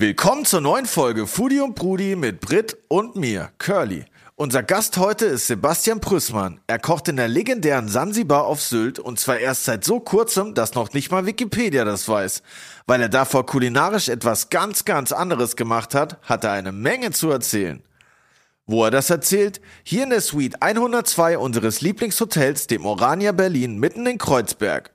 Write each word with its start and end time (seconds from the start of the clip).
Willkommen 0.00 0.46
zur 0.46 0.62
neuen 0.62 0.86
Folge 0.86 1.26
Foodie 1.26 1.60
und 1.60 1.74
Brudi 1.74 2.16
mit 2.16 2.40
Brit 2.40 2.74
und 2.88 3.16
mir, 3.16 3.50
Curly. 3.58 4.06
Unser 4.34 4.62
Gast 4.62 4.96
heute 4.96 5.26
ist 5.26 5.46
Sebastian 5.46 6.00
Prüßmann. 6.00 6.58
Er 6.66 6.78
kocht 6.78 7.08
in 7.08 7.16
der 7.16 7.28
legendären 7.28 7.86
Sansibar 7.86 8.46
auf 8.46 8.62
Sylt 8.62 8.98
und 8.98 9.20
zwar 9.20 9.36
erst 9.36 9.66
seit 9.66 9.84
so 9.84 10.00
kurzem, 10.00 10.54
dass 10.54 10.74
noch 10.74 10.94
nicht 10.94 11.10
mal 11.10 11.26
Wikipedia 11.26 11.84
das 11.84 12.08
weiß. 12.08 12.42
Weil 12.86 13.02
er 13.02 13.10
davor 13.10 13.44
kulinarisch 13.44 14.08
etwas 14.08 14.48
ganz, 14.48 14.86
ganz 14.86 15.12
anderes 15.12 15.54
gemacht 15.54 15.94
hat, 15.94 16.16
hat 16.22 16.44
er 16.44 16.52
eine 16.52 16.72
Menge 16.72 17.10
zu 17.10 17.28
erzählen. 17.28 17.82
Wo 18.64 18.82
er 18.86 18.90
das 18.90 19.10
erzählt? 19.10 19.60
Hier 19.82 20.04
in 20.04 20.10
der 20.10 20.22
Suite 20.22 20.62
102 20.62 21.36
unseres 21.36 21.82
Lieblingshotels, 21.82 22.68
dem 22.68 22.86
Orania 22.86 23.32
Berlin, 23.32 23.76
mitten 23.76 24.06
in 24.06 24.16
Kreuzberg. 24.16 24.92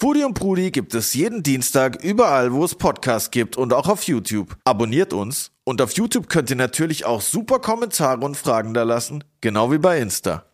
Foodie 0.00 0.24
und 0.24 0.32
Brudi 0.32 0.70
gibt 0.70 0.94
es 0.94 1.12
jeden 1.12 1.42
Dienstag 1.42 2.02
überall, 2.02 2.54
wo 2.54 2.64
es 2.64 2.74
Podcasts 2.74 3.30
gibt 3.30 3.58
und 3.58 3.74
auch 3.74 3.86
auf 3.86 4.04
YouTube. 4.04 4.56
Abonniert 4.64 5.12
uns 5.12 5.50
und 5.62 5.82
auf 5.82 5.92
YouTube 5.92 6.30
könnt 6.30 6.48
ihr 6.48 6.56
natürlich 6.56 7.04
auch 7.04 7.20
super 7.20 7.58
Kommentare 7.58 8.24
und 8.24 8.34
Fragen 8.34 8.72
da 8.72 8.84
lassen, 8.84 9.24
genau 9.42 9.70
wie 9.70 9.76
bei 9.76 10.00
Insta. 10.00 10.46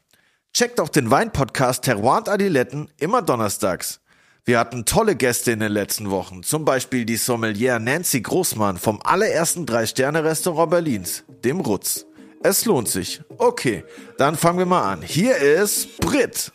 Checkt 0.52 0.80
auch 0.80 0.88
den 0.88 1.12
Wein-Podcast 1.12 1.84
Terroir 1.84 2.16
und 2.16 2.28
Adiletten 2.28 2.90
immer 2.98 3.22
donnerstags. 3.22 4.00
Wir 4.44 4.58
hatten 4.58 4.84
tolle 4.84 5.14
Gäste 5.14 5.52
in 5.52 5.60
den 5.60 5.70
letzten 5.70 6.10
Wochen, 6.10 6.42
zum 6.42 6.64
Beispiel 6.64 7.04
die 7.04 7.16
Sommelier 7.16 7.78
Nancy 7.78 8.22
Großmann 8.22 8.78
vom 8.78 9.00
allerersten 9.04 9.64
Drei-Sterne-Restaurant 9.64 10.70
Berlins, 10.70 11.22
dem 11.44 11.60
Rutz. 11.60 12.04
Es 12.42 12.64
lohnt 12.64 12.88
sich. 12.88 13.22
Okay, 13.38 13.84
dann 14.18 14.34
fangen 14.34 14.58
wir 14.58 14.66
mal 14.66 14.90
an. 14.90 15.02
Hier 15.02 15.36
ist 15.36 15.98
Brit. 15.98 16.50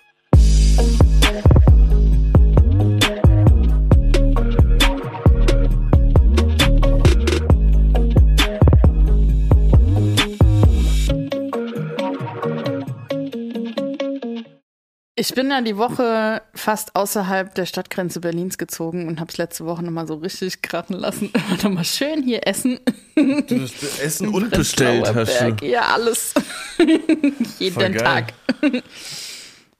Ich 15.15 15.35
bin 15.35 15.49
ja 15.49 15.59
die 15.59 15.75
Woche 15.75 16.41
fast 16.53 16.95
außerhalb 16.95 17.53
der 17.53 17.65
Stadtgrenze 17.65 18.21
Berlins 18.21 18.57
gezogen 18.57 19.09
und 19.09 19.19
habe 19.19 19.29
es 19.29 19.37
letzte 19.37 19.65
Woche 19.65 19.83
nochmal 19.83 20.07
so 20.07 20.15
richtig 20.15 20.61
krachen 20.61 20.95
lassen. 20.95 21.31
nochmal 21.63 21.83
schön 21.83 22.23
hier 22.23 22.47
essen. 22.47 22.79
Du 23.15 23.61
hast 23.61 23.99
Essen 23.99 24.29
und 24.33 24.51
bestellt 24.51 25.13
hast 25.13 25.41
du. 25.41 25.65
Ja, 25.65 25.87
alles. 25.87 26.33
Jeden 27.59 27.97
Tag. 27.97 28.33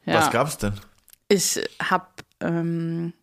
ja. 0.05 0.15
Was 0.15 0.31
gab's 0.31 0.57
denn? 0.57 0.73
Ich 1.29 1.63
habe 1.81 2.07
ähm, 2.41 3.13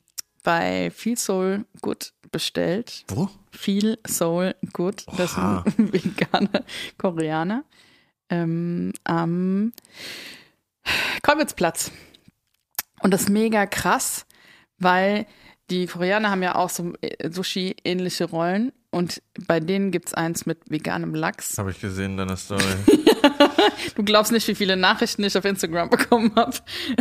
bei 0.42 0.90
Feel 0.90 1.18
Soul 1.18 1.66
Good 1.82 2.14
bestellt. 2.32 3.04
Wo? 3.08 3.28
Feel 3.50 3.98
Soul 4.06 4.54
Good. 4.72 5.04
Das 5.18 5.32
ist 5.32 5.38
ein 5.38 5.92
veganer 5.92 6.64
Koreaner. 6.96 7.64
Ähm, 8.30 8.92
am 9.04 9.72
Kolbitzplatz. 11.22 11.90
Und 13.00 13.12
das 13.12 13.22
ist 13.22 13.28
mega 13.28 13.66
krass, 13.66 14.26
weil 14.78 15.26
die 15.70 15.86
Koreaner 15.86 16.30
haben 16.30 16.42
ja 16.42 16.54
auch 16.54 16.70
so 16.70 16.92
äh, 17.00 17.30
Sushi-ähnliche 17.30 18.24
Rollen 18.24 18.72
und 18.90 19.22
bei 19.46 19.60
denen 19.60 19.90
gibt 19.90 20.08
es 20.08 20.14
eins 20.14 20.46
mit 20.46 20.70
veganem 20.70 21.14
Lachs. 21.14 21.58
Habe 21.58 21.70
ich 21.70 21.80
gesehen 21.80 22.12
in 22.12 22.16
deiner 22.16 22.36
Story. 22.36 22.62
du 23.94 24.02
glaubst 24.02 24.32
nicht, 24.32 24.48
wie 24.48 24.54
viele 24.54 24.76
Nachrichten 24.76 25.24
ich 25.24 25.36
auf 25.36 25.44
Instagram 25.44 25.90
bekommen 25.90 26.32
habe, 26.36 26.56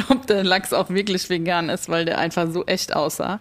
ob 0.09 0.27
der 0.27 0.43
Lachs 0.43 0.73
auch 0.73 0.89
wirklich 0.89 1.29
vegan 1.29 1.69
ist, 1.69 1.87
weil 1.87 2.05
der 2.05 2.17
einfach 2.17 2.51
so 2.51 2.65
echt 2.65 2.93
aussah. 2.93 3.39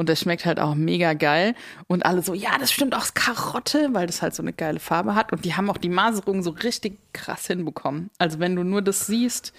Und 0.00 0.08
der 0.08 0.16
schmeckt 0.16 0.46
halt 0.46 0.58
auch 0.58 0.74
mega 0.74 1.12
geil. 1.12 1.54
Und 1.86 2.06
alle 2.06 2.22
so, 2.22 2.32
ja, 2.32 2.56
das 2.58 2.72
stimmt 2.72 2.94
auch 2.94 3.12
Karotte, 3.12 3.90
weil 3.92 4.06
das 4.06 4.22
halt 4.22 4.34
so 4.34 4.42
eine 4.42 4.54
geile 4.54 4.80
Farbe 4.80 5.14
hat. 5.14 5.30
Und 5.30 5.44
die 5.44 5.56
haben 5.56 5.68
auch 5.68 5.76
die 5.76 5.90
Maserung 5.90 6.42
so 6.42 6.48
richtig 6.48 6.96
krass 7.12 7.46
hinbekommen. 7.48 8.08
Also 8.16 8.38
wenn 8.38 8.56
du 8.56 8.62
nur 8.62 8.80
das 8.80 9.06
siehst, 9.06 9.52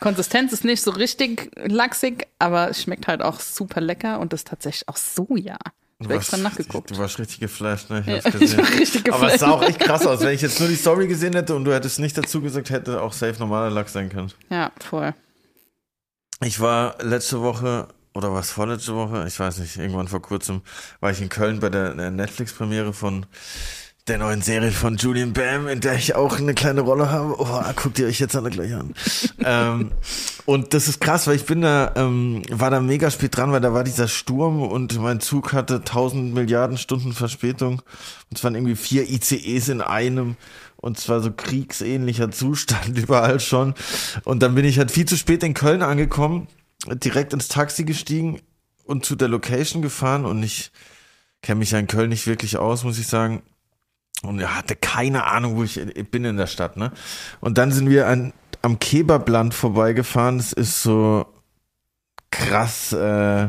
Konsistenz 0.00 0.52
ist 0.52 0.66
nicht 0.66 0.82
so 0.82 0.90
richtig 0.90 1.50
lachsig, 1.56 2.26
aber 2.38 2.68
es 2.68 2.82
schmeckt 2.82 3.08
halt 3.08 3.22
auch 3.22 3.40
super 3.40 3.80
lecker 3.80 4.20
und 4.20 4.34
das 4.34 4.40
ist 4.40 4.48
tatsächlich 4.48 4.86
auch 4.86 4.98
Soja. 4.98 5.56
Ich 5.98 6.04
habe 6.04 6.16
extra 6.16 6.36
nachgeguckt. 6.36 6.90
Du 6.90 6.98
warst 6.98 7.18
richtig 7.18 7.40
geflasht, 7.40 7.88
ne? 7.88 8.00
Ich 8.00 8.06
ja, 8.06 8.22
hab's 8.22 8.38
gesehen. 8.38 8.60
Ich 8.60 8.70
war 8.70 8.80
richtig 8.80 9.04
geflasht. 9.04 9.22
Aber 9.22 9.32
es 9.32 9.40
sah 9.40 9.50
auch 9.50 9.62
echt 9.62 9.80
krass 9.80 10.06
aus. 10.06 10.20
Wenn 10.20 10.34
ich 10.34 10.42
jetzt 10.42 10.60
nur 10.60 10.68
die 10.68 10.76
Story 10.76 11.08
gesehen 11.08 11.32
hätte 11.32 11.54
und 11.54 11.64
du 11.64 11.72
hättest 11.72 12.00
nicht 12.00 12.18
dazu 12.18 12.42
gesagt, 12.42 12.68
hätte 12.68 13.00
auch 13.00 13.14
safe 13.14 13.38
normaler 13.38 13.70
Lachs 13.70 13.94
sein 13.94 14.10
können. 14.10 14.30
Ja, 14.50 14.72
voll. 14.78 15.14
Ich 16.42 16.60
war 16.60 17.02
letzte 17.02 17.40
Woche 17.40 17.88
oder 18.14 18.32
was 18.32 18.50
vorletzte 18.50 18.94
Woche, 18.94 19.24
ich 19.26 19.38
weiß 19.38 19.58
nicht, 19.58 19.76
irgendwann 19.76 20.08
vor 20.08 20.22
kurzem 20.22 20.62
war 21.00 21.10
ich 21.10 21.20
in 21.20 21.28
Köln 21.28 21.60
bei 21.60 21.68
der 21.68 21.94
Netflix-Premiere 22.10 22.92
von 22.92 23.26
der 24.06 24.18
neuen 24.18 24.42
Serie 24.42 24.70
von 24.70 24.96
Julian 24.96 25.32
Bam, 25.32 25.66
in 25.66 25.80
der 25.80 25.94
ich 25.94 26.14
auch 26.14 26.38
eine 26.38 26.52
kleine 26.52 26.82
Rolle 26.82 27.10
habe. 27.10 27.36
Oh, 27.38 27.62
guckt 27.74 27.98
ihr 27.98 28.06
euch 28.06 28.20
jetzt 28.20 28.36
alle 28.36 28.50
gleich 28.50 28.74
an. 28.74 28.94
ähm, 29.44 29.92
und 30.44 30.74
das 30.74 30.88
ist 30.88 31.00
krass, 31.00 31.26
weil 31.26 31.36
ich 31.36 31.46
bin 31.46 31.62
da, 31.62 31.92
ähm, 31.96 32.42
war 32.50 32.70
da 32.70 32.80
mega 32.80 33.10
spät 33.10 33.34
dran, 33.34 33.50
weil 33.50 33.62
da 33.62 33.72
war 33.72 33.82
dieser 33.82 34.06
Sturm 34.06 34.62
und 34.62 35.00
mein 35.00 35.20
Zug 35.20 35.54
hatte 35.54 35.76
1000 35.76 36.34
Milliarden 36.34 36.76
Stunden 36.76 37.14
Verspätung. 37.14 37.80
Und 38.30 38.36
es 38.36 38.44
waren 38.44 38.54
irgendwie 38.54 38.76
vier 38.76 39.08
ICEs 39.08 39.68
in 39.68 39.80
einem. 39.80 40.36
Und 40.76 41.00
zwar 41.00 41.20
so 41.20 41.32
kriegsähnlicher 41.32 42.30
Zustand 42.30 42.98
überall 42.98 43.40
schon. 43.40 43.72
Und 44.24 44.42
dann 44.42 44.54
bin 44.54 44.66
ich 44.66 44.78
halt 44.78 44.90
viel 44.90 45.06
zu 45.06 45.16
spät 45.16 45.42
in 45.42 45.54
Köln 45.54 45.80
angekommen, 45.80 46.46
direkt 46.86 47.32
ins 47.32 47.48
Taxi 47.48 47.84
gestiegen 47.84 48.40
und 48.84 49.04
zu 49.04 49.16
der 49.16 49.28
Location 49.28 49.82
gefahren 49.82 50.24
und 50.24 50.42
ich 50.42 50.70
kenne 51.42 51.60
mich 51.60 51.70
ja 51.70 51.78
in 51.78 51.86
Köln 51.86 52.10
nicht 52.10 52.26
wirklich 52.26 52.56
aus, 52.56 52.84
muss 52.84 52.98
ich 52.98 53.06
sagen 53.06 53.42
und 54.22 54.40
er 54.40 54.56
hatte 54.56 54.76
keine 54.76 55.24
Ahnung, 55.24 55.56
wo 55.56 55.64
ich, 55.64 55.80
bin 56.10 56.24
in 56.24 56.36
der 56.36 56.46
Stadt, 56.46 56.76
ne? 56.76 56.92
Und 57.40 57.58
dann 57.58 57.72
sind 57.72 57.90
wir 57.90 58.08
an, 58.08 58.32
am 58.62 58.78
Kebabland 58.78 59.54
vorbeigefahren. 59.54 60.38
Das 60.38 60.52
ist 60.52 60.82
so 60.82 61.26
krass 62.30 62.92
äh, 62.92 63.48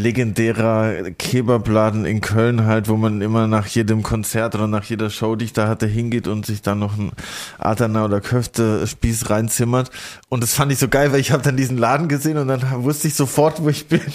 legendärer 0.00 1.10
Kebabladen 1.12 2.04
in 2.04 2.20
Köln 2.20 2.64
halt, 2.64 2.88
wo 2.88 2.96
man 2.96 3.20
immer 3.20 3.46
nach 3.46 3.66
jedem 3.66 4.02
Konzert 4.02 4.54
oder 4.54 4.66
nach 4.66 4.84
jeder 4.84 5.10
Show, 5.10 5.36
die 5.36 5.44
ich 5.44 5.52
da 5.52 5.68
hatte, 5.68 5.86
hingeht 5.86 6.26
und 6.26 6.46
sich 6.46 6.62
dann 6.62 6.78
noch 6.78 6.96
ein 6.96 7.12
Adana 7.58 8.04
oder 8.04 8.20
Köfte-Spieß 8.20 9.30
reinzimmert. 9.30 9.90
Und 10.28 10.42
das 10.42 10.54
fand 10.54 10.72
ich 10.72 10.78
so 10.78 10.88
geil, 10.88 11.12
weil 11.12 11.20
ich 11.20 11.32
habe 11.32 11.42
dann 11.42 11.56
diesen 11.56 11.78
Laden 11.78 12.08
gesehen 12.08 12.38
und 12.38 12.48
dann 12.48 12.62
wusste 12.82 13.08
ich 13.08 13.14
sofort, 13.14 13.62
wo 13.62 13.68
ich 13.68 13.86
bin. 13.86 14.00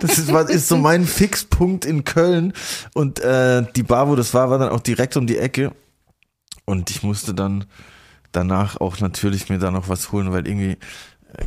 Das 0.00 0.18
ist, 0.18 0.30
ist 0.50 0.68
so 0.68 0.76
mein 0.76 1.06
Fixpunkt 1.06 1.84
in 1.84 2.04
Köln. 2.04 2.52
Und 2.92 3.18
äh, 3.20 3.64
die 3.74 3.82
Bar, 3.82 4.08
wo 4.08 4.14
das 4.14 4.34
war, 4.34 4.50
war 4.50 4.58
dann 4.58 4.68
auch 4.68 4.80
direkt 4.80 5.16
um 5.16 5.26
die 5.26 5.38
Ecke. 5.38 5.72
Und 6.66 6.90
ich 6.90 7.02
musste 7.02 7.32
dann 7.32 7.64
danach 8.32 8.80
auch 8.80 9.00
natürlich 9.00 9.48
mir 9.48 9.58
da 9.58 9.70
noch 9.70 9.88
was 9.88 10.12
holen, 10.12 10.32
weil 10.32 10.46
irgendwie 10.46 10.76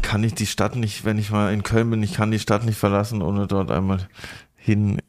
kann 0.02 0.24
ich 0.24 0.34
die 0.36 0.46
Stadt 0.46 0.76
nicht, 0.76 1.06
wenn 1.06 1.18
ich 1.18 1.32
mal 1.32 1.54
in 1.54 1.64
Köln 1.64 1.90
bin, 1.90 2.04
ich 2.04 2.14
kann 2.14 2.32
die 2.32 2.40
Stadt 2.40 2.66
nicht 2.66 2.78
verlassen, 2.78 3.22
ohne 3.22 3.48
dort 3.48 3.72
einmal 3.72 4.08
hin 4.56 5.00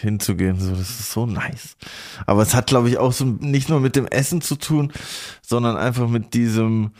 hinzugehen. 0.00 0.60
So, 0.60 0.70
das 0.70 0.90
ist 0.90 1.10
so 1.10 1.26
nice. 1.26 1.76
Aber 2.26 2.42
es 2.42 2.54
hat, 2.54 2.68
glaube 2.68 2.88
ich, 2.88 2.98
auch 2.98 3.12
so 3.12 3.24
nicht 3.24 3.68
nur 3.68 3.80
mit 3.80 3.96
dem 3.96 4.06
Essen 4.06 4.40
zu 4.40 4.56
tun, 4.56 4.92
sondern 5.42 5.76
einfach 5.76 6.08
mit 6.08 6.34
diesem 6.34 6.92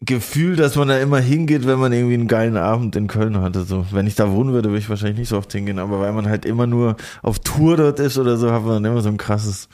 Gefühl, 0.00 0.56
dass 0.56 0.76
man 0.76 0.88
da 0.88 0.98
immer 0.98 1.20
hingeht, 1.20 1.66
wenn 1.66 1.78
man 1.78 1.92
irgendwie 1.92 2.14
einen 2.14 2.28
geilen 2.28 2.58
Abend 2.58 2.96
in 2.96 3.06
Köln 3.06 3.40
hatte. 3.40 3.64
So, 3.64 3.86
wenn 3.92 4.06
ich 4.06 4.14
da 4.14 4.30
wohnen 4.30 4.52
würde, 4.52 4.68
würde 4.68 4.78
ich 4.78 4.90
wahrscheinlich 4.90 5.18
nicht 5.18 5.28
so 5.28 5.38
oft 5.38 5.50
hingehen, 5.52 5.78
aber 5.78 6.00
weil 6.00 6.12
man 6.12 6.28
halt 6.28 6.44
immer 6.44 6.66
nur 6.66 6.96
auf 7.22 7.38
Tour 7.38 7.78
dort 7.78 7.98
ist 7.98 8.18
oder 8.18 8.36
so, 8.36 8.52
hat 8.52 8.62
man 8.62 8.82
dann 8.82 8.92
immer 8.92 9.00
so 9.00 9.08
ein 9.08 9.16
krasses, 9.16 9.68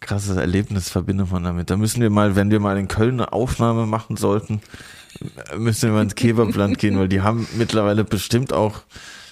krasses 0.00 0.36
Erlebnis, 0.36 0.90
verbindet 0.90 1.32
man 1.32 1.44
damit. 1.44 1.70
Da 1.70 1.78
müssen 1.78 2.02
wir 2.02 2.10
mal, 2.10 2.36
wenn 2.36 2.50
wir 2.50 2.60
mal 2.60 2.76
in 2.76 2.88
Köln 2.88 3.14
eine 3.14 3.32
Aufnahme 3.32 3.86
machen 3.86 4.16
sollten, 4.16 4.60
müssen 5.56 5.88
wir 5.88 5.94
mal 5.94 6.02
ins 6.02 6.14
Kebabland 6.14 6.78
gehen, 6.78 6.98
weil 6.98 7.08
die 7.08 7.20
haben 7.20 7.46
mittlerweile 7.54 8.04
bestimmt 8.04 8.52
auch 8.52 8.82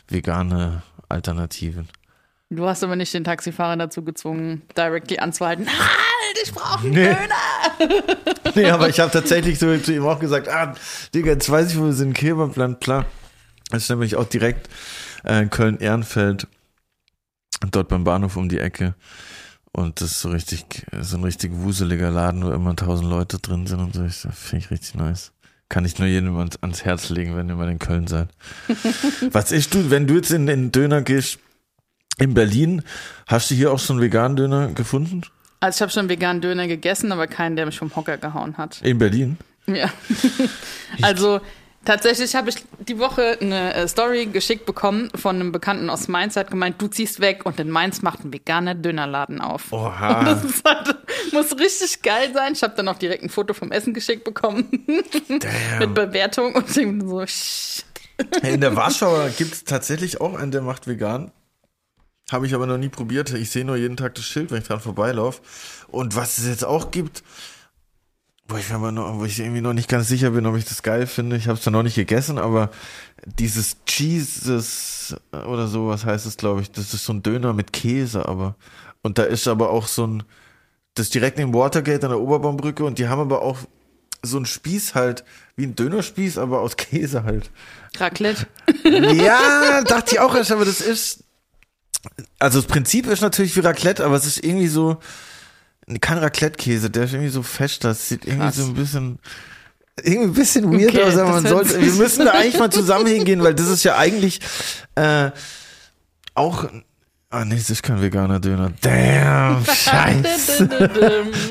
vegane 0.09 0.83
Alternativen. 1.09 1.89
Du 2.53 2.67
hast 2.67 2.83
aber 2.83 2.97
nicht 2.97 3.15
den 3.15 3.23
Taxifahrer 3.23 3.77
dazu 3.77 4.03
gezwungen, 4.03 4.63
directly 4.77 5.19
anzuhalten. 5.19 5.67
Halt, 5.69 6.39
ich 6.43 6.53
brauche 6.53 6.85
einen 6.85 6.91
nee. 6.91 7.15
Döner. 7.15 8.17
nee, 8.57 8.71
aber 8.71 8.89
ich 8.89 8.99
habe 8.99 9.13
tatsächlich 9.13 9.59
so 9.59 9.77
zu 9.79 9.95
ihm 9.95 10.05
auch 10.05 10.19
gesagt, 10.19 10.49
ah, 10.49 10.75
Digga, 11.15 11.31
jetzt 11.31 11.49
weiß 11.49 11.71
ich, 11.71 11.79
wo 11.79 11.85
wir 11.85 11.93
sind, 11.93 12.13
Kebabland, 12.13 12.81
klar. 12.81 13.07
Das 13.71 13.85
ist 13.85 13.91
nämlich 13.91 14.17
auch 14.17 14.25
direkt 14.25 14.69
äh, 15.23 15.47
Köln-Ehrenfeld, 15.47 16.49
dort 17.71 17.89
beim 17.89 18.03
Bahnhof 18.03 18.37
um 18.37 18.49
die 18.49 18.59
Ecke. 18.59 18.95
Und 19.73 20.01
das 20.01 20.11
ist 20.11 20.21
so 20.21 20.31
richtig, 20.31 20.65
so 21.01 21.19
ein 21.19 21.23
richtig 21.23 21.53
wuseliger 21.55 22.11
Laden, 22.11 22.45
wo 22.45 22.51
immer 22.51 22.75
tausend 22.75 23.09
Leute 23.09 23.39
drin 23.39 23.69
sind 23.69 23.79
und 23.79 23.95
so. 23.95 24.03
Das 24.03 24.27
finde 24.33 24.65
ich 24.65 24.71
richtig 24.73 24.97
nice. 24.97 25.33
Kann 25.71 25.85
ich 25.85 25.99
nur 25.99 26.09
jedem 26.09 26.37
ans, 26.37 26.59
ans 26.63 26.85
Herz 26.85 27.09
legen, 27.09 27.37
wenn 27.37 27.49
ihr 27.49 27.55
mal 27.55 27.71
in 27.71 27.79
Köln 27.79 28.09
seid. 28.09 28.29
Was 29.31 29.53
ist 29.53 29.73
du, 29.73 29.91
wenn 29.91 30.07
du 30.07 30.17
jetzt 30.17 30.33
in 30.33 30.47
den 30.47 30.73
Döner 30.73 31.01
gehst, 31.01 31.39
in 32.19 32.35
Berlin, 32.35 32.83
hast 33.27 33.51
du 33.51 33.55
hier 33.55 33.73
auch 33.73 33.79
so 33.79 33.95
einen 33.95 34.03
veganen 34.03 34.37
Döner 34.37 34.69
gefunden? 34.73 35.23
Also 35.61 35.77
ich 35.77 35.83
habe 35.83 35.93
schon 35.93 36.01
einen 36.01 36.09
veganen 36.09 36.43
Döner 36.43 36.67
gegessen, 36.67 37.13
aber 37.13 37.29
keinen, 37.29 37.55
der 37.55 37.67
mich 37.67 37.79
vom 37.79 37.95
Hocker 37.95 38.19
gehauen 38.19 38.59
hat. 38.59 38.83
In 38.83 38.99
Berlin? 38.99 39.39
Ja. 39.67 39.91
also 41.03 41.41
Tatsächlich 41.85 42.35
habe 42.35 42.51
ich 42.51 42.57
die 42.79 42.99
Woche 42.99 43.39
eine 43.41 43.73
äh, 43.73 43.89
Story 43.89 44.27
geschickt 44.27 44.67
bekommen 44.67 45.11
von 45.15 45.37
einem 45.37 45.51
Bekannten 45.51 45.89
aus 45.89 46.09
Mainz, 46.09 46.35
der 46.35 46.45
hat 46.45 46.51
gemeint, 46.51 46.81
du 46.81 46.89
ziehst 46.89 47.21
weg 47.21 47.47
und 47.47 47.59
in 47.59 47.71
Mainz 47.71 48.03
macht 48.03 48.23
ein 48.23 48.33
veganer 48.33 48.75
Dönerladen 48.75 49.41
auf. 49.41 49.73
Oha. 49.73 50.19
Und 50.19 50.25
das 50.27 50.45
ist 50.45 50.65
halt, 50.65 50.95
muss 51.33 51.59
richtig 51.59 52.03
geil 52.03 52.33
sein. 52.35 52.53
Ich 52.53 52.63
habe 52.63 52.75
dann 52.77 52.87
auch 52.89 52.99
direkt 52.99 53.23
ein 53.23 53.31
Foto 53.31 53.55
vom 53.55 53.73
Essen 53.73 53.95
geschickt 53.95 54.25
bekommen 54.25 54.69
mit 55.29 55.95
Bewertung 55.95 56.55
und 56.55 56.73
bin 56.75 57.09
so, 57.09 57.27
shit. 57.27 57.85
In 58.43 58.61
der 58.61 58.77
Warschauer 58.77 59.31
gibt 59.31 59.55
es 59.55 59.65
tatsächlich 59.65 60.21
auch 60.21 60.35
einen, 60.35 60.51
der 60.51 60.61
macht 60.61 60.87
vegan. 60.87 61.33
Habe 62.31 62.47
ich 62.47 62.55
aber 62.55 62.67
noch 62.67 62.77
nie 62.77 62.91
probiert. 62.91 63.33
Ich 63.33 63.51
sehe 63.51 63.65
nur 63.65 63.77
jeden 63.77 63.97
Tag 63.97 64.15
das 64.15 64.25
Schild, 64.25 64.51
wenn 64.51 64.59
ich 64.59 64.69
dran 64.69 64.81
vorbeilaufe. 64.81 65.41
Und 65.89 66.15
was 66.15 66.37
es 66.37 66.47
jetzt 66.47 66.65
auch 66.65 66.91
gibt, 66.91 67.23
wo 68.51 68.57
ich, 68.57 68.73
aber 68.73 68.93
noch, 68.93 69.19
wo 69.19 69.25
ich 69.25 69.39
irgendwie 69.39 69.61
noch 69.61 69.73
nicht 69.73 69.89
ganz 69.89 70.09
sicher 70.09 70.31
bin, 70.31 70.47
ob 70.47 70.57
ich 70.57 70.65
das 70.65 70.83
geil 70.83 71.07
finde. 71.07 71.37
Ich 71.37 71.47
habe 71.49 71.59
es 71.59 71.65
dann 71.65 71.73
noch 71.73 71.83
nicht 71.83 71.95
gegessen, 71.95 72.39
aber 72.39 72.71
dieses 73.25 73.85
Cheeses 73.85 75.17
oder 75.33 75.69
so, 75.69 75.89
was 75.89 76.05
heißt 76.05 76.27
es, 76.27 76.37
glaube 76.37 76.63
ich, 76.63 76.71
das 76.71 76.93
ist 76.95 77.05
so 77.05 77.13
ein 77.13 77.23
Döner 77.23 77.53
mit 77.53 77.73
Käse, 77.73 78.27
aber 78.27 78.57
und 79.03 79.19
da 79.19 79.23
ist 79.23 79.49
aber 79.49 79.71
auch 79.71 79.87
so 79.87 80.07
ein, 80.07 80.23
das 80.95 81.07
ist 81.07 81.15
direkt 81.15 81.39
neben 81.39 81.55
Watergate 81.55 82.05
an 82.05 82.11
der 82.11 82.21
Oberbaumbrücke 82.21 82.85
und 82.85 82.99
die 82.99 83.09
haben 83.09 83.21
aber 83.21 83.43
auch 83.43 83.59
so 84.23 84.39
ein 84.39 84.47
Spieß 84.47 84.95
halt, 84.95 85.25
wie 85.57 85.65
ein 85.65 85.75
Dönerspieß, 85.75 86.39
aber 86.39 86.61
aus 86.61 86.77
Käse 86.77 87.25
halt. 87.25 87.51
Raclette. 87.97 88.47
Ja, 88.85 89.83
dachte 89.83 90.15
ich 90.15 90.21
auch 90.21 90.35
erst, 90.35 90.53
aber 90.53 90.65
das 90.65 90.81
ist, 90.81 91.25
also 92.39 92.61
das 92.61 92.69
Prinzip 92.69 93.07
ist 93.07 93.21
natürlich 93.21 93.57
wie 93.57 93.61
Raclette, 93.61 94.05
aber 94.05 94.17
es 94.17 94.27
ist 94.27 94.45
irgendwie 94.45 94.69
so, 94.69 94.99
kein 95.99 96.19
Raclette-Käse, 96.19 96.91
der 96.91 97.05
ist 97.05 97.13
irgendwie 97.13 97.31
so 97.31 97.43
fest, 97.43 97.85
das 97.85 98.09
sieht 98.09 98.25
irgendwie 98.25 98.47
Krass. 98.47 98.57
so 98.57 98.65
ein 98.65 98.75
bisschen, 98.75 99.19
irgendwie 100.03 100.29
ein 100.29 100.35
bisschen 100.35 100.73
weird 100.73 100.95
Okay, 100.95 101.03
aus, 101.05 101.17
aber 101.17 101.33
man 101.33 101.47
sollte, 101.47 101.81
wir 101.81 101.93
müssen 101.93 102.25
da 102.25 102.33
eigentlich 102.35 102.59
mal 102.59 102.71
zusammen 102.71 103.07
hingehen, 103.07 103.43
weil 103.43 103.55
das 103.55 103.69
ist 103.69 103.85
ja 103.85 103.97
eigentlich, 103.97 104.41
äh, 104.95 105.31
auch, 106.35 106.69
ah 107.31 107.45
nee, 107.45 107.55
es 107.55 107.71
ist 107.71 107.83
kein 107.83 108.03
veganer 108.03 108.41
Döner. 108.41 108.73
Damn, 108.81 109.65
scheiße. 109.65 110.69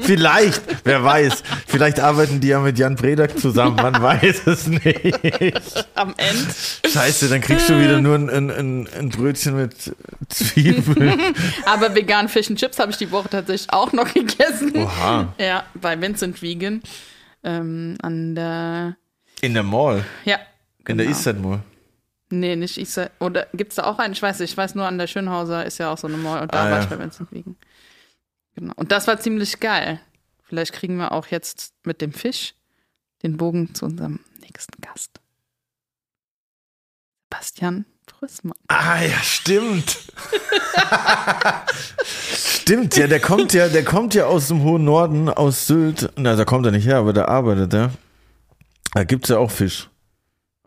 Vielleicht, 0.01 0.61
wer 0.83 1.03
weiß. 1.03 1.43
Vielleicht 1.67 1.99
arbeiten 1.99 2.41
die 2.41 2.49
ja 2.49 2.59
mit 2.59 2.77
Jan 2.77 2.95
Bredak 2.95 3.39
zusammen, 3.39 3.77
man 3.77 3.93
weiß 4.01 4.47
es 4.47 4.67
nicht. 4.67 5.17
Am 5.95 6.13
Ende. 6.17 6.53
Scheiße, 6.87 7.29
dann 7.29 7.41
kriegst 7.41 7.69
du 7.69 7.79
wieder 7.79 8.01
nur 8.01 8.15
ein, 8.15 8.29
ein, 8.29 8.87
ein, 8.87 9.09
Brötchen 9.09 9.55
mit 9.55 9.95
Zwiebeln. 10.27 11.19
Aber 11.65 11.95
vegan 11.95 12.27
Fish 12.27 12.49
and 12.49 12.59
Chips 12.59 12.77
habe 12.77 12.91
ich 12.91 12.97
die 12.97 13.11
Woche 13.11 13.29
tatsächlich 13.29 13.71
auch 13.71 13.93
noch 13.93 14.13
gegessen. 14.13 14.73
Oha. 14.75 15.33
Ja, 15.37 15.63
bei 15.73 15.99
Vincent 15.99 16.41
Vegan. 16.41 16.81
Ähm, 17.41 17.95
an 18.01 18.35
der, 18.35 18.97
In 19.39 19.53
der 19.53 19.63
Mall, 19.63 20.03
ja. 20.25 20.39
in 20.85 20.97
der 20.97 21.05
genau. 21.05 21.09
Eastside 21.09 21.39
Mall. 21.39 21.61
Nee, 22.31 22.55
nicht 22.55 22.77
Isa. 22.77 23.09
Oder 23.19 23.47
gibt's 23.53 23.75
da 23.75 23.85
auch 23.85 23.97
einen? 23.99 24.13
Ich 24.13 24.21
weiß 24.21 24.39
nicht. 24.39 24.51
Ich 24.51 24.57
weiß 24.57 24.75
nur, 24.75 24.85
an 24.85 24.97
der 24.97 25.07
Schönhauser 25.07 25.65
ist 25.65 25.77
ja 25.79 25.91
auch 25.91 25.97
so 25.97 26.07
eine 26.07 26.17
Mall. 26.17 26.41
Und 26.43 26.53
da 26.53 26.61
Ah, 26.61 26.63
war 26.71 26.77
ja. 26.77 26.83
ich 26.83 26.89
bei 26.89 26.99
Vincent 26.99 27.31
Vegan. 27.31 27.55
Genau. 28.55 28.73
Und 28.75 28.91
das 28.91 29.07
war 29.07 29.19
ziemlich 29.19 29.59
geil. 29.59 29.99
Vielleicht 30.43 30.73
kriegen 30.73 30.97
wir 30.97 31.11
auch 31.11 31.27
jetzt 31.27 31.73
mit 31.85 32.01
dem 32.01 32.13
Fisch 32.13 32.53
den 33.23 33.37
Bogen 33.37 33.73
zu 33.73 33.85
unserem 33.85 34.19
nächsten 34.41 34.79
Gast. 34.81 35.19
Bastian 37.29 37.85
Brüssmann. 38.07 38.57
Ah 38.67 39.01
ja, 39.01 39.17
stimmt. 39.21 39.97
stimmt, 42.33 42.95
ja, 42.97 43.07
der 43.07 43.19
kommt 43.19 43.53
ja, 43.53 43.67
der 43.69 43.83
kommt 43.85 44.13
ja 44.15 44.25
aus 44.25 44.47
dem 44.47 44.63
hohen 44.63 44.83
Norden, 44.85 45.29
aus 45.29 45.67
Sylt. 45.67 46.11
Na, 46.15 46.35
da 46.35 46.45
kommt 46.45 46.65
er 46.65 46.71
nicht 46.71 46.85
her, 46.85 46.97
aber 46.97 47.13
der 47.13 47.27
arbeitet, 47.29 47.73
ja. 47.73 47.91
Da 48.93 49.03
gibt's 49.03 49.29
ja 49.29 49.37
auch 49.37 49.51
Fisch. 49.51 49.89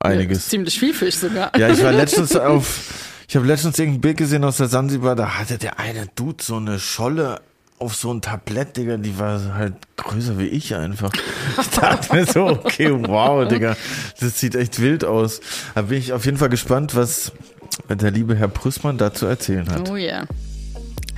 Einiges. 0.05 0.49
Ziemlich 0.49 0.79
viel 0.79 0.95
Fisch 0.95 1.17
sogar. 1.17 1.57
Ja, 1.57 1.69
ich 1.69 1.83
war 1.83 1.93
letztens 1.93 2.37
auf, 2.37 2.81
ich 3.29 3.37
habe 3.37 3.47
letztens 3.47 3.79
irgendein 3.79 4.01
Bild 4.01 4.17
gesehen 4.19 4.45
aus 4.45 4.59
der 4.59 4.69
Sansibar, 4.69 5.17
da 5.17 5.39
hatte 5.39 5.59
der 5.59 5.79
eine 5.79 6.07
Dude 6.15 6.43
so 6.43 6.57
eine 6.57 6.79
Scholle 6.79 7.41
auf 7.79 7.97
so 7.97 8.15
ein 8.15 8.23
Tablett, 8.23 8.77
Digga, 8.77 8.97
die 8.97 9.19
war 9.19 9.55
halt 9.55 9.75
größer 9.97 10.39
wie 10.39 10.47
ich 10.47 10.75
einfach. 10.77 11.11
Ich 11.61 11.69
dachte 11.71 12.15
mir 12.15 12.27
so, 12.27 12.47
okay, 12.47 12.93
wow, 12.93 13.47
Digga, 13.47 13.77
das 14.21 14.39
sieht 14.39 14.55
echt 14.55 14.81
wild 14.81 15.05
aus. 15.05 15.41
Da 15.75 15.83
bin 15.83 15.99
ich 15.99 16.13
auf 16.13 16.25
jeden 16.25 16.39
Fall 16.39 16.49
gespannt, 16.49 16.95
was 16.95 17.33
der 17.89 18.13
liebe 18.13 18.37
Herr 18.37 18.49
Prüßmann 18.49 18.99
dazu 18.99 19.27
erzählen 19.27 19.69
hat. 19.69 19.91
Oh 19.91 19.97
ja. 19.97 20.25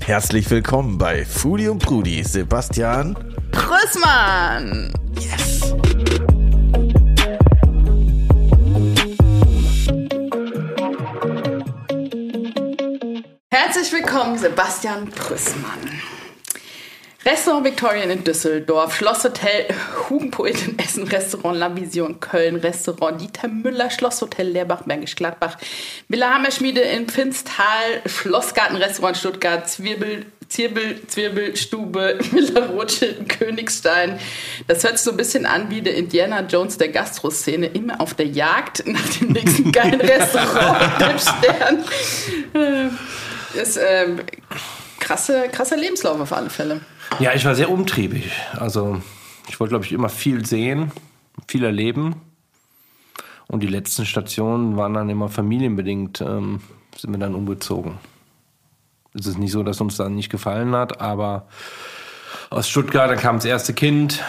Herzlich 0.00 0.50
willkommen 0.50 0.98
bei 0.98 1.24
Foodie 1.24 1.68
und 1.68 1.80
Prudi, 1.80 2.22
Sebastian. 2.24 3.16
Brüssmann! 3.52 4.92
Yes! 5.18 5.74
Herzlich 13.66 13.92
willkommen, 13.94 14.36
Sebastian 14.36 15.08
Prüssmann. 15.08 15.80
Restaurant 17.24 17.64
Victorian 17.64 18.10
in 18.10 18.22
Düsseldorf, 18.22 18.94
Schlosshotel 18.94 19.68
Hugenpoet 20.10 20.68
in 20.68 20.78
Essen, 20.78 21.08
Restaurant 21.08 21.56
La 21.56 21.74
Vision 21.74 22.20
Köln, 22.20 22.56
Restaurant 22.56 23.18
Dieter 23.18 23.48
Müller, 23.48 23.90
Schlosshotel 23.90 24.48
Leerbach, 24.48 24.82
Bergisch 24.82 25.16
Gladbach, 25.16 25.56
Villa 26.08 26.34
Hammerschmiede 26.34 26.82
in 26.82 27.08
Pfinstal, 27.08 28.02
Schlossgarten 28.04 28.76
Restaurant 28.76 29.16
Stuttgart, 29.16 29.66
Zwirbel, 29.66 30.26
Zirbel, 30.46 31.00
Zwirbelstube, 31.06 32.18
Villa 32.32 32.66
Rothschild 32.66 33.18
in 33.18 33.28
Königstein. 33.28 34.20
Das 34.68 34.84
hört 34.84 34.98
sich 34.98 35.04
so 35.06 35.12
ein 35.12 35.16
bisschen 35.16 35.46
an 35.46 35.70
wie 35.70 35.80
der 35.80 35.94
Indiana 35.94 36.42
Jones 36.42 36.76
der 36.76 36.90
Gastroszene, 36.90 37.68
immer 37.68 37.98
auf 38.02 38.12
der 38.12 38.26
Jagd 38.26 38.86
nach 38.86 39.08
dem 39.18 39.32
nächsten 39.32 39.72
geilen 39.72 40.00
Restaurant, 40.02 41.00
dem 41.00 41.18
Stern. 41.18 42.98
Äh, 43.54 43.62
Ist 43.62 43.76
ähm, 43.76 44.20
krasse, 45.00 45.48
krasser 45.50 45.76
Lebenslauf 45.76 46.20
auf 46.20 46.32
alle 46.32 46.50
Fälle. 46.50 46.80
Ja, 47.18 47.32
ich 47.34 47.44
war 47.44 47.54
sehr 47.54 47.70
umtriebig. 47.70 48.32
Also 48.58 49.00
ich 49.48 49.60
wollte, 49.60 49.70
glaube 49.70 49.84
ich, 49.84 49.92
immer 49.92 50.08
viel 50.08 50.44
sehen, 50.44 50.92
viel 51.46 51.64
erleben. 51.64 52.16
Und 53.46 53.62
die 53.62 53.68
letzten 53.68 54.06
Stationen 54.06 54.76
waren 54.76 54.94
dann 54.94 55.10
immer 55.10 55.28
familienbedingt, 55.28 56.20
ähm, 56.20 56.60
sind 56.96 57.12
wir 57.12 57.18
dann 57.18 57.34
umgezogen. 57.34 57.98
Es 59.12 59.26
ist 59.26 59.38
nicht 59.38 59.52
so, 59.52 59.62
dass 59.62 59.80
uns 59.80 59.96
dann 59.96 60.14
nicht 60.14 60.30
gefallen 60.30 60.74
hat, 60.74 61.00
aber 61.00 61.46
aus 62.50 62.68
Stuttgart, 62.68 63.10
dann 63.10 63.18
kam 63.18 63.36
das 63.36 63.44
erste 63.44 63.74
Kind, 63.74 64.22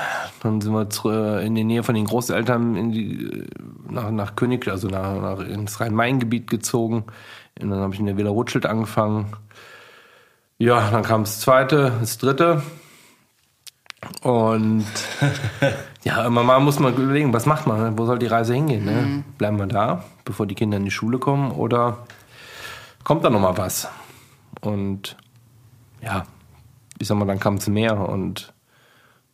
dann 0.44 0.62
sind 0.62 0.74
wir 0.74 1.40
äh, 1.40 1.46
in 1.46 1.56
die 1.56 1.64
Nähe 1.64 1.84
von 1.84 1.96
den 1.96 2.06
Großeltern 2.06 2.92
die, 2.92 3.24
äh, 3.24 3.48
nach, 3.90 4.12
nach 4.12 4.36
König, 4.36 4.68
also 4.68 4.88
nach, 4.88 5.20
nach 5.20 5.40
ins 5.40 5.80
Rhein-Main-Gebiet 5.80 6.50
gezogen. 6.50 7.06
Und 7.62 7.70
dann 7.70 7.80
habe 7.80 7.94
ich 7.94 8.00
in 8.00 8.06
der 8.06 8.18
Villa 8.18 8.30
Rothschild 8.30 8.66
angefangen. 8.66 9.34
Ja, 10.58 10.90
dann 10.92 11.04
kam 11.04 11.24
das 11.24 11.40
zweite, 11.40 11.94
das 12.00 12.18
dritte. 12.18 12.62
Und 14.22 14.86
ja, 16.04 16.26
immer 16.26 16.44
mal 16.44 16.60
muss 16.60 16.80
man 16.80 16.94
überlegen, 16.94 17.34
was 17.34 17.46
macht 17.46 17.68
man? 17.68 17.80
ne? 17.80 17.98
Wo 17.98 18.06
soll 18.06 18.20
die 18.20 18.28
Reise 18.28 18.54
hingehen? 18.54 18.86
Ne? 18.86 19.24
Bleiben 19.38 19.58
wir 19.58 19.68
da, 19.68 20.04
bevor 20.24 20.46
die 20.46 20.56
Kinder 20.56 20.78
in 20.78 20.86
die 20.86 20.92
Schule 20.92 21.18
kommen? 21.18 21.52
Oder 21.52 22.06
kommt 23.04 23.24
da 23.24 23.30
noch 23.30 23.40
mal 23.40 23.58
was? 23.58 23.88
Und 24.62 25.18
ja, 26.02 26.26
ich 27.00 27.08
sag 27.08 27.18
mal, 27.18 27.26
dann 27.26 27.40
kam 27.40 27.56
es 27.56 27.68
mehr. 27.68 27.98
Und 27.98 28.54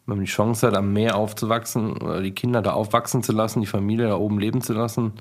wenn 0.06 0.18
man 0.18 0.26
die 0.26 0.32
Chance 0.32 0.68
hat, 0.68 0.76
am 0.76 0.94
Meer 0.94 1.16
aufzuwachsen, 1.16 1.98
oder 1.98 2.22
die 2.22 2.34
Kinder 2.34 2.62
da 2.62 2.72
aufwachsen 2.74 3.24
zu 3.24 3.32
lassen, 3.32 3.62
die 3.62 3.68
Familie 3.68 4.08
da 4.08 4.16
oben 4.16 4.40
leben 4.40 4.62
zu 4.62 4.74
lassen, 4.74 5.14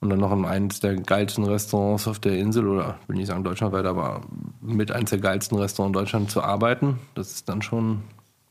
und 0.00 0.10
dann 0.10 0.18
noch 0.18 0.32
in 0.32 0.44
eines 0.44 0.80
der 0.80 0.96
geilsten 0.96 1.44
Restaurants 1.44 2.06
auf 2.06 2.18
der 2.18 2.38
Insel 2.38 2.68
oder 2.68 2.98
will 3.06 3.16
nicht 3.16 3.28
sagen 3.28 3.44
deutschlandweit, 3.44 3.86
aber 3.86 4.20
mit 4.60 4.92
eines 4.92 5.10
der 5.10 5.18
geilsten 5.18 5.58
Restaurants 5.58 5.96
in 5.96 6.00
Deutschland 6.00 6.30
zu 6.30 6.42
arbeiten, 6.42 6.98
das 7.14 7.32
ist 7.32 7.48
dann 7.48 7.62
schon 7.62 8.02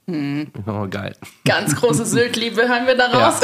ist 0.06 0.68
nochmal 0.68 0.90
geil. 0.90 1.16
Ganz 1.46 1.76
große 1.78 2.06
Sylt-Liebe 2.06 2.68
hören 2.68 2.86
wir 2.88 2.98
daraus. 2.98 3.40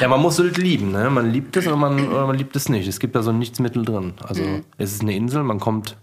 Ja, 0.00 0.08
man 0.08 0.20
muss 0.20 0.36
Sylt 0.36 0.56
lieben, 0.56 0.92
ne? 0.92 1.10
Man 1.10 1.30
liebt 1.30 1.56
es 1.56 1.66
oder 1.66 1.76
man, 1.76 2.08
oder 2.08 2.26
man 2.26 2.38
liebt 2.38 2.56
es 2.56 2.70
nicht. 2.70 2.88
Es 2.88 3.00
gibt 3.00 3.14
da 3.14 3.22
so 3.22 3.32
nichts 3.32 3.58
mittel 3.58 3.84
drin. 3.84 4.14
Also 4.26 4.42
es 4.78 4.92
ist 4.92 5.02
eine 5.02 5.14
Insel, 5.14 5.42
man 5.42 5.60
kommt 5.60 5.96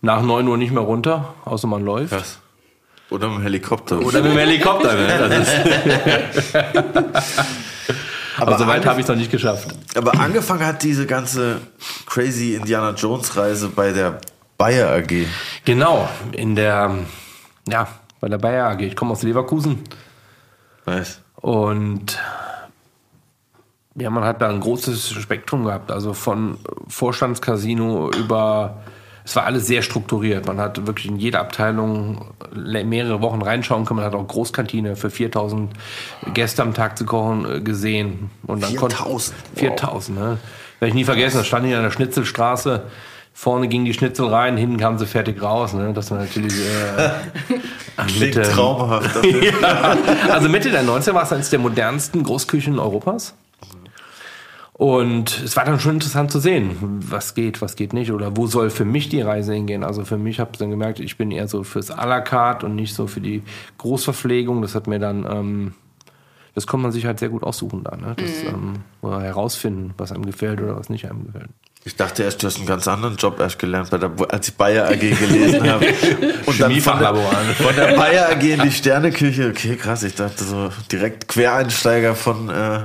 nach 0.00 0.22
9 0.22 0.48
Uhr 0.48 0.56
nicht 0.56 0.72
mehr 0.72 0.82
runter, 0.82 1.34
außer 1.44 1.68
man 1.68 1.84
läuft. 1.84 2.12
Was? 2.12 2.40
Oder 3.08 3.28
mit 3.28 3.38
dem 3.38 3.42
Helikopter. 3.42 4.00
Oder 4.00 4.20
mit 4.20 4.32
dem 4.32 4.38
Helikopter, 4.38 4.94
ne? 4.94 5.28
Das 5.28 6.34
ist, 6.34 6.54
aber 8.38 8.58
so 8.58 8.66
weit 8.66 8.84
habe 8.86 9.00
ich 9.00 9.04
es 9.04 9.08
noch 9.08 9.16
nicht 9.16 9.30
geschafft. 9.30 9.68
Aber 9.96 10.18
angefangen 10.20 10.64
hat 10.64 10.82
diese 10.82 11.06
ganze 11.06 11.60
crazy 12.06 12.54
Indiana 12.54 12.90
Jones 12.90 13.36
Reise 13.36 13.68
bei 13.68 13.92
der 13.92 14.20
Bayer 14.58 14.90
AG. 14.90 15.26
Genau, 15.64 16.08
in 16.32 16.54
der, 16.54 16.94
ja, 17.68 17.88
bei 18.20 18.28
der 18.28 18.38
Bayer 18.38 18.68
AG. 18.70 18.80
Ich 18.80 18.96
komme 18.96 19.12
aus 19.12 19.22
Leverkusen. 19.22 19.84
Nice. 20.86 21.20
Und 21.36 22.18
ja, 23.94 24.10
man 24.10 24.24
hat 24.24 24.42
da 24.42 24.48
ein 24.48 24.60
großes 24.60 25.10
Spektrum 25.10 25.64
gehabt, 25.64 25.90
also 25.90 26.12
von 26.12 26.58
Vorstandscasino 26.88 28.10
über 28.10 28.82
es 29.26 29.34
war 29.34 29.44
alles 29.44 29.66
sehr 29.66 29.82
strukturiert. 29.82 30.46
Man 30.46 30.60
hat 30.60 30.86
wirklich 30.86 31.06
in 31.06 31.16
jeder 31.16 31.40
Abteilung 31.40 32.26
mehrere 32.54 33.20
Wochen 33.22 33.42
reinschauen 33.42 33.84
können. 33.84 33.96
Man 33.96 34.06
hat 34.06 34.14
auch 34.14 34.26
Großkantine 34.26 34.94
für 34.94 35.10
4000 35.10 35.72
Gäste 36.32 36.62
am 36.62 36.74
Tag 36.74 36.96
zu 36.96 37.04
kochen 37.04 37.44
äh, 37.44 37.60
gesehen. 37.60 38.30
Und 38.46 38.62
dann 38.62 38.70
4000? 38.70 39.36
4000, 39.56 40.16
ne? 40.16 40.38
Werde 40.78 40.88
ich 40.90 40.94
nie 40.94 41.04
vergessen, 41.04 41.38
da 41.38 41.44
stand 41.44 41.66
ich 41.66 41.74
an 41.74 41.82
der 41.82 41.90
Schnitzelstraße. 41.90 42.84
Vorne 43.32 43.66
gingen 43.66 43.84
die 43.84 43.94
Schnitzel 43.94 44.28
rein, 44.28 44.56
hinten 44.56 44.76
kamen 44.76 44.96
sie 44.98 45.06
fertig 45.06 45.42
raus. 45.42 45.72
Ne? 45.72 45.92
Das 45.92 46.10
war 46.12 46.18
natürlich 46.18 46.54
äh, 46.54 47.10
Klingt 48.06 48.36
traumhaft. 48.36 49.24
ja, 49.60 49.96
also 50.30 50.48
Mitte 50.48 50.70
der 50.70 50.84
90er 50.84 51.14
war 51.14 51.24
es 51.24 51.32
eines 51.32 51.50
der 51.50 51.58
modernsten 51.58 52.22
Großküchen 52.22 52.78
Europas. 52.78 53.34
Und 54.78 55.42
es 55.42 55.56
war 55.56 55.64
dann 55.64 55.80
schon 55.80 55.94
interessant 55.94 56.30
zu 56.30 56.38
sehen, 56.38 56.76
was 57.08 57.32
geht, 57.32 57.62
was 57.62 57.76
geht 57.76 57.94
nicht 57.94 58.12
oder 58.12 58.36
wo 58.36 58.46
soll 58.46 58.68
für 58.68 58.84
mich 58.84 59.08
die 59.08 59.22
Reise 59.22 59.54
hingehen. 59.54 59.82
Also 59.82 60.04
für 60.04 60.18
mich 60.18 60.38
habe 60.38 60.50
ich 60.52 60.58
dann 60.58 60.68
gemerkt, 60.68 61.00
ich 61.00 61.16
bin 61.16 61.30
eher 61.30 61.48
so 61.48 61.62
fürs 61.62 61.90
à 61.90 62.06
la 62.06 62.20
carte 62.20 62.66
und 62.66 62.74
nicht 62.74 62.94
so 62.94 63.06
für 63.06 63.22
die 63.22 63.42
Großverpflegung. 63.78 64.60
Das 64.60 64.74
hat 64.74 64.86
mir 64.86 64.98
dann, 64.98 65.24
ähm, 65.24 65.72
das 66.54 66.66
kann 66.66 66.82
man 66.82 66.92
sich 66.92 67.06
halt 67.06 67.18
sehr 67.18 67.30
gut 67.30 67.42
aussuchen 67.42 67.84
da, 67.84 67.96
ne? 67.96 68.16
Das, 68.18 68.42
ähm, 68.42 68.74
oder 69.00 69.22
herausfinden, 69.22 69.94
was 69.96 70.12
einem 70.12 70.26
gefällt 70.26 70.60
oder 70.60 70.76
was 70.76 70.90
nicht 70.90 71.08
einem 71.08 71.24
gefällt. 71.24 71.48
Ich 71.86 71.96
dachte 71.96 72.24
erst, 72.24 72.42
du 72.42 72.46
hast 72.46 72.58
einen 72.58 72.66
ganz 72.66 72.86
anderen 72.86 73.16
Job 73.16 73.40
erst 73.40 73.58
gelernt, 73.58 73.88
bei 73.88 73.96
der, 73.96 74.10
als 74.28 74.48
ich 74.48 74.56
Bayer 74.56 74.88
AG 74.88 74.98
gelesen 74.98 75.70
habe. 75.70 75.86
Und 76.44 76.60
dann 76.60 76.74
von 76.82 76.98
der, 76.98 77.14
von 77.14 77.76
der 77.76 77.96
Bayer 77.96 78.28
AG 78.28 78.42
in 78.42 78.60
die 78.60 78.72
Sterneküche. 78.72 79.48
Okay, 79.48 79.76
krass. 79.76 80.02
Ich 80.02 80.16
dachte 80.16 80.44
so 80.44 80.70
direkt 80.92 81.28
Quereinsteiger 81.28 82.14
von 82.14 82.50
äh, 82.50 82.80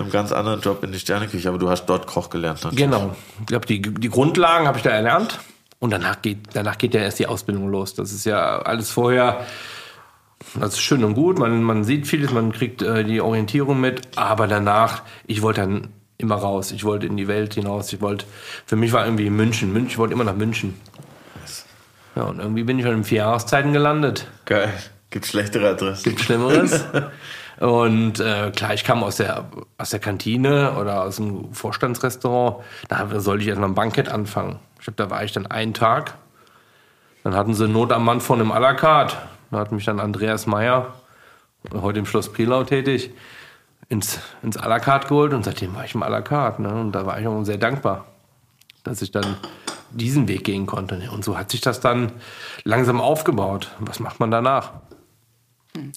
einem 0.00 0.10
ganz 0.10 0.32
anderen 0.32 0.60
Job 0.60 0.82
in 0.84 0.92
die 0.92 0.98
Sterneküche. 0.98 1.48
Aber 1.48 1.58
du 1.58 1.68
hast 1.68 1.86
dort 1.86 2.06
Koch 2.06 2.30
gelernt. 2.30 2.64
natürlich. 2.64 2.84
Genau. 2.84 3.16
Ich 3.40 3.46
glaube, 3.46 3.66
die, 3.66 3.80
die 3.80 4.08
Grundlagen 4.08 4.66
habe 4.66 4.78
ich 4.78 4.84
da 4.84 4.90
erlernt. 4.90 5.38
Und 5.80 5.90
danach 5.90 6.22
geht, 6.22 6.38
danach 6.54 6.78
geht 6.78 6.94
ja 6.94 7.00
erst 7.00 7.18
die 7.18 7.26
Ausbildung 7.26 7.70
los. 7.70 7.94
Das 7.94 8.12
ist 8.12 8.26
ja 8.26 8.58
alles 8.60 8.90
vorher. 8.90 9.46
Das 10.58 10.74
ist 10.74 10.80
schön 10.80 11.04
und 11.04 11.14
gut. 11.14 11.38
Man, 11.38 11.62
man 11.62 11.84
sieht 11.84 12.06
vieles, 12.06 12.32
man 12.32 12.52
kriegt 12.52 12.82
äh, 12.82 13.04
die 13.04 13.20
Orientierung 13.20 13.80
mit. 13.80 14.08
Aber 14.16 14.46
danach, 14.46 15.02
ich 15.26 15.42
wollte 15.42 15.60
dann 15.60 15.88
immer 16.16 16.36
raus. 16.36 16.72
Ich 16.72 16.84
wollte 16.84 17.06
in 17.06 17.16
die 17.16 17.28
Welt 17.28 17.54
hinaus. 17.54 17.92
Ich 17.92 18.00
wollte, 18.00 18.26
für 18.66 18.76
mich 18.76 18.92
war 18.92 19.04
irgendwie 19.04 19.30
München. 19.30 19.72
München, 19.72 19.90
ich 19.90 19.98
wollte 19.98 20.14
immer 20.14 20.24
nach 20.24 20.34
München. 20.34 20.74
Ja, 22.16 22.24
und 22.24 22.40
irgendwie 22.40 22.64
bin 22.64 22.78
ich 22.78 22.84
schon 22.84 22.94
in 22.94 23.04
vier 23.04 23.18
Jahreszeiten 23.18 23.72
gelandet. 23.72 24.26
Geil. 24.44 24.72
Gibt 25.10 25.26
schlechtere 25.26 25.70
Adressen. 25.70 26.02
Gibt 26.02 26.20
Schlimmeres. 26.20 26.84
Und 27.60 28.20
äh, 28.20 28.52
klar, 28.54 28.74
ich 28.74 28.84
kam 28.84 29.02
aus 29.02 29.16
der, 29.16 29.46
aus 29.78 29.90
der 29.90 29.98
Kantine 29.98 30.74
oder 30.74 31.02
aus 31.02 31.16
dem 31.16 31.52
Vorstandsrestaurant. 31.52 32.64
Da 32.88 33.20
sollte 33.20 33.42
ich 33.42 33.48
erst 33.48 33.60
mal 33.60 33.66
ein 33.66 33.74
Bankett 33.74 34.08
anfangen. 34.08 34.60
Ich 34.78 34.84
glaube, 34.84 34.96
da 34.96 35.10
war 35.10 35.24
ich 35.24 35.32
dann 35.32 35.46
einen 35.46 35.74
Tag. 35.74 36.14
Dann 37.24 37.34
hatten 37.34 37.54
sie 37.54 37.66
Not 37.66 37.92
am 37.92 38.04
Mann 38.04 38.20
von 38.20 38.40
einem 38.40 38.52
à 38.52 38.60
la 38.60 38.74
carte. 38.74 39.16
Da 39.50 39.58
hat 39.58 39.72
mich 39.72 39.84
dann 39.84 39.98
Andreas 39.98 40.46
Meyer, 40.46 40.94
heute 41.72 41.98
im 41.98 42.06
Schloss 42.06 42.32
Prilau 42.32 42.62
tätig, 42.62 43.10
ins, 43.88 44.20
ins 44.42 44.56
à 44.56 44.68
la 44.68 44.78
carte 44.78 45.08
geholt. 45.08 45.34
Und 45.34 45.44
seitdem 45.44 45.74
war 45.74 45.84
ich 45.84 45.94
im 45.94 46.02
à 46.04 46.08
la 46.08 46.20
carte. 46.20 46.62
Ne? 46.62 46.72
Und 46.72 46.92
da 46.92 47.06
war 47.06 47.20
ich 47.20 47.26
auch 47.26 47.42
sehr 47.42 47.58
dankbar, 47.58 48.04
dass 48.84 49.02
ich 49.02 49.10
dann 49.10 49.36
diesen 49.90 50.28
Weg 50.28 50.44
gehen 50.44 50.66
konnte. 50.66 51.10
Und 51.10 51.24
so 51.24 51.36
hat 51.36 51.50
sich 51.50 51.60
das 51.60 51.80
dann 51.80 52.12
langsam 52.62 53.00
aufgebaut. 53.00 53.72
Was 53.80 53.98
macht 53.98 54.20
man 54.20 54.30
danach? 54.30 54.72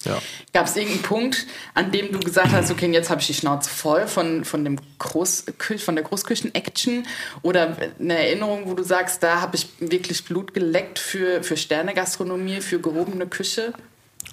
Ja. 0.04 0.18
Gab 0.52 0.66
es 0.66 0.76
irgendeinen 0.76 1.02
Punkt, 1.02 1.46
an 1.74 1.90
dem 1.90 2.12
du 2.12 2.20
gesagt 2.20 2.52
hast, 2.52 2.70
okay, 2.70 2.90
jetzt 2.92 3.10
habe 3.10 3.20
ich 3.20 3.26
die 3.26 3.34
Schnauze 3.34 3.70
voll 3.70 4.06
von, 4.06 4.44
von, 4.44 4.64
dem 4.64 4.78
Großkü 4.98 5.78
von 5.78 5.94
der 5.94 6.04
Großküchen-Action 6.04 7.06
oder 7.42 7.76
eine 7.98 8.18
Erinnerung, 8.18 8.62
wo 8.66 8.74
du 8.74 8.82
sagst, 8.82 9.22
da 9.22 9.40
habe 9.40 9.56
ich 9.56 9.68
wirklich 9.80 10.24
Blut 10.24 10.54
geleckt 10.54 10.98
für, 10.98 11.42
für 11.42 11.56
Sternegastronomie, 11.56 12.60
für 12.60 12.80
gehobene 12.80 13.26
Küche? 13.26 13.72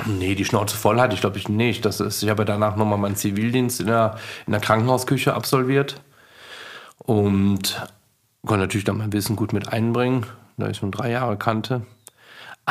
Nee, 0.05 0.35
die 0.35 0.45
Schnauze 0.45 0.77
voll 0.77 0.99
hatte 0.99 1.13
ich, 1.13 1.21
glaube 1.21 1.37
ich, 1.37 1.49
nicht. 1.49 1.83
Das 1.85 1.99
ist, 1.99 2.23
ich 2.23 2.29
habe 2.29 2.45
danach 2.45 2.75
nochmal 2.75 2.97
meinen 2.97 3.15
Zivildienst 3.15 3.81
in 3.81 3.87
der, 3.87 4.17
in 4.45 4.51
der 4.51 4.61
Krankenhausküche 4.61 5.33
absolviert 5.33 6.01
und 6.99 7.87
konnte 8.45 8.61
natürlich 8.63 8.85
dann 8.85 8.97
mein 8.97 9.11
Wissen 9.11 9.35
gut 9.35 9.51
mit 9.51 9.71
einbringen, 9.73 10.25
da 10.57 10.69
ich 10.69 10.77
schon 10.77 10.91
drei 10.91 11.11
Jahre 11.11 11.37
kannte. 11.37 11.81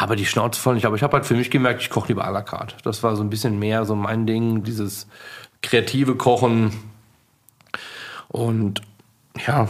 Aber 0.01 0.15
die 0.15 0.27
Schnauze 0.27 0.61
voll 0.61 0.77
nicht. 0.77 0.87
Aber 0.87 0.95
ich 0.95 1.03
habe 1.03 1.15
halt 1.15 1.27
für 1.27 1.35
mich 1.35 1.51
gemerkt, 1.51 1.83
ich 1.83 1.91
koche 1.91 2.07
lieber 2.07 2.25
à 2.25 2.31
la 2.31 2.43
carte. 2.43 2.77
Das 2.85 3.03
war 3.03 3.17
so 3.17 3.23
ein 3.25 3.31
bisschen 3.31 3.59
mehr 3.59 3.85
so 3.85 3.97
mein 3.97 4.27
Ding, 4.27 4.63
dieses 4.63 5.09
kreative 5.61 6.15
Kochen. 6.15 6.73
Und 8.29 8.81
ja, 9.45 9.69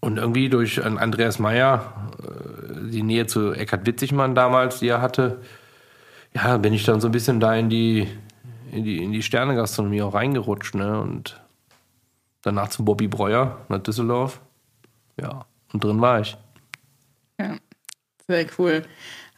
und 0.00 0.18
irgendwie 0.18 0.48
durch 0.48 0.84
Andreas 0.84 1.38
Meyer, 1.38 2.10
äh, 2.20 2.90
die 2.90 3.04
Nähe 3.04 3.28
zu 3.28 3.52
Eckhard 3.52 3.86
Witzigmann 3.86 4.34
damals, 4.34 4.80
die 4.80 4.88
er 4.88 5.00
hatte, 5.00 5.42
ja, 6.34 6.56
bin 6.56 6.72
ich 6.72 6.82
dann 6.82 7.00
so 7.00 7.06
ein 7.06 7.12
bisschen 7.12 7.38
da 7.38 7.54
in 7.54 7.70
die, 7.70 8.08
in 8.72 8.82
die, 8.82 9.00
in 9.00 9.12
die 9.12 9.22
Sternegastronomie 9.22 10.02
auch 10.02 10.14
reingerutscht. 10.14 10.74
Ne? 10.74 11.00
Und 11.00 11.40
danach 12.42 12.70
zu 12.70 12.84
Bobby 12.84 13.06
Breuer 13.06 13.58
nach 13.68 13.78
Düsseldorf. 13.78 14.40
Ja, 15.20 15.46
und 15.72 15.84
drin 15.84 16.00
war 16.00 16.20
ich. 16.20 16.36
Ja. 17.38 17.54
Sehr 18.30 18.46
cool. 18.58 18.82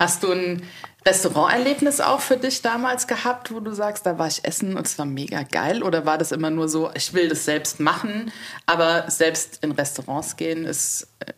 Hast 0.00 0.24
du 0.24 0.32
ein 0.32 0.64
Restauranterlebnis 1.06 2.00
auch 2.00 2.20
für 2.20 2.36
dich 2.36 2.60
damals 2.60 3.06
gehabt, 3.06 3.54
wo 3.54 3.60
du 3.60 3.72
sagst, 3.72 4.04
da 4.04 4.18
war 4.18 4.26
ich 4.26 4.44
essen 4.44 4.76
und 4.76 4.84
es 4.84 4.98
war 4.98 5.06
mega 5.06 5.44
geil? 5.44 5.84
Oder 5.84 6.06
war 6.06 6.18
das 6.18 6.32
immer 6.32 6.50
nur 6.50 6.68
so, 6.68 6.90
ich 6.94 7.14
will 7.14 7.28
das 7.28 7.44
selbst 7.44 7.78
machen, 7.78 8.32
aber 8.66 9.08
selbst 9.08 9.62
in 9.62 9.70
Restaurants 9.70 10.34
gehen 10.36 10.64
ist 10.64 11.06
äh, 11.20 11.32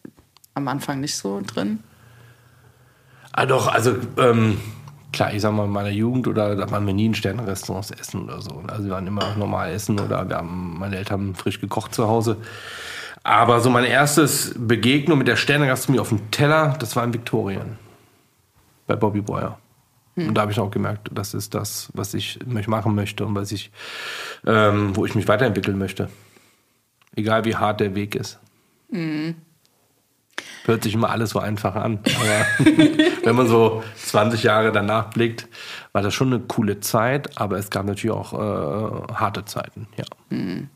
am 0.55 0.67
Anfang 0.67 1.01
nicht 1.01 1.15
so 1.15 1.43
drin? 1.47 1.81
Ah, 3.33 3.45
doch, 3.45 3.69
also 3.69 3.97
ähm, 4.17 4.59
klar, 5.13 5.35
ich 5.35 5.43
sag 5.43 5.53
mal, 5.53 5.67
in 5.67 5.73
meiner 5.73 5.91
Jugend 5.91 6.29
oder 6.29 6.57
da 6.57 6.71
waren 6.71 6.87
wir 6.87 6.95
nie 6.95 7.07
in 7.07 7.15
Sternenrestaurants 7.15 7.91
essen 7.91 8.25
oder 8.25 8.41
so. 8.41 8.63
Also 8.67 8.85
wir 8.85 8.93
waren 8.93 9.07
immer 9.07 9.37
normal 9.37 9.73
essen 9.73 10.01
oder 10.01 10.27
wir 10.27 10.37
haben, 10.39 10.79
meine 10.79 10.97
Eltern 10.97 11.21
haben 11.21 11.35
frisch 11.35 11.61
gekocht 11.61 11.95
zu 11.95 12.09
Hause. 12.09 12.39
Aber 13.25 13.61
so 13.61 13.71
mein 13.71 13.85
erstes 13.85 14.55
Begegnung 14.57 15.19
mit 15.19 15.29
der 15.29 15.37
Sternegastronomie 15.37 16.01
auf 16.01 16.09
dem 16.09 16.31
Teller, 16.31 16.77
das 16.79 16.97
war 16.97 17.05
in 17.05 17.15
Viktorien. 17.15 17.79
Bei 18.87 18.97
Bobby 18.97 19.21
Breuer. 19.21 19.59
Hm. 20.17 20.29
Und 20.29 20.35
da 20.35 20.43
habe 20.43 20.53
ich 20.53 20.59
auch 20.59 20.71
gemerkt, 20.71 21.09
das 21.13 21.35
ist 21.35 21.55
das, 21.55 21.91
was 21.95 22.15
ich 22.15 22.39
machen 22.67 22.95
möchte 22.95 23.25
und 23.25 23.35
was 23.35 23.53
ich, 23.53 23.71
ähm, 24.47 24.95
wo 24.97 25.07
ich 25.07 25.15
mich 25.15 25.29
weiterentwickeln 25.29 25.79
möchte. 25.79 26.09
Egal 27.15 27.45
wie 27.45 27.57
hart 27.57 27.81
der 27.81 27.95
Weg 27.95 28.15
ist. 28.15 28.39
Mhm. 28.91 29.37
Hört 30.65 30.85
sich 30.85 30.95
immer 30.95 31.11
alles 31.11 31.31
so 31.31 31.39
einfach 31.39 31.75
an. 31.75 31.99
Aber 32.05 32.71
wenn 33.25 33.35
man 33.35 33.49
so 33.49 33.83
20 33.97 34.43
Jahre 34.43 34.73
danach 34.73 35.11
blickt, 35.11 35.49
war 35.93 36.03
das 36.03 36.15
schon 36.15 36.33
eine 36.33 36.41
coole 36.41 36.81
Zeit, 36.81 37.39
aber 37.39 37.59
es 37.59 37.71
gab 37.71 37.87
natürlich 37.87 38.15
auch 38.15 38.33
äh, 38.33 39.13
harte 39.15 39.45
Zeiten, 39.45 39.89
ja. 39.97 40.05
Mhm. 40.31 40.69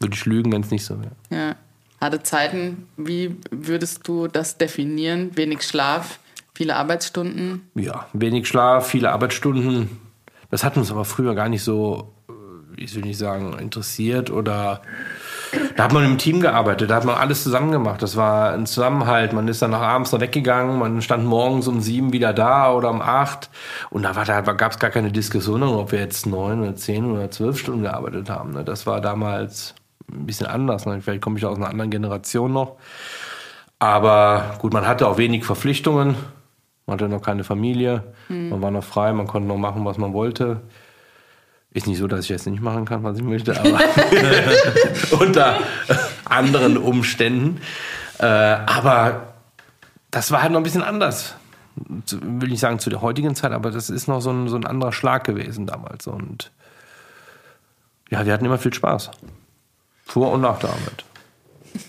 Würde 0.00 0.14
ich 0.14 0.24
lügen, 0.24 0.52
wenn 0.52 0.62
es 0.62 0.70
nicht 0.70 0.84
so 0.84 0.98
wäre. 1.00 1.12
Ja. 1.30 1.56
Harte 2.00 2.22
Zeiten, 2.22 2.88
wie 2.96 3.36
würdest 3.50 4.08
du 4.08 4.26
das 4.26 4.56
definieren? 4.56 5.36
Wenig 5.36 5.62
Schlaf, 5.62 6.18
viele 6.54 6.76
Arbeitsstunden? 6.76 7.68
Ja, 7.74 8.06
wenig 8.14 8.48
Schlaf, 8.48 8.88
viele 8.88 9.12
Arbeitsstunden. 9.12 10.00
Das 10.50 10.64
hat 10.64 10.78
uns 10.78 10.90
aber 10.90 11.04
früher 11.04 11.34
gar 11.34 11.50
nicht 11.50 11.62
so, 11.62 12.14
wie 12.74 12.86
soll 12.86 13.06
ich 13.06 13.18
sagen, 13.18 13.58
interessiert 13.58 14.30
oder 14.30 14.80
da 15.76 15.84
hat 15.84 15.92
man 15.92 16.04
im 16.04 16.16
Team 16.16 16.40
gearbeitet, 16.40 16.90
da 16.90 16.96
hat 16.96 17.04
man 17.04 17.16
alles 17.16 17.42
zusammen 17.42 17.72
gemacht. 17.72 18.00
Das 18.02 18.16
war 18.16 18.52
ein 18.52 18.66
Zusammenhalt. 18.66 19.32
Man 19.32 19.48
ist 19.48 19.60
dann 19.60 19.72
nach 19.72 19.80
abends 19.80 20.12
noch 20.12 20.20
weggegangen, 20.20 20.78
man 20.78 21.02
stand 21.02 21.24
morgens 21.24 21.68
um 21.68 21.80
sieben 21.80 22.12
wieder 22.12 22.32
da 22.32 22.72
oder 22.72 22.88
um 22.88 23.02
acht. 23.02 23.50
Und 23.90 24.04
da, 24.04 24.12
da 24.12 24.40
gab 24.40 24.72
es 24.72 24.78
gar 24.78 24.90
keine 24.90 25.12
Diskussion, 25.12 25.62
ob 25.62 25.92
wir 25.92 25.98
jetzt 25.98 26.26
neun 26.26 26.62
oder 26.62 26.76
zehn 26.76 27.04
oder 27.04 27.30
zwölf 27.30 27.58
Stunden 27.58 27.82
gearbeitet 27.82 28.30
haben. 28.30 28.52
Ne? 28.52 28.64
Das 28.64 28.86
war 28.86 29.00
damals 29.00 29.74
ein 30.12 30.26
bisschen 30.26 30.46
anders. 30.46 30.86
Ne? 30.86 31.00
Vielleicht 31.00 31.22
komme 31.22 31.38
ich 31.38 31.44
aus 31.44 31.56
einer 31.56 31.68
anderen 31.68 31.90
Generation 31.90 32.52
noch. 32.52 32.76
Aber 33.78 34.56
gut, 34.58 34.72
man 34.72 34.86
hatte 34.86 35.08
auch 35.08 35.18
wenig 35.18 35.44
Verpflichtungen. 35.44 36.16
Man 36.86 36.94
hatte 36.94 37.08
noch 37.08 37.22
keine 37.22 37.44
Familie. 37.44 38.04
Mhm. 38.28 38.50
Man 38.50 38.62
war 38.62 38.70
noch 38.70 38.84
frei. 38.84 39.12
Man 39.12 39.26
konnte 39.26 39.48
noch 39.48 39.56
machen, 39.56 39.84
was 39.84 39.96
man 39.98 40.12
wollte. 40.12 40.60
Ist 41.72 41.86
nicht 41.86 41.98
so, 41.98 42.08
dass 42.08 42.24
ich 42.24 42.28
jetzt 42.28 42.46
nicht 42.46 42.62
machen 42.62 42.84
kann, 42.84 43.04
was 43.04 43.16
ich 43.16 43.22
möchte, 43.22 43.58
aber 43.58 43.80
unter 45.20 45.58
anderen 46.24 46.76
Umständen. 46.76 47.60
Äh, 48.18 48.26
aber 48.26 49.34
das 50.10 50.32
war 50.32 50.42
halt 50.42 50.52
noch 50.52 50.60
ein 50.60 50.64
bisschen 50.64 50.82
anders. 50.82 51.36
Will 51.76 52.52
ich 52.52 52.58
sagen 52.58 52.80
zu 52.80 52.90
der 52.90 53.00
heutigen 53.00 53.36
Zeit, 53.36 53.52
aber 53.52 53.70
das 53.70 53.88
ist 53.88 54.08
noch 54.08 54.20
so 54.20 54.30
ein, 54.30 54.48
so 54.48 54.56
ein 54.56 54.66
anderer 54.66 54.92
Schlag 54.92 55.24
gewesen 55.24 55.66
damals. 55.66 56.08
Und 56.08 56.50
ja, 58.10 58.26
wir 58.26 58.32
hatten 58.32 58.44
immer 58.44 58.58
viel 58.58 58.74
Spaß. 58.74 59.12
Vor 60.10 60.32
und 60.32 60.40
nach 60.40 60.58
der 60.58 60.70
Arbeit. 60.70 61.04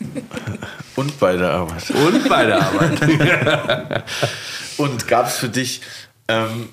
und 0.95 1.19
bei 1.19 1.35
der 1.35 1.51
Arbeit. 1.51 1.89
Und 1.89 2.29
bei 2.29 2.45
der 2.45 2.61
Arbeit. 2.61 4.03
und 4.77 5.07
gab 5.07 5.25
es 5.25 5.37
für 5.37 5.49
dich 5.49 5.81
ähm, 6.27 6.69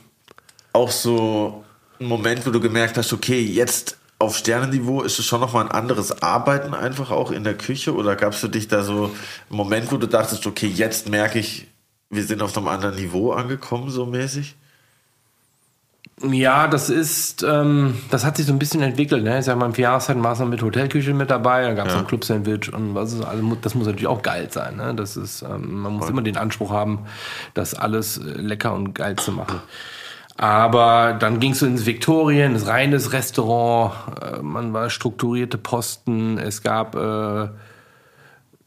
auch 0.75 0.91
so 0.91 1.65
einen 1.99 2.11
Moment, 2.11 2.47
wo 2.47 2.51
du 2.51 2.61
gemerkt 2.61 2.99
hast, 2.99 3.15
okay, 3.15 3.41
jetzt 3.41 3.97
auf 4.19 4.37
Sternenniveau 4.37 5.01
ist 5.01 5.19
es 5.19 5.25
schon 5.25 5.41
nochmal 5.41 5.65
ein 5.65 5.71
anderes 5.71 6.23
Arbeiten 6.23 6.75
einfach 6.75 7.11
auch 7.11 7.31
in 7.31 7.45
der 7.45 7.57
Küche? 7.57 7.95
Oder 7.95 8.15
gab 8.15 8.35
es 8.35 8.41
für 8.41 8.51
dich 8.51 8.69
da 8.69 8.83
so 8.83 9.05
einen 9.05 9.15
Moment, 9.49 9.91
wo 9.91 9.97
du 9.97 10.07
dachtest, 10.07 10.47
okay, 10.47 10.67
jetzt 10.67 11.09
merke 11.09 11.39
ich, 11.39 11.67
wir 12.11 12.25
sind 12.25 12.43
auf 12.43 12.55
einem 12.59 12.69
anderen 12.69 12.97
Niveau 12.97 13.33
angekommen, 13.33 13.89
so 13.89 14.05
mäßig? 14.05 14.55
Ja, 16.23 16.67
das 16.67 16.91
ist, 16.91 17.45
ähm, 17.45 17.99
das 18.11 18.25
hat 18.25 18.37
sich 18.37 18.47
so 18.47 18.53
ein 18.53 18.59
bisschen 18.59 18.83
entwickelt. 18.83 19.23
Ne? 19.23 19.39
Ich 19.39 19.45
sag 19.45 19.57
mal, 19.57 19.67
im 19.67 19.75
Jahreszeiten 19.75 20.23
war 20.25 20.33
es 20.33 20.41
noch 20.41 20.49
mit 20.49 20.63
Hotelküche 20.63 21.15
mit 21.15 21.31
dabei, 21.31 21.63
da 21.63 21.75
gab 21.75 21.87
es 21.87 21.93
ja. 21.93 22.01
ein 22.01 22.07
Club-Sandwich 22.07 22.73
und 22.73 22.95
was 22.95 23.13
ist 23.13 23.23
alles, 23.23 23.45
das 23.63 23.75
muss 23.75 23.87
natürlich 23.87 24.09
auch 24.09 24.23
geil 24.23 24.49
sein. 24.51 24.77
Ne? 24.77 24.95
Das 24.95 25.17
ist, 25.17 25.43
ähm, 25.43 25.81
man 25.83 25.93
muss 25.93 26.07
Voll. 26.07 26.11
immer 26.11 26.23
den 26.23 26.37
Anspruch 26.37 26.73
haben, 26.73 27.07
das 27.55 27.75
alles 27.75 28.19
äh, 28.19 28.23
lecker 28.23 28.75
und 28.75 28.95
geil 28.95 29.17
zu 29.17 29.31
machen. 29.33 29.61
Aber 30.37 31.17
dann 31.19 31.41
ging 31.41 31.53
es 31.53 31.61
so 31.61 31.67
ins 31.67 31.87
Viktorien, 31.87 32.55
das 32.55 32.67
reines 32.67 33.13
Restaurant, 33.13 33.93
äh, 34.21 34.43
man 34.43 34.73
war 34.73 34.91
strukturierte 34.91 35.59
Posten, 35.59 36.39
es 36.39 36.63
gab 36.63 36.97
äh, 36.97 37.49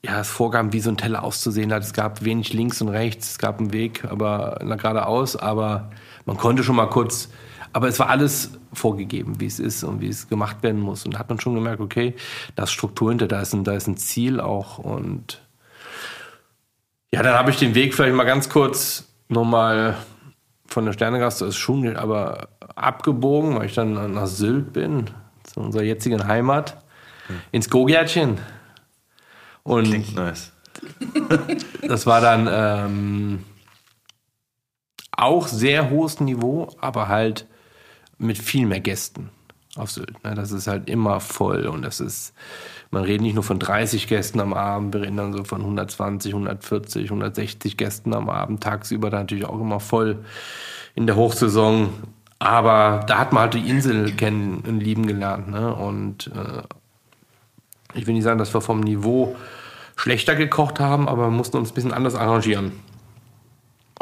ja, 0.03 0.20
es 0.20 0.29
Vorgaben, 0.29 0.74
wie 0.74 0.79
so 0.79 0.89
ein 0.89 0.98
Teller 0.98 1.24
auszusehen 1.24 1.72
hat. 1.72 1.84
Es 1.84 1.93
gab 1.93 2.24
wenig 2.24 2.53
links 2.53 2.81
und 2.81 2.89
rechts, 2.89 3.31
es 3.31 3.38
gab 3.38 3.60
einen 3.60 3.72
Weg, 3.72 4.03
aber 4.10 4.60
na, 4.63 4.75
geradeaus, 4.75 5.36
aber 5.36 5.91
man 6.25 6.37
konnte 6.37 6.63
schon 6.63 6.75
mal 6.75 6.87
kurz, 6.87 7.29
aber 7.73 7.87
es 7.87 7.99
war 7.99 8.09
alles 8.09 8.51
vorgegeben, 8.73 9.39
wie 9.39 9.45
es 9.45 9.59
ist 9.59 9.83
und 9.83 10.01
wie 10.01 10.09
es 10.09 10.27
gemacht 10.27 10.63
werden 10.63 10.81
muss. 10.81 11.05
Und 11.05 11.13
da 11.13 11.19
hat 11.19 11.29
man 11.29 11.39
schon 11.39 11.55
gemerkt, 11.55 11.81
okay, 11.81 12.15
da 12.55 12.63
ist 12.63 12.71
Struktur 12.71 13.09
hinter, 13.09 13.27
da 13.27 13.41
ist 13.41 13.53
ein, 13.53 13.63
da 13.63 13.73
ist 13.73 13.87
ein 13.87 13.97
Ziel 13.97 14.39
auch. 14.39 14.77
Und 14.77 15.41
ja, 17.13 17.23
dann 17.23 17.33
habe 17.33 17.51
ich 17.51 17.57
den 17.57 17.75
Weg 17.75 17.93
vielleicht 17.93 18.15
mal 18.15 18.23
ganz 18.23 18.49
kurz 18.49 19.07
nochmal 19.27 19.97
von 20.71 20.85
der 20.85 20.93
Sternegast 20.93 21.41
ist 21.41 21.57
schon 21.57 21.95
aber 21.97 22.47
abgebogen, 22.75 23.55
weil 23.57 23.65
ich 23.65 23.75
dann 23.75 24.13
nach 24.13 24.27
Sylt 24.27 24.71
bin, 24.71 25.09
zu 25.43 25.59
unserer 25.59 25.83
jetzigen 25.83 26.27
Heimat, 26.27 26.77
hm. 27.27 27.35
ins 27.51 27.69
Gogärtchen. 27.69 28.37
Und 29.63 29.85
Klingt 29.85 30.15
nice. 30.15 30.53
das 31.87 32.07
war 32.07 32.21
dann 32.21 32.47
ähm, 32.49 33.43
auch 35.21 35.47
sehr 35.47 35.89
hohes 35.89 36.19
Niveau, 36.19 36.69
aber 36.79 37.07
halt 37.07 37.47
mit 38.17 38.37
viel 38.37 38.65
mehr 38.65 38.79
Gästen 38.79 39.29
auf 39.75 39.91
Sylt. 39.91 40.23
Ne? 40.23 40.35
Das 40.35 40.51
ist 40.51 40.67
halt 40.67 40.89
immer 40.89 41.19
voll 41.19 41.65
und 41.65 41.81
das 41.81 41.99
ist, 41.99 42.33
man 42.89 43.03
redet 43.03 43.21
nicht 43.21 43.35
nur 43.35 43.43
von 43.43 43.59
30 43.59 44.07
Gästen 44.07 44.39
am 44.39 44.53
Abend, 44.53 44.93
wir 44.93 45.01
reden 45.01 45.17
dann 45.17 45.33
so 45.33 45.43
von 45.43 45.61
120, 45.61 46.33
140, 46.33 47.05
160 47.05 47.77
Gästen 47.77 48.13
am 48.13 48.29
Abend, 48.29 48.61
tagsüber 48.61 49.09
dann 49.09 49.21
natürlich 49.21 49.45
auch 49.45 49.59
immer 49.59 49.79
voll 49.79 50.25
in 50.95 51.07
der 51.07 51.15
Hochsaison. 51.15 51.89
Aber 52.39 53.05
da 53.07 53.19
hat 53.19 53.33
man 53.33 53.43
halt 53.43 53.53
die 53.53 53.69
Insel 53.69 54.11
kennen 54.13 54.63
und 54.67 54.79
lieben 54.79 55.05
gelernt. 55.05 55.47
Ne? 55.47 55.73
Und 55.73 56.27
äh, 56.27 56.63
ich 57.93 58.07
will 58.07 58.15
nicht 58.15 58.23
sagen, 58.23 58.39
dass 58.39 58.53
wir 58.53 58.61
vom 58.61 58.79
Niveau 58.79 59.35
schlechter 59.95 60.35
gekocht 60.35 60.79
haben, 60.79 61.07
aber 61.07 61.27
wir 61.27 61.31
mussten 61.31 61.57
uns 61.57 61.71
ein 61.71 61.75
bisschen 61.75 61.93
anders 61.93 62.15
arrangieren. 62.15 62.71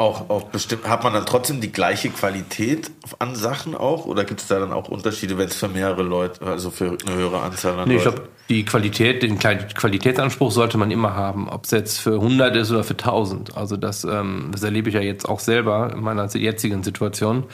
Auch, 0.00 0.30
auch 0.30 0.44
bestimmt, 0.44 0.88
hat 0.88 1.04
man 1.04 1.12
dann 1.12 1.26
trotzdem 1.26 1.60
die 1.60 1.72
gleiche 1.72 2.08
Qualität 2.08 2.90
an 3.18 3.36
Sachen 3.36 3.74
auch? 3.74 4.06
Oder 4.06 4.24
gibt 4.24 4.40
es 4.40 4.46
da 4.46 4.58
dann 4.58 4.72
auch 4.72 4.88
Unterschiede, 4.88 5.36
wenn 5.36 5.48
es 5.48 5.56
für 5.56 5.68
mehrere 5.68 6.02
Leute, 6.02 6.40
also 6.40 6.70
für 6.70 6.96
eine 7.04 7.16
höhere 7.16 7.42
Anzahl 7.42 7.78
an 7.78 7.86
nee, 7.86 7.96
Leuten? 7.96 8.08
Ich 8.08 8.14
glaube, 8.14 8.28
die 8.48 8.64
Qualität, 8.64 9.22
den 9.22 9.38
Qualitätsanspruch 9.38 10.52
sollte 10.52 10.78
man 10.78 10.90
immer 10.90 11.14
haben, 11.16 11.50
ob 11.50 11.66
es 11.66 11.72
jetzt 11.72 11.98
für 12.00 12.14
100 12.14 12.56
ist 12.56 12.70
oder 12.70 12.82
für 12.82 12.94
1000. 12.94 13.58
Also 13.58 13.76
das, 13.76 14.04
ähm, 14.04 14.48
das 14.52 14.62
erlebe 14.62 14.88
ich 14.88 14.94
ja 14.94 15.02
jetzt 15.02 15.28
auch 15.28 15.38
selber 15.38 15.92
in 15.92 16.00
meiner 16.00 16.34
jetzigen 16.34 16.82
Situation. 16.82 17.44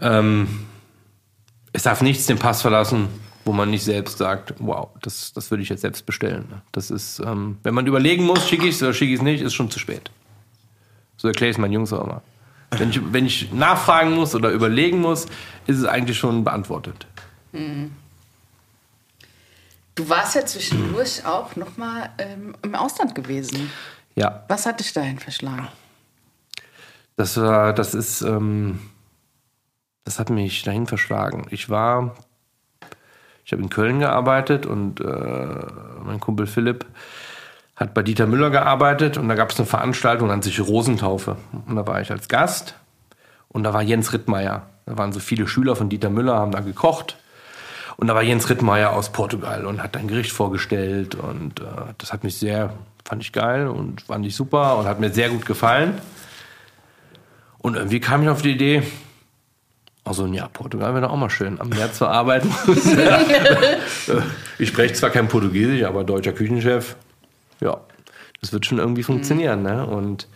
Ähm, 0.00 0.48
es 1.74 1.82
darf 1.82 2.00
nichts 2.00 2.24
den 2.24 2.38
Pass 2.38 2.62
verlassen, 2.62 3.08
wo 3.44 3.52
man 3.52 3.68
nicht 3.68 3.84
selbst 3.84 4.16
sagt, 4.16 4.54
wow, 4.58 4.88
das, 5.02 5.34
das 5.34 5.50
würde 5.50 5.62
ich 5.62 5.68
jetzt 5.68 5.82
selbst 5.82 6.06
bestellen. 6.06 6.62
Das 6.72 6.90
ist, 6.90 7.20
ähm, 7.20 7.58
wenn 7.62 7.74
man 7.74 7.86
überlegen 7.86 8.24
muss, 8.24 8.48
schicke 8.48 8.66
ich 8.66 8.76
es 8.76 8.82
oder 8.82 8.94
schicke 8.94 9.12
ich 9.12 9.18
es 9.18 9.22
nicht, 9.22 9.42
ist 9.42 9.52
schon 9.52 9.70
zu 9.70 9.78
spät. 9.78 10.10
So 11.18 11.28
erkläre 11.28 11.50
ich 11.50 11.56
es 11.56 11.60
meinen 11.60 11.72
Jungs 11.72 11.92
auch 11.92 12.04
immer. 12.04 12.22
Wenn 12.70 12.90
ich, 12.90 13.12
wenn 13.12 13.26
ich 13.26 13.52
nachfragen 13.52 14.14
muss 14.14 14.34
oder 14.34 14.50
überlegen 14.50 15.00
muss, 15.00 15.26
ist 15.66 15.78
es 15.78 15.84
eigentlich 15.84 16.18
schon 16.18 16.44
beantwortet. 16.44 17.06
Mhm. 17.52 17.92
Du 19.94 20.08
warst 20.08 20.36
ja 20.36 20.46
zwischendurch 20.46 21.26
auch 21.26 21.56
noch 21.56 21.76
mal 21.76 22.10
ähm, 22.18 22.54
im 22.62 22.74
Ausland 22.74 23.14
gewesen. 23.14 23.70
Ja. 24.14 24.44
Was 24.48 24.64
hat 24.64 24.80
dich 24.80 24.92
dahin 24.92 25.18
verschlagen? 25.18 25.68
Das 27.16 27.36
war, 27.36 27.72
das 27.72 27.94
ist, 27.94 28.20
ähm, 28.22 28.78
das 30.04 30.20
hat 30.20 30.30
mich 30.30 30.62
dahin 30.62 30.86
verschlagen. 30.86 31.46
Ich 31.50 31.68
war, 31.68 32.14
ich 33.44 33.50
habe 33.50 33.62
in 33.62 33.70
Köln 33.70 33.98
gearbeitet 33.98 34.66
und 34.66 35.00
äh, 35.00 35.66
mein 36.04 36.20
Kumpel 36.20 36.46
Philipp 36.46 36.86
hat 37.78 37.94
bei 37.94 38.02
Dieter 38.02 38.26
Müller 38.26 38.50
gearbeitet 38.50 39.18
und 39.18 39.28
da 39.28 39.36
gab 39.36 39.52
es 39.52 39.58
eine 39.58 39.66
Veranstaltung, 39.66 40.30
an 40.32 40.42
sich 40.42 40.60
Rosentaufe. 40.60 41.36
Und 41.66 41.76
da 41.76 41.86
war 41.86 42.00
ich 42.00 42.10
als 42.10 42.28
Gast 42.28 42.74
und 43.48 43.62
da 43.62 43.72
war 43.72 43.82
Jens 43.82 44.12
Rittmeier. 44.12 44.66
Da 44.84 44.98
waren 44.98 45.12
so 45.12 45.20
viele 45.20 45.46
Schüler 45.46 45.76
von 45.76 45.88
Dieter 45.88 46.10
Müller, 46.10 46.34
haben 46.34 46.50
da 46.50 46.60
gekocht. 46.60 47.16
Und 47.96 48.08
da 48.08 48.14
war 48.14 48.22
Jens 48.22 48.50
Rittmeier 48.50 48.92
aus 48.92 49.10
Portugal 49.10 49.64
und 49.64 49.82
hat 49.82 49.96
ein 49.96 50.08
Gericht 50.08 50.32
vorgestellt 50.32 51.14
und 51.14 51.60
äh, 51.60 51.64
das 51.98 52.12
hat 52.12 52.24
mich 52.24 52.36
sehr, 52.36 52.72
fand 53.04 53.22
ich 53.22 53.32
geil 53.32 53.68
und 53.68 54.02
fand 54.02 54.26
ich 54.26 54.34
super 54.34 54.76
und 54.76 54.86
hat 54.86 55.00
mir 55.00 55.10
sehr 55.10 55.30
gut 55.30 55.46
gefallen. 55.46 56.00
Und 57.58 57.76
irgendwie 57.76 58.00
kam 58.00 58.22
ich 58.22 58.28
auf 58.28 58.42
die 58.42 58.52
Idee, 58.52 58.82
also 60.04 60.26
ja, 60.26 60.48
Portugal 60.48 60.94
wäre 60.94 61.02
doch 61.06 61.12
auch 61.12 61.16
mal 61.16 61.28
schön, 61.28 61.60
am 61.60 61.68
Meer 61.68 61.92
zu 61.92 62.06
arbeiten. 62.06 62.52
ich 64.58 64.68
spreche 64.68 64.94
zwar 64.94 65.10
kein 65.10 65.28
Portugiesisch, 65.28 65.84
aber 65.84 66.02
deutscher 66.02 66.32
Küchenchef, 66.32 66.96
ja, 67.60 67.80
das 68.40 68.52
wird 68.52 68.66
schon 68.66 68.78
irgendwie 68.78 69.02
funktionieren. 69.02 69.60
Mhm. 69.60 69.66
Ne? 69.66 69.86
Und 69.86 70.28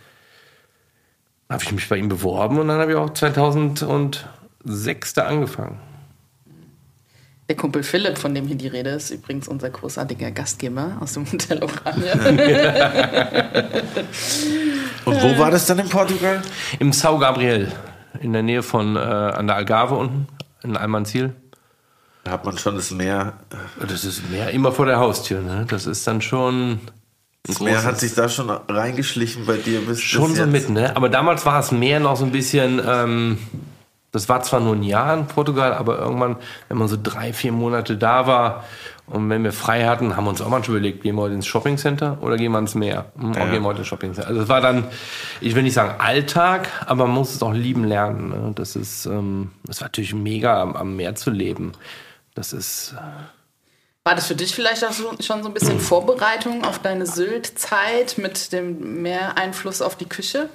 habe 1.48 1.62
ich 1.62 1.70
mich 1.72 1.88
bei 1.88 1.96
ihm 1.96 2.08
beworben 2.08 2.58
und 2.58 2.68
dann 2.68 2.80
habe 2.80 2.92
ich 2.92 2.96
auch 2.96 3.10
2006 3.10 5.14
da 5.14 5.24
angefangen. 5.24 5.80
Der 7.48 7.56
Kumpel 7.56 7.82
Philipp, 7.82 8.18
von 8.18 8.34
dem 8.34 8.46
hier 8.46 8.56
die 8.56 8.68
Rede 8.68 8.90
ist, 8.90 9.10
übrigens 9.10 9.48
unser 9.48 9.68
großartiger 9.68 10.30
Gastgeber 10.30 10.96
aus 11.00 11.14
dem 11.14 11.30
Hotel 11.30 11.62
Oranje. 11.62 12.12
und 15.04 15.22
wo 15.22 15.38
war 15.38 15.50
das 15.50 15.66
dann 15.66 15.80
in 15.80 15.88
Portugal? 15.88 16.40
Im 16.78 16.92
São 16.92 17.18
Gabriel, 17.18 17.70
in 18.20 18.32
der 18.32 18.42
Nähe 18.42 18.62
von 18.62 18.94
äh, 18.96 19.00
an 19.00 19.48
der 19.48 19.56
Algarve 19.56 19.96
unten, 19.96 20.28
in 20.62 20.76
Almanzil. 20.76 21.34
Da 22.24 22.30
hat 22.30 22.46
man 22.46 22.56
schon 22.56 22.76
das 22.76 22.92
Meer. 22.92 23.34
Das 23.86 24.04
ist 24.04 24.30
Meer 24.30 24.52
immer 24.52 24.72
vor 24.72 24.86
der 24.86 24.98
Haustür. 24.98 25.42
Ne? 25.42 25.66
Das 25.68 25.86
ist 25.86 26.06
dann 26.06 26.22
schon 26.22 26.80
das 27.44 27.60
Meer 27.60 27.82
hat 27.82 27.98
sich 27.98 28.14
da 28.14 28.28
schon 28.28 28.50
reingeschlichen 28.50 29.46
bei 29.46 29.56
dir 29.56 29.80
bis 29.80 30.00
Schon 30.00 30.30
bis 30.30 30.38
so 30.38 30.46
mit, 30.46 30.70
ne? 30.70 30.94
Aber 30.94 31.08
damals 31.08 31.44
war 31.44 31.58
es 31.58 31.72
mehr 31.72 31.98
noch 31.98 32.16
so 32.16 32.24
ein 32.24 32.30
bisschen, 32.30 32.80
ähm, 32.86 33.38
das 34.12 34.28
war 34.28 34.42
zwar 34.42 34.60
nur 34.60 34.76
ein 34.76 34.84
Jahr 34.84 35.14
in 35.14 35.26
Portugal, 35.26 35.72
aber 35.72 35.98
irgendwann, 35.98 36.36
wenn 36.68 36.78
man 36.78 36.86
so 36.86 36.96
drei, 37.02 37.32
vier 37.32 37.50
Monate 37.50 37.96
da 37.96 38.28
war 38.28 38.64
und 39.06 39.28
wenn 39.28 39.42
wir 39.42 39.52
frei 39.52 39.86
hatten, 39.86 40.16
haben 40.16 40.24
wir 40.24 40.30
uns 40.30 40.40
auch 40.40 40.48
manchmal 40.48 40.76
überlegt, 40.76 41.02
gehen 41.02 41.16
wir 41.16 41.22
heute 41.22 41.34
ins 41.34 41.46
Shoppingcenter 41.46 42.18
oder 42.20 42.36
gehen 42.36 42.52
wir 42.52 42.60
ins 42.60 42.76
Meer? 42.76 43.06
Hm, 43.18 43.32
ja. 43.32 43.46
gehen 43.46 43.62
wir 43.62 43.68
heute 43.68 43.80
ins 43.80 43.88
Shoppingcenter. 43.88 44.28
Also 44.28 44.42
es 44.42 44.48
war 44.48 44.60
dann, 44.60 44.84
ich 45.40 45.56
will 45.56 45.64
nicht 45.64 45.74
sagen 45.74 45.96
Alltag, 45.98 46.68
aber 46.86 47.06
man 47.06 47.16
muss 47.16 47.34
es 47.34 47.42
auch 47.42 47.52
lieben 47.52 47.82
lernen. 47.82 48.28
Ne? 48.28 48.52
Das 48.54 48.76
ist, 48.76 49.06
ähm, 49.06 49.50
das 49.64 49.80
war 49.80 49.86
natürlich 49.86 50.14
mega, 50.14 50.62
am, 50.62 50.76
am 50.76 50.94
Meer 50.94 51.16
zu 51.16 51.30
leben. 51.30 51.72
Das 52.34 52.52
ist... 52.52 52.94
Äh, 52.96 53.41
war 54.04 54.14
das 54.14 54.26
für 54.26 54.34
dich 54.34 54.54
vielleicht 54.54 54.84
auch 54.84 54.92
so, 54.92 55.12
schon 55.20 55.42
so 55.42 55.48
ein 55.48 55.54
bisschen 55.54 55.80
Vorbereitung 55.80 56.64
auf 56.64 56.78
deine 56.78 57.06
Sylt-Zeit 57.06 58.18
mit 58.18 58.52
dem 58.52 59.02
mehr 59.02 59.38
Einfluss 59.38 59.82
auf 59.82 59.96
die 59.96 60.08
Küche? 60.08 60.48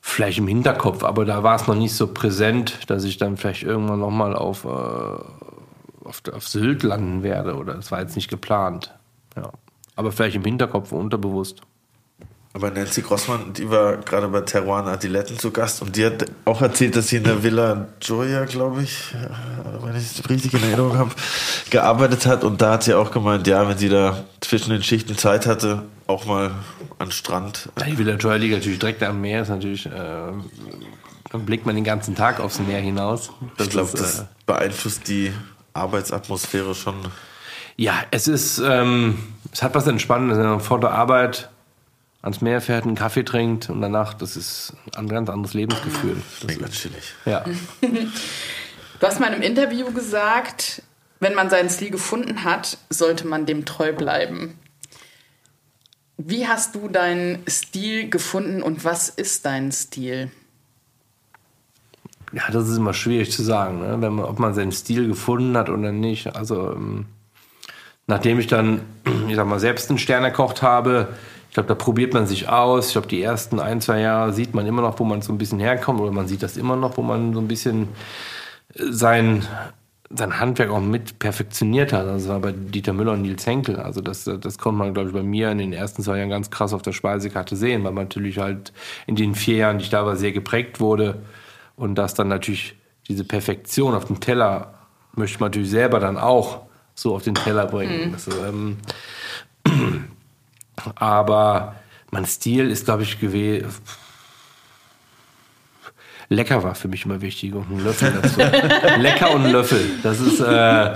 Vielleicht 0.00 0.38
im 0.38 0.48
Hinterkopf, 0.48 1.04
aber 1.04 1.24
da 1.24 1.42
war 1.42 1.56
es 1.56 1.66
noch 1.66 1.76
nicht 1.76 1.94
so 1.94 2.08
präsent, 2.08 2.90
dass 2.90 3.04
ich 3.04 3.18
dann 3.18 3.36
vielleicht 3.36 3.62
irgendwann 3.62 4.00
nochmal 4.00 4.34
auf, 4.34 4.64
äh, 4.64 4.68
auf, 4.68 6.22
auf 6.32 6.48
Sylt 6.48 6.82
landen 6.82 7.22
werde. 7.22 7.54
Oder 7.54 7.74
das 7.74 7.92
war 7.92 8.00
jetzt 8.00 8.16
nicht 8.16 8.28
geplant. 8.28 8.92
Ja. 9.36 9.52
Aber 9.94 10.10
vielleicht 10.10 10.36
im 10.36 10.44
Hinterkopf 10.44 10.90
unterbewusst. 10.90 11.62
Aber 12.54 12.70
Nancy 12.70 13.00
Grossmann, 13.00 13.54
die 13.54 13.70
war 13.70 13.96
gerade 13.96 14.28
bei 14.28 14.42
Teruan 14.42 14.86
Adiletten 14.86 15.38
zu 15.38 15.50
Gast 15.50 15.80
und 15.80 15.96
die 15.96 16.04
hat 16.04 16.26
auch 16.44 16.60
erzählt, 16.60 16.94
dass 16.94 17.08
sie 17.08 17.16
in 17.16 17.24
der 17.24 17.42
Villa 17.42 17.88
Joya, 18.02 18.44
glaube 18.44 18.82
ich, 18.82 19.14
äh, 19.14 19.82
wenn 19.82 19.96
ich 19.96 20.18
es 20.18 20.28
richtig 20.28 20.52
in 20.52 20.62
Erinnerung 20.62 20.98
habe, 20.98 21.10
gearbeitet 21.70 22.26
hat. 22.26 22.44
Und 22.44 22.60
da 22.60 22.72
hat 22.72 22.82
sie 22.82 22.92
auch 22.92 23.10
gemeint, 23.10 23.46
ja, 23.46 23.66
wenn 23.66 23.78
sie 23.78 23.88
da 23.88 24.24
zwischen 24.42 24.70
den 24.70 24.82
Schichten 24.82 25.16
Zeit 25.16 25.46
hatte, 25.46 25.84
auch 26.06 26.26
mal 26.26 26.50
an 26.98 27.10
Strand. 27.10 27.70
Die 27.86 27.96
Villa 27.96 28.16
Joya 28.16 28.36
liegt 28.36 28.54
natürlich 28.54 28.78
direkt 28.78 29.02
am 29.02 29.22
Meer, 29.22 29.42
ist 29.42 29.48
natürlich, 29.48 29.86
äh, 29.86 29.90
dann 31.30 31.46
blickt 31.46 31.64
man 31.64 31.74
den 31.74 31.84
ganzen 31.84 32.14
Tag 32.14 32.38
aufs 32.38 32.60
Meer 32.60 32.80
hinaus. 32.80 33.30
Das 33.56 33.68
ich 33.68 33.72
glaube, 33.72 33.90
das 33.92 34.20
äh, 34.20 34.24
beeinflusst 34.44 35.08
die 35.08 35.32
Arbeitsatmosphäre 35.72 36.74
schon. 36.74 36.96
Ja, 37.76 37.94
es 38.10 38.28
ist, 38.28 38.58
ähm, 38.62 39.18
es 39.50 39.62
hat 39.62 39.74
was 39.74 39.86
Entspannendes. 39.86 40.62
Vor 40.62 40.80
der 40.80 40.90
Arbeit 40.90 41.48
ans 42.22 42.40
Meer 42.40 42.60
fährt, 42.60 42.84
einen 42.84 42.94
Kaffee 42.94 43.24
trinkt 43.24 43.68
und 43.68 43.80
danach, 43.80 44.14
das 44.14 44.36
ist 44.36 44.74
ein 44.96 45.08
ganz 45.08 45.28
anderes 45.28 45.54
Lebensgefühl. 45.54 46.16
Mega 46.46 46.68
chillig. 46.68 47.14
Ja. 47.24 47.44
Du 49.00 49.08
hast 49.08 49.18
mal 49.18 49.26
in 49.26 49.32
einem 49.32 49.42
Interview 49.42 49.90
gesagt, 49.90 50.80
wenn 51.18 51.34
man 51.34 51.50
seinen 51.50 51.68
Stil 51.68 51.90
gefunden 51.90 52.44
hat, 52.44 52.78
sollte 52.88 53.26
man 53.26 53.46
dem 53.46 53.64
treu 53.64 53.92
bleiben. 53.92 54.56
Wie 56.16 56.46
hast 56.46 56.76
du 56.76 56.86
deinen 56.86 57.42
Stil 57.48 58.08
gefunden 58.08 58.62
und 58.62 58.84
was 58.84 59.08
ist 59.08 59.44
dein 59.44 59.72
Stil? 59.72 60.30
Ja, 62.32 62.48
das 62.52 62.68
ist 62.68 62.76
immer 62.76 62.94
schwierig 62.94 63.32
zu 63.32 63.42
sagen, 63.42 63.80
ne? 63.80 63.96
Wenn 64.00 64.12
man, 64.12 64.24
ob 64.24 64.38
man 64.38 64.54
seinen 64.54 64.70
Stil 64.70 65.08
gefunden 65.08 65.56
hat 65.56 65.68
oder 65.68 65.90
nicht. 65.90 66.36
Also, 66.36 66.70
ähm, 66.70 67.06
nachdem 68.06 68.38
ich 68.38 68.46
dann, 68.46 68.82
ich 69.28 69.34
sag 69.34 69.48
mal, 69.48 69.58
selbst 69.58 69.90
einen 69.90 69.98
Stern 69.98 70.22
erkocht 70.22 70.62
habe, 70.62 71.08
ich 71.52 71.54
glaube, 71.54 71.68
da 71.68 71.74
probiert 71.74 72.14
man 72.14 72.26
sich 72.26 72.48
aus. 72.48 72.86
Ich 72.86 72.92
glaube, 72.92 73.08
die 73.08 73.20
ersten 73.20 73.60
ein, 73.60 73.82
zwei 73.82 74.00
Jahre 74.00 74.32
sieht 74.32 74.54
man 74.54 74.64
immer 74.64 74.80
noch, 74.80 74.98
wo 74.98 75.04
man 75.04 75.20
so 75.20 75.34
ein 75.34 75.36
bisschen 75.36 75.58
herkommt, 75.58 76.00
oder 76.00 76.10
man 76.10 76.26
sieht 76.26 76.42
das 76.42 76.56
immer 76.56 76.76
noch, 76.76 76.96
wo 76.96 77.02
man 77.02 77.34
so 77.34 77.40
ein 77.40 77.46
bisschen 77.46 77.88
äh, 78.72 78.84
sein, 78.88 79.44
sein 80.08 80.40
Handwerk 80.40 80.70
auch 80.70 80.80
mit 80.80 81.18
perfektioniert 81.18 81.92
hat. 81.92 82.06
Das 82.06 82.26
war 82.26 82.40
bei 82.40 82.52
Dieter 82.52 82.94
Müller 82.94 83.12
und 83.12 83.20
Nils 83.20 83.46
Henkel. 83.46 83.76
Also 83.76 84.00
das, 84.00 84.24
das 84.24 84.56
konnte 84.56 84.78
man, 84.78 84.94
glaube 84.94 85.10
ich, 85.10 85.14
bei 85.14 85.22
mir 85.22 85.50
in 85.50 85.58
den 85.58 85.74
ersten 85.74 86.02
zwei 86.02 86.16
Jahren 86.16 86.30
ganz 86.30 86.50
krass 86.50 86.72
auf 86.72 86.80
der 86.80 86.92
Speisekarte 86.92 87.54
sehen, 87.54 87.84
weil 87.84 87.92
man 87.92 88.04
natürlich 88.04 88.38
halt 88.38 88.72
in 89.06 89.16
den 89.16 89.34
vier 89.34 89.56
Jahren, 89.56 89.76
die 89.76 89.84
ich 89.84 89.90
da 89.90 90.06
war, 90.06 90.16
sehr 90.16 90.32
geprägt 90.32 90.80
wurde 90.80 91.20
und 91.76 91.96
dass 91.96 92.14
dann 92.14 92.28
natürlich 92.28 92.76
diese 93.08 93.24
Perfektion 93.24 93.94
auf 93.94 94.06
dem 94.06 94.20
Teller 94.20 94.72
möchte 95.14 95.38
man 95.38 95.48
natürlich 95.48 95.68
selber 95.68 96.00
dann 96.00 96.16
auch 96.16 96.62
so 96.94 97.14
auf 97.14 97.24
den 97.24 97.34
Teller 97.34 97.66
bringen. 97.66 98.08
Mhm. 98.08 98.12
Das, 98.12 98.26
ähm, 98.26 98.78
aber 100.94 101.76
mein 102.10 102.26
Stil 102.26 102.70
ist, 102.70 102.84
glaube 102.84 103.02
ich, 103.02 103.20
gewesen. 103.20 103.68
Lecker 106.28 106.62
war 106.62 106.74
für 106.74 106.88
mich 106.88 107.04
immer 107.04 107.20
wichtig 107.20 107.54
und 107.54 107.70
ein 107.70 107.84
Löffel 107.84 108.12
dazu. 108.12 108.40
Lecker 109.00 109.32
und 109.34 109.44
ein 109.44 109.52
Löffel. 109.52 109.84
Das 110.02 110.20
ist, 110.20 110.40
äh, 110.40 110.94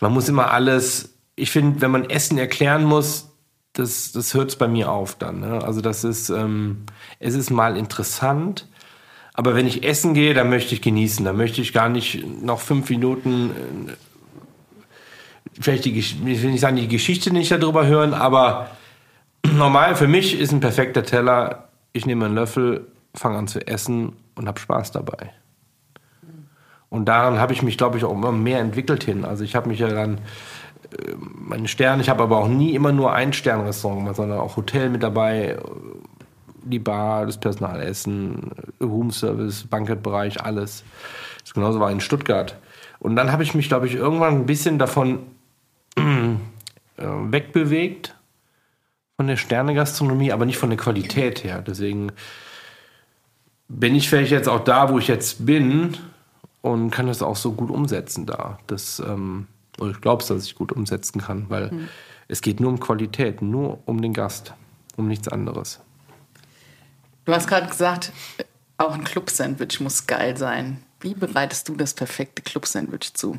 man 0.00 0.12
muss 0.12 0.28
immer 0.28 0.50
alles. 0.50 1.14
Ich 1.36 1.50
finde, 1.50 1.80
wenn 1.80 1.90
man 1.90 2.08
Essen 2.08 2.36
erklären 2.38 2.84
muss, 2.84 3.30
das, 3.72 4.12
das 4.12 4.34
hört 4.34 4.50
es 4.50 4.56
bei 4.56 4.68
mir 4.68 4.90
auf 4.90 5.16
dann. 5.16 5.40
Ne? 5.40 5.62
Also 5.62 5.80
das 5.80 6.04
ist, 6.04 6.28
ähm, 6.28 6.84
es 7.18 7.34
ist 7.34 7.50
mal 7.50 7.76
interessant, 7.76 8.66
aber 9.32 9.54
wenn 9.54 9.66
ich 9.66 9.84
essen 9.84 10.12
gehe, 10.12 10.34
dann 10.34 10.50
möchte 10.50 10.74
ich 10.74 10.82
genießen. 10.82 11.24
Da 11.24 11.32
möchte 11.32 11.60
ich 11.62 11.72
gar 11.72 11.88
nicht 11.88 12.24
noch 12.42 12.60
fünf 12.60 12.90
Minuten, 12.90 13.50
äh, 13.88 13.92
vielleicht 15.60 15.84
die, 15.84 15.98
ich 15.98 16.22
will 16.24 16.50
nicht 16.50 16.60
sagen, 16.60 16.76
die 16.76 16.88
Geschichte 16.88 17.32
nicht 17.32 17.50
darüber 17.50 17.86
hören, 17.86 18.12
aber 18.12 18.70
normal 19.46 19.96
für 19.96 20.08
mich 20.08 20.38
ist 20.38 20.52
ein 20.52 20.60
perfekter 20.60 21.02
Teller. 21.02 21.68
Ich 21.92 22.06
nehme 22.06 22.26
einen 22.26 22.34
Löffel, 22.34 22.86
fange 23.14 23.38
an 23.38 23.48
zu 23.48 23.66
essen 23.66 24.16
und 24.34 24.46
habe 24.46 24.60
Spaß 24.60 24.92
dabei. 24.92 25.32
Und 26.88 27.06
daran 27.06 27.38
habe 27.38 27.52
ich 27.52 27.62
mich, 27.62 27.78
glaube 27.78 27.98
ich, 27.98 28.04
auch 28.04 28.12
immer 28.12 28.32
mehr 28.32 28.58
entwickelt 28.58 29.04
hin. 29.04 29.24
Also 29.24 29.44
ich 29.44 29.54
habe 29.54 29.68
mich 29.68 29.78
ja 29.78 29.88
dann 29.88 30.18
äh, 30.98 31.14
meine 31.16 31.68
Sterne, 31.68 32.02
ich 32.02 32.08
habe 32.08 32.22
aber 32.22 32.38
auch 32.38 32.48
nie 32.48 32.74
immer 32.74 32.92
nur 32.92 33.12
ein 33.12 33.32
Sternrestaurant 33.32 34.16
sondern 34.16 34.40
auch 34.40 34.56
Hotel 34.56 34.90
mit 34.90 35.02
dabei, 35.02 35.56
die 36.62 36.78
Bar, 36.78 37.26
das 37.26 37.38
Personalessen, 37.38 38.50
Roomservice, 38.80 39.64
Bankettbereich, 39.68 40.42
alles. 40.42 40.84
Das 41.42 41.54
genauso 41.54 41.80
war 41.80 41.90
in 41.90 42.00
Stuttgart. 42.00 42.56
Und 42.98 43.16
dann 43.16 43.32
habe 43.32 43.42
ich 43.42 43.54
mich, 43.54 43.68
glaube 43.68 43.86
ich, 43.86 43.94
irgendwann 43.94 44.34
ein 44.34 44.46
bisschen 44.46 44.78
davon 44.78 45.20
äh, 45.96 46.34
wegbewegt 46.98 48.14
von 49.20 49.26
der 49.26 49.36
Sternegastronomie, 49.36 50.32
aber 50.32 50.46
nicht 50.46 50.56
von 50.56 50.70
der 50.70 50.78
Qualität 50.78 51.44
her. 51.44 51.60
Deswegen 51.60 52.10
bin 53.68 53.94
ich 53.94 54.08
vielleicht 54.08 54.32
jetzt 54.32 54.48
auch 54.48 54.64
da, 54.64 54.88
wo 54.88 54.98
ich 54.98 55.08
jetzt 55.08 55.44
bin 55.44 55.98
und 56.62 56.90
kann 56.90 57.06
das 57.06 57.20
auch 57.20 57.36
so 57.36 57.52
gut 57.52 57.70
umsetzen 57.70 58.24
da. 58.24 58.58
Das, 58.66 58.98
ähm, 58.98 59.46
oder 59.78 59.90
ich 59.90 60.00
glaube 60.00 60.24
dass 60.26 60.46
ich 60.46 60.54
gut 60.54 60.72
umsetzen 60.72 61.20
kann, 61.20 61.50
weil 61.50 61.70
mhm. 61.70 61.88
es 62.28 62.40
geht 62.40 62.60
nur 62.60 62.70
um 62.70 62.80
Qualität, 62.80 63.42
nur 63.42 63.80
um 63.84 64.00
den 64.00 64.14
Gast, 64.14 64.54
um 64.96 65.06
nichts 65.06 65.28
anderes. 65.28 65.80
Du 67.26 67.34
hast 67.34 67.46
gerade 67.46 67.66
gesagt, 67.66 68.12
auch 68.78 68.94
ein 68.94 69.04
Club-Sandwich 69.04 69.80
muss 69.80 70.06
geil 70.06 70.38
sein. 70.38 70.82
Wie 71.00 71.12
bereitest 71.12 71.68
du 71.68 71.76
das 71.76 71.92
perfekte 71.92 72.40
Club-Sandwich 72.40 73.12
zu? 73.12 73.38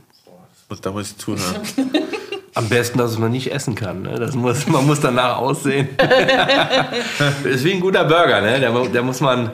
Da 0.83 0.91
muss 0.91 1.09
ich 1.09 1.17
zuhören. 1.17 1.63
Am 2.53 2.67
besten, 2.67 2.97
dass 2.97 3.17
man 3.17 3.31
nicht 3.31 3.51
essen 3.51 3.75
kann. 3.75 4.01
Ne? 4.01 4.15
Das 4.15 4.35
muss, 4.35 4.67
man 4.67 4.85
muss 4.85 4.99
danach 4.99 5.37
aussehen. 5.37 5.89
das 5.97 7.43
ist 7.43 7.63
wie 7.63 7.73
ein 7.73 7.79
guter 7.79 8.03
Burger. 8.03 8.41
Ne? 8.41 8.59
Der, 8.59 8.71
der 8.71 9.03
muss 9.03 9.21
man. 9.21 9.51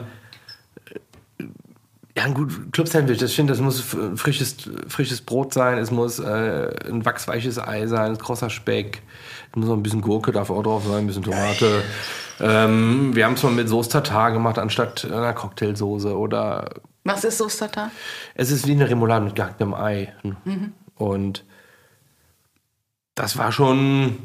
Ja, 2.16 2.24
ein 2.24 2.34
gut 2.34 2.72
Club-Sandwich, 2.72 3.18
das 3.18 3.32
finde 3.32 3.52
das 3.52 3.60
muss 3.60 3.80
frisches, 4.16 4.56
frisches 4.88 5.20
Brot 5.20 5.54
sein, 5.54 5.78
es 5.78 5.92
muss 5.92 6.18
äh, 6.18 6.68
ein 6.90 7.04
wachsweiches 7.04 7.60
Ei 7.60 7.86
sein, 7.86 8.10
ein 8.10 8.18
krosser 8.18 8.50
Speck, 8.50 9.02
es 9.50 9.56
muss 9.56 9.68
noch 9.68 9.76
ein 9.76 9.84
bisschen 9.84 10.00
Gurke, 10.00 10.32
darf 10.32 10.50
auch 10.50 10.64
drauf 10.64 10.82
sein, 10.84 10.96
ein 10.96 11.06
bisschen 11.06 11.22
Tomate. 11.22 11.84
Ähm, 12.40 13.14
wir 13.14 13.24
haben 13.24 13.34
es 13.34 13.42
mal 13.44 13.52
mit 13.52 13.68
Soße 13.68 13.90
Tartar 13.90 14.32
gemacht, 14.32 14.58
anstatt 14.58 15.04
einer 15.04 15.32
Cocktailsoße 15.32 16.16
oder. 16.16 16.70
Was 17.04 17.22
ist 17.22 17.38
Soße 17.38 17.60
Tartar? 17.60 17.92
Es 18.34 18.50
ist 18.50 18.66
wie 18.66 18.72
eine 18.72 18.90
Remoulade 18.90 19.24
mit 19.24 19.36
gehacktem 19.36 19.72
Ei. 19.72 20.12
Mhm. 20.44 20.72
Und 20.96 21.44
das 23.18 23.36
war 23.36 23.50
schon 23.50 24.16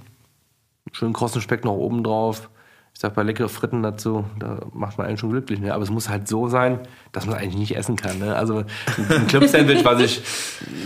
schön 0.91 1.13
krossen 1.13 1.41
Speck 1.41 1.65
noch 1.65 1.73
oben 1.73 2.03
drauf. 2.03 2.49
Ich 2.93 2.99
sag 2.99 3.15
bei 3.15 3.23
leckere 3.23 3.49
Fritten 3.49 3.81
dazu, 3.81 4.23
da 4.39 4.59
macht 4.71 4.99
man 4.99 5.07
einen 5.07 5.17
schon 5.17 5.31
glücklich. 5.31 5.59
Ne? 5.59 5.73
Aber 5.73 5.83
es 5.83 5.89
muss 5.89 6.09
halt 6.09 6.27
so 6.27 6.47
sein, 6.47 6.79
dass 7.11 7.25
man 7.25 7.35
eigentlich 7.35 7.55
nicht 7.55 7.75
essen 7.75 7.95
kann. 7.95 8.19
Ne? 8.19 8.35
Also 8.35 8.65
ein 9.09 9.27
Club-Sandwich, 9.27 9.83
was 9.83 9.99
ich 9.99 10.21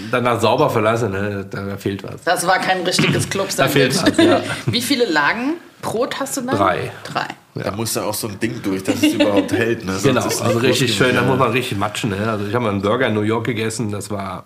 danach 0.10 0.40
sauber 0.40 0.70
verlasse, 0.70 1.10
ne? 1.10 1.46
da 1.50 1.76
fehlt 1.76 2.04
was. 2.04 2.24
Das 2.24 2.48
war 2.48 2.60
kein 2.60 2.84
richtiges 2.84 3.30
Club-Sandwich. 3.30 3.98
da 3.98 4.08
fehlt 4.08 4.18
was, 4.18 4.26
ja. 4.26 4.42
Wie 4.72 4.82
viele 4.82 5.04
Lagen 5.04 5.56
Brot 5.82 6.18
hast 6.18 6.38
du 6.38 6.42
dann? 6.42 6.56
Drei. 6.56 6.92
Drei. 7.04 7.28
Ja. 7.56 7.64
Da 7.64 7.72
muss 7.72 7.92
da 7.92 8.06
auch 8.06 8.14
so 8.14 8.30
ein 8.30 8.40
Ding 8.40 8.62
durch, 8.64 8.86
dass 8.86 9.04
es 9.04 9.14
überhaupt 9.14 9.52
hält. 9.52 9.84
Ne? 9.84 10.00
genau, 10.02 10.22
also 10.22 10.60
richtig 10.60 10.96
schön, 10.96 11.14
da 11.14 11.24
muss 11.24 11.38
man 11.38 11.52
richtig 11.52 11.78
matschen. 11.78 12.12
Ne? 12.12 12.26
Also 12.26 12.48
ich 12.48 12.56
habe 12.56 12.64
mal 12.64 12.72
einen 12.72 12.82
Burger 12.82 13.08
in 13.08 13.16
New 13.16 13.22
York 13.22 13.46
gegessen, 13.46 13.92
das 13.92 14.10
war, 14.10 14.46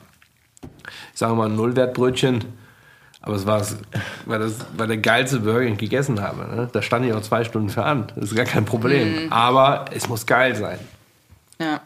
ich 1.13 1.19
sage 1.19 1.35
mal, 1.35 1.47
ein 1.47 1.55
Nullwertbrötchen 1.55 2.43
aber 3.21 3.35
es 3.35 3.45
war, 3.45 3.65
weil 4.25 4.39
das 4.39 4.65
war 4.75 4.87
der 4.87 4.97
geilste 4.97 5.39
Burger, 5.39 5.61
den 5.61 5.73
ich 5.73 5.79
gegessen 5.79 6.21
habe. 6.21 6.55
Ne? 6.55 6.69
Da 6.71 6.81
stand 6.81 7.05
ich 7.05 7.13
auch 7.13 7.21
zwei 7.21 7.43
Stunden 7.43 7.69
für 7.69 7.83
an. 7.83 8.11
Das 8.15 8.25
ist 8.25 8.35
gar 8.35 8.45
kein 8.45 8.65
Problem. 8.65 9.25
Mhm. 9.25 9.33
Aber 9.33 9.85
es 9.91 10.09
muss 10.09 10.25
geil 10.25 10.55
sein. 10.55 10.79
Ja. 11.59 11.81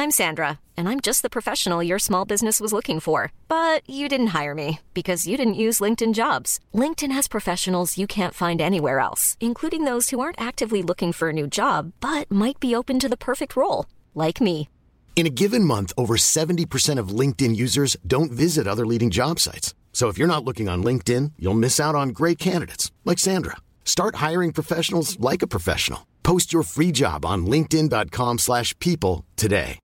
I'm 0.00 0.10
Sandra, 0.10 0.60
and 0.78 0.88
I'm 0.88 1.00
just 1.00 1.20
the 1.20 1.28
professional 1.28 1.82
your 1.82 1.98
small 1.98 2.24
business 2.24 2.58
was 2.58 2.72
looking 2.72 3.00
for. 3.00 3.32
But 3.48 3.82
you 3.86 4.08
didn't 4.08 4.28
hire 4.28 4.54
me 4.54 4.78
because 4.94 5.26
you 5.26 5.36
didn't 5.36 5.60
use 5.66 5.78
LinkedIn 5.78 6.14
jobs. 6.14 6.58
LinkedIn 6.72 7.12
has 7.12 7.28
professionals 7.28 7.98
you 7.98 8.06
can't 8.06 8.32
find 8.32 8.62
anywhere 8.62 9.00
else, 9.00 9.36
including 9.40 9.84
those 9.84 10.08
who 10.08 10.18
aren't 10.18 10.40
actively 10.40 10.82
looking 10.82 11.12
for 11.12 11.28
a 11.28 11.34
new 11.34 11.46
job, 11.46 11.92
but 12.00 12.30
might 12.30 12.58
be 12.58 12.74
open 12.74 12.98
to 12.98 13.10
the 13.10 13.18
perfect 13.18 13.54
role, 13.56 13.84
like 14.14 14.40
me. 14.40 14.69
In 15.14 15.26
a 15.26 15.36
given 15.42 15.64
month, 15.64 15.92
over 15.98 16.16
70% 16.16 16.98
of 16.98 17.08
LinkedIn 17.20 17.54
users 17.54 17.94
don't 18.06 18.32
visit 18.32 18.66
other 18.66 18.86
leading 18.86 19.10
job 19.10 19.38
sites. 19.38 19.74
So 19.92 20.08
if 20.08 20.16
you're 20.16 20.34
not 20.34 20.44
looking 20.44 20.66
on 20.70 20.82
LinkedIn, 20.82 21.32
you'll 21.38 21.60
miss 21.60 21.78
out 21.78 21.94
on 21.94 22.14
great 22.14 22.38
candidates 22.38 22.90
like 23.04 23.18
Sandra. 23.18 23.56
Start 23.84 24.14
hiring 24.14 24.52
professionals 24.52 25.20
like 25.20 25.42
a 25.42 25.46
professional. 25.46 26.06
Post 26.22 26.54
your 26.54 26.62
free 26.62 26.90
job 26.90 27.26
on 27.26 27.44
linkedin.com/people 27.44 29.24
today. 29.36 29.78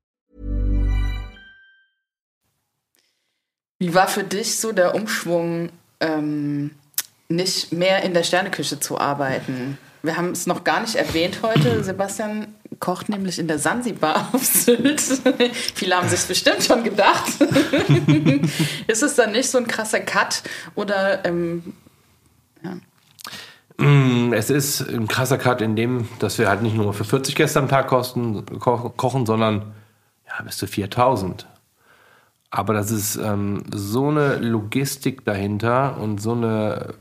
Wie 3.79 3.95
war 3.95 4.09
für 4.09 4.25
dich 4.25 4.57
so 4.57 4.73
der 4.73 4.95
Umschwung, 4.95 5.69
ähm, 6.01 6.71
nicht 7.29 7.73
mehr 7.73 8.03
in 8.03 8.15
der 8.15 8.23
Sterneküche 8.23 8.81
zu 8.81 8.99
arbeiten? 8.99 9.77
Wir 10.07 10.16
haben 10.16 10.31
es 10.31 10.47
noch 10.47 10.62
gar 10.62 10.81
nicht 10.81 10.95
erwähnt 10.95 11.40
heute. 11.42 11.83
Sebastian 11.83 12.55
kocht 12.79 13.09
nämlich 13.09 13.40
in 13.40 13.49
der 13.49 13.59
Sansibar 13.59 14.29
auf 14.33 14.45
Sylt. 14.45 15.01
Viele 15.75 15.97
haben 15.97 16.09
sich 16.09 16.25
bestimmt 16.27 16.62
schon 16.62 16.85
gedacht. 16.85 17.33
ist 18.87 19.03
es 19.03 19.14
dann 19.16 19.33
nicht 19.33 19.51
so 19.51 19.59
ein 19.59 19.66
krasser 19.66 19.99
Cut 19.99 20.45
oder 20.77 21.25
ähm, 21.25 21.75
ja. 22.62 23.85
Mm, 23.85 24.33
es 24.33 24.49
ist 24.49 24.88
ein 24.88 25.09
krasser 25.09 25.38
Cut 25.38 25.61
in 25.61 25.75
dem, 25.75 26.09
dass 26.21 26.38
wir 26.38 26.49
halt 26.49 26.62
nicht 26.62 26.77
nur 26.77 26.95
für 26.95 27.05
40 27.05 27.35
Gäste 27.35 27.59
am 27.59 27.69
Tag 27.69 27.88
kosten, 27.88 28.47
ko 28.61 28.90
kochen, 28.97 29.27
sondern 29.27 29.75
ja, 30.29 30.42
bis 30.45 30.57
zu 30.57 30.69
4000. 30.69 31.47
Aber 32.51 32.75
das 32.75 32.92
ist 32.92 33.16
ähm, 33.16 33.64
so 33.75 34.09
eine 34.09 34.37
Logistik 34.37 35.25
dahinter 35.25 35.99
und 35.99 36.23
so 36.23 36.33
eine 36.33 36.95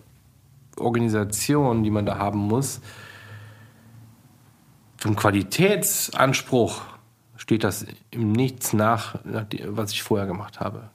Organisation, 0.77 1.83
die 1.83 1.91
man 1.91 2.05
da 2.05 2.17
haben 2.17 2.39
muss, 2.39 2.81
zum 4.97 5.15
Qualitätsanspruch 5.15 6.81
steht 7.37 7.63
das 7.63 7.85
im 8.09 8.31
Nichts 8.31 8.73
nach, 8.73 9.19
was 9.23 9.91
ich 9.91 10.01
vorher 10.01 10.25
gemacht 10.25 10.59
habe. 10.59 10.89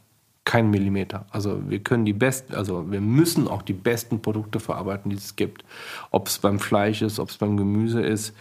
Kein 0.44 0.70
Millimeter. 0.70 1.26
Also 1.30 1.70
wir 1.70 1.78
können 1.78 2.04
die 2.04 2.12
besten, 2.12 2.54
also 2.54 2.90
wir 2.90 3.00
müssen 3.00 3.46
auch 3.46 3.62
die 3.62 3.72
besten 3.72 4.20
Produkte 4.20 4.58
verarbeiten, 4.58 5.10
die 5.10 5.16
es 5.16 5.36
gibt. 5.36 5.64
Ob 6.10 6.26
es 6.26 6.38
beim 6.38 6.58
Fleisch 6.58 7.02
ist, 7.02 7.20
ob 7.20 7.28
es 7.30 7.36
beim 7.36 7.56
Gemüse 7.56 8.00
ist. 8.00 8.34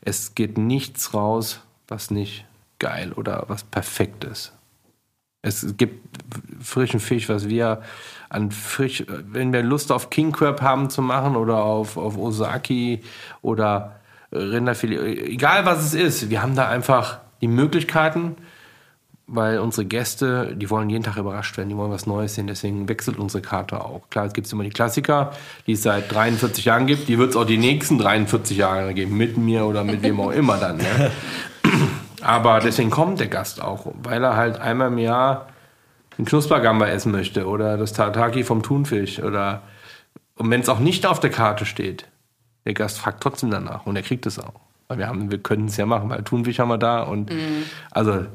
Es 0.00 0.34
geht 0.34 0.58
nichts 0.58 1.14
raus, 1.14 1.60
was 1.86 2.10
nicht 2.10 2.44
geil 2.80 3.12
oder 3.12 3.44
was 3.46 3.62
perfekt 3.62 4.24
ist. 4.24 4.52
Es 5.44 5.76
gibt 5.76 6.08
frischen 6.60 7.00
Fisch, 7.00 7.28
was 7.28 7.48
wir 7.48 7.82
an 8.30 8.50
frisch, 8.50 9.04
wenn 9.08 9.52
wir 9.52 9.62
Lust 9.62 9.92
auf 9.92 10.10
King 10.10 10.32
Crab 10.32 10.62
haben 10.62 10.90
zu 10.90 11.02
machen 11.02 11.36
oder 11.36 11.62
auf, 11.62 11.96
auf 11.96 12.16
Osaki 12.16 13.02
oder 13.42 14.00
Rinderfilet, 14.32 15.28
egal 15.28 15.66
was 15.66 15.84
es 15.84 15.94
ist, 15.94 16.30
wir 16.30 16.42
haben 16.42 16.56
da 16.56 16.68
einfach 16.68 17.18
die 17.40 17.46
Möglichkeiten, 17.46 18.36
weil 19.26 19.58
unsere 19.58 19.86
Gäste, 19.86 20.56
die 20.56 20.68
wollen 20.70 20.90
jeden 20.90 21.04
Tag 21.04 21.16
überrascht 21.16 21.56
werden, 21.56 21.68
die 21.68 21.76
wollen 21.76 21.90
was 21.90 22.06
Neues 22.06 22.34
sehen, 22.34 22.46
deswegen 22.46 22.88
wechselt 22.88 23.18
unsere 23.18 23.42
Karte 23.42 23.84
auch. 23.84 24.02
Klar, 24.10 24.26
es 24.26 24.32
gibt 24.32 24.50
immer 24.50 24.64
die 24.64 24.70
Klassiker, 24.70 25.32
die 25.66 25.72
es 25.72 25.82
seit 25.82 26.12
43 26.12 26.64
Jahren 26.64 26.86
gibt, 26.86 27.08
die 27.08 27.18
wird 27.18 27.30
es 27.30 27.36
auch 27.36 27.44
die 27.44 27.58
nächsten 27.58 27.98
43 27.98 28.56
Jahre 28.56 28.94
geben, 28.94 29.16
mit 29.16 29.36
mir 29.36 29.66
oder 29.66 29.84
mit 29.84 30.02
wem 30.02 30.18
auch 30.20 30.32
immer 30.32 30.56
dann. 30.56 30.78
Ne? 30.78 31.12
Aber 32.24 32.60
deswegen 32.60 32.90
kommt 32.90 33.20
der 33.20 33.28
Gast 33.28 33.62
auch, 33.62 33.86
weil 34.02 34.24
er 34.24 34.36
halt 34.36 34.60
einmal 34.60 34.88
im 34.88 34.98
Jahr 34.98 35.48
einen 36.16 36.26
Knuspergamba 36.26 36.86
essen 36.88 37.12
möchte 37.12 37.46
oder 37.46 37.76
das 37.76 37.92
Tataki 37.92 38.44
vom 38.44 38.62
Thunfisch 38.62 39.20
oder 39.20 39.62
und 40.36 40.50
wenn 40.50 40.60
es 40.60 40.68
auch 40.68 40.80
nicht 40.80 41.06
auf 41.06 41.20
der 41.20 41.30
Karte 41.30 41.64
steht, 41.64 42.06
der 42.64 42.74
Gast 42.74 42.98
fragt 42.98 43.22
trotzdem 43.22 43.50
danach 43.50 43.86
und 43.86 43.94
er 43.96 44.02
kriegt 44.02 44.26
es 44.26 44.38
auch. 44.38 44.54
Weil 44.88 44.98
wir 44.98 45.06
haben, 45.06 45.30
wir 45.30 45.38
können 45.38 45.66
es 45.66 45.76
ja 45.76 45.86
machen, 45.86 46.10
weil 46.10 46.22
Thunfisch 46.22 46.58
haben 46.58 46.68
wir 46.68 46.78
da 46.78 47.02
und 47.02 47.30
mhm. 47.30 47.64
also 47.90 48.26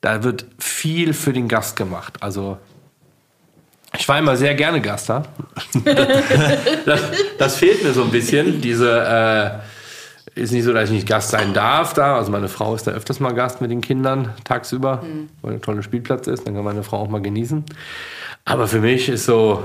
da 0.00 0.22
wird 0.22 0.46
viel 0.58 1.14
für 1.14 1.32
den 1.32 1.48
Gast 1.48 1.76
gemacht. 1.76 2.22
Also 2.22 2.58
ich 3.98 4.08
war 4.08 4.18
immer 4.18 4.36
sehr 4.36 4.54
gerne 4.54 4.80
Gast 4.80 5.08
da. 5.08 5.24
das, 6.84 7.00
das, 7.38 7.56
fehlt 7.56 7.82
mir 7.82 7.92
so 7.92 8.02
ein 8.02 8.10
bisschen. 8.10 8.60
Diese 8.60 9.00
äh, 9.00 9.58
ist 10.36 10.52
nicht 10.52 10.64
so, 10.64 10.72
dass 10.72 10.84
ich 10.84 10.90
nicht 10.90 11.08
Gast 11.08 11.30
sein 11.30 11.54
darf 11.54 11.94
da. 11.94 12.16
Also 12.16 12.30
meine 12.30 12.48
Frau 12.48 12.74
ist 12.74 12.86
da 12.86 12.92
öfters 12.92 13.20
mal 13.20 13.32
Gast 13.32 13.60
mit 13.60 13.70
den 13.70 13.80
Kindern 13.80 14.34
tagsüber, 14.44 15.02
mhm. 15.02 15.30
weil 15.42 15.54
ein 15.54 15.62
toller 15.62 15.82
Spielplatz 15.82 16.26
ist. 16.26 16.46
Dann 16.46 16.54
kann 16.54 16.64
meine 16.64 16.82
Frau 16.82 16.98
auch 16.98 17.08
mal 17.08 17.22
genießen. 17.22 17.64
Aber 18.44 18.68
für 18.68 18.80
mich 18.80 19.08
ist 19.08 19.24
so, 19.24 19.64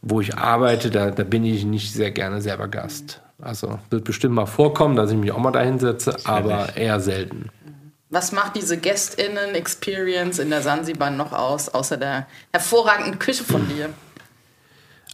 wo 0.00 0.20
ich 0.20 0.36
arbeite, 0.36 0.90
da, 0.90 1.10
da 1.10 1.24
bin 1.24 1.44
ich 1.44 1.64
nicht 1.64 1.92
sehr 1.92 2.10
gerne 2.10 2.40
selber 2.40 2.68
Gast. 2.68 3.20
Also 3.40 3.78
wird 3.90 4.04
bestimmt 4.04 4.34
mal 4.34 4.46
vorkommen, 4.46 4.96
dass 4.96 5.10
ich 5.10 5.16
mich 5.16 5.30
auch 5.30 5.38
mal 5.38 5.52
da 5.52 5.60
hinsetze, 5.60 6.16
aber 6.24 6.74
eher 6.74 6.98
selten. 7.00 7.50
Was 8.08 8.32
macht 8.32 8.56
diese 8.56 8.78
Gästinnen-Experience 8.78 10.38
in 10.38 10.48
der 10.48 10.62
Sansibar 10.62 11.10
noch 11.10 11.32
aus, 11.32 11.68
außer 11.68 11.98
der 11.98 12.26
hervorragenden 12.52 13.18
Küche 13.18 13.44
von 13.44 13.68
dir? 13.68 13.90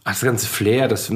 Das 0.03 0.21
ganze 0.21 0.47
Flair, 0.47 0.87
das, 0.89 1.11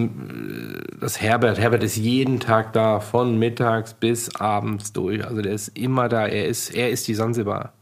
das 0.99 1.19
Herbert. 1.21 1.59
Herbert 1.59 1.83
ist 1.83 1.97
jeden 1.97 2.39
Tag 2.39 2.71
da, 2.71 3.01
von 3.01 3.37
mittags 3.37 3.93
bis 3.93 4.35
abends 4.35 4.93
durch. 4.93 5.25
Also 5.25 5.41
der 5.41 5.53
ist 5.53 5.77
immer 5.77 6.07
da. 6.07 6.25
Er 6.25 6.47
ist, 6.47 6.69
er 6.73 6.89
ist 6.89 7.07
die 7.07 7.13
Sansibar. 7.13 7.73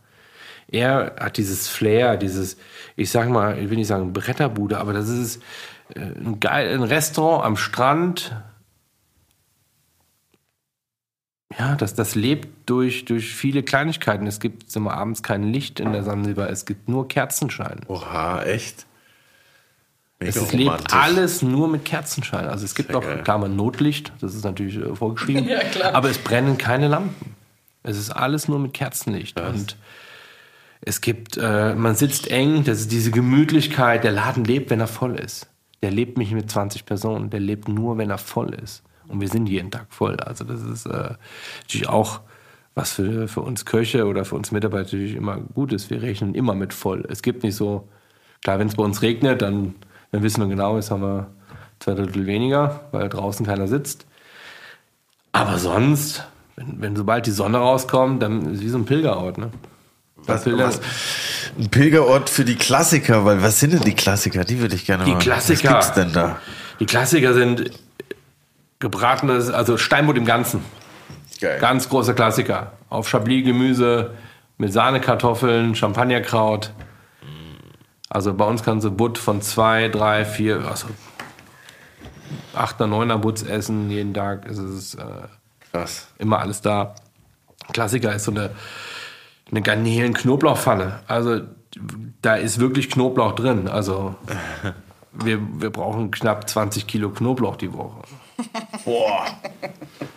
Er 0.67 1.15
hat 1.19 1.37
dieses 1.37 1.67
Flair, 1.67 2.17
dieses, 2.17 2.57
ich 2.95 3.11
sag 3.11 3.29
mal, 3.29 3.59
ich 3.59 3.69
will 3.69 3.77
nicht 3.77 3.87
sagen 3.87 4.13
Bretterbude, 4.13 4.79
aber 4.79 4.93
das 4.93 5.09
ist 5.09 5.43
äh, 5.93 5.99
ein, 5.99 6.39
geil, 6.39 6.73
ein 6.73 6.81
Restaurant 6.81 7.45
am 7.45 7.55
Strand, 7.55 8.35
ja, 11.57 11.75
das, 11.75 11.93
das 11.93 12.15
lebt 12.15 12.69
durch, 12.69 13.05
durch 13.05 13.33
viele 13.33 13.63
Kleinigkeiten. 13.63 14.27
Es 14.27 14.39
gibt 14.39 14.75
immer 14.75 14.93
abends 14.93 15.23
kein 15.23 15.43
Licht 15.43 15.79
in 15.79 15.93
der 15.93 16.03
Sansibar, 16.03 16.49
es 16.49 16.65
gibt 16.65 16.89
nur 16.89 17.07
Kerzenschein. 17.07 17.81
Oha, 17.87 18.43
echt? 18.43 18.85
Mega 20.19 20.41
es 20.41 20.53
lebt 20.53 20.93
alles 20.93 21.41
nur 21.41 21.67
mit 21.67 21.83
Kerzenschein. 21.83 22.45
Also 22.47 22.65
es 22.65 22.73
gibt 22.73 22.89
Sehr 22.89 22.97
auch, 22.97 23.01
geil. 23.01 23.23
klar, 23.23 23.37
mal 23.37 23.49
Notlicht, 23.49 24.13
das 24.21 24.33
ist 24.33 24.45
natürlich 24.45 24.77
äh, 24.77 24.95
vorgeschrieben, 24.95 25.47
ja, 25.79 25.93
aber 25.93 26.09
es 26.09 26.17
brennen 26.17 26.57
keine 26.57 26.87
Lampen. 26.87 27.35
Es 27.83 27.97
ist 27.97 28.09
alles 28.09 28.47
nur 28.47 28.59
mit 28.59 28.73
Kerzenlicht. 28.73 29.39
Was? 29.39 29.53
Und 29.53 29.77
es 30.81 31.01
gibt, 31.01 31.37
äh, 31.37 31.75
man 31.75 31.95
sitzt 31.95 32.31
eng, 32.31 32.63
das 32.63 32.79
ist 32.79 32.91
diese 32.91 33.11
Gemütlichkeit, 33.11 34.03
der 34.03 34.11
Laden 34.11 34.43
lebt, 34.45 34.69
wenn 34.69 34.79
er 34.79 34.87
voll 34.87 35.15
ist. 35.19 35.49
Der 35.81 35.91
lebt 35.91 36.17
nicht 36.17 36.31
mit 36.31 36.49
20 36.49 36.85
Personen, 36.85 37.29
der 37.29 37.39
lebt 37.39 37.67
nur, 37.67 37.97
wenn 37.97 38.09
er 38.09 38.17
voll 38.17 38.53
ist. 38.53 38.83
Und 39.07 39.21
wir 39.21 39.27
sind 39.27 39.47
jeden 39.47 39.69
Tag 39.69 39.87
voll. 39.89 40.17
Also 40.17 40.43
das 40.43 40.61
ist 40.61 40.85
äh, 40.85 41.13
natürlich 41.61 41.89
auch 41.89 42.21
was 42.73 42.93
für, 42.93 43.27
für 43.27 43.41
uns 43.41 43.65
Köche 43.65 44.05
oder 44.05 44.25
für 44.25 44.35
uns 44.35 44.51
Mitarbeiter 44.51 44.83
natürlich 44.83 45.15
immer 45.15 45.37
gut 45.37 45.71
ist. 45.73 45.89
Wir 45.89 46.01
rechnen 46.01 46.35
immer 46.35 46.55
mit 46.55 46.73
voll. 46.73 47.05
Es 47.09 47.21
gibt 47.21 47.43
nicht 47.43 47.55
so, 47.55 47.87
klar, 48.43 48.59
wenn 48.59 48.67
es 48.67 48.75
bei 48.75 48.83
uns 48.83 49.01
regnet, 49.01 49.41
dann, 49.41 49.75
dann 50.15 50.23
wissen 50.23 50.39
wir 50.39 50.47
genau, 50.47 50.77
jetzt 50.77 50.91
haben 50.91 51.01
wir 51.01 51.27
zwei 51.79 51.93
Drittel 51.93 52.25
weniger, 52.25 52.79
weil 52.91 53.09
draußen 53.09 53.45
keiner 53.45 53.67
sitzt. 53.67 54.05
Aber 55.33 55.59
sonst, 55.59 56.25
wenn, 56.55 56.81
wenn 56.81 56.95
sobald 56.95 57.25
die 57.25 57.31
Sonne 57.31 57.57
rauskommt, 57.57 58.23
dann 58.23 58.53
ist 58.53 58.59
es 58.59 58.61
wie 58.61 58.69
so 58.69 58.77
ein 58.77 58.85
Pilgerort. 58.85 59.37
Ne? 59.37 59.51
Was, 60.25 60.45
Pilger, 60.45 60.67
was, 60.69 60.79
ein 61.59 61.69
Pilgerort 61.69 62.29
für 62.29 62.45
die 62.45 62.55
Klassiker, 62.55 63.25
weil 63.25 63.43
was 63.43 63.59
sind 63.59 63.73
denn 63.73 63.81
die 63.81 63.93
Klassiker? 63.93 64.45
Die 64.45 64.59
würde 64.61 64.75
ich 64.75 64.85
gerne 64.85 65.03
die 65.03 65.11
mal. 65.11 65.19
Die 65.19 65.23
Klassiker. 65.25 65.73
Was 65.73 65.93
gibt's 65.93 65.99
denn 65.99 66.13
da? 66.13 66.39
Die 66.79 66.85
Klassiker 66.85 67.33
sind 67.33 67.71
gebratenes, 68.79 69.49
also 69.49 69.75
Steinbutt 69.75 70.15
im 70.15 70.25
Ganzen. 70.25 70.63
Geil. 71.41 71.59
Ganz 71.59 71.89
großer 71.89 72.13
Klassiker. 72.13 72.71
Auf 72.89 73.09
Chablis-Gemüse 73.09 74.11
mit 74.57 74.71
Sahnekartoffeln, 74.71 75.75
Champagnerkraut. 75.75 76.71
Also 78.15 78.33
bei 78.33 78.45
uns 78.45 78.63
kannst 78.63 78.85
du 78.85 78.91
Butt 78.91 79.17
von 79.17 79.41
zwei, 79.41 79.89
drei, 79.89 80.23
vier, 80.23 80.65
also 80.69 80.87
achter, 82.53 82.87
neuner 82.87 83.17
Butts 83.17 83.43
essen 83.43 83.89
jeden 83.89 84.13
Tag. 84.13 84.49
Es 84.49 84.57
ist 84.57 84.95
äh, 84.95 85.03
Krass. 85.73 86.07
immer 86.17 86.39
alles 86.39 86.61
da. 86.61 86.95
Klassiker 87.73 88.15
ist 88.15 88.23
so 88.23 88.31
eine, 88.31 88.51
eine 89.51 89.61
Garnelen-Knoblauchpfanne. 89.61 91.01
Also 91.07 91.41
da 92.21 92.35
ist 92.35 92.61
wirklich 92.61 92.89
Knoblauch 92.89 93.33
drin. 93.33 93.67
Also 93.67 94.15
wir, 95.11 95.41
wir 95.59 95.69
brauchen 95.69 96.09
knapp 96.09 96.49
20 96.49 96.87
Kilo 96.87 97.09
Knoblauch 97.09 97.57
die 97.57 97.73
Woche. 97.73 97.99
Boah. 98.85 99.25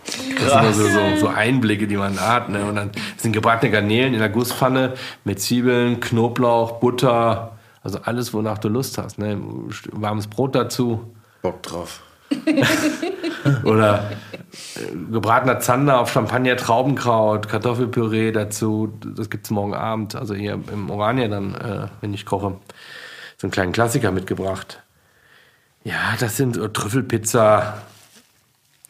Das 0.05 0.53
sind 0.53 0.53
also 0.53 0.89
so, 0.89 1.17
so, 1.17 1.27
Einblicke, 1.27 1.89
die 1.89 1.97
man 1.97 2.21
hat. 2.21 2.49
Ne? 2.49 2.65
Und 2.65 2.77
dann 2.77 2.93
sind 3.17 3.33
gebratene 3.33 3.73
Garnelen 3.73 4.15
in 4.15 4.21
der 4.21 4.29
Gusspfanne 4.29 4.95
mit 5.25 5.41
Zwiebeln, 5.41 5.99
Knoblauch, 5.99 6.79
Butter, 6.79 7.58
also 7.89 8.01
alles, 8.05 8.35
wonach 8.35 8.59
du 8.59 8.69
Lust 8.69 8.99
hast. 8.99 9.19
Ne? 9.19 9.41
Warmes 9.93 10.27
Brot 10.27 10.55
dazu. 10.55 11.15
Bock 11.41 11.63
drauf. 11.63 12.03
Oder 13.65 14.11
äh, 14.75 15.11
gebratener 15.11 15.61
Zander 15.61 16.01
auf 16.01 16.13
Champagner, 16.13 16.57
Traubenkraut, 16.57 17.49
Kartoffelpüree 17.49 18.33
dazu. 18.33 18.93
Das 19.17 19.31
gibt 19.31 19.47
es 19.47 19.51
morgen 19.51 19.75
Abend, 19.75 20.15
also 20.15 20.35
hier 20.35 20.61
im 20.71 20.91
Orania 20.91 21.29
dann, 21.29 21.55
äh, 21.55 21.87
wenn 22.03 22.13
ich 22.13 22.27
koche. 22.27 22.57
So 23.39 23.47
einen 23.47 23.53
kleinen 23.53 23.73
Klassiker 23.73 24.13
mitgebracht. 24.13 24.83
Ja, 25.85 26.15
das 26.21 26.37
sind 26.37 26.57
Trüffelpizza, 26.75 27.81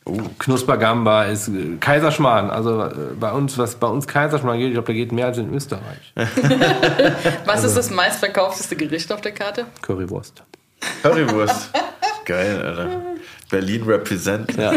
Oh. 0.08 0.16
Knuspergamba 0.38 1.24
ist 1.24 1.48
äh, 1.48 1.76
Kaiserschmarrn. 1.78 2.50
Also 2.50 2.84
äh, 2.84 2.94
bei 3.18 3.30
uns, 3.32 3.58
was 3.58 3.76
bei 3.76 3.86
uns 3.86 4.06
Kaiserschmarrn 4.06 4.58
geht, 4.58 4.68
ich 4.68 4.72
glaube, 4.74 4.86
da 4.86 4.92
geht 4.94 5.12
mehr 5.12 5.26
als 5.26 5.38
in 5.38 5.52
Österreich. 5.52 6.12
was 6.14 7.56
also, 7.56 7.66
ist 7.68 7.76
das 7.76 7.90
meistverkaufteste 7.90 8.76
Gericht 8.76 9.12
auf 9.12 9.20
der 9.20 9.32
Karte? 9.32 9.66
Currywurst. 9.82 10.42
Currywurst. 11.02 11.70
Geil, 12.24 12.62
Alter. 12.62 13.00
Berlin 13.50 13.84
represent. 13.84 14.54
Ja. 14.56 14.72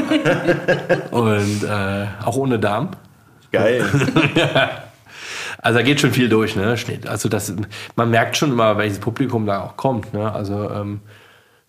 Und 1.11 1.63
äh, 1.63 2.07
auch 2.25 2.37
ohne 2.37 2.59
Darm. 2.59 2.91
Geil. 3.51 3.85
Also 5.63 5.77
da 5.77 5.83
geht 5.83 6.01
schon 6.01 6.11
viel 6.11 6.27
durch, 6.27 6.55
ne? 6.55 6.75
Also 7.05 7.29
das, 7.29 7.53
man 7.95 8.09
merkt 8.09 8.35
schon 8.35 8.51
immer, 8.51 8.77
welches 8.77 8.99
Publikum 8.99 9.45
da 9.45 9.61
auch 9.61 9.77
kommt. 9.77 10.11
Ne? 10.11 10.31
Also 10.31 10.71
ähm, 10.71 11.01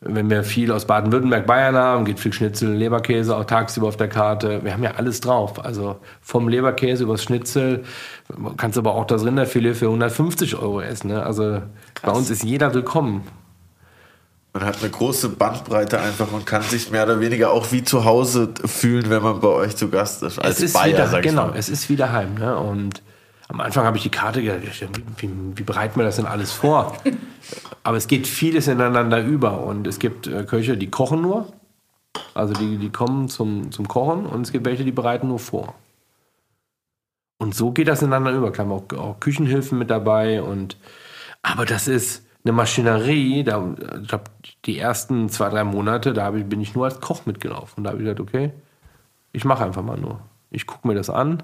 wenn 0.04 0.28
wir 0.30 0.42
viel 0.42 0.72
aus 0.72 0.84
Baden-Württemberg, 0.86 1.46
Bayern 1.46 1.76
haben, 1.76 2.04
geht 2.04 2.18
viel 2.18 2.32
Schnitzel, 2.32 2.72
Leberkäse 2.72 3.36
auch 3.36 3.44
tagsüber 3.44 3.86
auf 3.86 3.96
der 3.96 4.08
Karte. 4.08 4.64
Wir 4.64 4.72
haben 4.72 4.82
ja 4.82 4.94
alles 4.96 5.20
drauf. 5.20 5.64
Also 5.64 5.96
vom 6.20 6.48
Leberkäse 6.48 7.04
übers 7.04 7.22
Schnitzel. 7.22 7.84
Kannst 8.56 8.76
aber 8.76 8.94
auch 8.94 9.06
das 9.06 9.24
Rinderfilet 9.24 9.74
für 9.74 9.86
150 9.86 10.56
Euro 10.56 10.80
essen. 10.80 11.08
Ne? 11.08 11.24
Also 11.24 11.60
Krass. 11.94 12.02
bei 12.02 12.12
uns 12.12 12.30
ist 12.30 12.42
jeder 12.42 12.74
willkommen. 12.74 13.22
Man 14.54 14.64
hat 14.64 14.80
eine 14.80 14.90
große 14.90 15.30
Bandbreite 15.30 16.00
einfach 16.00 16.30
und 16.32 16.46
kann 16.46 16.62
sich 16.62 16.90
mehr 16.90 17.04
oder 17.04 17.20
weniger 17.20 17.52
auch 17.52 17.70
wie 17.70 17.84
zu 17.84 18.04
Hause 18.04 18.52
fühlen, 18.66 19.08
wenn 19.08 19.22
man 19.22 19.40
bei 19.40 19.48
euch 19.48 19.76
zu 19.76 19.88
Gast 19.88 20.22
ist. 20.24 20.38
Als 20.40 20.58
es 20.58 20.64
ist 20.64 20.72
Bayer, 20.74 21.08
wieder, 21.08 21.20
genau, 21.22 21.46
mal. 21.46 21.56
es 21.56 21.68
ist 21.68 21.88
wieder 21.88 22.12
heim. 22.12 22.34
Ne? 22.34 22.56
Und 22.56 23.02
am 23.52 23.60
Anfang 23.60 23.84
habe 23.84 23.98
ich 23.98 24.02
die 24.02 24.10
Karte 24.10 24.42
gedacht, 24.42 24.88
wie, 25.18 25.30
wie 25.54 25.62
bereiten 25.62 25.98
wir 25.98 26.04
das 26.04 26.16
denn 26.16 26.26
alles 26.26 26.52
vor? 26.52 26.96
Aber 27.82 27.96
es 27.96 28.06
geht 28.06 28.26
vieles 28.26 28.66
ineinander 28.66 29.22
über 29.22 29.60
und 29.64 29.86
es 29.86 29.98
gibt 29.98 30.26
äh, 30.26 30.44
Köche, 30.44 30.76
die 30.76 30.90
kochen 30.90 31.20
nur, 31.20 31.52
also 32.34 32.54
die, 32.54 32.78
die 32.78 32.90
kommen 32.90 33.28
zum, 33.28 33.70
zum 33.70 33.88
Kochen 33.88 34.24
und 34.24 34.42
es 34.42 34.52
gibt 34.52 34.64
welche, 34.64 34.84
die 34.84 34.92
bereiten 34.92 35.28
nur 35.28 35.38
vor. 35.38 35.74
Und 37.38 37.54
so 37.54 37.72
geht 37.72 37.88
das 37.88 38.00
ineinander 38.02 38.32
über. 38.32 38.52
Klar, 38.52 38.70
auch, 38.70 38.90
auch 38.96 39.20
Küchenhilfen 39.20 39.78
mit 39.78 39.90
dabei 39.90 40.42
und 40.42 40.76
aber 41.42 41.66
das 41.66 41.88
ist 41.88 42.24
eine 42.44 42.52
Maschinerie, 42.52 43.44
da, 43.44 43.74
ich 44.00 44.08
glaube, 44.08 44.24
die 44.64 44.78
ersten 44.78 45.28
zwei, 45.28 45.50
drei 45.50 45.64
Monate, 45.64 46.12
da 46.12 46.32
ich, 46.34 46.46
bin 46.46 46.60
ich 46.60 46.74
nur 46.74 46.86
als 46.86 47.00
Koch 47.00 47.26
mitgelaufen. 47.26 47.78
Und 47.78 47.84
da 47.84 47.90
habe 47.90 47.98
ich 47.98 48.04
gesagt, 48.04 48.20
okay, 48.20 48.52
ich 49.32 49.44
mache 49.44 49.64
einfach 49.64 49.82
mal 49.82 49.98
nur. 49.98 50.20
Ich 50.50 50.66
gucke 50.66 50.86
mir 50.86 50.94
das 50.94 51.10
an, 51.10 51.42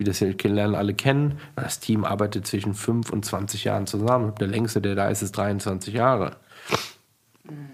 wie 0.00 0.04
das 0.04 0.18
hier 0.18 0.34
lernen 0.44 0.74
alle 0.74 0.94
kennen. 0.94 1.38
Das 1.56 1.78
Team 1.78 2.04
arbeitet 2.06 2.46
zwischen 2.46 2.72
5 2.74 3.10
und 3.10 3.24
20 3.24 3.64
Jahren 3.64 3.86
zusammen. 3.86 4.34
Der 4.40 4.48
längste, 4.48 4.80
der 4.80 4.94
da 4.94 5.08
ist, 5.10 5.20
ist 5.22 5.32
23 5.36 5.92
Jahre. 5.92 6.36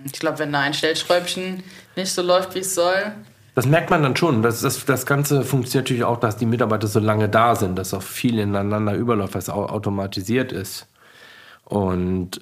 Ich 0.04 0.12
glaube, 0.12 0.40
wenn 0.40 0.52
da 0.52 0.60
ein 0.60 0.74
Stellschräubchen 0.74 1.62
nicht 1.94 2.12
so 2.12 2.22
läuft, 2.22 2.54
wie 2.56 2.60
es 2.60 2.74
soll, 2.74 3.12
Das 3.54 3.66
merkt 3.66 3.90
man 3.90 4.02
dann 4.02 4.16
schon. 4.16 4.42
Das, 4.42 4.60
das, 4.60 4.84
das 4.84 5.06
Ganze 5.06 5.42
funktioniert 5.42 5.84
natürlich 5.86 6.04
auch, 6.04 6.18
dass 6.18 6.36
die 6.36 6.46
Mitarbeiter 6.46 6.88
so 6.88 6.98
lange 7.00 7.28
da 7.28 7.54
sind, 7.54 7.76
dass 7.78 7.94
auch 7.94 8.02
viel 8.02 8.38
ineinander 8.40 8.94
überläuft, 8.94 9.34
was 9.34 9.48
au- 9.48 9.66
automatisiert 9.66 10.50
ist. 10.52 10.88
Und 11.64 12.40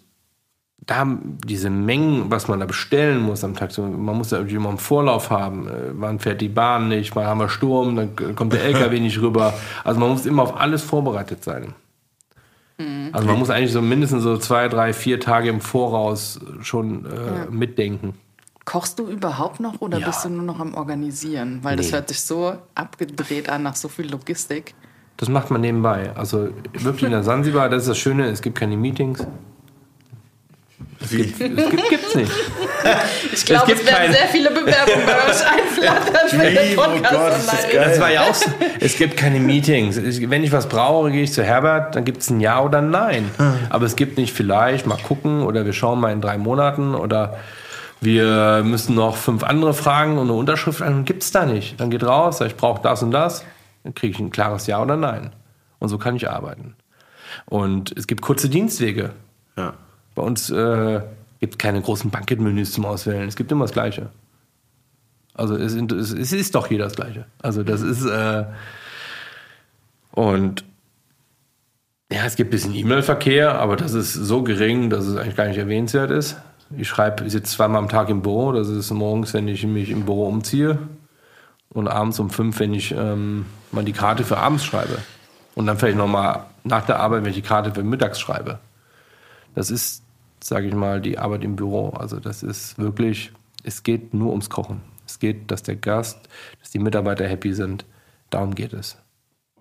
da 0.86 0.96
haben 0.96 1.38
diese 1.46 1.70
Mengen, 1.70 2.30
was 2.30 2.46
man 2.48 2.60
da 2.60 2.66
bestellen 2.66 3.20
muss 3.22 3.42
am 3.44 3.54
Tag, 3.54 3.72
so, 3.72 3.82
man 3.82 4.16
muss 4.18 4.30
ja 4.32 4.38
irgendwie 4.38 4.56
immer 4.56 4.68
einen 4.68 4.78
Vorlauf 4.78 5.30
haben. 5.30 5.66
Äh, 5.68 5.72
Wann 5.94 6.18
fährt 6.18 6.40
die 6.40 6.48
Bahn 6.48 6.88
nicht, 6.88 7.16
wann 7.16 7.26
haben 7.26 7.40
wir 7.40 7.48
Sturm, 7.48 7.96
dann 7.96 8.34
kommt 8.36 8.52
der 8.52 8.62
LKW 8.64 9.00
nicht 9.00 9.20
rüber. 9.20 9.54
Also 9.82 9.98
man 10.00 10.10
muss 10.10 10.26
immer 10.26 10.42
auf 10.42 10.56
alles 10.60 10.82
vorbereitet 10.82 11.42
sein. 11.44 11.74
Also 13.12 13.28
man 13.28 13.38
muss 13.38 13.50
eigentlich 13.50 13.70
so 13.72 13.80
mindestens 13.80 14.24
so 14.24 14.36
zwei, 14.36 14.68
drei, 14.68 14.92
vier 14.92 15.20
Tage 15.20 15.48
im 15.48 15.60
Voraus 15.60 16.40
schon 16.62 17.06
äh, 17.06 17.48
mitdenken. 17.48 18.14
kochst 18.64 18.98
du 18.98 19.06
überhaupt 19.06 19.60
noch 19.60 19.80
oder 19.80 20.00
Ja. 20.00 20.06
bist 20.08 20.24
du 20.24 20.28
nur 20.28 20.42
noch 20.42 20.58
am 20.58 20.74
Organisieren? 20.74 21.60
Weil 21.62 21.76
das 21.76 21.86
Nee. 21.86 21.92
hört 21.92 22.08
sich 22.08 22.20
so 22.22 22.54
abgedreht 22.74 23.48
an 23.48 23.62
nach 23.62 23.76
so 23.76 23.88
viel 23.88 24.10
Logistik. 24.10 24.74
Das 25.18 25.28
macht 25.28 25.52
man 25.52 25.60
nebenbei. 25.60 26.10
Also 26.16 26.48
wirklich 26.72 27.04
in 27.04 27.10
der 27.12 27.22
Sansibar, 27.22 27.68
das 27.68 27.82
ist 27.82 27.88
das 27.90 27.98
Schöne, 27.98 28.26
es 28.26 28.42
gibt 28.42 28.58
keine 28.58 28.76
Meetings. 28.76 29.24
Wie? 31.10 31.22
Es 31.22 31.38
gibt, 31.38 31.88
gibt's 31.90 32.14
nicht. 32.14 32.30
Ich 33.32 33.44
glaube, 33.46 33.62
es, 33.72 33.78
gibt 33.78 33.86
werden 33.86 33.96
kein- 34.04 34.12
sehr 34.12 34.26
viele 34.28 34.50
Bewerbungen 34.50 35.06
bei 35.06 35.12
euch 35.30 35.46
einflattern, 35.46 36.40
wenn 36.40 36.54
der 36.54 36.62
Oh 36.78 36.82
Podcast 36.82 37.14
Gott, 37.14 37.36
ist 37.36 37.46
das 37.52 37.54
online 37.64 37.72
geil. 37.74 37.88
Das 37.90 38.00
war 38.00 38.10
ja 38.12 38.22
auch 38.22 38.34
so. 38.34 38.50
Es 38.80 38.96
gibt 38.96 39.16
keine 39.16 39.40
Meetings. 39.40 39.96
Ich- 39.96 40.28
Wenn 40.30 40.44
ich 40.44 40.52
was 40.52 40.68
brauche, 40.68 41.10
gehe 41.10 41.22
ich 41.22 41.32
zu 41.32 41.42
Herbert, 41.42 41.94
dann 41.96 42.04
gibt 42.04 42.22
es 42.22 42.30
ein 42.30 42.40
Ja 42.40 42.60
oder 42.62 42.78
ein 42.78 42.90
Nein. 42.90 43.30
Aber 43.70 43.86
es 43.86 43.96
gibt 43.96 44.18
nicht 44.18 44.32
vielleicht, 44.34 44.86
mal 44.86 44.98
gucken 44.98 45.42
oder 45.42 45.64
wir 45.66 45.72
schauen 45.72 46.00
mal 46.00 46.12
in 46.12 46.20
drei 46.20 46.38
Monaten 46.38 46.94
oder 46.94 47.38
wir 48.00 48.62
müssen 48.64 48.94
noch 48.94 49.16
fünf 49.16 49.42
andere 49.44 49.72
Fragen 49.72 50.18
und 50.18 50.24
eine 50.28 50.34
Unterschrift 50.34 50.82
an. 50.82 51.04
Gibt 51.04 51.22
es 51.22 51.30
da 51.32 51.46
nicht. 51.46 51.80
Dann 51.80 51.90
geht 51.90 52.02
raus, 52.04 52.38
sag, 52.38 52.48
ich 52.48 52.56
brauche 52.56 52.82
das 52.82 53.02
und 53.02 53.10
das. 53.12 53.44
Dann 53.82 53.94
kriege 53.94 54.12
ich 54.14 54.18
ein 54.20 54.30
klares 54.30 54.66
Ja 54.66 54.80
oder 54.82 54.96
Nein. 54.96 55.32
Und 55.78 55.88
so 55.88 55.98
kann 55.98 56.16
ich 56.16 56.28
arbeiten. 56.30 56.74
Und 57.46 57.96
es 57.96 58.06
gibt 58.06 58.20
kurze 58.22 58.48
Dienstwege. 58.48 59.10
Ja. 59.56 59.74
Bei 60.14 60.22
uns 60.22 60.50
äh, 60.50 61.00
gibt 61.40 61.54
es 61.54 61.58
keine 61.58 61.80
großen 61.80 62.10
Banketmenüs 62.10 62.72
zum 62.72 62.84
Auswählen. 62.84 63.28
Es 63.28 63.36
gibt 63.36 63.50
immer 63.52 63.64
das 63.64 63.72
Gleiche. 63.72 64.10
Also 65.34 65.56
es, 65.56 65.74
es, 65.74 66.12
es 66.12 66.32
ist 66.32 66.54
doch 66.54 66.70
jeder 66.70 66.84
das 66.84 66.94
Gleiche. 66.94 67.26
Also 67.42 67.62
das 67.62 67.82
ist 67.82 68.04
äh, 68.04 68.44
und 70.12 70.64
ja, 72.12 72.24
es 72.24 72.36
gibt 72.36 72.50
ein 72.50 72.52
bisschen 72.52 72.74
E-Mail-Verkehr, 72.74 73.58
aber 73.58 73.74
das 73.74 73.94
ist 73.94 74.12
so 74.12 74.44
gering, 74.44 74.90
dass 74.90 75.06
es 75.06 75.16
eigentlich 75.16 75.34
gar 75.34 75.48
nicht 75.48 75.58
erwähnenswert 75.58 76.12
ist. 76.12 76.36
Ich 76.76 76.86
schreibe, 76.86 77.24
ich 77.24 77.32
sitze 77.32 77.56
zweimal 77.56 77.82
am 77.82 77.88
Tag 77.88 78.08
im 78.08 78.22
Büro. 78.22 78.52
Das 78.52 78.68
ist 78.68 78.90
morgens, 78.92 79.34
wenn 79.34 79.48
ich 79.48 79.66
mich 79.66 79.90
im 79.90 80.04
Büro 80.04 80.28
umziehe 80.28 80.78
und 81.70 81.88
abends 81.88 82.20
um 82.20 82.30
fünf, 82.30 82.60
wenn 82.60 82.72
ich 82.72 82.92
ähm, 82.92 83.46
mal 83.72 83.84
die 83.84 83.92
Karte 83.92 84.22
für 84.22 84.38
abends 84.38 84.64
schreibe. 84.64 84.98
Und 85.56 85.66
dann 85.66 85.78
vielleicht 85.78 85.98
nochmal 85.98 86.46
nach 86.62 86.86
der 86.86 87.00
Arbeit, 87.00 87.24
wenn 87.24 87.30
ich 87.30 87.36
die 87.36 87.42
Karte 87.42 87.74
für 87.74 87.82
mittags 87.82 88.20
schreibe. 88.20 88.60
Das 89.56 89.70
ist, 89.70 90.03
sage 90.44 90.68
ich 90.68 90.74
mal, 90.74 91.00
die 91.00 91.18
Arbeit 91.18 91.42
im 91.42 91.56
Büro. 91.56 91.90
Also 91.90 92.20
das 92.20 92.42
ist 92.42 92.78
wirklich, 92.78 93.32
es 93.62 93.82
geht 93.82 94.12
nur 94.12 94.30
ums 94.30 94.50
Kochen. 94.50 94.82
Es 95.06 95.18
geht, 95.18 95.50
dass 95.50 95.62
der 95.62 95.76
Gast, 95.76 96.28
dass 96.60 96.70
die 96.70 96.78
Mitarbeiter 96.78 97.26
happy 97.26 97.54
sind. 97.54 97.86
Darum 98.30 98.54
geht 98.54 98.74
es. 98.74 98.98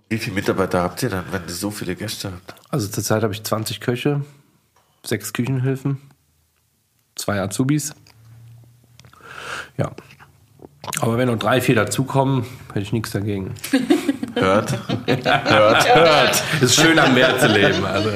Wie 0.09 0.17
viele 0.17 0.35
Mitarbeiter 0.35 0.81
habt 0.81 1.01
ihr 1.01 1.09
dann, 1.09 1.25
wenn 1.31 1.43
ihr 1.47 1.53
so 1.53 1.71
viele 1.71 1.95
Gäste 1.95 2.31
habt? 2.31 2.55
Also 2.69 2.87
zurzeit 2.87 3.23
habe 3.23 3.33
ich 3.33 3.43
20 3.43 3.79
Köche, 3.79 4.25
sechs 5.05 5.31
Küchenhilfen, 5.31 6.01
zwei 7.15 7.39
Azubis. 7.39 7.95
Ja. 9.77 9.91
Aber 10.99 11.17
wenn 11.17 11.29
noch 11.29 11.39
drei, 11.39 11.61
vier 11.61 11.75
dazukommen, 11.75 12.45
hätte 12.69 12.81
ich 12.81 12.91
nichts 12.91 13.11
dagegen. 13.11 13.55
Hört? 14.35 14.73
Hört? 15.07 15.95
hört. 15.95 16.43
Es 16.55 16.61
ist 16.61 16.75
schön 16.75 16.97
am 16.97 17.13
Meer 17.13 17.37
zu 17.37 17.47
leben. 17.47 17.85
Also. 17.85 18.09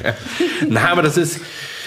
Na, 0.68 0.90
aber 0.90 1.02
das 1.02 1.16
ist, 1.16 1.40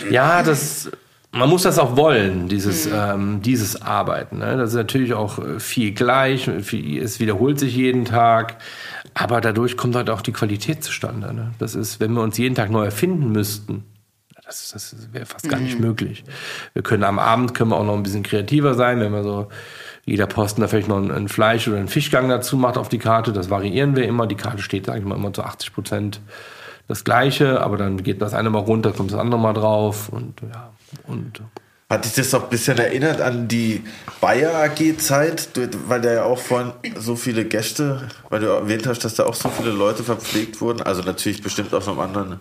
ja, 0.10 0.44
das, 0.44 0.90
man 1.32 1.50
muss 1.50 1.64
das 1.64 1.80
auch 1.80 1.96
wollen, 1.96 2.48
dieses, 2.48 2.88
ähm, 2.88 3.42
dieses 3.42 3.82
Arbeiten. 3.82 4.40
Ne? 4.40 4.58
Das 4.58 4.72
ist 4.72 4.76
natürlich 4.76 5.14
auch 5.14 5.40
äh, 5.40 5.60
viel 5.60 5.94
gleich, 5.94 6.50
viel, 6.62 7.02
es 7.02 7.20
wiederholt 7.20 7.60
sich 7.60 7.76
jeden 7.76 8.06
Tag, 8.06 8.58
aber 9.14 9.42
dadurch 9.42 9.78
kommt 9.78 9.96
halt 9.96 10.10
auch 10.10 10.22
die 10.22 10.34
Qualität 10.34 10.84
zustande. 10.84 11.34
Ne? 11.34 11.52
Das 11.60 11.76
ist, 11.76 12.00
wenn 12.00 12.14
wir 12.14 12.22
uns 12.22 12.38
jeden 12.38 12.56
Tag 12.56 12.70
neu 12.70 12.86
erfinden 12.86 13.32
müssten, 13.32 13.86
das, 14.52 14.72
das 14.74 15.14
wäre 15.14 15.26
fast 15.26 15.48
gar 15.48 15.60
nicht 15.60 15.80
möglich. 15.80 16.26
Wir 16.74 16.82
können 16.82 17.06
am 17.06 17.20
Abend 17.20 17.54
können 17.54 17.70
wir 17.70 17.78
auch 17.78 17.86
noch 17.86 17.96
ein 17.96 18.04
bisschen 18.04 18.24
kreativer 18.24 18.74
sein, 18.74 19.00
wenn 19.00 19.14
wir 19.14 19.24
so 19.24 19.48
jeder 20.04 20.28
Posten 20.28 20.60
da 20.60 20.68
vielleicht 20.68 20.90
noch 20.90 20.98
ein, 20.98 21.10
ein 21.10 21.30
Fleisch 21.30 21.68
oder 21.70 21.78
einen 21.78 21.88
Fischgang 21.88 22.28
dazu 22.28 22.58
macht 22.58 22.78
auf 22.78 22.90
die 22.90 22.98
Karte. 22.98 23.32
Das 23.32 23.50
variieren 23.50 23.96
wir 23.96 24.04
immer. 24.04 24.28
Die 24.28 24.36
Karte 24.36 24.62
steht, 24.62 24.88
sage 24.88 25.00
ich 25.00 25.06
mal, 25.06 25.16
immer 25.16 25.32
zu 25.32 25.44
80 25.44 25.74
Prozent 25.74 26.20
das 26.92 27.04
Gleiche, 27.04 27.62
aber 27.62 27.78
dann 27.78 28.04
geht 28.04 28.22
das 28.22 28.34
eine 28.34 28.50
mal 28.50 28.60
runter, 28.60 28.92
kommt 28.92 29.12
das 29.12 29.20
andere 29.20 29.40
mal 29.40 29.54
drauf 29.54 30.10
und 30.10 30.42
ja 30.42 30.72
und 31.08 31.42
Hat 31.90 32.06
dich 32.06 32.14
das 32.14 32.34
auch 32.34 32.44
ein 32.44 32.50
bisschen 32.50 32.78
erinnert 32.78 33.22
an 33.22 33.48
die 33.48 33.84
Bayer 34.20 34.56
AG-Zeit, 34.64 35.50
weil 35.88 36.02
da 36.02 36.14
ja 36.14 36.24
auch 36.24 36.40
vorhin 36.40 36.72
so 36.98 37.16
viele 37.16 37.46
Gäste, 37.46 38.08
weil 38.30 38.40
du 38.40 38.48
erwähnt 38.48 38.88
hast, 38.88 39.04
dass 39.04 39.16
da 39.16 39.26
auch 39.26 39.34
so 39.34 39.50
viele 39.50 39.72
Leute 39.72 40.04
verpflegt 40.04 40.62
wurden. 40.62 40.82
Also 40.82 41.02
natürlich 41.02 41.42
bestimmt 41.42 41.74
auf 41.74 41.88
einem 41.88 42.00
anderen 42.00 42.40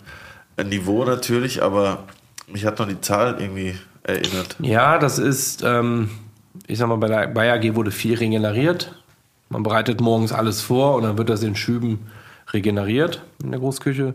Niveau 0.65 1.05
natürlich, 1.05 1.63
aber 1.63 2.05
mich 2.47 2.65
hat 2.65 2.79
noch 2.79 2.87
die 2.87 3.01
Zahl 3.01 3.37
irgendwie 3.41 3.75
erinnert. 4.03 4.57
Ja, 4.61 4.99
das 4.99 5.19
ist, 5.19 5.63
ähm, 5.65 6.11
ich 6.67 6.79
sag 6.79 6.89
mal, 6.89 6.97
bei 6.97 7.09
der 7.09 7.27
Bayer 7.29 7.57
AG 7.57 7.75
wurde 7.75 7.91
viel 7.91 8.17
regeneriert. 8.17 8.95
Man 9.49 9.63
bereitet 9.63 10.01
morgens 10.01 10.33
alles 10.33 10.61
vor 10.61 10.95
und 10.95 11.03
dann 11.03 11.19
wird 11.19 11.29
das 11.29 11.43
in 11.43 11.57
Schüben 11.57 12.07
regeneriert 12.53 13.23
in 13.43 13.51
der 13.51 13.61
Großküche. 13.61 14.15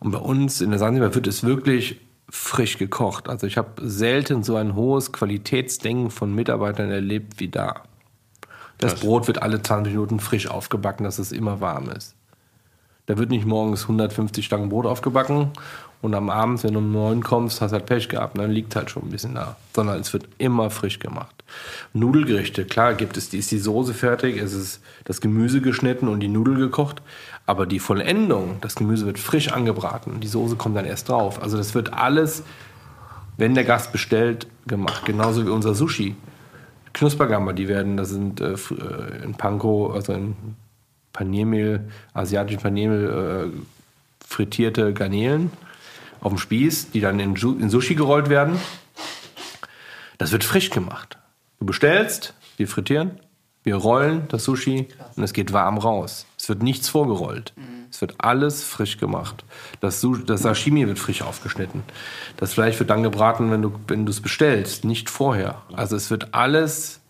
Und 0.00 0.10
bei 0.10 0.18
uns 0.18 0.60
in 0.60 0.70
der 0.70 0.78
Sansibar 0.78 1.14
wird 1.14 1.26
es 1.26 1.44
wirklich 1.44 2.00
frisch 2.30 2.78
gekocht. 2.78 3.28
Also 3.28 3.46
ich 3.46 3.56
habe 3.56 3.70
selten 3.82 4.42
so 4.42 4.56
ein 4.56 4.74
hohes 4.74 5.12
Qualitätsdenken 5.12 6.10
von 6.10 6.34
Mitarbeitern 6.34 6.90
erlebt 6.90 7.40
wie 7.40 7.48
da. 7.48 7.82
Das 8.78 8.92
Krass. 8.92 9.00
Brot 9.00 9.26
wird 9.26 9.42
alle 9.42 9.62
20 9.62 9.94
Minuten 9.94 10.20
frisch 10.20 10.46
aufgebacken, 10.46 11.04
dass 11.04 11.18
es 11.18 11.32
immer 11.32 11.60
warm 11.60 11.90
ist. 11.90 12.14
Da 13.06 13.16
wird 13.16 13.30
nicht 13.30 13.46
morgens 13.46 13.82
150 13.82 14.44
Stangen 14.44 14.68
Brot 14.68 14.84
aufgebacken 14.84 15.52
und 16.00 16.14
am 16.14 16.30
Abend, 16.30 16.62
wenn 16.62 16.74
du 16.74 16.78
um 16.78 16.92
9 16.92 17.22
kommst, 17.22 17.60
hast 17.60 17.70
du 17.70 17.76
halt 17.76 17.86
Pech 17.86 18.08
gehabt. 18.08 18.38
Dann 18.38 18.52
liegt 18.52 18.76
halt 18.76 18.90
schon 18.90 19.04
ein 19.04 19.10
bisschen 19.10 19.34
da. 19.34 19.56
Sondern 19.74 19.98
es 19.98 20.12
wird 20.12 20.28
immer 20.38 20.70
frisch 20.70 21.00
gemacht. 21.00 21.34
Nudelgerichte, 21.92 22.64
klar 22.66 22.94
gibt 22.94 23.16
es, 23.16 23.30
die 23.30 23.38
ist 23.38 23.50
die 23.50 23.58
Soße 23.58 23.94
fertig, 23.94 24.36
es 24.36 24.52
ist 24.52 24.80
das 25.04 25.20
Gemüse 25.20 25.60
geschnitten 25.60 26.06
und 26.06 26.20
die 26.20 26.28
Nudel 26.28 26.56
gekocht. 26.56 27.02
Aber 27.48 27.64
die 27.64 27.78
Vollendung, 27.78 28.58
das 28.60 28.74
Gemüse 28.74 29.06
wird 29.06 29.18
frisch 29.18 29.50
angebraten. 29.50 30.20
Die 30.20 30.26
Soße 30.26 30.56
kommt 30.56 30.76
dann 30.76 30.84
erst 30.84 31.08
drauf. 31.08 31.40
Also 31.42 31.56
das 31.56 31.74
wird 31.74 31.94
alles, 31.94 32.42
wenn 33.38 33.54
der 33.54 33.64
Gast 33.64 33.90
bestellt, 33.90 34.46
gemacht. 34.66 35.06
Genauso 35.06 35.46
wie 35.46 35.48
unser 35.48 35.74
Sushi. 35.74 36.14
Knuspergamba, 36.92 37.54
die 37.54 37.66
werden, 37.66 37.96
das 37.96 38.10
sind 38.10 38.42
äh, 38.42 38.52
äh, 38.52 39.24
in 39.24 39.32
Panko, 39.32 39.92
also 39.92 40.12
in 40.12 40.36
Paniermehl, 41.14 41.88
asiatischen 42.12 42.60
Paniermehl, 42.60 43.50
äh, 43.50 44.26
frittierte 44.26 44.92
Garnelen 44.92 45.50
auf 46.20 46.30
dem 46.30 46.38
Spieß, 46.38 46.90
die 46.90 47.00
dann 47.00 47.18
in, 47.18 47.34
in 47.34 47.70
Sushi 47.70 47.94
gerollt 47.94 48.28
werden. 48.28 48.58
Das 50.18 50.32
wird 50.32 50.44
frisch 50.44 50.68
gemacht. 50.68 51.16
Du 51.60 51.64
bestellst, 51.64 52.34
wir 52.58 52.68
frittieren, 52.68 53.12
wir 53.68 53.76
rollen 53.76 54.22
das 54.28 54.44
Sushi 54.44 54.88
und 55.14 55.22
es 55.22 55.34
geht 55.34 55.52
warm 55.52 55.76
raus. 55.76 56.24
Es 56.38 56.48
wird 56.48 56.62
nichts 56.62 56.88
vorgerollt. 56.88 57.52
Es 57.90 58.00
wird 58.00 58.14
alles 58.16 58.64
frisch 58.64 58.96
gemacht. 58.96 59.44
Das, 59.80 60.06
das 60.24 60.40
Sashimi 60.40 60.86
wird 60.86 60.98
frisch 60.98 61.20
aufgeschnitten. 61.20 61.82
Das 62.38 62.54
Fleisch 62.54 62.78
wird 62.78 62.88
dann 62.88 63.02
gebraten, 63.02 63.50
wenn 63.50 63.60
du 63.60 63.72
wenn 63.86 64.06
du 64.06 64.10
es 64.10 64.22
bestellst, 64.22 64.86
nicht 64.86 65.10
vorher. 65.10 65.60
Also 65.74 65.96
es 65.96 66.10
wird 66.10 66.32
alles 66.32 67.00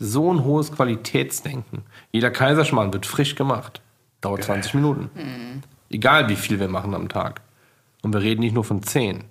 so 0.00 0.32
ein 0.32 0.42
hohes 0.42 0.72
Qualitätsdenken. 0.72 1.82
Jeder 2.10 2.32
Kaiserschmarrn 2.32 2.92
wird 2.92 3.06
frisch 3.06 3.36
gemacht. 3.36 3.80
Dauert 4.20 4.42
20 4.42 4.74
Minuten. 4.74 5.10
Egal 5.88 6.28
wie 6.28 6.36
viel 6.36 6.58
wir 6.58 6.68
machen 6.68 6.94
am 6.94 7.08
Tag. 7.08 7.42
Und 8.02 8.12
wir 8.12 8.22
reden 8.22 8.40
nicht 8.40 8.54
nur 8.54 8.64
von 8.64 8.82
10. 8.82 9.22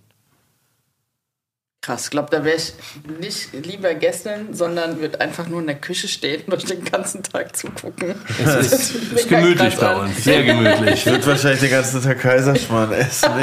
Krass, 1.87 2.03
ich 2.03 2.09
glaube, 2.09 2.27
da 2.31 2.43
wäre 2.43 2.57
ich 2.57 2.73
nicht 3.21 3.65
lieber 3.65 3.93
Gästin, 3.93 4.53
sondern 4.53 4.99
würde 4.99 5.21
einfach 5.21 5.47
nur 5.47 5.61
in 5.61 5.67
der 5.67 5.77
Küche 5.77 6.09
stehen 6.09 6.41
und 6.51 6.69
den 6.69 6.83
ganzen 6.83 7.23
Tag 7.23 7.55
zugucken. 7.55 8.13
Es 8.43 8.73
ist, 8.73 8.95
Das 9.13 9.21
ist 9.21 9.29
gemütlich 9.29 9.77
bei 9.77 9.95
uns. 9.95 10.21
Sehr 10.21 10.43
gemütlich. 10.43 10.95
Ich 10.95 11.05
würde 11.05 11.25
wahrscheinlich 11.25 11.61
den 11.61 11.69
ganzen 11.71 12.03
Tag 12.03 12.19
Kaiserschmarrn 12.19 12.91
essen. 12.91 13.29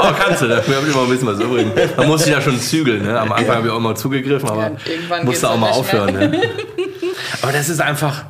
Oh, 0.00 0.12
kannst 0.18 0.40
du, 0.40 0.48
dafür 0.48 0.76
habe 0.76 0.86
ich 0.86 0.94
immer 0.94 1.02
ein 1.02 1.10
bisschen 1.10 1.28
was 1.28 1.38
übrig. 1.38 1.66
Man 1.98 2.08
muss 2.08 2.24
sich 2.24 2.32
ja 2.32 2.40
schon 2.40 2.58
zügeln. 2.58 3.02
Ne? 3.02 3.20
Am 3.20 3.30
Anfang 3.30 3.56
habe 3.56 3.66
ich 3.66 3.72
auch 3.74 3.76
immer 3.76 3.94
zugegriffen, 3.94 4.48
aber 4.48 4.62
Ja, 4.62 4.72
irgendwann 4.86 5.26
musste 5.26 5.50
auch 5.50 5.58
mal 5.58 5.70
aufhören. 5.70 6.14
Ne? 6.14 6.42
Aber 7.42 7.52
das 7.52 7.68
ist 7.68 7.82
einfach, 7.82 8.24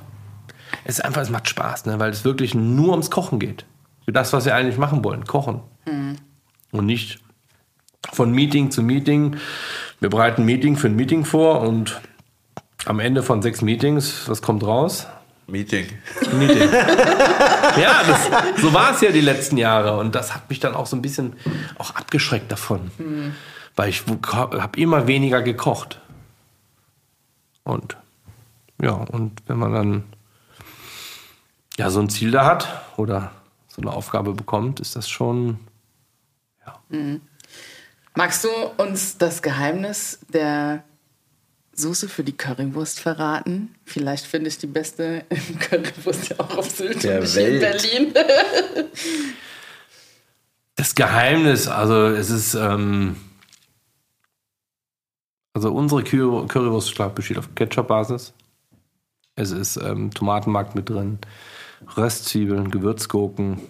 es 0.83 0.99
ist 0.99 1.05
einfach, 1.05 1.23
es 1.23 1.31
macht 1.31 1.49
Spaß, 1.49 1.87
ne? 1.87 2.01
weil 2.01 2.11
es 2.11 2.25
wirklich 2.25 2.57
nur 2.57 2.91
ums 2.91 3.09
Kochen 3.13 3.39
geht. 3.39 3.67
Für 4.05 4.11
das, 4.11 4.33
was 4.33 4.47
wir 4.47 4.55
eigentlich 4.57 4.79
machen 4.79 5.05
wollen, 5.05 5.25
kochen. 5.25 5.61
Und 6.73 6.87
nicht 6.87 7.21
von 8.13 8.33
Meeting 8.33 8.71
zu 8.71 8.83
Meeting. 8.83 9.37
Wir 10.01 10.11
bereiten 10.11 10.45
Meeting 10.45 10.77
für 10.77 10.89
ein 10.89 10.97
Meeting 10.97 11.25
vor 11.25 11.61
und 11.61 12.01
am 12.85 13.01
Ende 13.01 13.23
von 13.23 13.43
sechs 13.43 13.63
Meetings, 13.63 14.29
was 14.29 14.43
kommt 14.43 14.65
raus? 14.65 15.07
Meeting. 15.47 15.87
Meeting. 16.33 16.71
ja, 16.73 18.03
das, 18.07 18.63
so 18.63 18.73
war 18.73 18.93
es 18.95 19.01
ja 19.01 19.11
die 19.11 19.21
letzten 19.21 19.57
Jahre. 19.57 19.99
Und 19.99 20.15
das 20.15 20.35
hat 20.35 20.49
mich 20.49 20.61
dann 20.61 20.75
auch 20.75 20.87
so 20.87 20.97
ein 20.97 21.03
bisschen 21.03 21.35
auch 21.79 21.95
abgeschreckt 21.95 22.51
davon. 22.51 22.91
Weil 23.77 23.91
ich 23.91 24.05
habe 24.07 24.81
immer 24.81 25.07
weniger 25.07 25.43
gekocht. 25.43 26.01
Und 27.63 27.97
ja, 28.81 28.93
und 28.93 29.43
wenn 29.47 29.59
man 29.59 29.73
dann 29.73 30.05
ja 31.79 31.91
so 31.91 32.01
ein 32.01 32.09
Ziel 32.09 32.31
da 32.31 32.47
hat 32.47 32.83
oder 32.97 33.33
so 33.69 33.83
eine 33.83 33.93
Aufgabe 33.93 34.33
bekommt, 34.33 34.81
ist 34.81 34.97
das 34.97 35.09
schon. 35.09 35.59
Magst 38.17 38.45
du 38.45 38.49
uns 38.79 39.19
das 39.19 39.43
Geheimnis 39.43 40.21
der 40.33 40.85
Soße 41.73 42.09
für 42.09 42.23
die 42.23 42.37
Currywurst 42.37 43.01
verraten? 43.01 43.75
Vielleicht 43.85 44.27
finde 44.27 44.49
ich 44.49 44.59
die 44.59 44.69
beste 44.69 45.25
Currywurst 45.61 46.29
ja 46.31 46.41
auch 46.41 46.57
auf 46.59 46.71
Sylt 46.71 47.03
Der 47.03 47.17
und 47.17 47.23
nicht 47.23 47.37
Welt. 47.37 47.95
in 47.95 48.13
Berlin. 48.13 48.25
Das 50.77 50.97
Geheimnis, 50.97 51.69
also 51.69 52.09
es 52.09 52.31
ist, 52.31 52.55
ähm, 52.55 53.15
also 55.53 55.73
unsere 55.73 56.03
Curry 56.03 56.49
Currywurst 56.49 57.15
besteht 57.15 57.39
auf 57.39 57.55
Ketchup-Basis. 57.55 58.33
Es 59.37 59.53
ist 59.53 59.77
ähm, 59.77 60.11
Tomatenmark 60.13 60.75
mit 60.75 60.91
drin, 60.91 61.21
Röstzwiebeln, 61.97 62.73
Gewürzgurken. 62.73 63.61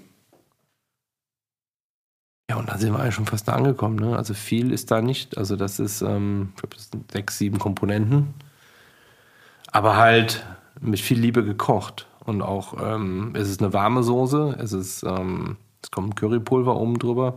Ja, 2.50 2.56
und 2.56 2.68
dann 2.68 2.78
sind 2.78 2.92
wir 2.92 3.00
eigentlich 3.00 3.14
schon 3.14 3.26
fast 3.26 3.48
da 3.48 3.54
angekommen. 3.54 3.96
Ne? 3.96 4.16
Also 4.16 4.34
viel 4.34 4.72
ist 4.72 4.90
da 4.90 5.00
nicht. 5.00 5.38
Also 5.38 5.56
das 5.56 5.78
ist, 5.78 6.02
ähm, 6.02 6.50
ich 6.54 6.60
glaube, 6.60 6.76
das 6.76 6.90
sind 6.90 7.10
sechs, 7.10 7.38
sieben 7.38 7.58
Komponenten. 7.58 8.34
Aber 9.72 9.96
halt 9.96 10.44
mit 10.80 11.00
viel 11.00 11.18
Liebe 11.18 11.44
gekocht. 11.44 12.06
Und 12.24 12.42
auch, 12.42 12.74
ähm, 12.82 13.32
es 13.34 13.48
ist 13.48 13.62
eine 13.62 13.72
warme 13.72 14.02
Soße. 14.02 14.56
Es 14.58 14.72
ist, 14.72 15.04
ähm, 15.04 15.56
es 15.82 15.90
kommt 15.90 16.16
Currypulver 16.16 16.76
oben 16.76 16.98
drüber. 16.98 17.34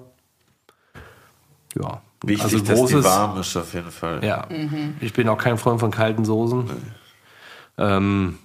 Ja. 1.76 2.02
Wichtig, 2.24 2.44
also 2.44 2.58
dass 2.60 2.68
die 2.68 2.74
großes, 2.74 3.06
warm 3.06 3.40
ist 3.40 3.56
auf 3.56 3.74
jeden 3.74 3.92
Fall. 3.92 4.24
ja. 4.24 4.48
Ich 5.00 5.14
bin 5.14 5.30
auch 5.30 5.38
kein 5.38 5.58
Freund 5.58 5.80
von 5.80 5.92
kalten 5.92 6.26
Soßen. 6.26 6.70
Ähm, 7.78 8.40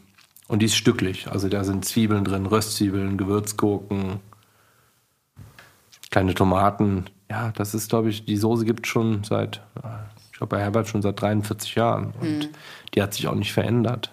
und 0.48 0.58
die 0.58 0.66
ist 0.66 0.76
stücklich. 0.76 1.30
Also 1.30 1.48
da 1.48 1.64
sind 1.64 1.84
Zwiebeln 1.84 2.24
drin, 2.24 2.44
Röstzwiebeln, 2.44 3.16
Gewürzgurken, 3.16 4.20
kleine 6.12 6.34
Tomaten. 6.34 7.06
Ja, 7.28 7.52
das 7.56 7.74
ist, 7.74 7.90
glaube 7.90 8.10
ich, 8.10 8.24
die 8.24 8.36
Soße 8.36 8.64
gibt 8.64 8.86
schon 8.86 9.24
seit, 9.24 9.62
ich 10.30 10.38
glaube, 10.38 10.56
bei 10.56 10.62
Herbert 10.62 10.86
schon 10.86 11.02
seit 11.02 11.20
43 11.20 11.74
Jahren. 11.74 12.12
Und 12.20 12.50
die 12.94 13.02
hat 13.02 13.14
sich 13.14 13.26
auch 13.26 13.34
nicht 13.34 13.52
verändert. 13.52 14.12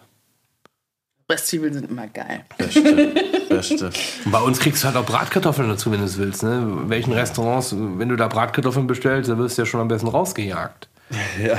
Röstzwiebeln 1.31 1.73
sind 1.73 1.91
immer 1.91 2.07
geil. 2.07 2.43
Beste. 2.57 3.13
Beste. 3.49 3.91
Und 4.25 4.31
bei 4.31 4.41
uns 4.41 4.59
kriegst 4.59 4.83
du 4.83 4.87
halt 4.87 4.97
auch 4.97 5.05
Bratkartoffeln 5.05 5.69
dazu, 5.69 5.91
wenn 5.91 5.99
du 5.99 6.05
es 6.05 6.17
willst. 6.17 6.41
Ne? 6.41 6.57
In 6.57 6.89
welchen 6.89 7.13
Restaurants, 7.13 7.75
wenn 7.77 8.09
du 8.09 8.15
da 8.15 8.27
Bratkartoffeln 8.27 8.87
bestellst, 8.87 9.29
dann 9.29 9.37
wirst 9.37 9.57
du 9.57 9.61
ja 9.61 9.65
schon 9.67 9.81
am 9.81 9.87
besten 9.87 10.07
rausgejagt. 10.07 10.89
Ja. 11.43 11.57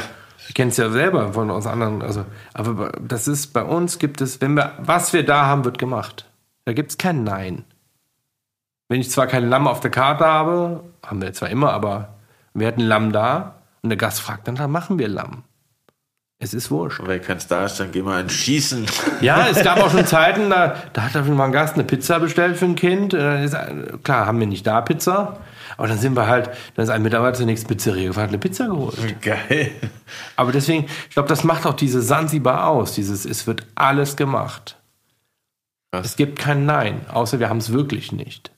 Ich 0.48 0.54
kenne 0.54 0.72
es 0.72 0.76
ja 0.78 0.90
selber 0.90 1.32
von 1.32 1.48
uns 1.48 1.66
anderen. 1.66 2.02
Also, 2.02 2.24
aber 2.54 2.90
das 3.00 3.28
ist 3.28 3.52
bei 3.52 3.62
uns 3.62 4.00
gibt 4.00 4.20
es, 4.20 4.40
wenn 4.40 4.54
wir, 4.54 4.72
was 4.78 5.12
wir 5.12 5.24
da 5.24 5.46
haben, 5.46 5.64
wird 5.64 5.78
gemacht. 5.78 6.28
Da 6.64 6.72
gibt 6.72 6.90
es 6.90 6.98
kein 6.98 7.22
Nein. 7.22 7.64
Wenn 8.90 9.00
ich 9.00 9.08
zwar 9.08 9.28
kein 9.28 9.48
Lamm 9.48 9.68
auf 9.68 9.78
der 9.78 9.92
Karte 9.92 10.26
habe, 10.26 10.82
haben 11.06 11.22
wir 11.22 11.32
zwar 11.32 11.48
immer, 11.48 11.72
aber 11.72 12.08
wir 12.54 12.66
hatten 12.66 12.80
Lamm 12.80 13.12
da 13.12 13.54
und 13.82 13.90
der 13.90 13.96
Gast 13.96 14.20
fragt 14.20 14.48
dann, 14.48 14.56
dann 14.56 14.72
machen 14.72 14.98
wir 14.98 15.06
Lamm. 15.06 15.44
Es 16.40 16.54
ist 16.54 16.72
wurscht. 16.72 16.98
Und 16.98 17.06
wenn 17.06 17.22
keins 17.22 17.46
da 17.46 17.66
ist, 17.66 17.78
dann 17.78 17.92
gehen 17.92 18.04
wir 18.04 18.14
ein 18.14 18.28
Schießen. 18.28 18.86
Ja, 19.20 19.46
es 19.46 19.62
gab 19.62 19.78
auch 19.78 19.92
schon 19.92 20.06
Zeiten, 20.06 20.50
da, 20.50 20.74
da 20.92 21.02
hat 21.02 21.28
mal 21.28 21.44
ein 21.44 21.52
Gast 21.52 21.74
eine 21.74 21.84
Pizza 21.84 22.18
bestellt 22.18 22.56
für 22.56 22.64
ein 22.64 22.74
Kind. 22.74 23.14
Äh, 23.14 23.44
Ist, 23.44 23.56
klar, 24.02 24.26
haben 24.26 24.40
wir 24.40 24.48
nicht 24.48 24.66
da 24.66 24.80
Pizza. 24.80 25.38
Aber 25.76 25.86
dann 25.86 25.98
sind 25.98 26.16
wir 26.16 26.26
halt, 26.26 26.50
dann 26.74 26.82
ist 26.82 26.90
ein 26.90 27.02
Mitarbeiter 27.02 27.36
zur 27.36 27.46
nächsten 27.46 27.68
Pizzeria 27.68 28.08
gefahren, 28.08 28.24
hat 28.24 28.30
eine 28.30 28.38
Pizza 28.38 28.66
geholt. 28.66 29.22
Geil. 29.22 29.70
Aber 30.34 30.50
deswegen, 30.50 30.86
ich 31.08 31.14
glaube, 31.14 31.28
das 31.28 31.44
macht 31.44 31.64
auch 31.64 31.74
diese 31.74 32.02
Sansibar 32.02 32.66
aus. 32.66 32.94
Dieses, 32.94 33.24
es 33.24 33.46
wird 33.46 33.68
alles 33.76 34.16
gemacht. 34.16 34.78
Krass. 35.92 36.06
Es 36.06 36.16
gibt 36.16 36.40
kein 36.40 36.66
Nein, 36.66 37.02
außer 37.08 37.38
wir 37.38 37.48
haben 37.48 37.58
es 37.58 37.72
wirklich 37.72 38.10
nicht. 38.10 38.50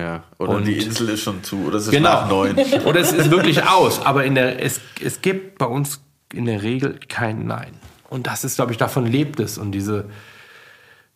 Ja. 0.00 0.24
Oder 0.38 0.56
Und- 0.56 0.64
die 0.66 0.76
Insel 0.78 1.08
ist 1.10 1.22
schon 1.22 1.42
zu. 1.42 1.64
Oder 1.66 1.76
es 1.78 1.84
ist 1.86 1.90
Genau. 1.90 2.10
nach 2.10 2.28
neun. 2.28 2.56
Oder 2.84 3.00
es 3.00 3.12
ist 3.12 3.30
wirklich 3.30 3.64
aus. 3.64 4.04
Aber 4.04 4.24
in 4.24 4.34
der, 4.34 4.62
es, 4.62 4.80
es 5.00 5.22
gibt 5.22 5.58
bei 5.58 5.66
uns 5.66 6.00
in 6.32 6.44
der 6.46 6.62
Regel 6.62 6.98
kein 7.08 7.46
Nein. 7.46 7.72
Und 8.10 8.26
das 8.26 8.44
ist, 8.44 8.56
glaube 8.56 8.72
ich, 8.72 8.78
davon 8.78 9.06
lebt 9.06 9.40
es. 9.40 9.56
Und 9.58 9.72
diese, 9.72 10.04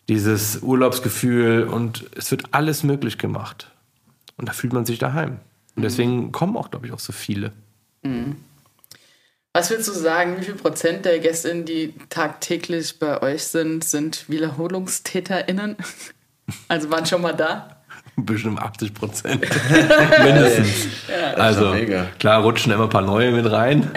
dieses 0.09 0.63
Urlaubsgefühl 0.63 1.65
und 1.65 2.05
es 2.17 2.31
wird 2.31 2.45
alles 2.53 2.83
möglich 2.83 3.19
gemacht. 3.19 3.71
Und 4.37 4.49
da 4.49 4.53
fühlt 4.53 4.73
man 4.73 4.87
sich 4.87 4.99
daheim. 4.99 5.39
Und 5.77 5.83
deswegen 5.83 6.33
kommen 6.33 6.57
auch, 6.57 6.71
glaube 6.71 6.87
ich, 6.87 6.93
auch 6.93 6.99
so 6.99 7.13
viele. 7.13 7.53
Was 9.53 9.71
willst 9.71 9.89
du 9.89 9.93
sagen? 9.93 10.37
Wie 10.41 10.45
viel 10.45 10.55
Prozent 10.55 11.05
der 11.05 11.19
Gästinnen, 11.19 11.65
die 11.65 11.95
tagtäglich 12.09 12.99
bei 12.99 13.21
euch 13.23 13.45
sind, 13.45 13.85
sind 13.85 14.29
WiederholungstäterInnen? 14.29 15.77
Also 16.67 16.91
waren 16.91 17.07
schon 17.07 17.23
mal 17.23 17.33
da? 17.33 17.80
Bestimmt 18.27 18.61
80 18.61 18.95
Prozent. 18.95 19.41
Mindestens. 20.25 20.89
also 21.37 21.73
mega. 21.73 22.07
klar 22.19 22.43
rutschen 22.43 22.73
immer 22.73 22.85
ein 22.85 22.91
paar 22.91 23.03
neue 23.03 23.33
mit 23.33 23.51
rein. 23.51 23.91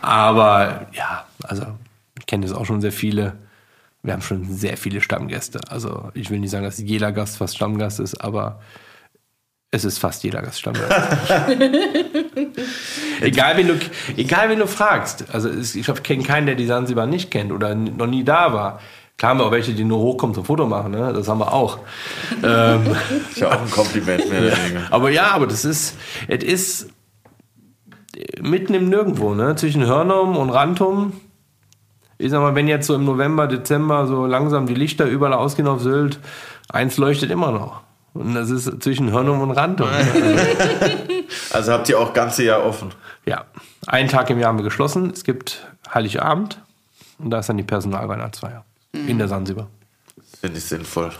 Aber 0.00 0.86
ja, 0.92 1.24
also 1.42 1.66
ich 2.18 2.26
kenne 2.26 2.46
jetzt 2.46 2.54
auch 2.54 2.66
schon 2.66 2.80
sehr 2.80 2.92
viele. 2.92 3.34
Wir 4.02 4.12
haben 4.12 4.22
schon 4.22 4.44
sehr 4.52 4.76
viele 4.76 5.00
Stammgäste. 5.00 5.60
Also 5.68 6.10
ich 6.14 6.30
will 6.30 6.38
nicht 6.38 6.50
sagen, 6.50 6.64
dass 6.64 6.78
jeder 6.78 7.12
Gast 7.12 7.38
fast 7.38 7.56
Stammgast 7.56 8.00
ist, 8.00 8.20
aber 8.20 8.60
es 9.70 9.84
ist 9.84 9.98
fast 9.98 10.22
jeder 10.24 10.42
Gast 10.42 10.60
Stammgast. 10.60 10.92
egal, 13.20 13.56
wen 13.56 13.68
du, 13.68 13.78
egal 14.16 14.50
wen 14.50 14.58
du 14.58 14.66
fragst. 14.66 15.24
Also 15.32 15.50
ich 15.50 15.86
kenne 16.02 16.22
keinen, 16.22 16.46
der 16.46 16.54
die 16.54 16.66
Sansibar 16.66 17.06
nicht 17.06 17.30
kennt 17.30 17.50
oder 17.50 17.74
noch 17.74 18.06
nie 18.06 18.24
da 18.24 18.52
war. 18.52 18.80
Klar 19.16 19.30
haben 19.30 19.38
wir 19.38 19.46
auch 19.46 19.52
welche, 19.52 19.72
die 19.74 19.84
nur 19.84 19.98
hochkommen 19.98 20.34
zum 20.34 20.44
Foto 20.44 20.66
machen. 20.66 20.90
Ne? 20.92 21.12
Das 21.12 21.28
haben 21.28 21.38
wir 21.38 21.52
auch. 21.52 21.78
ähm, 22.42 22.84
Ist 23.30 23.38
ja 23.40 23.48
auch 23.48 23.62
ein 23.62 23.70
Kompliment 23.70 24.28
mehr 24.28 24.42
oder 24.42 24.56
weniger. 24.56 24.80
aber 24.90 25.10
ja, 25.10 25.30
aber 25.30 25.46
das 25.46 25.64
ist, 25.64 25.96
es 26.28 26.42
ist 26.42 26.90
mitten 28.40 28.74
im 28.74 28.88
Nirgendwo, 28.88 29.34
ne? 29.34 29.56
Zwischen 29.56 29.86
Hörnum 29.86 30.36
und 30.36 30.50
Rantum. 30.50 31.12
Ich 32.18 32.30
sag 32.30 32.40
mal, 32.40 32.54
wenn 32.54 32.68
jetzt 32.68 32.86
so 32.86 32.94
im 32.94 33.04
November, 33.04 33.46
Dezember 33.48 34.06
so 34.06 34.26
langsam 34.26 34.66
die 34.66 34.74
Lichter 34.74 35.04
überall 35.06 35.32
ausgehen 35.32 35.66
auf 35.68 35.80
Sylt, 35.80 36.20
eins 36.68 36.96
leuchtet 36.96 37.30
immer 37.30 37.50
noch. 37.50 37.80
Und 38.14 38.34
das 38.34 38.50
ist 38.50 38.82
zwischen 38.82 39.10
Hörnum 39.10 39.40
und 39.42 39.50
Rantum. 39.52 39.88
Also 41.52 41.72
habt 41.72 41.88
ihr 41.88 41.98
auch 41.98 42.12
ganze 42.12 42.44
Jahr 42.44 42.64
offen. 42.64 42.90
ja, 43.26 43.44
einen 43.86 44.08
Tag 44.08 44.30
im 44.30 44.38
Jahr 44.38 44.48
haben 44.48 44.58
wir 44.58 44.64
geschlossen. 44.64 45.10
Es 45.10 45.24
gibt 45.24 45.66
Heiligabend 45.92 46.60
und 47.18 47.30
da 47.30 47.38
ist 47.40 47.48
dann 47.48 47.56
die 47.56 47.62
Personalweihnachtsfeier 47.64 48.64
in 48.94 49.18
der 49.18 49.28
Sansibar. 49.28 49.68
Finde 50.40 50.58
ich 50.58 50.64
sinnvoll. 50.64 51.10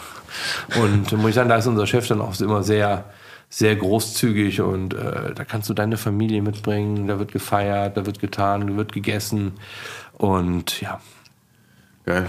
Und 0.81 1.13
muss 1.13 1.31
ich 1.31 1.35
sagen, 1.35 1.49
da 1.49 1.57
ist 1.57 1.67
unser 1.67 1.87
Chef 1.87 2.07
dann 2.07 2.21
auch 2.21 2.39
immer 2.41 2.63
sehr, 2.63 3.05
sehr 3.49 3.77
großzügig 3.77 4.61
und 4.61 4.95
äh, 4.95 5.35
da 5.35 5.45
kannst 5.45 5.69
du 5.69 5.75
deine 5.75 5.97
Familie 5.97 6.43
mitbringen, 6.43 7.07
da 7.07 7.19
wird 7.19 7.33
gefeiert, 7.33 7.97
da 7.97 8.07
wird 8.07 8.19
getan, 8.19 8.67
da 8.67 8.77
wird 8.77 8.93
gegessen 8.93 9.53
und 10.13 10.81
ja. 10.81 11.01
Geil. 12.05 12.29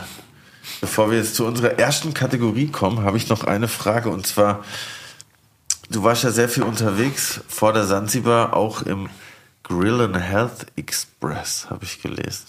Bevor 0.81 1.11
wir 1.11 1.17
jetzt 1.17 1.35
zu 1.35 1.45
unserer 1.45 1.79
ersten 1.79 2.13
Kategorie 2.13 2.67
kommen, 2.67 3.03
habe 3.03 3.17
ich 3.17 3.29
noch 3.29 3.43
eine 3.43 3.67
Frage 3.67 4.09
und 4.09 4.25
zwar, 4.25 4.63
du 5.89 6.03
warst 6.03 6.23
ja 6.23 6.31
sehr 6.31 6.49
viel 6.49 6.63
unterwegs 6.63 7.41
vor 7.47 7.73
der 7.73 7.85
Sansibar, 7.85 8.55
auch 8.55 8.81
im 8.83 9.09
Grill 9.63 10.01
and 10.01 10.17
Health 10.17 10.67
Express, 10.75 11.67
habe 11.69 11.85
ich 11.85 12.01
gelesen. 12.01 12.45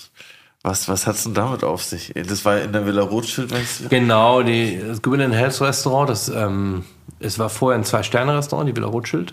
Was, 0.67 0.89
was 0.89 1.07
hat's 1.07 1.23
denn 1.23 1.33
damit 1.33 1.63
auf 1.63 1.85
sich? 1.85 2.13
Das 2.13 2.45
war 2.45 2.61
in 2.61 2.73
der 2.73 2.85
Villa 2.85 3.03
Rothschild, 3.03 3.53
wenn 3.53 3.89
Genau, 3.89 4.43
die, 4.43 4.81
das 4.85 5.01
Good 5.01 5.21
and 5.21 5.33
Health 5.33 5.61
Restaurant, 5.61 6.11
das, 6.11 6.29
ähm, 6.29 6.85
es 7.21 7.39
war 7.39 7.51
vorher 7.51 7.79
ein 7.79 7.85
Zwei-Sterne-Restaurant, 7.85 8.69
die 8.69 8.75
Villa 8.75 8.89
Rothschild. 8.89 9.33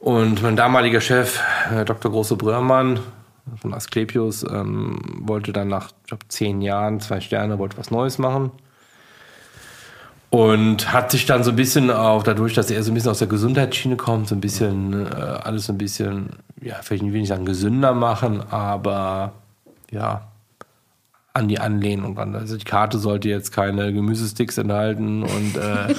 Und 0.00 0.42
mein 0.42 0.56
damaliger 0.56 1.00
Chef, 1.00 1.40
äh, 1.72 1.86
Dr. 1.86 2.10
Große 2.12 2.36
Bröhrmann 2.36 3.00
von 3.62 3.72
Asklepios, 3.72 4.42
ähm, 4.42 5.00
wollte 5.20 5.54
dann 5.54 5.68
nach, 5.68 5.92
ich 6.02 6.08
glaube, 6.08 6.28
zehn 6.28 6.60
Jahren, 6.60 7.00
zwei 7.00 7.22
Sterne, 7.22 7.58
wollte 7.58 7.78
was 7.78 7.90
Neues 7.90 8.18
machen. 8.18 8.50
Und 10.28 10.92
hat 10.92 11.10
sich 11.10 11.24
dann 11.24 11.42
so 11.42 11.52
ein 11.52 11.56
bisschen 11.56 11.90
auch 11.90 12.22
dadurch, 12.22 12.52
dass 12.52 12.70
er 12.70 12.82
so 12.82 12.90
ein 12.90 12.94
bisschen 12.94 13.12
aus 13.12 13.20
der 13.20 13.28
Gesundheitsschiene 13.28 13.96
kommt, 13.96 14.28
so 14.28 14.34
ein 14.34 14.42
bisschen, 14.42 15.06
äh, 15.06 15.14
alles 15.14 15.64
so 15.64 15.72
ein 15.72 15.78
bisschen, 15.78 16.34
ja, 16.60 16.74
vielleicht 16.82 17.02
will 17.02 17.14
ich 17.14 17.20
nicht 17.20 17.28
sagen 17.28 17.46
gesünder 17.46 17.94
machen, 17.94 18.42
aber 18.50 19.32
ja, 19.94 20.28
an 21.32 21.48
die 21.48 21.58
Anlehnung 21.58 22.16
ran. 22.16 22.34
Also 22.34 22.56
die 22.56 22.64
Karte 22.64 22.98
sollte 22.98 23.28
jetzt 23.28 23.52
keine 23.52 23.92
Gemüsesticks 23.92 24.58
enthalten 24.58 25.22
und 25.22 25.56
äh, 25.56 25.94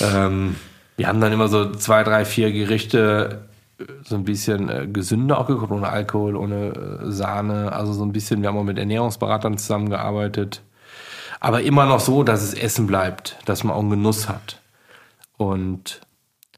ähm, 0.00 0.56
wir 0.96 1.08
haben 1.08 1.20
dann 1.20 1.32
immer 1.32 1.48
so 1.48 1.72
zwei, 1.72 2.02
drei, 2.02 2.24
vier 2.24 2.52
Gerichte 2.52 3.46
äh, 3.78 3.84
so 4.04 4.16
ein 4.16 4.24
bisschen 4.24 4.68
äh, 4.68 4.86
gesünder 4.86 5.38
auch 5.38 5.46
geguckt, 5.46 5.72
ohne 5.72 5.88
Alkohol, 5.88 6.36
ohne 6.36 6.72
äh, 7.06 7.10
Sahne. 7.10 7.72
Also 7.72 7.92
so 7.92 8.04
ein 8.04 8.12
bisschen, 8.12 8.42
wir 8.42 8.48
haben 8.48 8.58
auch 8.58 8.64
mit 8.64 8.78
Ernährungsberatern 8.78 9.56
zusammengearbeitet. 9.56 10.62
Aber 11.40 11.62
immer 11.62 11.86
noch 11.86 12.00
so, 12.00 12.22
dass 12.22 12.42
es 12.42 12.52
Essen 12.52 12.86
bleibt, 12.86 13.38
dass 13.46 13.64
man 13.64 13.74
auch 13.74 13.80
einen 13.80 13.90
Genuss 13.90 14.28
hat. 14.28 14.60
Und 15.38 16.02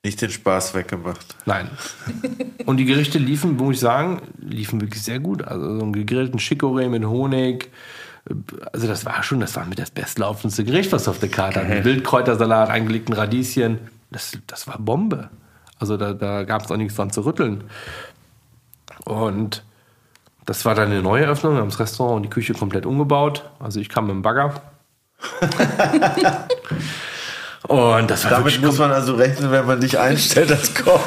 Nicht 0.04 0.20
den 0.20 0.30
Spaß 0.30 0.74
weggemacht. 0.74 1.36
Nein. 1.46 1.70
Und 2.66 2.78
die 2.78 2.86
Gerichte 2.86 3.18
liefen, 3.18 3.56
muss 3.56 3.76
ich 3.76 3.80
sagen, 3.80 4.20
liefen 4.38 4.80
wirklich 4.80 5.02
sehr 5.02 5.20
gut. 5.20 5.42
Also 5.44 5.78
so 5.78 5.82
einen 5.82 5.92
gegrillten 5.92 6.40
Chicorée 6.40 6.88
mit 6.88 7.04
Honig. 7.04 7.70
Also 8.72 8.88
das 8.88 9.06
war 9.06 9.22
schon, 9.22 9.38
das 9.38 9.54
war 9.54 9.64
mit 9.64 9.78
das 9.78 9.92
bestlaufendste 9.92 10.64
Gericht, 10.64 10.90
was 10.90 11.06
auf 11.06 11.20
der 11.20 11.28
Karte 11.28 11.60
hat. 11.60 11.68
Mit 11.68 11.84
Wildkräutersalat, 11.84 12.68
eingelegten 12.68 13.14
Radieschen. 13.14 13.78
Das, 14.10 14.36
das 14.48 14.66
war 14.66 14.78
Bombe. 14.78 15.30
Also 15.78 15.96
da, 15.96 16.14
da 16.14 16.42
gab 16.42 16.64
es 16.64 16.70
auch 16.70 16.76
nichts 16.76 16.96
dran 16.96 17.10
zu 17.10 17.20
rütteln. 17.24 17.64
Und 19.04 19.62
das 20.46 20.64
war 20.64 20.74
dann 20.74 20.90
eine 20.90 21.02
Neueröffnung. 21.02 21.54
Wir 21.54 21.60
haben 21.60 21.70
das 21.70 21.78
Restaurant 21.78 22.16
und 22.16 22.22
die 22.24 22.30
Küche 22.30 22.54
komplett 22.54 22.86
umgebaut. 22.86 23.48
Also 23.60 23.78
ich 23.78 23.88
kam 23.88 24.06
mit 24.06 24.14
dem 24.14 24.22
Bagger. 24.22 24.62
und 27.68 28.10
das 28.10 28.24
war 28.24 28.30
Damit 28.32 28.60
muss 28.60 28.78
man 28.78 28.90
also 28.90 29.14
rechnen, 29.14 29.50
wenn 29.50 29.66
man 29.66 29.80
dich 29.80 29.98
einstellt 29.98 30.50
als 30.50 30.74
Koch. 30.74 31.06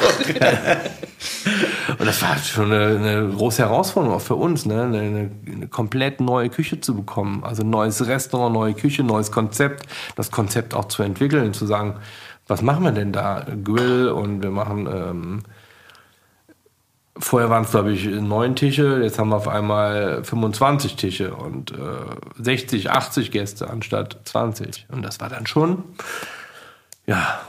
Und 1.98 2.04
das 2.04 2.20
war 2.22 2.36
schon 2.38 2.72
eine, 2.72 2.96
eine 2.96 3.28
große 3.28 3.62
Herausforderung 3.62 4.16
auch 4.16 4.20
für 4.22 4.34
uns, 4.34 4.66
ne? 4.66 4.82
eine, 4.82 4.98
eine, 5.00 5.30
eine 5.50 5.68
komplett 5.68 6.20
neue 6.20 6.50
Küche 6.50 6.80
zu 6.80 6.94
bekommen. 6.94 7.42
Also 7.44 7.62
ein 7.62 7.70
neues 7.70 8.06
Restaurant, 8.06 8.54
neue 8.54 8.74
Küche, 8.74 9.02
neues 9.02 9.32
Konzept, 9.32 9.86
das 10.14 10.30
Konzept 10.30 10.74
auch 10.74 10.86
zu 10.86 11.02
entwickeln, 11.02 11.54
zu 11.54 11.64
sagen, 11.66 11.96
was 12.46 12.62
machen 12.62 12.84
wir 12.84 12.92
denn 12.92 13.12
da? 13.12 13.44
Grill 13.64 14.08
und 14.08 14.42
wir 14.42 14.50
machen, 14.50 14.86
ähm, 14.86 15.42
vorher 17.18 17.50
waren 17.50 17.64
es 17.64 17.70
glaube 17.70 17.92
ich 17.92 18.04
neun 18.06 18.54
Tische, 18.56 19.00
jetzt 19.02 19.18
haben 19.18 19.30
wir 19.30 19.36
auf 19.36 19.48
einmal 19.48 20.22
25 20.22 20.96
Tische 20.96 21.34
und 21.34 21.72
äh, 21.72 21.74
60, 22.38 22.90
80 22.90 23.30
Gäste 23.30 23.70
anstatt 23.70 24.20
20. 24.24 24.86
Und 24.92 25.02
das 25.02 25.18
war 25.18 25.28
dann 25.28 25.46
schon, 25.46 25.82
ja, 27.06 27.40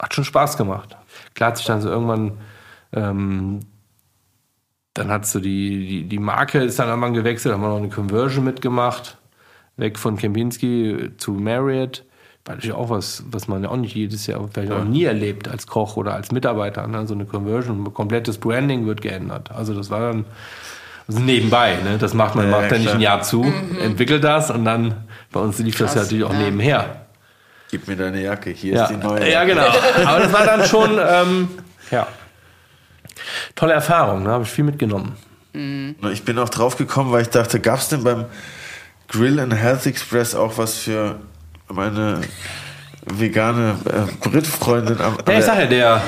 hat 0.00 0.14
schon 0.14 0.24
Spaß 0.24 0.56
gemacht. 0.56 0.96
Klar 1.34 1.50
hat 1.50 1.56
sich 1.58 1.66
dann 1.66 1.80
so 1.80 1.88
irgendwann 1.88 2.38
ähm, 2.92 3.60
dann 4.94 5.08
hat 5.10 5.26
so 5.26 5.40
die, 5.40 5.86
die, 5.86 6.04
die 6.04 6.18
Marke 6.18 6.58
ist 6.58 6.78
dann 6.78 6.88
irgendwann 6.88 7.14
gewechselt, 7.14 7.54
haben 7.54 7.62
wir 7.62 7.68
noch 7.68 7.76
eine 7.76 7.88
Conversion 7.88 8.44
mitgemacht, 8.44 9.18
weg 9.76 9.98
von 9.98 10.16
Kempinski 10.16 11.12
zu 11.16 11.32
Marriott. 11.32 12.04
War 12.44 12.56
natürlich 12.56 12.74
auch 12.74 12.90
was, 12.90 13.22
was 13.30 13.48
man 13.48 13.62
ja 13.62 13.68
auch 13.68 13.76
nicht 13.76 13.94
jedes 13.94 14.26
Jahr, 14.26 14.46
vielleicht 14.52 14.72
auch 14.72 14.84
nie 14.84 15.04
erlebt 15.04 15.46
als 15.46 15.66
Koch 15.66 15.96
oder 15.96 16.14
als 16.14 16.32
Mitarbeiter. 16.32 16.86
Ne? 16.86 17.06
So 17.06 17.14
eine 17.14 17.26
Conversion, 17.26 17.84
ein 17.84 17.94
komplettes 17.94 18.38
Branding 18.38 18.86
wird 18.86 19.02
geändert. 19.02 19.50
Also 19.52 19.74
das 19.74 19.90
war 19.90 20.00
dann 20.00 20.24
also 21.06 21.20
nebenbei, 21.20 21.76
ne? 21.82 21.98
Das 21.98 22.14
macht 22.14 22.34
man, 22.34 22.50
Ja, 22.50 22.60
macht 22.60 22.70
ja 22.70 22.78
nicht 22.78 22.84
klar. 22.84 22.94
ein 22.94 23.00
Jahr 23.00 23.22
zu, 23.22 23.44
entwickelt 23.82 24.24
das 24.24 24.50
und 24.50 24.64
dann 24.64 24.94
bei 25.32 25.40
uns 25.40 25.58
lief 25.58 25.76
das 25.76 25.94
ja 25.94 26.00
Krass, 26.00 26.06
natürlich 26.06 26.24
auch 26.24 26.32
ja. 26.32 26.38
nebenher. 26.38 27.06
Gib 27.70 27.86
mir 27.86 27.96
deine 27.96 28.20
Jacke, 28.22 28.50
hier 28.50 28.74
Ja, 28.74 28.84
ist 28.84 28.90
die 28.90 28.96
neue. 28.96 29.30
ja 29.30 29.44
genau. 29.44 29.66
Aber 30.04 30.20
das 30.20 30.32
war 30.32 30.44
dann 30.44 30.64
schon, 30.64 30.98
ähm, 30.98 31.48
ja, 31.90 32.08
tolle 33.54 33.74
Erfahrung, 33.74 34.24
da 34.24 34.32
habe 34.32 34.44
ich 34.44 34.50
viel 34.50 34.64
mitgenommen. 34.64 35.16
Ich 36.12 36.24
bin 36.24 36.38
auch 36.38 36.48
drauf 36.48 36.76
gekommen, 36.76 37.10
weil 37.12 37.22
ich 37.22 37.30
dachte, 37.30 37.58
gab 37.60 37.78
es 37.80 37.88
denn 37.88 38.04
beim 38.04 38.26
Grill 39.08 39.40
and 39.40 39.52
Health 39.54 39.86
Express 39.86 40.34
auch 40.34 40.58
was 40.58 40.78
für 40.78 41.16
meine 41.68 42.20
vegane 43.06 43.76
äh, 43.84 44.28
Brit-Freundin 44.28 45.00
am 45.00 45.18
Ja, 45.26 45.38
ich 45.38 45.44
sag 45.44 45.58
ja, 45.58 45.66
der, 45.66 46.02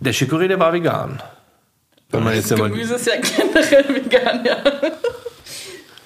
der 0.00 0.14
Chicorée, 0.14 0.48
der 0.48 0.58
war 0.58 0.72
vegan. 0.72 1.22
Wenn 2.10 2.24
man 2.24 2.34
jetzt 2.34 2.54
Gemüse 2.54 2.94
ist 2.94 3.06
ja 3.06 3.14
generell 3.16 3.94
vegan, 3.94 4.44
ja. 4.44 4.56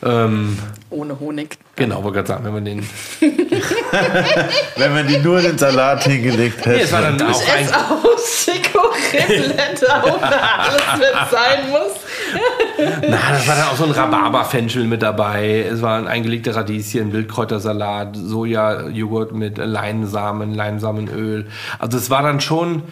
Ähm, 0.02 0.58
Ohne 0.88 1.20
Honig. 1.20 1.58
genau, 1.76 2.02
wollte 2.02 2.16
gerade 2.16 2.28
sagen, 2.28 2.44
wenn 2.44 2.54
man 2.54 2.64
den. 2.64 2.88
Wenn 4.76 4.94
man 4.94 5.06
die 5.06 5.18
nur 5.18 5.38
in 5.38 5.44
den 5.44 5.58
Salat 5.58 6.04
hingelegt 6.04 6.64
hätte. 6.64 6.70
Nee, 6.70 6.82
es 6.82 6.92
war 6.92 7.02
dann 7.02 7.20
auch 7.20 7.42
ein, 7.54 7.68
aus 7.68 8.46
ohne 10.04 10.22
alles, 10.58 10.82
es 10.98 11.30
sein 11.30 11.70
muss. 11.70 11.92
na, 13.02 13.18
das 13.32 13.46
war 13.46 13.56
dann 13.56 13.66
auch 13.66 13.76
so 13.76 13.84
ein 13.84 13.90
Rhabarber-Fenchel 13.90 14.84
mit 14.84 15.02
dabei. 15.02 15.66
Es 15.70 15.82
waren 15.82 16.06
eingelegte 16.06 16.54
Radieschen, 16.54 17.12
Wildkräutersalat, 17.12 18.16
Soja-Joghurt 18.16 19.32
mit 19.32 19.58
Leinsamen, 19.58 20.54
Leinsamenöl. 20.54 21.48
Also 21.78 21.98
es 21.98 22.08
war 22.08 22.22
dann 22.22 22.40
schon, 22.40 22.84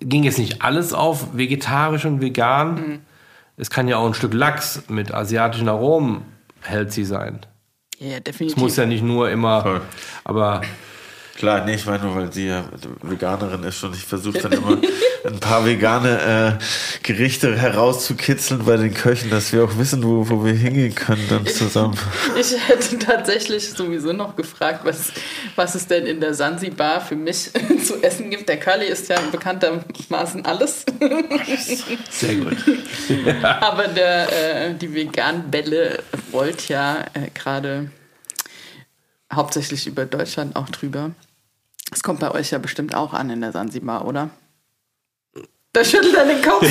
ging 0.00 0.22
jetzt 0.22 0.38
nicht 0.38 0.62
alles 0.62 0.92
auf 0.92 1.36
vegetarisch 1.36 2.04
und 2.04 2.20
vegan. 2.20 3.00
Es 3.56 3.70
kann 3.70 3.88
ja 3.88 3.96
auch 3.96 4.06
ein 4.06 4.14
Stück 4.14 4.34
Lachs 4.34 4.82
mit 4.88 5.12
asiatischen 5.12 5.68
Aromen 5.68 6.33
healthy 6.64 7.04
sein. 7.04 7.40
Ja, 7.98 8.16
Es 8.18 8.24
definitiv. 8.24 8.56
muss 8.56 8.76
ja 8.76 8.86
nicht 8.86 9.02
nur 9.04 9.30
immer, 9.30 9.62
Voll. 9.62 9.80
aber 10.24 10.62
Klar, 11.36 11.64
nee, 11.64 11.74
ich 11.74 11.84
meine 11.84 12.04
nur, 12.04 12.14
weil 12.14 12.32
sie 12.32 12.46
ja 12.46 12.64
Veganerin 13.02 13.64
ist 13.64 13.82
und 13.82 13.94
ich 13.96 14.04
versuche 14.04 14.38
dann 14.38 14.52
immer 14.52 14.78
ein 15.24 15.40
paar 15.40 15.66
vegane 15.66 16.58
äh, 16.60 17.02
Gerichte 17.02 17.56
herauszukitzeln 17.56 18.64
bei 18.64 18.76
den 18.76 18.94
Köchen, 18.94 19.30
dass 19.30 19.52
wir 19.52 19.64
auch 19.64 19.76
wissen, 19.76 20.04
wo, 20.04 20.28
wo 20.28 20.44
wir 20.44 20.52
hingehen 20.52 20.94
können 20.94 21.26
dann 21.28 21.46
zusammen. 21.46 21.98
Ich 22.38 22.54
hätte 22.68 22.98
tatsächlich 22.98 23.70
sowieso 23.70 24.12
noch 24.12 24.36
gefragt, 24.36 24.80
was, 24.84 25.12
was 25.56 25.74
es 25.74 25.86
denn 25.86 26.06
in 26.06 26.20
der 26.20 26.34
Sansibar 26.34 27.00
für 27.00 27.16
mich 27.16 27.50
zu 27.84 28.02
essen 28.02 28.30
gibt. 28.30 28.48
Der 28.48 28.58
Curly 28.58 28.86
ist 28.86 29.08
ja 29.08 29.18
bekanntermaßen 29.30 30.44
alles. 30.44 30.84
sehr 32.10 32.34
gut. 32.36 32.56
Aber 33.42 33.88
der, 33.88 34.68
äh, 34.68 34.74
die 34.74 34.92
Vegan-Bälle 34.92 36.02
rollt 36.32 36.68
ja 36.68 37.04
äh, 37.14 37.30
gerade 37.32 37.90
hauptsächlich 39.36 39.86
über 39.86 40.04
Deutschland 40.06 40.56
auch 40.56 40.68
drüber. 40.68 41.10
Das 41.90 42.02
kommt 42.02 42.20
bei 42.20 42.30
euch 42.30 42.50
ja 42.50 42.58
bestimmt 42.58 42.94
auch 42.94 43.12
an 43.12 43.30
in 43.30 43.40
der 43.40 43.52
Sansibar, 43.52 44.06
oder? 44.06 44.30
Da 45.74 45.84
schüttelt 45.84 46.14
er 46.14 46.24
den 46.24 46.40
Kopf. 46.40 46.64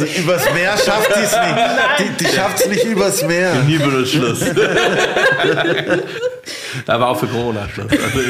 Die, 0.00 0.20
übers 0.20 0.52
Meer 0.52 0.76
schafft 0.76 1.08
die 1.14 1.20
es 1.20 1.32
nicht. 1.32 1.56
Die, 2.00 2.24
die 2.24 2.30
schafft 2.32 2.60
es 2.60 2.66
nicht 2.68 2.84
übers 2.84 3.22
Meer. 3.22 3.54
Schluss. 4.04 4.40
da 6.86 7.00
war 7.00 7.08
auch 7.08 7.20
für 7.20 7.28
Corona 7.28 7.68
Schluss. 7.68 7.92
Also, 7.92 8.20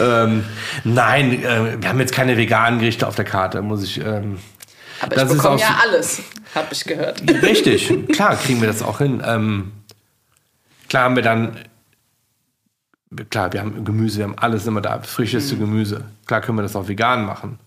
ähm, 0.00 0.44
nein, 0.82 1.44
äh, 1.44 1.80
wir 1.80 1.88
haben 1.88 2.00
jetzt 2.00 2.12
keine 2.12 2.36
veganen 2.36 2.80
Gerichte 2.80 3.06
auf 3.06 3.14
der 3.14 3.24
Karte, 3.24 3.62
muss 3.62 3.84
ich. 3.84 3.98
Ähm, 3.98 4.38
Aber 5.00 5.14
Das 5.14 5.24
ich 5.26 5.30
ist 5.30 5.36
bekomme 5.36 5.56
auch 5.56 5.60
ja 5.60 5.78
alles, 5.84 6.20
habe 6.56 6.68
ich 6.72 6.84
gehört. 6.84 7.22
richtig, 7.42 7.92
klar 8.12 8.34
kriegen 8.34 8.60
wir 8.60 8.66
das 8.68 8.82
auch 8.82 8.98
hin. 8.98 9.22
Ähm, 9.24 9.70
klar 10.90 11.04
haben 11.04 11.16
wir 11.16 11.22
dann. 11.22 11.56
Klar, 13.30 13.52
wir 13.52 13.60
haben 13.60 13.84
Gemüse, 13.84 14.18
wir 14.18 14.24
haben 14.24 14.38
alles 14.38 14.66
immer 14.66 14.80
da, 14.80 15.00
frischeste 15.00 15.56
Gemüse. 15.56 16.04
Klar 16.26 16.42
können 16.42 16.58
wir 16.58 16.62
das 16.62 16.76
auch 16.76 16.86
vegan 16.86 17.24
machen. 17.24 17.58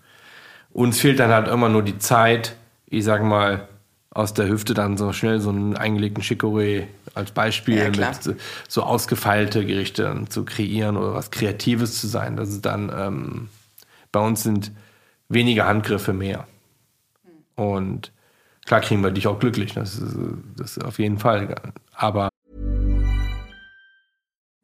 Uns 0.71 0.99
fehlt 1.01 1.19
dann 1.19 1.31
halt 1.31 1.49
immer 1.49 1.67
nur 1.67 1.83
die 1.83 1.97
Zeit, 1.97 2.55
ich 2.85 3.03
sag 3.03 3.23
mal, 3.23 3.67
aus 4.11 4.33
der 4.33 4.47
Hüfte 4.47 4.73
dann 4.73 4.95
so 4.95 5.11
schnell 5.11 5.41
so 5.41 5.49
einen 5.49 5.75
eingelegten 5.75 6.23
Chicorée 6.23 6.85
als 7.13 7.31
Beispiel 7.31 7.77
Ja, 7.77 7.89
mit 7.89 8.37
so- 8.69 8.83
ausgefeilte 8.83 9.65
Gerichte 9.65 10.23
zu 10.29 10.45
kreieren 10.45 10.95
oder 10.95 11.13
was 11.13 11.29
Kreatives 11.29 11.99
zu 11.99 12.07
sein. 12.07 12.37
Das 12.37 12.49
ist 12.49 12.61
dann, 12.65 12.89
ähm, 12.95 13.49
bei 14.13 14.19
uns 14.21 14.43
sind 14.43 14.71
weniger 15.29 15.65
Handgriffe 15.67 16.13
mehr. 16.13 16.47
Und 17.55 18.11
klar 18.65 18.79
kriegen 18.81 19.03
wir 19.03 19.11
dich 19.11 19.27
auch 19.27 19.39
glücklich, 19.39 19.73
das 19.73 19.95
ist, 19.95 20.15
das 20.57 20.77
ist 20.77 20.83
auf 20.85 20.99
jeden 20.99 21.19
Fall. 21.19 21.55
Aber 21.93 22.29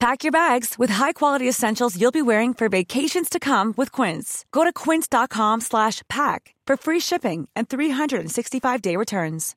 Pack 0.00 0.22
your 0.22 0.30
bags 0.30 0.76
with 0.78 0.90
high-quality 0.90 1.48
essentials 1.48 2.00
you'll 2.00 2.12
be 2.12 2.22
wearing 2.22 2.54
for 2.54 2.68
vacations 2.68 3.28
to 3.28 3.40
come 3.40 3.74
with 3.76 3.90
Quince. 3.90 4.44
Go 4.52 4.62
to 4.62 4.72
quince.com 4.72 5.60
slash 5.60 6.02
pack 6.08 6.54
for 6.66 6.76
free 6.76 7.00
shipping 7.00 7.48
and 7.56 7.68
365-day 7.68 8.96
returns. 8.96 9.56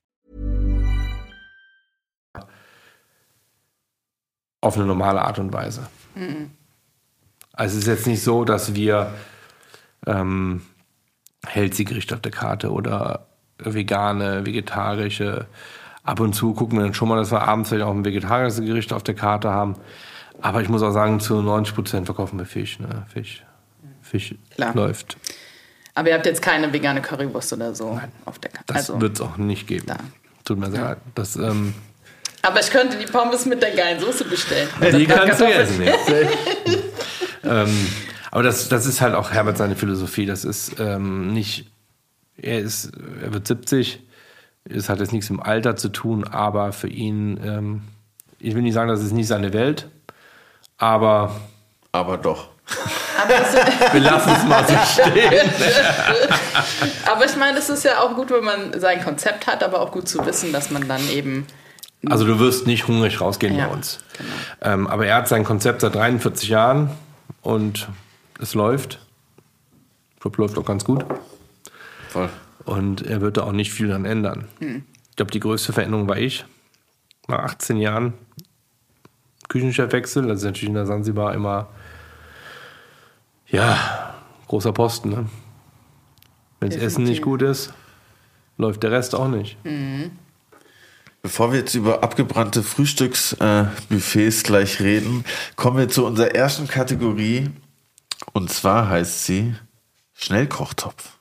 auf 4.61 4.77
eine 4.77 4.85
normale 4.85 5.21
Art 5.23 5.39
und 5.39 5.51
Weise. 5.53 5.87
Also 7.53 7.77
es 7.77 7.83
ist 7.83 7.87
jetzt 7.87 8.07
nicht 8.07 8.23
so, 8.23 8.45
dass 8.45 8.75
wir 8.75 9.11
ähm, 10.05 10.61
healthy 11.45 11.83
Gerichte 11.83 12.15
auf 12.15 12.21
der 12.21 12.31
Karte 12.31 12.71
oder 12.71 13.25
vegane, 13.57 14.45
vegetarische. 14.45 15.47
Ab 16.03 16.19
und 16.19 16.33
zu 16.33 16.53
gucken 16.53 16.77
wir 16.77 16.83
dann 16.83 16.93
schon 16.93 17.09
mal, 17.09 17.17
dass 17.17 17.31
wir 17.31 17.41
abends 17.41 17.69
vielleicht 17.69 17.85
auch 17.85 17.93
ein 17.93 18.05
vegetarisches 18.05 18.61
Gericht 18.61 18.93
auf 18.93 19.03
der 19.03 19.15
Karte 19.15 19.49
haben. 19.49 19.75
Aber 20.39 20.61
ich 20.61 20.69
muss 20.69 20.82
auch 20.82 20.91
sagen, 20.91 21.19
zu 21.19 21.41
90 21.41 21.75
Prozent 21.75 22.05
verkaufen 22.05 22.39
wir 22.39 22.45
Fisch. 22.45 22.79
Ne? 22.79 23.05
Fisch, 23.13 23.43
Fisch 24.01 24.36
Klar. 24.55 24.73
läuft. 24.75 25.17
Aber 25.93 26.09
ihr 26.09 26.15
habt 26.15 26.25
jetzt 26.25 26.41
keine 26.41 26.71
vegane 26.71 27.01
Currywurst 27.01 27.53
oder 27.53 27.75
so 27.75 27.99
auf 28.25 28.39
der 28.39 28.51
Karte. 28.51 28.65
Das 28.67 28.89
Also, 28.89 29.01
wird 29.01 29.15
es 29.15 29.21
auch 29.21 29.38
nicht 29.38 29.67
geben. 29.67 29.88
Da. 29.88 29.97
Tut 30.45 30.57
mir 30.57 30.71
sehr 30.71 30.82
leid. 30.82 30.97
Das, 31.15 31.36
ähm, 31.36 31.73
aber 32.41 32.59
ich 32.59 32.71
könnte 32.71 32.97
die 32.97 33.05
Pommes 33.05 33.45
mit 33.45 33.61
der 33.61 33.71
geilen 33.71 33.99
Soße 33.99 34.23
bestellen. 34.25 34.67
die 34.79 34.86
Mit 34.86 34.95
ein 34.95 35.07
paar 35.07 35.25
kannst 35.27 35.41
du 35.41 35.45
essen. 35.45 35.84
Ja. 35.84 35.93
ähm, 37.63 37.88
aber 38.32 38.43
das, 38.43 38.69
das 38.69 38.86
ist 38.86 39.01
halt 39.01 39.13
auch 39.13 39.32
Herbert 39.32 39.57
seine 39.57 39.75
Philosophie. 39.75 40.25
Das 40.25 40.45
ist 40.45 40.79
ähm, 40.79 41.34
nicht, 41.34 41.69
er 42.38 42.59
ist, 42.59 42.91
er 43.21 43.34
wird 43.34 43.45
70, 43.45 44.01
es 44.63 44.89
hat 44.89 44.99
jetzt 44.99 45.11
nichts 45.11 45.29
mit 45.29 45.39
dem 45.39 45.43
Alter 45.43 45.75
zu 45.75 45.89
tun, 45.89 46.23
aber 46.23 46.71
für 46.71 46.88
ihn, 46.88 47.39
ähm, 47.43 47.82
ich 48.39 48.55
will 48.55 48.61
nicht 48.63 48.73
sagen, 48.73 48.89
das 48.89 49.03
ist 49.03 49.11
nicht 49.11 49.27
seine 49.27 49.53
Welt, 49.53 49.89
aber 50.82 51.32
Aber 51.91 52.17
doch. 52.17 52.49
wir 53.91 53.99
lassen 54.01 54.32
es 54.36 54.45
mal 54.45 54.65
so 54.67 54.73
stehen. 55.01 55.49
Aber 57.05 57.25
ich 57.25 57.36
meine, 57.36 57.57
es 57.57 57.69
ist 57.69 57.84
ja 57.84 57.99
auch 57.99 58.15
gut, 58.15 58.32
wenn 58.32 58.43
man 58.43 58.79
sein 58.79 59.03
Konzept 59.03 59.45
hat, 59.47 59.61
aber 59.63 59.82
auch 59.82 59.91
gut 59.91 60.07
zu 60.07 60.25
wissen, 60.25 60.53
dass 60.53 60.71
man 60.71 60.88
dann 60.88 61.01
eben. 61.09 61.45
Also 62.09 62.25
du 62.25 62.39
wirst 62.39 62.65
nicht 62.67 62.88
hungrig 62.88 63.19
rausgehen 63.21 63.55
Ja, 63.57 63.67
bei 63.67 63.73
uns. 63.73 63.99
genau. 64.17 64.73
Ähm, 64.73 64.88
aber 64.88 65.05
er 65.05 65.15
hat 65.17 65.27
sein 65.27 65.43
Konzept 65.43 65.82
seit 65.82 65.93
43 65.95 66.47
Jahren 66.49 66.89
und 67.41 67.89
es 68.39 68.53
läuft. 68.55 68.99
Ich 70.15 70.21
glaube, 70.21 70.38
läuft 70.41 70.57
auch 70.57 70.65
ganz 70.65 70.86
gut. 70.86 71.05
Voll. 72.09 72.29
Und 72.65 73.05
er 73.05 73.21
wird 73.21 73.38
da 73.38 73.43
auch 73.43 73.51
nicht 73.51 73.71
viel 73.73 73.89
dran 73.89 74.05
ändern. 74.05 74.47
Ich 75.09 75.15
glaube, 75.17 75.32
die 75.32 75.39
größte 75.41 75.73
Veränderung 75.73 76.07
war 76.07 76.17
ich. 76.17 76.45
Nach 77.27 77.39
18 77.39 77.77
Jahren 77.77 78.13
Küchenchefwechsel. 79.51 80.27
Das 80.27 80.39
ist 80.39 80.45
natürlich 80.45 80.69
in 80.69 80.75
der 80.75 80.85
Sansibar 80.85 81.33
immer, 81.33 81.67
ja, 83.47 84.15
großer 84.47 84.71
Posten. 84.71 85.09
Ne? 85.09 85.25
Wenn 86.59 86.69
das 86.69 86.81
Essen 86.81 87.03
nicht 87.03 87.21
gut 87.21 87.41
ist, 87.41 87.73
läuft 88.57 88.81
der 88.83 88.91
Rest 88.91 89.13
auch 89.13 89.27
nicht. 89.27 89.57
Bevor 91.21 91.51
wir 91.51 91.59
jetzt 91.59 91.75
über 91.75 92.01
abgebrannte 92.01 92.63
Frühstücksbuffets 92.63 94.43
gleich 94.43 94.79
reden, 94.79 95.25
kommen 95.57 95.77
wir 95.77 95.89
zu 95.89 96.05
unserer 96.05 96.33
ersten 96.33 96.67
Kategorie. 96.67 97.49
Und 98.33 98.51
zwar 98.51 98.87
heißt 98.87 99.25
sie 99.25 99.53
Schnellkochtopf. 100.13 101.17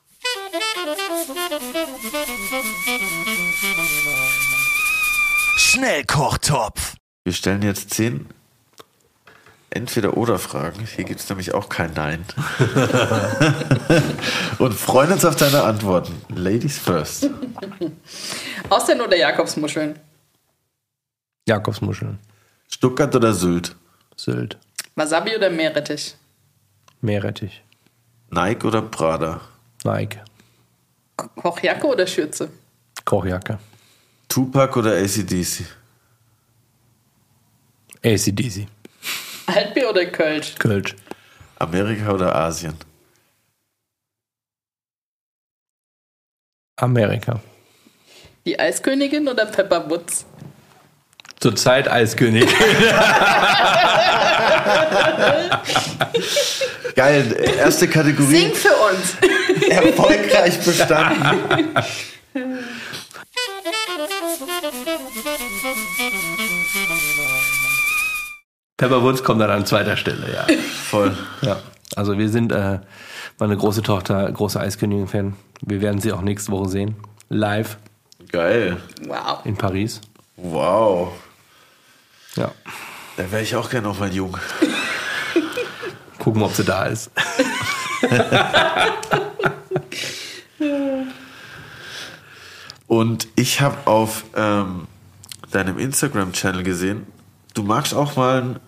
Schnellkochtopf. 5.56 6.99
Wir 7.24 7.32
stellen 7.32 7.62
jetzt 7.62 7.90
zehn 7.94 8.26
Entweder-Oder-Fragen. 9.72 10.84
Hier 10.84 11.04
gibt 11.04 11.20
es 11.20 11.28
nämlich 11.28 11.54
auch 11.54 11.68
kein 11.68 11.92
Nein. 11.94 12.24
Und 14.58 14.74
freuen 14.74 15.12
uns 15.12 15.24
auf 15.24 15.36
deine 15.36 15.62
Antworten. 15.62 16.20
Ladies 16.34 16.76
first. 16.78 17.30
Austern 18.68 19.00
oder 19.00 19.16
Jakobsmuscheln? 19.16 19.98
Jakobsmuscheln, 21.46 22.18
Stuttgart 22.68 23.14
oder 23.16 23.32
Sylt? 23.32 23.74
Sylt, 24.16 24.58
Wasabi 24.94 25.34
oder 25.36 25.50
Meerrettich? 25.50 26.14
Meerrettich, 27.00 27.62
Nike 28.30 28.66
oder 28.66 28.82
Prada? 28.82 29.40
Nike, 29.84 30.18
Ko- 31.16 31.28
Kochjacke 31.34 31.86
oder 31.86 32.06
Schürze? 32.06 32.50
Kochjacke, 33.04 33.58
Tupac 34.28 34.78
oder 34.78 34.92
ACDC? 34.96 35.64
ACDC, 38.05 38.66
Altbier 39.46 39.90
oder 39.90 40.07
Kölsch? 40.07 40.55
Kölsch, 40.59 40.94
Amerika 41.59 42.12
oder 42.12 42.34
Asien? 42.34 42.74
Amerika. 46.76 47.40
Die 48.46 48.59
Eiskönigin 48.59 49.28
oder 49.28 49.44
Pepper 49.46 49.88
Woods? 49.90 50.24
Zurzeit 51.40 51.88
Eiskönig. 51.88 52.46
Geil, 56.94 57.36
erste 57.59 57.88
Kategorie 57.88 58.36
Sing 58.36 58.55
für 58.55 58.74
uns! 58.74 59.16
erfolgreich 59.70 60.59
bestanden. 60.61 61.74
Pepperwoods 68.80 69.22
kommt 69.22 69.42
dann 69.42 69.50
an 69.50 69.66
zweiter 69.66 69.94
Stelle, 69.98 70.32
ja. 70.32 70.46
Voll. 70.88 71.14
ja. 71.42 71.60
Also 71.96 72.16
wir 72.16 72.30
sind 72.30 72.50
äh, 72.50 72.78
meine 73.38 73.54
große 73.54 73.82
Tochter, 73.82 74.32
große 74.32 74.58
Eiskönigin-Fan. 74.58 75.34
Wir 75.60 75.82
werden 75.82 76.00
sie 76.00 76.12
auch 76.12 76.22
nächste 76.22 76.50
Woche 76.50 76.70
sehen. 76.70 76.96
Live 77.28 77.76
Geil. 78.32 78.78
Wow. 79.06 79.44
in 79.44 79.54
Paris. 79.54 80.00
Wow. 80.36 81.12
Ja. 82.36 82.52
Da 83.18 83.30
wäre 83.30 83.42
ich 83.42 83.54
auch 83.54 83.68
gerne 83.68 83.86
noch 83.86 83.98
mal 84.00 84.10
jung. 84.10 84.38
Gucken, 86.18 86.42
ob 86.42 86.54
sie 86.54 86.64
da 86.64 86.86
ist. 86.86 87.10
Und 92.86 93.28
ich 93.36 93.60
habe 93.60 93.76
auf 93.84 94.24
ähm, 94.34 94.86
deinem 95.50 95.78
Instagram-Channel 95.78 96.62
gesehen, 96.62 97.06
du 97.52 97.62
magst 97.62 97.92
auch 97.92 98.16
mal 98.16 98.58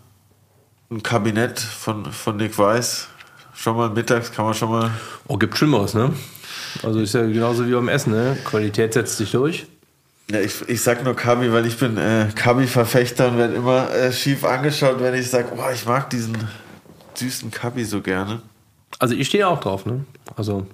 ein, 0.93 1.03
Kabinett 1.03 1.61
von, 1.61 2.05
von 2.13 2.37
Nick 2.37 2.59
Weiss. 2.59 3.09
Schon 3.55 3.77
mal 3.77 3.91
mittags 3.91 4.33
kann 4.33 4.45
man 4.45 4.55
schon 4.55 4.71
mal. 4.71 4.91
Oh, 5.29 5.37
gibt 5.37 5.57
Schlimmeres, 5.57 5.95
ne? 5.95 6.13
Also 6.83 7.01
ist 7.01 7.15
ja 7.15 7.23
genauso 7.23 7.67
wie 7.67 7.73
beim 7.73 7.89
Essen, 7.89 8.13
ne? 8.13 8.37
Qualität 8.45 8.95
setzt 8.95 9.19
sich 9.19 9.33
durch. 9.33 9.67
Ja, 10.31 10.41
ich, 10.41 10.67
ich 10.69 10.81
sag 10.83 11.05
nur 11.05 11.15
Kabi, 11.15 11.53
weil 11.53 11.67
ich 11.67 11.79
bin 11.79 11.97
äh, 11.97 12.29
Kabi-Verfechter 12.35 13.29
und 13.29 13.39
werde 13.39 13.55
immer 13.55 13.91
äh, 13.93 14.13
schief 14.13 14.45
angeschaut, 14.45 15.01
wenn 15.01 15.15
ich 15.15 15.29
sage, 15.29 15.49
oh, 15.57 15.71
ich 15.73 15.85
mag 15.85 16.09
diesen 16.11 16.37
süßen 17.15 17.51
Kabi 17.51 17.85
so 17.85 18.01
gerne. 18.01 18.41
Also 18.99 19.15
ich 19.15 19.29
stehe 19.29 19.47
auch 19.47 19.61
drauf, 19.61 19.85
ne? 19.85 20.05
Also 20.37 20.67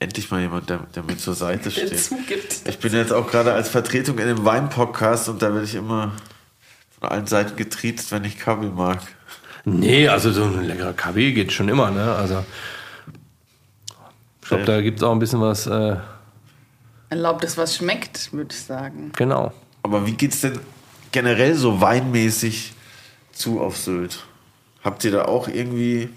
Endlich 0.00 0.30
mal 0.30 0.40
jemand, 0.40 0.70
der, 0.70 0.78
der 0.94 1.02
mir 1.02 1.16
zur 1.16 1.34
Seite 1.34 1.70
steht. 1.72 2.10
Ich 2.66 2.78
bin 2.78 2.92
jetzt 2.92 3.12
auch 3.12 3.28
gerade 3.28 3.52
als 3.52 3.68
Vertretung 3.68 4.18
in 4.18 4.28
dem 4.28 4.44
Wein-Podcast 4.44 5.28
und 5.28 5.42
da 5.42 5.52
werde 5.52 5.64
ich 5.64 5.74
immer 5.74 6.12
von 7.00 7.08
allen 7.08 7.26
Seiten 7.26 7.56
getriezt, 7.56 8.12
wenn 8.12 8.24
ich 8.24 8.38
Kabi 8.38 8.66
mag. 8.66 9.00
Nee, 9.64 10.08
also 10.08 10.32
so 10.32 10.44
ein 10.44 10.64
leckerer 10.64 10.92
Kaffee 10.92 11.32
geht 11.32 11.52
schon 11.52 11.68
immer, 11.68 11.90
ne? 11.90 12.14
Also 12.14 12.44
ich 14.42 14.48
glaube, 14.48 14.64
da 14.64 14.80
gibt 14.80 14.98
es 14.98 15.02
auch 15.02 15.12
ein 15.12 15.18
bisschen 15.18 15.40
was, 15.40 15.66
äh, 15.66 15.96
Erlaubt 17.10 17.44
es, 17.44 17.56
was 17.56 17.76
schmeckt, 17.76 18.32
würde 18.32 18.54
ich 18.54 18.60
sagen. 18.62 19.12
genau. 19.16 19.52
Aber 19.82 20.06
wie 20.06 20.12
geht's 20.12 20.42
denn 20.42 20.58
generell 21.12 21.54
so 21.54 21.80
weinmäßig 21.80 22.74
zu 23.32 23.60
auf 23.60 23.78
Sylt? 23.78 24.24
Habt 24.84 25.04
ihr 25.04 25.12
da 25.12 25.24
auch 25.24 25.48
irgendwie. 25.48 26.10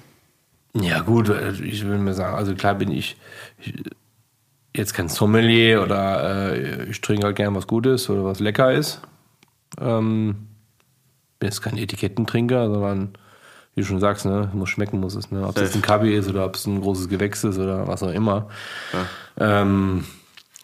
Ja 0.73 0.99
gut, 1.01 1.29
äh, 1.29 1.51
ich 1.51 1.85
will 1.85 1.97
mir 1.97 2.13
sagen, 2.13 2.35
also 2.35 2.55
klar 2.55 2.75
bin 2.75 2.91
ich, 2.91 3.17
ich 3.59 3.73
jetzt 4.75 4.93
kein 4.93 5.09
Sommelier 5.09 5.81
oder 5.81 6.53
äh, 6.53 6.89
ich 6.89 7.01
trinke 7.01 7.25
halt 7.25 7.35
gern 7.35 7.55
was 7.55 7.67
Gutes 7.67 8.09
oder 8.09 8.23
was 8.25 8.39
lecker 8.39 8.73
ist. 8.73 9.01
Ähm, 9.79 10.47
bin 11.39 11.47
jetzt 11.47 11.61
kein 11.61 11.77
Etikettentrinker, 11.77 12.69
sondern 12.69 13.13
wie 13.75 13.81
du 13.81 13.87
schon 13.87 13.99
sagst, 13.99 14.25
ne, 14.25 14.49
muss 14.53 14.69
schmecken 14.69 14.99
muss 14.99 15.15
es, 15.15 15.31
ne? 15.31 15.47
Ob 15.47 15.57
es 15.57 15.73
ein 15.75 15.81
Kabi 15.81 16.13
ist 16.15 16.29
oder 16.29 16.45
ob 16.45 16.55
es 16.55 16.65
ein 16.65 16.81
großes 16.81 17.07
Gewächs 17.09 17.43
ist 17.43 17.57
oder 17.57 17.87
was 17.87 18.03
auch 18.03 18.11
immer. 18.11 18.47
Ähm, 19.39 20.03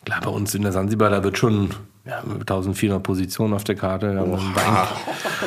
klar, 0.05 0.21
bei 0.21 0.29
uns 0.29 0.53
in 0.55 0.61
der 0.63 0.71
Sansibar, 0.71 1.09
da 1.09 1.23
wird 1.23 1.37
schon 1.37 1.69
ja, 2.05 2.19
1400 2.19 3.01
Positionen 3.01 3.53
auf 3.53 3.63
der 3.63 3.75
Karte. 3.75 4.09
Einen 4.09 4.31
Wein, 4.31 4.87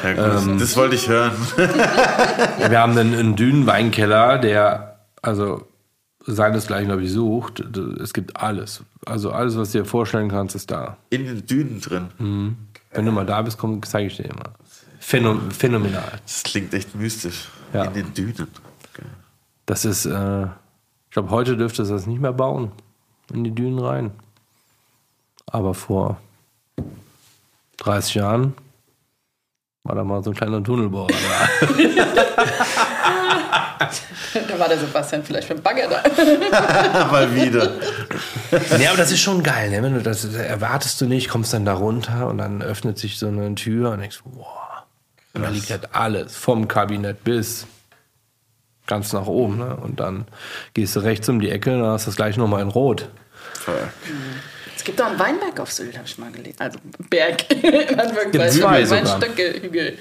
Ja, 0.04 0.12
gut, 0.14 0.42
Ähm. 0.48 0.58
das 0.58 0.76
wollte 0.76 0.94
ich 0.94 1.08
hören. 1.08 1.32
wir 1.56 2.80
haben 2.80 2.96
einen, 2.96 3.14
einen 3.14 3.36
Dünenweinkeller, 3.36 4.38
der 4.38 5.00
also 5.22 5.66
seinesgleichen, 6.26 6.86
glaube 6.88 7.02
ich, 7.02 7.11
sucht. 7.12 7.61
Es 8.00 8.12
gibt 8.12 8.36
alles. 8.36 8.82
Also 9.06 9.32
alles, 9.32 9.56
was 9.56 9.72
du 9.72 9.78
dir 9.78 9.84
vorstellen 9.84 10.28
kannst, 10.30 10.54
ist 10.54 10.70
da. 10.70 10.96
In 11.11 11.24
den 11.26 11.46
Dünen 11.46 11.80
drin. 11.80 12.56
Wenn 12.92 13.06
du 13.06 13.12
mal 13.12 13.26
da 13.26 13.42
bist, 13.42 13.58
komm, 13.58 13.82
zeige 13.82 14.08
ich 14.08 14.16
dir 14.16 14.24
immer. 14.24 14.50
Phänom 15.01 15.51
phänomenal. 15.51 16.20
Das 16.24 16.42
klingt 16.42 16.72
echt 16.74 16.94
mystisch. 16.94 17.48
Ja. 17.72 17.84
In 17.84 17.94
den 17.94 18.14
Dünen. 18.14 18.48
Das 19.66 19.84
ist, 19.84 20.05
äh, 20.05 20.44
ich 20.44 21.12
glaube, 21.12 21.30
heute 21.30 21.57
dürfte 21.57 21.82
es 21.82 21.88
das 21.88 22.07
nicht 22.07 22.20
mehr 22.20 22.32
bauen. 22.32 22.72
In 23.32 23.44
die 23.44 23.55
Dünen 23.55 23.78
rein. 23.78 24.11
Aber 25.46 25.74
vor 25.74 26.20
30 27.78 28.16
Jahren 28.16 28.55
war 29.84 29.94
da 29.94 30.05
mal 30.05 30.22
so 30.22 30.30
ein 30.30 30.36
kleiner 30.36 30.62
Tunnelbohrer 30.62 31.09
da. 31.09 31.66
Da 34.48 34.59
war 34.59 34.68
der 34.68 34.78
Sebastian 34.78 35.24
vielleicht 35.24 35.48
für 35.48 35.55
den 35.55 35.62
Bagger 35.62 35.88
da. 35.88 37.07
Mal 37.11 37.34
wieder. 37.34 37.72
Ja, 38.78 38.90
aber 38.90 38.98
das 38.98 39.11
ist 39.11 39.20
schon 39.20 39.42
geil, 39.42 39.70
ne? 39.70 39.82
Wenn 39.82 39.94
du 39.94 40.03
das 40.03 40.24
erwartest 40.34 41.01
du 41.01 41.07
nicht, 41.07 41.28
kommst 41.28 41.53
dann 41.53 41.64
da 41.64 41.74
runter 41.74 42.28
und 42.28 42.38
dann 42.38 42.62
öffnet 42.62 42.98
sich 42.98 43.18
so 43.18 43.26
eine 43.26 43.55
Tür 43.57 43.90
und 43.90 44.01
denkst, 44.01 44.20
boah, 44.24 44.70
und 45.35 45.43
da 45.43 45.49
liegt 45.49 45.70
halt 45.70 45.95
alles, 45.95 46.37
vom 46.37 46.68
Kabinett 46.68 47.22
bis 47.24 47.66
ganz 48.87 49.12
nach 49.12 49.26
oben, 49.26 49.59
ne? 49.59 49.76
Und 49.76 50.01
dann 50.01 50.26
gehst 50.74 50.97
du 50.97 51.01
rechts 51.01 51.28
um 51.28 51.41
die 51.41 51.51
Ecke, 51.51 51.70
dann 51.70 51.87
hast 51.87 52.07
du 52.07 52.09
das 52.11 52.16
gleich 52.16 52.37
nochmal 52.37 52.62
in 52.62 52.68
Rot. 52.68 53.09
Es 54.74 54.85
gibt 54.85 55.01
auch 55.01 55.07
einen 55.07 55.18
Weinberg 55.18 55.61
auf 55.61 55.70
Sylt, 55.70 55.97
habe 55.97 56.07
ich 56.07 56.18
mal 56.18 56.33
gelesen. 56.33 56.57
Also 56.59 56.78
Berg. 57.11 57.49
Gibt 58.33 58.53
zwei 58.53 58.85
sogar. 58.85 59.05
Weinstöcke-Hügel. 59.05 59.99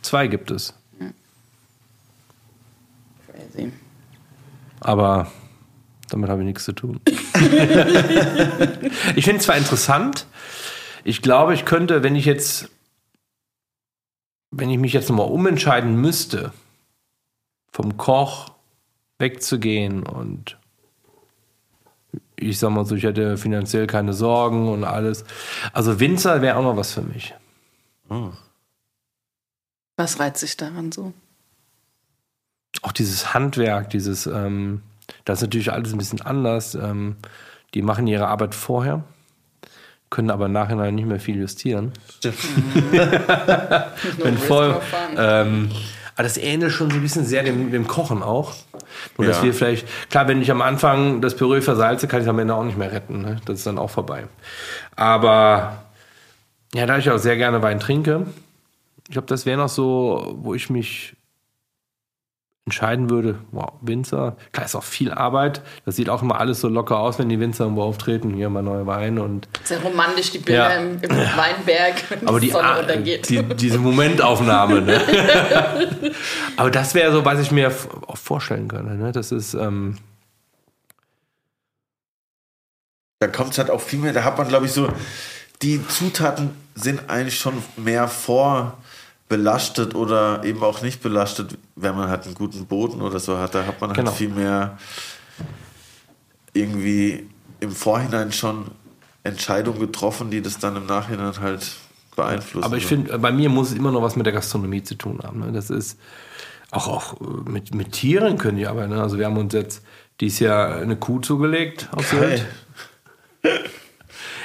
Zwei 0.00 0.28
gibt 0.28 0.50
es. 0.52 0.72
Crazy. 3.26 3.72
Aber 4.80 5.30
damit 6.10 6.30
habe 6.30 6.42
ich 6.42 6.46
nichts 6.46 6.64
zu 6.64 6.72
tun. 6.72 7.00
ich 9.16 9.24
finde 9.24 9.38
es 9.38 9.44
zwar 9.44 9.56
interessant, 9.56 10.26
ich 11.04 11.22
glaube, 11.22 11.54
ich 11.54 11.64
könnte, 11.64 12.02
wenn 12.02 12.14
ich 12.14 12.24
jetzt, 12.24 12.68
wenn 14.58 14.70
ich 14.70 14.78
mich 14.78 14.92
jetzt 14.92 15.08
nochmal 15.08 15.28
umentscheiden 15.28 15.96
müsste, 16.00 16.52
vom 17.72 17.96
Koch 17.96 18.50
wegzugehen 19.18 20.02
und 20.02 20.58
ich 22.36 22.58
sag 22.58 22.70
mal 22.70 22.84
so, 22.84 22.94
ich 22.94 23.04
hätte 23.04 23.38
finanziell 23.38 23.86
keine 23.86 24.12
Sorgen 24.12 24.68
und 24.68 24.84
alles. 24.84 25.24
Also 25.72 26.00
Winzer 26.00 26.42
wäre 26.42 26.56
auch 26.56 26.62
noch 26.62 26.76
was 26.76 26.92
für 26.92 27.02
mich. 27.02 27.34
Was 29.96 30.20
reizt 30.20 30.40
sich 30.40 30.56
daran 30.56 30.92
so? 30.92 31.12
auch 32.82 32.92
dieses 32.92 33.34
Handwerk, 33.34 33.90
dieses, 33.90 34.26
ähm, 34.26 34.82
das 35.24 35.38
ist 35.38 35.42
natürlich 35.42 35.72
alles 35.72 35.92
ein 35.92 35.98
bisschen 35.98 36.20
anders. 36.20 36.74
Ähm, 36.74 37.16
die 37.74 37.82
machen 37.82 38.06
ihre 38.06 38.28
Arbeit 38.28 38.54
vorher, 38.54 39.04
können 40.10 40.30
aber 40.30 40.46
im 40.46 40.52
Nachhinein 40.52 40.94
nicht 40.94 41.06
mehr 41.08 41.20
viel 41.20 41.36
justieren. 41.40 41.92
Bin 44.22 44.38
voll. 44.38 44.80
Ähm, 45.16 45.70
aber 46.14 46.22
das 46.22 46.36
ähnelt 46.38 46.72
schon 46.72 46.90
so 46.90 46.96
ein 46.96 47.02
bisschen 47.02 47.24
sehr 47.26 47.42
dem, 47.42 47.70
dem 47.72 47.86
Kochen 47.86 48.22
auch. 48.22 48.54
Nur, 49.18 49.26
dass 49.26 49.38
Ja. 49.38 49.44
wir 49.44 49.54
vielleicht, 49.54 49.86
klar, 50.10 50.28
wenn 50.28 50.40
ich 50.40 50.50
am 50.50 50.62
Anfang 50.62 51.20
das 51.20 51.36
Püree 51.36 51.60
versalze, 51.60 52.08
kann 52.08 52.20
ich 52.20 52.24
es 52.26 52.30
am 52.30 52.38
Ende 52.38 52.54
auch 52.54 52.64
nicht 52.64 52.78
mehr 52.78 52.92
retten. 52.92 53.20
Ne? 53.20 53.36
Das 53.44 53.58
ist 53.58 53.66
dann 53.66 53.78
auch 53.78 53.90
vorbei. 53.90 54.24
Aber 54.94 55.82
ja, 56.74 56.86
da 56.86 56.96
ich 56.98 57.10
auch 57.10 57.18
sehr 57.18 57.36
gerne 57.36 57.60
Wein 57.62 57.80
trinke, 57.80 58.26
ich 59.08 59.12
glaube, 59.12 59.26
das 59.28 59.44
wäre 59.44 59.58
noch 59.58 59.68
so, 59.68 60.36
wo 60.40 60.54
ich 60.54 60.70
mich 60.70 61.15
entscheiden 62.66 63.10
würde, 63.10 63.36
wow, 63.52 63.74
Winzer, 63.80 64.36
klar 64.50 64.66
ist 64.66 64.74
auch 64.74 64.82
viel 64.82 65.12
Arbeit. 65.12 65.60
Das 65.84 65.94
sieht 65.94 66.10
auch 66.10 66.20
immer 66.22 66.40
alles 66.40 66.60
so 66.60 66.66
locker 66.68 66.98
aus, 66.98 67.16
wenn 67.16 67.28
die 67.28 67.38
Winzer 67.38 67.62
irgendwo 67.62 67.84
auftreten, 67.84 68.34
hier 68.34 68.50
mal 68.50 68.60
neue 68.62 68.86
Weine 68.88 69.22
und 69.22 69.48
Sehr 69.62 69.78
romantisch, 69.80 70.32
die 70.32 70.38
Bilder 70.38 70.74
Ja. 70.74 70.80
im, 70.80 71.00
im 71.00 71.10
Weinberg, 71.10 72.02
wenn 72.10 72.26
aber 72.26 72.40
die 72.40 72.46
die, 72.46 72.52
Sonne 72.52 72.80
untergeht. 72.80 73.28
die 73.28 73.40
diese 73.54 73.78
Momentaufnahme, 73.78 74.82
ne? 74.82 75.00
aber 76.56 76.72
das 76.72 76.92
wäre 76.96 77.12
so, 77.12 77.24
was 77.24 77.38
ich 77.38 77.52
mir 77.52 77.70
auch 78.08 78.16
vorstellen 78.16 78.66
könnte, 78.66 78.94
ne? 78.94 79.12
Das 79.12 79.30
ist 79.30 79.54
ähm, 79.54 79.98
Da 83.20 83.28
kommt 83.28 83.52
es 83.52 83.58
halt 83.58 83.70
auch 83.70 83.80
viel 83.80 84.00
mehr, 84.00 84.12
da 84.12 84.24
hat 84.24 84.36
man, 84.38 84.48
glaube 84.48 84.66
ich, 84.66 84.72
so, 84.72 84.88
die 85.62 85.86
Zutaten 85.86 86.50
sind 86.74 87.08
eigentlich 87.08 87.38
schon 87.38 87.62
mehr 87.76 88.08
vorbelastet 89.28 89.94
oder 89.94 90.44
eben 90.44 90.62
auch 90.62 90.82
nicht 90.82 91.02
belastet, 91.02 91.58
wenn 91.74 91.96
man 91.96 92.08
halt 92.08 92.24
einen 92.26 92.34
guten 92.34 92.66
Boden 92.66 93.02
oder 93.02 93.18
so 93.18 93.38
hat. 93.38 93.54
Da 93.54 93.66
hat 93.66 93.80
man 93.80 93.90
halt 93.90 93.98
Genau. 93.98 94.10
viel 94.12 94.28
mehr 94.28 94.78
irgendwie 96.52 97.28
im 97.60 97.70
Vorhinein 97.72 98.32
schon 98.32 98.70
Entscheidungen 99.24 99.80
getroffen, 99.80 100.30
die 100.30 100.42
das 100.42 100.58
dann 100.58 100.76
im 100.76 100.86
Nachhinein 100.86 101.38
halt 101.40 101.72
beeinflussen. 102.14 102.64
Aber 102.64 102.76
ich 102.76 102.86
finde, 102.86 103.18
bei 103.18 103.32
mir 103.32 103.48
muss 103.48 103.70
es 103.70 103.76
immer 103.76 103.90
noch 103.90 104.02
was 104.02 104.16
mit 104.16 104.26
der 104.26 104.32
Gastronomie 104.32 104.82
zu 104.82 104.94
tun 104.94 105.20
haben. 105.22 105.40
Ne? 105.40 105.52
Das 105.52 105.70
ist 105.70 105.98
auch, 106.70 106.88
auch 106.88 107.20
äh, 107.20 107.50
mit, 107.50 107.74
mit 107.74 107.92
Tieren 107.92 108.38
können 108.38 108.58
die 108.58 108.66
arbeiten. 108.66 108.92
Ne? 108.92 109.02
Also 109.02 109.18
wir 109.18 109.26
haben 109.26 109.36
uns 109.36 109.52
jetzt 109.52 109.82
dieses 110.20 110.38
Jahr 110.38 110.76
eine 110.76 110.96
Kuh 110.96 111.18
zugelegt 111.18 111.88
auf 111.92 112.10
Geil. 112.10 112.46
Sylt. 113.42 113.70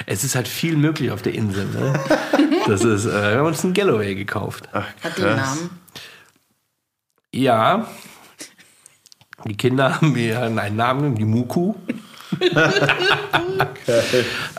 Es 0.06 0.24
ist 0.24 0.34
halt 0.34 0.48
viel 0.48 0.76
möglich 0.76 1.12
auf 1.12 1.22
der 1.22 1.34
Insel. 1.34 1.66
Ne? 1.66 1.94
Das 2.66 2.84
ist, 2.84 3.06
äh, 3.06 3.32
wir 3.32 3.38
haben 3.38 3.46
uns 3.46 3.64
einen 3.64 3.74
Galloway 3.74 4.14
gekauft. 4.14 4.68
Ach, 4.72 4.86
Hat 5.02 5.18
die 5.18 5.24
einen 5.24 5.36
Namen? 5.36 5.70
Ja. 7.34 7.88
Die 9.44 9.56
Kinder 9.56 9.96
haben 9.96 10.12
mir 10.12 10.40
einen 10.42 10.76
Namen, 10.76 11.14
die 11.14 11.24
Muku. 11.24 11.74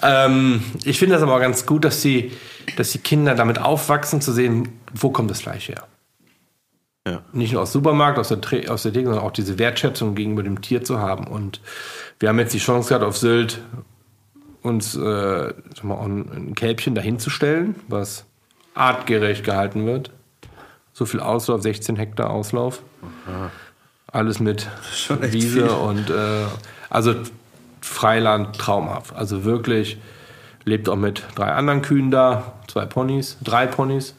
ähm, 0.01 0.63
ich 0.83 0.99
finde 0.99 1.15
das 1.15 1.23
aber 1.23 1.35
auch 1.35 1.39
ganz 1.39 1.65
gut, 1.65 1.85
dass 1.85 2.01
die, 2.01 2.31
dass 2.77 2.91
die 2.91 2.99
Kinder 2.99 3.35
damit 3.35 3.59
aufwachsen, 3.59 4.21
zu 4.21 4.31
sehen, 4.31 4.79
wo 4.93 5.09
kommt 5.09 5.31
das 5.31 5.41
Fleisch 5.41 5.69
her. 5.69 5.87
Ja. 7.07 7.21
Nicht 7.33 7.53
nur 7.53 7.61
aus 7.61 7.71
dem 7.71 7.81
Supermarkt, 7.81 8.17
aus 8.19 8.29
der, 8.29 8.39
aus 8.71 8.83
der 8.83 8.93
Theke, 8.93 9.07
sondern 9.07 9.25
auch 9.25 9.31
diese 9.31 9.59
Wertschätzung 9.59 10.15
gegenüber 10.15 10.43
dem 10.43 10.61
Tier 10.61 10.83
zu 10.83 10.99
haben. 10.99 11.27
Und 11.27 11.61
wir 12.19 12.29
haben 12.29 12.39
jetzt 12.39 12.53
die 12.53 12.59
Chance 12.59 12.89
gehabt, 12.89 13.03
auf 13.03 13.17
Sylt 13.17 13.59
uns 14.63 14.95
äh, 14.95 15.53
sag 15.75 15.83
mal, 15.83 15.95
auch 15.95 16.05
ein, 16.05 16.55
Kälbchen 16.55 16.95
dahinzustellen, 16.95 17.75
was 17.87 18.25
artgerecht 18.73 19.43
gehalten 19.43 19.85
wird. 19.85 20.11
So 20.93 21.05
viel 21.05 21.19
Auslauf, 21.19 21.61
16 21.61 21.95
Hektar 21.95 22.29
Auslauf. 22.29 22.81
Alles 24.07 24.39
mit 24.39 24.67
Wiese 25.21 25.61
viel. 25.61 25.69
und 25.69 26.09
äh, 26.09 26.45
also 26.89 27.15
Freiland 27.81 28.57
traumhaft. 28.57 29.15
Also 29.15 29.43
wirklich 29.43 29.97
lebt 30.65 30.87
auch 30.87 30.95
mit 30.95 31.23
drei 31.35 31.51
anderen 31.51 31.81
Kühen 31.81 32.11
da, 32.11 32.53
zwei 32.67 32.85
Ponys, 32.85 33.37
drei 33.43 33.67
Ponys. 33.67 34.15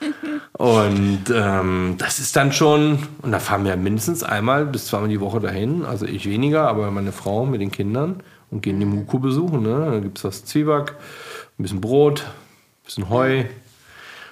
Und 0.52 1.24
ähm, 1.32 1.94
das 1.98 2.18
ist 2.18 2.34
dann 2.34 2.52
schon, 2.52 3.06
und 3.22 3.30
da 3.30 3.38
fahren 3.38 3.64
wir 3.64 3.76
mindestens 3.76 4.24
einmal 4.24 4.64
bis 4.66 4.86
zweimal 4.86 5.08
die 5.08 5.20
Woche 5.20 5.38
dahin. 5.38 5.84
Also 5.84 6.04
ich 6.04 6.28
weniger, 6.28 6.68
aber 6.68 6.90
meine 6.90 7.12
Frau 7.12 7.46
mit 7.46 7.60
den 7.60 7.70
Kindern 7.70 8.22
und 8.50 8.62
gehen 8.62 8.80
die 8.80 8.86
Muku 8.86 9.18
besuchen. 9.18 9.62
Ne? 9.62 9.90
Da 9.92 10.00
gibt 10.00 10.18
es 10.18 10.24
was 10.24 10.44
Zwieback, 10.44 10.94
ein 11.58 11.62
bisschen 11.62 11.80
Brot, 11.80 12.20
ein 12.22 12.84
bisschen 12.84 13.08
Heu. 13.10 13.44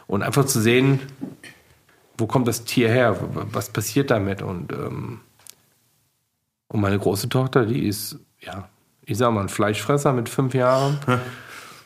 Und 0.07 0.23
einfach 0.23 0.45
zu 0.45 0.61
sehen, 0.61 1.01
wo 2.19 2.27
kommt 2.27 2.49
das 2.49 2.64
Tier 2.64 2.89
her? 2.89 3.17
Was 3.53 3.71
passiert 3.71 4.11
damit? 4.11 4.43
Und, 4.43 4.73
ähm, 4.73 5.21
und 6.69 6.81
meine 6.81 6.99
große 6.99 7.29
Tochter, 7.29 7.67
die 7.67 7.87
ist, 7.87 8.19
ja, 8.41 8.69
ich 9.05 9.19
sag 9.19 9.33
mal, 9.33 9.43
ein 9.43 9.49
Fleischfresser 9.49 10.12
mit 10.12 10.29
fünf 10.29 10.55
Jahren. 10.55 10.99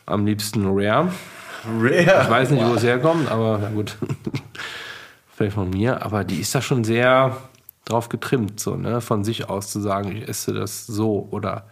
Am 0.05 0.25
liebsten 0.25 0.65
Rare. 0.65 1.11
Ich 1.63 2.07
Rare. 2.07 2.29
weiß 2.29 2.49
nicht, 2.51 2.65
wo 2.65 2.73
es 2.73 2.83
herkommt, 2.83 3.29
aber 3.29 3.59
na 3.61 3.69
gut. 3.69 3.97
Vielleicht 5.35 5.53
von 5.53 5.69
mir. 5.69 6.03
Aber 6.03 6.23
die 6.23 6.39
ist 6.39 6.53
da 6.55 6.61
schon 6.61 6.83
sehr 6.83 7.37
drauf 7.85 8.09
getrimmt, 8.09 8.59
so, 8.59 8.75
ne? 8.75 9.01
Von 9.01 9.23
sich 9.23 9.49
aus 9.49 9.71
zu 9.71 9.79
sagen, 9.79 10.15
ich 10.15 10.27
esse 10.27 10.53
das 10.53 10.85
so 10.87 11.27
oder 11.31 11.65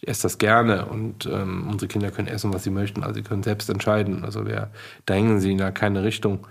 ich 0.00 0.08
esse 0.08 0.22
das 0.22 0.38
gerne 0.38 0.86
und 0.86 1.26
ähm, 1.26 1.68
unsere 1.68 1.88
Kinder 1.88 2.10
können 2.10 2.28
essen, 2.28 2.52
was 2.52 2.64
sie 2.64 2.70
möchten. 2.70 3.02
Also 3.02 3.14
sie 3.14 3.22
können 3.22 3.42
selbst 3.42 3.70
entscheiden. 3.70 4.24
Also 4.24 4.46
wir 4.46 4.70
drängen 5.06 5.40
sie 5.40 5.52
in 5.52 5.58
da 5.58 5.70
keine 5.70 6.02
Richtung. 6.02 6.46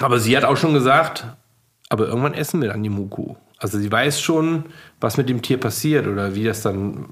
Aber 0.00 0.20
sie 0.20 0.36
hat 0.36 0.44
auch 0.44 0.56
schon 0.56 0.74
gesagt, 0.74 1.26
aber 1.88 2.06
irgendwann 2.06 2.34
essen 2.34 2.60
wir 2.60 2.68
dann 2.68 2.82
die 2.82 2.90
Muku. 2.90 3.34
Also 3.58 3.78
sie 3.78 3.90
weiß 3.90 4.20
schon, 4.20 4.64
was 5.00 5.16
mit 5.16 5.28
dem 5.28 5.40
Tier 5.40 5.58
passiert 5.58 6.06
oder 6.06 6.34
wie 6.34 6.44
das 6.44 6.60
dann 6.62 7.06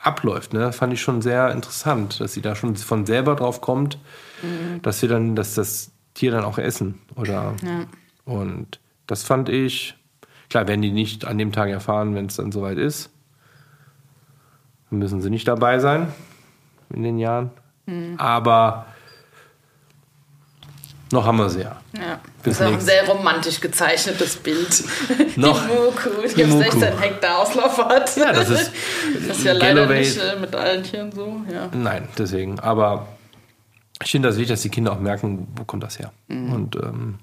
abläuft. 0.00 0.52
Ne? 0.52 0.72
Fand 0.72 0.92
ich 0.92 1.00
schon 1.00 1.22
sehr 1.22 1.52
interessant, 1.52 2.20
dass 2.20 2.32
sie 2.32 2.42
da 2.42 2.56
schon 2.56 2.74
von 2.76 3.06
selber 3.06 3.36
drauf 3.36 3.60
kommt, 3.60 3.98
dass 4.82 5.02
wir 5.02 5.08
dann, 5.08 5.36
dass 5.36 5.54
das 5.54 5.92
Tier 6.14 6.32
dann 6.32 6.44
auch 6.44 6.58
essen. 6.58 7.00
Oder 7.14 7.54
und 8.24 8.80
das 9.06 9.22
fand 9.22 9.48
ich, 9.48 9.94
klar, 10.50 10.68
werden 10.68 10.82
die 10.82 10.90
nicht 10.90 11.24
an 11.24 11.38
dem 11.38 11.52
Tag 11.52 11.70
erfahren, 11.70 12.14
wenn 12.14 12.26
es 12.26 12.36
dann 12.36 12.52
soweit 12.52 12.78
ist. 12.78 13.10
Müssen 14.90 15.20
sie 15.20 15.30
nicht 15.30 15.46
dabei 15.48 15.78
sein 15.78 16.12
in 16.90 17.02
den 17.02 17.18
Jahren. 17.18 17.50
Aber 18.18 18.86
noch 21.10 21.24
haben 21.24 21.38
wir 21.38 21.48
sie 21.48 21.60
ja. 21.62 21.80
Ja. 21.96 22.20
Bis 22.42 22.58
das 22.58 22.66
ist 22.68 22.74
auch 22.74 22.78
ein 22.78 22.80
sehr 22.84 23.06
romantisch 23.08 23.60
gezeichnetes 23.60 24.36
Bild. 24.36 24.84
Noch. 25.36 25.58
Die 25.62 25.68
Muku, 25.72 26.22
die, 26.28 26.34
Die 26.34 26.44
auf 26.44 26.50
Muku. 26.50 26.62
16 26.78 26.98
Hektar 26.98 27.38
Auslauf 27.38 27.78
hat. 27.78 28.14
Ja, 28.16 28.32
das 28.32 28.50
ist 28.50 28.70
das 29.28 29.38
ist 29.38 29.44
ja 29.44 29.52
leider 29.54 29.86
Galloway- 29.86 30.00
nicht 30.00 30.18
äh, 30.18 30.36
mit 30.38 30.54
allen 30.54 30.82
Tieren 30.82 31.10
so. 31.12 31.40
Ja. 31.50 31.68
Nein, 31.72 32.08
deswegen. 32.18 32.60
Aber 32.60 33.08
ich 34.04 34.10
finde 34.10 34.28
das 34.28 34.36
wichtig, 34.36 34.50
dass 34.50 34.60
die 34.62 34.68
Kinder 34.68 34.92
auch 34.92 35.00
merken, 35.00 35.48
wo 35.56 35.64
kommt 35.64 35.82
das 35.82 35.98
her. 35.98 36.12
Und 36.28 36.76
ähm, 36.76 37.18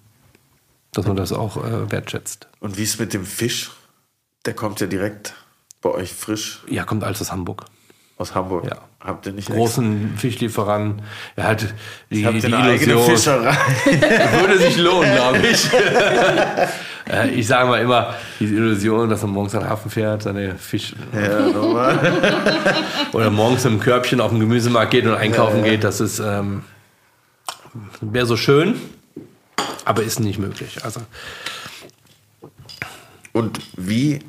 dass 0.92 1.06
man 1.06 1.16
das 1.16 1.32
auch 1.32 1.58
äh, 1.58 1.92
wertschätzt. 1.92 2.48
Und 2.60 2.78
wie 2.78 2.84
ist 2.84 3.00
mit 3.00 3.14
dem 3.14 3.24
Fisch? 3.26 3.70
Der 4.46 4.54
kommt 4.56 4.80
ja 4.80 4.88
direkt 4.88 5.36
bei 5.86 5.92
euch 5.92 6.12
frisch. 6.12 6.62
Ja, 6.68 6.84
kommt 6.84 7.04
alles 7.04 7.22
aus 7.22 7.32
Hamburg. 7.32 7.66
Aus 8.18 8.34
Hamburg. 8.34 8.66
Ja. 8.66 8.78
Habt 9.00 9.28
ihr 9.28 9.34
nicht 9.34 9.50
Großen 9.50 10.18
Fischlieferanten. 10.18 11.04
Er 11.36 11.44
hat 11.44 11.68
die, 12.10 12.26
Habt 12.26 12.42
die 12.42 12.46
eine 12.48 12.58
eigene 12.58 12.94
Illusion. 12.94 13.16
Fischerei? 13.16 13.56
Würde 14.42 14.58
sich 14.58 14.78
lohnen, 14.78 15.14
glaube 15.14 15.38
ich. 15.52 15.70
Äh, 17.08 17.30
ich 17.36 17.46
sage 17.46 17.70
mal 17.70 17.82
immer, 17.82 18.16
diese 18.40 18.56
Illusion, 18.56 19.12
dass 19.12 19.22
man 19.22 19.30
morgens 19.30 19.54
an 19.54 19.62
den 19.62 19.70
Hafen 19.70 19.92
fährt, 19.92 20.24
seine 20.24 20.56
Fisch 20.56 20.96
ja, 21.14 21.50
oder 23.12 23.30
morgens 23.30 23.64
im 23.66 23.80
Körbchen 23.80 24.20
auf 24.22 24.32
den 24.32 24.40
Gemüsemarkt 24.40 24.90
geht 24.90 25.06
und 25.06 25.14
einkaufen 25.14 25.64
geht, 25.64 25.84
das 25.84 26.02
ist 26.02 26.18
ähm, 26.18 26.64
wäre 28.02 28.26
so 28.26 28.38
schön, 28.38 28.82
aber 29.84 30.02
ist 30.02 30.20
nicht 30.20 30.40
möglich. 30.40 30.84
Also 30.84 31.02
Und 33.34 33.60
wie 33.78 34.22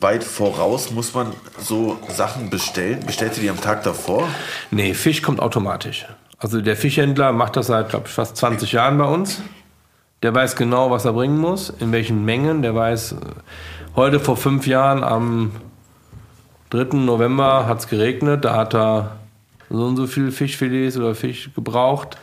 weit 0.00 0.24
voraus 0.24 0.90
muss 0.90 1.14
man 1.14 1.32
so 1.58 1.98
Sachen 2.08 2.50
bestellen? 2.50 3.04
Bestellt 3.06 3.36
ihr 3.36 3.42
die 3.42 3.50
am 3.50 3.60
Tag 3.60 3.82
davor? 3.82 4.26
nee, 4.70 4.94
Fisch 4.94 5.22
kommt 5.22 5.40
automatisch. 5.40 6.06
Also 6.38 6.60
der 6.60 6.76
Fischhändler 6.76 7.32
macht 7.32 7.56
das 7.56 7.66
seit, 7.66 7.90
glaube 7.90 8.06
ich, 8.06 8.12
fast 8.12 8.36
20 8.36 8.72
Jahren 8.72 8.96
bei 8.96 9.04
uns. 9.04 9.42
Der 10.22 10.34
weiß 10.34 10.56
genau, 10.56 10.90
was 10.90 11.04
er 11.04 11.12
bringen 11.12 11.38
muss, 11.38 11.70
in 11.70 11.92
welchen 11.92 12.24
Mengen. 12.24 12.62
Der 12.62 12.74
weiß, 12.74 13.12
äh, 13.12 13.16
heute 13.96 14.20
vor 14.20 14.36
fünf 14.36 14.66
Jahren 14.66 15.04
am 15.04 15.52
3. 16.70 16.96
November 16.96 17.66
hat 17.66 17.80
es 17.80 17.88
geregnet. 17.88 18.44
Da 18.44 18.56
hat 18.56 18.74
er 18.74 19.16
so 19.68 19.84
und 19.84 19.96
so 19.96 20.06
viel 20.06 20.32
Fischfilets 20.32 20.96
oder 20.96 21.14
Fisch 21.14 21.50
gebraucht. 21.54 22.16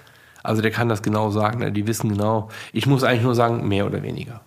Also 0.43 0.61
der 0.61 0.71
kann 0.71 0.89
das 0.89 1.01
genau 1.01 1.29
sagen. 1.29 1.59
ne? 1.59 1.71
Die 1.71 1.85
wissen 1.87 2.09
genau. 2.09 2.49
Ich 2.73 2.87
muss 2.87 3.03
eigentlich 3.03 3.23
nur 3.23 3.35
sagen, 3.35 3.67
mehr 3.67 3.85
oder 3.85 4.01
weniger. 4.01 4.41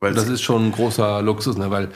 Weil 0.00 0.14
Das 0.14 0.28
ist 0.28 0.42
schon 0.42 0.66
ein 0.66 0.72
großer 0.72 1.22
Luxus, 1.22 1.56
ne? 1.56 1.70
weil 1.70 1.90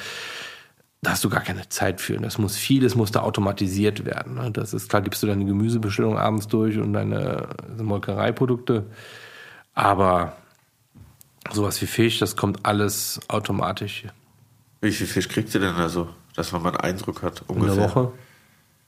da 1.03 1.13
hast 1.13 1.25
du 1.25 1.31
gar 1.31 1.43
keine 1.43 1.69
Zeit 1.69 2.01
für. 2.01 2.17
Das 2.19 2.39
muss 2.39 2.57
vieles 2.57 2.95
muss 2.95 3.11
da 3.11 3.21
automatisiert 3.21 4.05
werden. 4.05 4.35
Ne? 4.35 4.51
Das 4.51 4.73
ist 4.73 4.89
klar, 4.89 5.03
gibst 5.03 5.23
du 5.23 5.27
deine 5.27 5.45
Gemüsebestellung 5.45 6.17
abends 6.19 6.49
durch 6.49 6.79
und 6.79 6.93
deine 6.93 7.49
Molkereiprodukte. 7.81 8.87
Aber 9.75 10.37
sowas 11.51 11.81
wie 11.83 11.87
Fisch, 11.87 12.19
das 12.19 12.37
kommt 12.37 12.65
alles 12.65 13.21
automatisch 13.29 14.05
wie 14.83 14.93
viel 14.93 15.07
Fisch 15.07 15.29
kriegt 15.29 15.55
ihr 15.55 15.61
denn 15.61 15.77
also, 15.77 16.09
dass 16.35 16.51
man 16.53 16.61
mal 16.63 16.71
einen 16.71 16.81
Eindruck 16.81 17.23
hat? 17.23 17.43
in 17.49 17.55
Ungefähr. 17.55 17.77
der 17.77 17.95
Woche. 17.95 18.13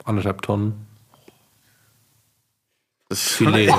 Anderthalb 0.05 0.43
Tonnen. 0.43 0.87
Das 3.09 3.21
ist 3.21 3.29
Filet. 3.31 3.73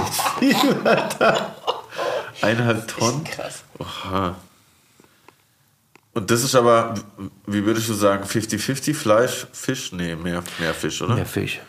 Eineinhalb 2.41 2.88
Tonnen? 2.88 3.23
Krass. 3.25 3.63
Oha. 3.79 4.36
Und 6.16 6.32
das 6.32 6.43
ist 6.43 6.55
aber, 6.55 6.93
wie 7.45 7.66
würdest 7.66 7.89
du 7.89 7.93
sagen, 7.93 8.24
50-50 8.24 8.93
Fleisch, 8.93 9.47
Fisch? 9.51 9.91
Nee, 9.91 10.16
mehr, 10.16 10.41
mehr 10.59 10.74
Fisch, 10.74 11.01
oder? 11.01 11.13
Mehr 11.13 11.26
Fisch. 11.26 11.59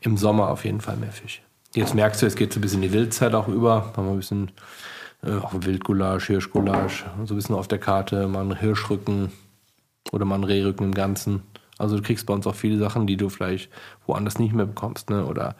Im 0.00 0.18
Sommer 0.18 0.50
auf 0.50 0.66
jeden 0.66 0.82
Fall 0.82 0.96
mehr 0.96 1.12
Fisch. 1.12 1.40
Jetzt 1.74 1.94
merkst 1.94 2.20
du, 2.20 2.26
es 2.26 2.36
geht 2.36 2.52
so 2.52 2.58
ein 2.58 2.60
bisschen 2.60 2.82
in 2.82 2.90
die 2.90 2.94
Wildzeit 2.94 3.34
auch 3.34 3.48
über. 3.48 3.94
Haben 3.96 4.06
wir 4.06 4.12
ein 4.12 4.18
bisschen 4.18 4.50
äh, 5.22 5.40
Wildgulasch, 5.50 6.26
Hirschgulasch, 6.26 7.06
so 7.24 7.32
ein 7.32 7.36
bisschen 7.36 7.54
auf 7.54 7.68
der 7.68 7.78
Karte, 7.78 8.28
mal 8.28 8.42
einen 8.42 8.58
Hirschrücken 8.58 9.32
oder 10.12 10.26
mal 10.26 10.36
einen 10.36 10.44
Rehrücken 10.44 10.84
im 10.84 10.94
Ganzen. 10.94 11.42
Also 11.78 11.96
du 11.96 12.02
kriegst 12.02 12.26
bei 12.26 12.34
uns 12.34 12.46
auch 12.46 12.54
viele 12.54 12.78
Sachen, 12.78 13.06
die 13.06 13.16
du 13.16 13.30
vielleicht 13.30 13.70
woanders 14.06 14.38
nicht 14.38 14.54
mehr 14.54 14.66
bekommst. 14.66 15.08
Ne? 15.08 15.24
Oder 15.24 15.56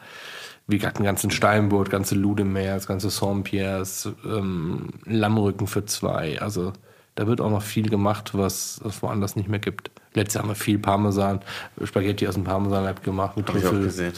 wie 0.67 0.77
gesagt, 0.77 0.97
einen 0.97 1.05
ganzen 1.05 1.31
Steinbutt, 1.31 1.89
ganze 1.89 2.13
Ludemeer, 2.13 2.75
das 2.75 2.85
ganze 2.85 3.09
Saint-Pierres, 3.09 4.09
ähm, 4.25 4.89
Lammrücken 5.05 5.65
für 5.65 5.85
zwei. 5.85 6.39
Also 6.39 6.73
da 7.17 7.25
wird 7.27 7.41
auch 7.41 7.49
noch 7.49 7.63
viel 7.63 7.89
gemacht, 7.89 8.29
was 8.33 8.79
es 8.87 9.01
woanders 9.01 9.35
nicht 9.35 9.49
mehr 9.49 9.59
gibt. 9.59 9.89
Letztes 10.13 10.35
Jahr 10.35 10.43
haben 10.43 10.49
wir 10.49 10.55
viel 10.55 10.77
Parmesan, 10.77 11.41
Spaghetti 11.83 12.27
aus 12.27 12.35
dem 12.35 12.43
Parmesan 12.43 12.93
gemacht 13.03 13.35
mit 13.35 13.47
Hab 13.49 13.55
ich 13.55 13.65
auch 13.65 13.69
Trüffel. 13.71 13.85
gesehen. 13.85 14.13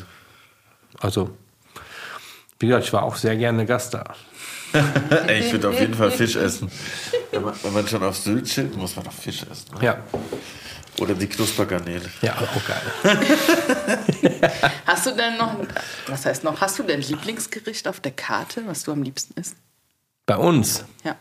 Also, 0.99 1.29
wie 2.59 2.67
gesagt, 2.67 2.85
ich 2.85 2.93
war 2.93 3.03
auch 3.03 3.15
sehr 3.15 3.35
gerne 3.37 3.65
Gast 3.65 3.93
da. 3.95 4.03
Ich 5.29 5.51
würde 5.51 5.69
auf 5.69 5.79
jeden 5.79 5.95
Fall 5.95 6.11
Fisch 6.11 6.35
essen. 6.35 6.69
Wenn 7.31 7.41
man, 7.43 7.53
wenn 7.63 7.73
man 7.73 7.87
schon 7.87 8.03
auf 8.03 8.15
Sylt 8.17 8.45
chillt, 8.45 8.75
muss 8.77 8.95
man 8.95 9.05
doch 9.05 9.11
Fisch 9.13 9.43
essen. 9.49 9.73
Ne? 9.79 9.85
Ja, 9.85 9.97
Oder 10.99 11.15
die 11.15 11.25
Knuspergarnele. 11.27 12.07
ja, 12.21 12.35
auch 12.35 12.67
geil. 12.67 13.19
Hast 14.85 15.05
du 15.07 15.11
denn 15.15 15.37
noch, 15.37 15.55
was 16.07 16.25
heißt 16.25 16.43
noch, 16.43 16.59
hast 16.61 16.77
du 16.77 16.83
denn 16.83 17.01
Lieblingsgericht 17.01 17.87
auf 17.87 17.99
der 17.99 18.11
Karte, 18.11 18.61
was 18.67 18.83
du 18.83 18.91
am 18.91 19.01
liebsten 19.03 19.39
isst? 19.39 19.55
Bei 20.25 20.37
uns, 20.37 20.83
Ja. 21.03 21.15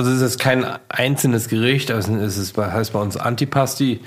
Also 0.00 0.12
es 0.12 0.22
ist 0.22 0.40
kein 0.40 0.64
einzelnes 0.88 1.48
Gericht, 1.48 1.90
also 1.90 2.16
es 2.16 2.38
ist, 2.38 2.56
heißt 2.56 2.94
bei 2.94 3.00
uns 3.00 3.18
Antipasti. 3.18 4.00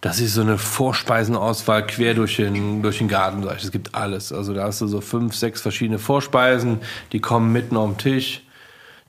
Das 0.00 0.18
ist 0.18 0.34
so 0.34 0.40
eine 0.40 0.58
Vorspeisenauswahl 0.58 1.86
quer 1.86 2.14
durch 2.14 2.36
den, 2.36 2.82
durch 2.82 2.98
den 2.98 3.06
Garten. 3.06 3.44
Es 3.44 3.70
gibt 3.70 3.94
alles. 3.94 4.32
Also 4.32 4.52
da 4.52 4.64
hast 4.64 4.80
du 4.80 4.88
so 4.88 5.00
fünf, 5.00 5.36
sechs 5.36 5.60
verschiedene 5.60 6.00
Vorspeisen, 6.00 6.80
die 7.12 7.20
kommen 7.20 7.52
mitten 7.52 7.76
auf 7.76 7.90
den 7.90 7.98
Tisch. 7.98 8.42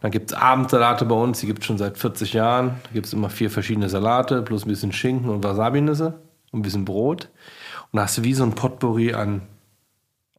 Dann 0.02 0.12
gibt 0.12 0.32
es 0.32 0.38
Abendsalate 0.38 1.06
bei 1.06 1.16
uns, 1.16 1.40
die 1.40 1.48
gibt 1.48 1.62
es 1.62 1.66
schon 1.66 1.80
seit 1.80 1.98
40 1.98 2.34
Jahren. 2.34 2.80
Da 2.84 2.90
gibt 2.94 3.08
es 3.08 3.14
immer 3.14 3.32
vier 3.32 3.50
verschiedene 3.50 3.90
Salate, 3.90 4.44
plus 4.44 4.66
ein 4.66 4.70
bisschen 4.70 4.94
Schinken 4.94 5.30
und 5.30 5.44
Wasabi-Nüsse 5.44 6.20
und 6.52 6.60
ein 6.60 6.62
bisschen 6.62 6.86
Brot. 6.86 7.30
Und 7.92 7.98
da 7.98 8.04
hast 8.04 8.20
du 8.20 8.24
wie 8.24 8.36
so 8.36 8.44
ein 8.44 8.54
Potpourri 8.54 9.14
an 9.14 9.42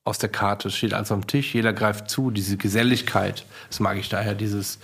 aus 0.04 0.18
der 0.18 0.28
Karte. 0.28 0.68
Es 0.68 0.76
steht 0.76 0.94
alles 0.94 1.10
am 1.10 1.26
Tisch, 1.26 1.52
jeder 1.52 1.72
greift 1.72 2.08
zu, 2.08 2.30
diese 2.30 2.56
Geselligkeit. 2.56 3.44
Das 3.68 3.80
mag 3.80 3.98
ich 3.98 4.08
daher, 4.08 4.34
dieses, 4.34 4.78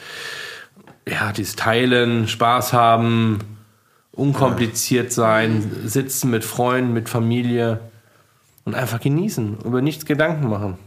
ja, 1.09 1.33
dieses 1.33 1.57
Teilen, 1.57 2.27
Spaß 2.27 2.73
haben, 2.73 3.39
unkompliziert 4.13 5.13
sein, 5.13 5.71
sitzen 5.85 6.31
mit 6.31 6.45
Freunden, 6.45 6.93
mit 6.93 7.09
Familie 7.09 7.81
und 8.65 8.75
einfach 8.75 9.01
genießen, 9.01 9.59
über 9.65 9.83
nichts 9.83 10.05
Gedanken 10.05 10.49
machen. 10.49 10.79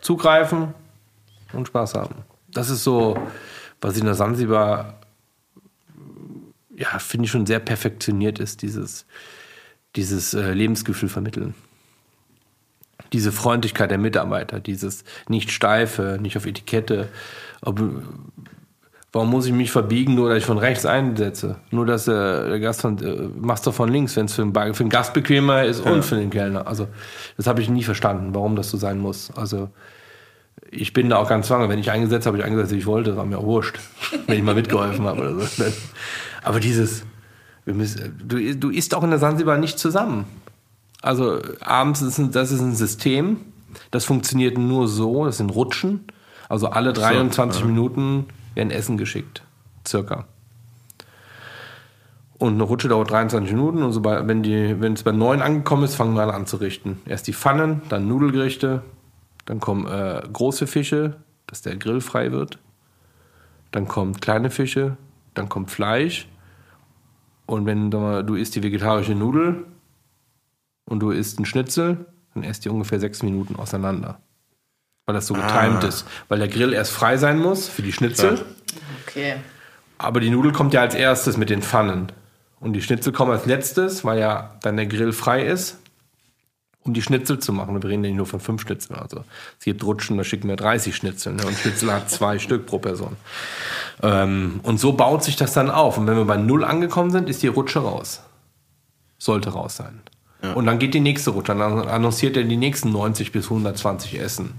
Zugreifen 0.00 0.74
und 1.52 1.68
Spaß 1.68 1.94
haben. 1.94 2.16
Das 2.52 2.68
ist 2.68 2.84
so, 2.84 3.16
was 3.80 3.96
in 3.96 4.04
der 4.04 4.14
Sansibar, 4.14 5.00
ja, 6.76 6.98
finde 6.98 7.24
ich 7.24 7.30
schon 7.30 7.46
sehr 7.46 7.60
perfektioniert 7.60 8.38
ist, 8.40 8.62
dieses, 8.62 9.06
dieses 9.96 10.34
äh, 10.34 10.52
Lebensgefühl 10.52 11.08
vermitteln. 11.08 11.54
Diese 13.12 13.32
Freundlichkeit 13.32 13.90
der 13.90 13.98
Mitarbeiter, 13.98 14.60
dieses 14.60 15.04
nicht 15.28 15.52
steife, 15.52 16.18
nicht 16.20 16.36
auf 16.36 16.46
Etikette. 16.46 17.08
Ob, 17.62 17.80
warum 19.14 19.30
muss 19.30 19.46
ich 19.46 19.52
mich 19.52 19.70
verbiegen, 19.70 20.14
nur 20.14 20.28
dass 20.28 20.38
ich 20.38 20.44
von 20.44 20.58
rechts 20.58 20.84
einsetze? 20.84 21.56
Nur 21.70 21.86
dass 21.86 22.06
äh, 22.08 22.12
der 22.12 22.60
Gast 22.60 22.82
von, 22.82 22.98
äh, 23.02 23.28
machst 23.40 23.66
du 23.66 23.72
von 23.72 23.88
links, 23.88 24.16
wenn 24.16 24.26
es 24.26 24.34
für, 24.34 24.42
den 24.42 24.52
Bar- 24.52 24.74
für 24.74 24.84
den 24.84 24.90
Gast 24.90 25.14
bequemer 25.14 25.64
ist 25.64 25.80
und 25.80 26.04
für 26.04 26.16
den 26.16 26.30
Kellner. 26.30 26.66
Also 26.66 26.88
das 27.36 27.46
habe 27.46 27.62
ich 27.62 27.70
nie 27.70 27.82
verstanden, 27.84 28.34
warum 28.34 28.56
das 28.56 28.68
so 28.70 28.76
sein 28.76 28.98
muss. 28.98 29.30
Also 29.36 29.70
ich 30.70 30.92
bin 30.92 31.08
da 31.08 31.16
auch 31.16 31.28
ganz 31.28 31.46
zwanger. 31.46 31.68
Wenn 31.68 31.78
ich 31.78 31.90
eingesetzt 31.90 32.26
habe, 32.26 32.36
habe 32.36 32.42
ich 32.42 32.50
eingesetzt, 32.52 32.72
wie 32.74 32.78
ich 32.78 32.86
wollte. 32.86 33.16
War 33.16 33.24
mir 33.24 33.38
auch 33.38 33.44
wurscht, 33.44 33.78
wenn 34.26 34.36
ich 34.36 34.42
mal 34.42 34.54
mitgeholfen 34.54 35.04
habe 35.06 35.20
oder 35.20 35.40
so. 35.40 35.64
Aber 36.42 36.60
dieses, 36.60 37.04
müssen, 37.64 38.20
du, 38.26 38.54
du 38.56 38.68
isst 38.70 38.94
auch 38.94 39.04
in 39.04 39.10
der 39.10 39.18
Sansibar 39.18 39.56
nicht 39.58 39.78
zusammen. 39.78 40.24
Also 41.02 41.38
abends 41.60 42.02
ist 42.02 42.18
ein, 42.18 42.32
das 42.32 42.50
ist 42.50 42.60
ein 42.60 42.74
System, 42.74 43.36
das 43.90 44.04
funktioniert 44.04 44.58
nur 44.58 44.88
so, 44.88 45.24
das 45.26 45.36
sind 45.36 45.50
Rutschen. 45.50 46.00
Also 46.48 46.68
alle 46.68 46.92
23 46.92 47.64
Minuten 47.64 48.26
werden 48.54 48.70
Essen 48.70 48.96
geschickt, 48.96 49.42
circa. 49.86 50.26
Und 52.38 52.54
eine 52.54 52.64
Rutsche 52.64 52.88
dauert 52.88 53.10
23 53.10 53.52
Minuten 53.52 53.82
und 53.82 53.92
sobald, 53.92 54.26
wenn, 54.26 54.92
es 54.92 55.02
bei 55.02 55.12
neun 55.12 55.40
angekommen 55.40 55.84
ist, 55.84 55.94
fangen 55.94 56.14
wir 56.14 56.22
an 56.22 56.30
anzurichten. 56.30 57.00
Erst 57.06 57.26
die 57.26 57.32
Pfannen, 57.32 57.82
dann 57.88 58.08
Nudelgerichte, 58.08 58.82
dann 59.46 59.60
kommen 59.60 59.86
äh, 59.86 60.22
große 60.32 60.66
Fische, 60.66 61.16
dass 61.46 61.62
der 61.62 61.76
Grill 61.76 62.00
frei 62.00 62.32
wird. 62.32 62.58
Dann 63.70 63.86
kommen 63.86 64.20
kleine 64.20 64.50
Fische, 64.50 64.96
dann 65.34 65.48
kommt 65.48 65.70
Fleisch. 65.70 66.28
Und 67.46 67.66
wenn 67.66 67.90
du, 67.90 68.24
du 68.24 68.34
isst 68.34 68.54
die 68.56 68.62
vegetarische 68.62 69.14
Nudel 69.14 69.64
und 70.86 71.00
du 71.00 71.10
isst 71.10 71.38
einen 71.38 71.46
Schnitzel, 71.46 72.06
dann 72.34 72.42
esst 72.42 72.64
die 72.64 72.68
ungefähr 72.68 73.00
sechs 73.00 73.22
Minuten 73.22 73.56
auseinander. 73.56 74.20
Weil 75.06 75.14
das 75.14 75.26
so 75.26 75.34
getimed 75.34 75.84
ist. 75.84 76.06
Weil 76.28 76.38
der 76.38 76.48
Grill 76.48 76.72
erst 76.72 76.92
frei 76.92 77.16
sein 77.16 77.38
muss 77.38 77.68
für 77.68 77.82
die 77.82 77.92
Schnitzel. 77.92 78.44
Okay. 79.06 79.36
Aber 79.98 80.20
die 80.20 80.30
Nudel 80.30 80.52
kommt 80.52 80.74
ja 80.74 80.80
als 80.80 80.94
erstes 80.94 81.36
mit 81.36 81.50
den 81.50 81.62
Pfannen. 81.62 82.10
Und 82.60 82.72
die 82.72 82.82
Schnitzel 82.82 83.12
kommen 83.12 83.30
als 83.30 83.44
letztes, 83.44 84.04
weil 84.04 84.18
ja 84.18 84.56
dann 84.62 84.76
der 84.76 84.86
Grill 84.86 85.12
frei 85.12 85.44
ist, 85.44 85.78
um 86.80 86.94
die 86.94 87.02
Schnitzel 87.02 87.38
zu 87.38 87.52
machen. 87.52 87.74
Wir 87.82 87.90
reden 87.90 88.02
ja 88.04 88.08
nicht 88.08 88.16
nur 88.16 88.26
von 88.26 88.40
fünf 88.40 88.62
Schnitzeln. 88.62 88.98
Also 88.98 89.24
es 89.58 89.64
gibt 89.64 89.84
Rutschen, 89.84 90.16
da 90.16 90.24
schicken 90.24 90.48
wir 90.48 90.56
30 90.56 90.96
Schnitzel. 90.96 91.34
Ne? 91.34 91.46
Und 91.46 91.58
Schnitzel 91.58 91.92
hat 91.92 92.10
zwei 92.10 92.38
Stück 92.38 92.64
pro 92.64 92.78
Person. 92.78 93.16
Ähm, 94.02 94.60
und 94.62 94.80
so 94.80 94.94
baut 94.94 95.22
sich 95.22 95.36
das 95.36 95.52
dann 95.52 95.70
auf. 95.70 95.98
Und 95.98 96.06
wenn 96.06 96.16
wir 96.16 96.24
bei 96.24 96.38
Null 96.38 96.64
angekommen 96.64 97.10
sind, 97.10 97.28
ist 97.28 97.42
die 97.42 97.48
Rutsche 97.48 97.80
raus. 97.80 98.22
Sollte 99.18 99.50
raus 99.50 99.76
sein. 99.76 100.00
Und 100.54 100.66
dann 100.66 100.78
geht 100.78 100.94
die 100.94 101.00
nächste 101.00 101.30
Rutsche. 101.30 101.54
Dann 101.54 101.88
annonciert 101.88 102.36
er 102.36 102.44
die 102.44 102.56
nächsten 102.56 102.92
90 102.92 103.32
bis 103.32 103.44
120 103.44 104.20
Essen. 104.20 104.52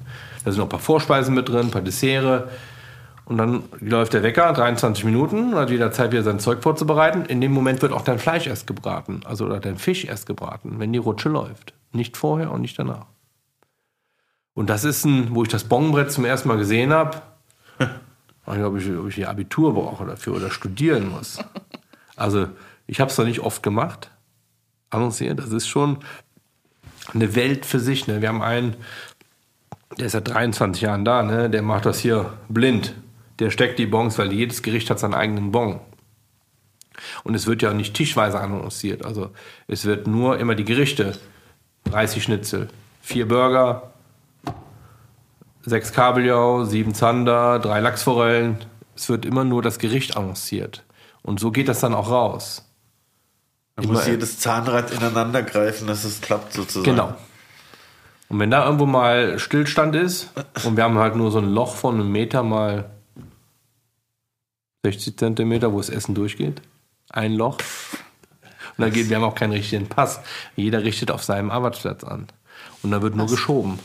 Da 0.46 0.52
sind 0.52 0.60
noch 0.60 0.68
ein 0.68 0.70
paar 0.70 0.80
Vorspeisen 0.80 1.34
mit 1.34 1.50
drin, 1.50 1.68
ein 1.68 1.72
paar 1.72 1.82
Dessert. 1.82 2.50
Und 3.26 3.38
dann 3.38 3.64
läuft 3.80 4.14
der 4.14 4.22
Wecker, 4.22 4.54
23 4.54 5.04
Minuten, 5.04 5.56
hat 5.56 5.72
wieder 5.72 5.92
Zeit, 5.92 6.12
wieder 6.12 6.22
sein 6.22 6.40
Zeug 6.40 6.62
vorzubereiten. 6.62 7.26
In 7.26 7.42
dem 7.42 7.52
Moment 7.52 7.82
wird 7.82 7.92
auch 7.92 8.04
dein 8.04 8.20
Fleisch 8.20 8.46
erst 8.46 8.68
gebraten, 8.68 9.22
also 9.26 9.46
oder 9.46 9.60
dein 9.60 9.78
Fisch 9.78 10.06
erst 10.06 10.28
gebraten, 10.28 10.76
wenn 10.78 10.94
die 10.94 11.00
Rutsche 11.00 11.30
läuft. 11.30 11.74
Nicht 11.92 12.16
vorher 12.16 12.52
und 12.52 12.62
nicht 12.62 12.78
danach. 12.78 13.08
Und 14.54 14.70
das 14.70 14.84
ist 14.84 15.04
ein, 15.06 15.34
wo 15.34 15.42
ich 15.42 15.50
das 15.50 15.64
Bongbrett 15.64 16.12
zum 16.12 16.24
ersten 16.24 16.48
Mal 16.48 16.58
gesehen 16.58 16.94
habe, 16.94 17.22
nicht, 17.80 18.64
ob 18.64 18.78
ich, 18.78 18.90
ob 18.92 19.08
ich 19.08 19.16
hier 19.16 19.30
Abitur 19.30 19.74
brauche 19.74 20.06
dafür 20.06 20.36
oder 20.36 20.52
studieren 20.52 21.10
muss. 21.10 21.40
Also 22.16 22.48
ich 22.88 23.02
habe 23.02 23.10
es 23.10 23.18
noch 23.18 23.26
nicht 23.26 23.40
oft 23.40 23.64
gemacht. 23.64 24.12
Annonciert, 24.90 25.40
das 25.40 25.52
ist 25.52 25.68
schon 25.68 25.98
eine 27.14 27.36
Welt 27.36 27.66
für 27.66 27.80
sich. 27.80 28.08
Ne? 28.08 28.22
Wir 28.22 28.30
haben 28.30 28.42
einen, 28.42 28.76
der 29.98 30.08
ist 30.08 30.12
seit 30.14 30.28
23 30.28 30.82
Jahren 30.82 31.06
da, 31.06 31.24
ne? 31.24 31.50
der 31.50 31.62
macht 31.62 31.86
das 31.86 32.00
hier 32.00 32.34
blind. 32.50 32.94
Der 33.40 33.50
steckt 33.50 33.80
die 33.80 33.86
Bons, 33.86 34.18
weil 34.18 34.32
jedes 34.32 34.64
Gericht 34.64 34.90
hat 34.90 35.00
seinen 35.00 35.14
eigenen 35.14 35.52
Bon. 35.52 35.80
Und 37.24 37.36
es 37.36 37.48
wird 37.48 37.62
ja 37.62 37.74
nicht 37.74 37.94
tischweise 37.94 38.40
annonciert. 38.40 39.06
Also 39.06 39.32
es 39.68 39.86
wird 39.86 40.08
nur 40.08 40.40
immer 40.40 40.56
die 40.56 40.64
Gerichte. 40.64 41.18
30 41.86 42.24
Schnitzel, 42.24 42.70
vier 43.02 43.28
Burger, 43.28 43.94
sechs 45.66 45.92
Kabeljau, 45.92 46.64
sieben 46.66 46.94
Zander, 46.94 47.60
drei 47.60 47.80
Lachsforellen. 47.80 48.58
Es 48.96 49.10
wird 49.10 49.26
immer 49.26 49.44
nur 49.44 49.62
das 49.62 49.78
Gericht 49.78 50.18
annonciert. 50.18 50.84
Und 51.22 51.40
so 51.40 51.52
geht 51.52 51.68
das 51.68 51.82
dann 51.82 51.94
auch 51.94 52.10
raus. 52.10 52.66
Da 53.76 53.84
muss 53.84 54.08
jedes 54.08 54.40
Zahnrad 54.40 54.92
ineinander 54.92 55.44
greifen, 55.44 55.86
dass 55.88 56.06
es 56.06 56.22
klappt 56.22 56.54
sozusagen. 56.54 56.86
Genau. 56.86 57.14
Und 58.36 58.42
wenn 58.42 58.52
da 58.52 58.66
irgendwo 58.66 58.86
mal 58.86 59.40
Stillstand 59.40 59.96
ist 59.96 60.30
und 60.66 60.76
wir 60.76 60.84
haben 60.84 60.98
halt 60.98 61.16
nur 61.16 61.32
so 61.32 61.38
ein 61.38 61.48
Loch 61.48 61.74
von 61.74 61.96
einem 61.96 62.12
Meter 62.12 62.44
mal 62.44 62.90
60 64.84 65.16
Zentimeter, 65.16 65.72
wo 65.72 65.78
das 65.78 65.88
Essen 65.90 66.16
durchgeht, 66.16 66.62
ein 67.10 67.32
Loch. 67.32 67.60
Und 68.76 68.80
dann 68.80 68.92
geht, 68.92 69.08
wir 69.08 69.16
haben 69.16 69.24
auch 69.24 69.36
keinen 69.36 69.54
richtigen 69.54 69.88
Pass. 69.88 70.20
Jeder 70.58 70.84
richtet 70.84 71.12
auf 71.12 71.24
seinem 71.24 71.50
Arbeitsplatz 71.50 72.04
an. 72.04 72.28
Und 72.84 72.92
dann 72.92 73.02
wird 73.02 73.16
nur 73.16 73.28
geschoben. 73.28 73.80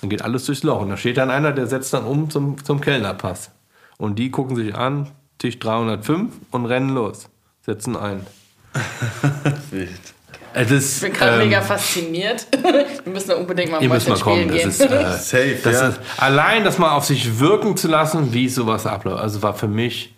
Dann 0.00 0.08
geht 0.08 0.22
alles 0.22 0.46
durchs 0.46 0.62
Loch. 0.62 0.80
Und 0.80 0.88
da 0.88 0.96
steht 0.96 1.18
dann 1.18 1.30
einer, 1.30 1.52
der 1.52 1.66
setzt 1.66 1.92
dann 1.92 2.06
um 2.06 2.30
zum, 2.30 2.64
zum 2.64 2.80
Kellnerpass. 2.80 3.50
Und 3.98 4.18
die 4.18 4.30
gucken 4.30 4.56
sich 4.56 4.74
an, 4.74 5.10
Tisch 5.36 5.58
305 5.58 6.32
und 6.50 6.64
rennen 6.64 6.94
los. 6.94 7.28
Setzen 7.60 7.94
ein. 7.94 8.26
Wild. 9.70 10.14
Ist, 10.54 10.96
Ich 10.96 11.02
bin 11.02 11.12
gerade 11.12 11.42
ähm, 11.42 11.48
mega 11.48 11.62
fasziniert. 11.62 12.46
Wir 13.04 13.12
müssen 13.12 13.28
da 13.28 13.36
unbedingt 13.36 13.70
mal 13.70 13.82
Ihr 13.82 13.88
müsst 13.88 14.08
mal 14.08 14.18
kommen. 14.18 14.48
Das 14.48 14.56
gehen. 14.56 14.68
ist, 14.68 14.80
äh, 14.80 14.86
Safe, 15.18 15.58
das 15.62 15.74
ja. 15.74 15.88
ist 15.88 16.00
allein 16.16 16.64
das 16.64 16.78
mal 16.78 16.92
auf 16.92 17.04
sich 17.04 17.38
wirken 17.38 17.76
zu 17.76 17.88
lassen, 17.88 18.32
wie 18.32 18.48
sowas 18.48 18.86
abläuft. 18.86 19.22
Also 19.22 19.42
war 19.42 19.54
für 19.54 19.68
mich 19.68 20.14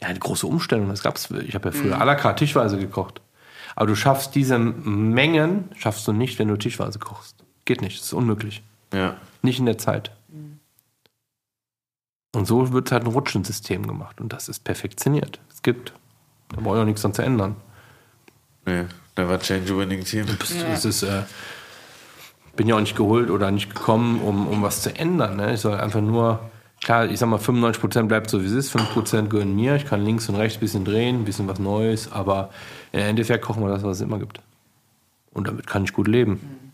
ja 0.00 0.08
eine 0.08 0.18
große 0.18 0.46
Umstellung. 0.46 0.88
Das 0.88 1.02
gab's. 1.02 1.28
Ich 1.46 1.54
habe 1.54 1.70
ja 1.70 1.72
früher 1.72 2.00
à 2.00 2.04
la 2.04 2.14
carte 2.14 2.44
tischweise 2.44 2.78
gekocht. 2.78 3.20
Aber 3.74 3.86
du 3.86 3.96
schaffst 3.96 4.34
diese 4.34 4.58
Mengen, 4.58 5.70
schaffst 5.76 6.06
du 6.06 6.12
nicht, 6.12 6.38
wenn 6.38 6.48
du 6.48 6.56
tischweise 6.56 6.98
kochst. 6.98 7.36
Geht 7.64 7.80
nicht, 7.80 7.98
das 7.98 8.06
ist 8.06 8.12
unmöglich. 8.12 8.62
Ja. 8.92 9.16
Nicht 9.40 9.58
in 9.58 9.66
der 9.66 9.78
Zeit. 9.78 10.12
Und 12.34 12.46
so 12.46 12.72
wird 12.72 12.92
halt 12.92 13.04
ein 13.04 13.10
Rutschensystem 13.10 13.86
gemacht. 13.86 14.20
Und 14.20 14.32
das 14.32 14.48
ist 14.48 14.64
perfektioniert. 14.64 15.40
Es 15.50 15.62
gibt, 15.62 15.92
da 16.50 16.60
brauche 16.60 16.76
ich 16.76 16.82
auch 16.82 16.86
nichts 16.86 17.02
dran 17.02 17.14
zu 17.14 17.22
ändern. 17.22 17.56
Nee, 18.64 18.84
never 19.16 19.38
change 19.38 19.72
a 19.72 19.76
winning 19.76 20.04
team. 20.04 20.26
Es 20.72 20.84
ist, 20.84 21.02
äh, 21.02 21.22
bin 22.56 22.68
ja 22.68 22.76
auch 22.76 22.80
nicht 22.80 22.96
geholt 22.96 23.30
oder 23.30 23.50
nicht 23.50 23.74
gekommen, 23.74 24.20
um, 24.20 24.46
um 24.46 24.62
was 24.62 24.82
zu 24.82 24.94
ändern. 24.94 25.36
Ne? 25.36 25.54
Ich 25.54 25.60
soll 25.60 25.74
einfach 25.74 26.00
nur, 26.00 26.50
klar, 26.82 27.06
ich 27.06 27.18
sag 27.18 27.28
mal, 27.28 27.38
95% 27.38 28.04
bleibt 28.04 28.30
so 28.30 28.42
wie 28.42 28.46
es 28.46 28.52
ist, 28.52 28.76
5% 28.76 29.28
gehören 29.28 29.54
mir. 29.54 29.76
Ich 29.76 29.86
kann 29.86 30.04
links 30.04 30.28
und 30.28 30.36
rechts 30.36 30.58
ein 30.58 30.60
bisschen 30.60 30.84
drehen, 30.84 31.22
ein 31.22 31.24
bisschen 31.24 31.48
was 31.48 31.58
Neues, 31.58 32.12
aber 32.12 32.50
im 32.92 33.00
Endeffekt 33.00 33.44
kochen 33.44 33.62
wir 33.62 33.70
das, 33.70 33.82
was 33.82 33.98
es 33.98 34.02
immer 34.02 34.18
gibt. 34.18 34.40
Und 35.32 35.48
damit 35.48 35.66
kann 35.66 35.84
ich 35.84 35.92
gut 35.92 36.08
leben. 36.08 36.70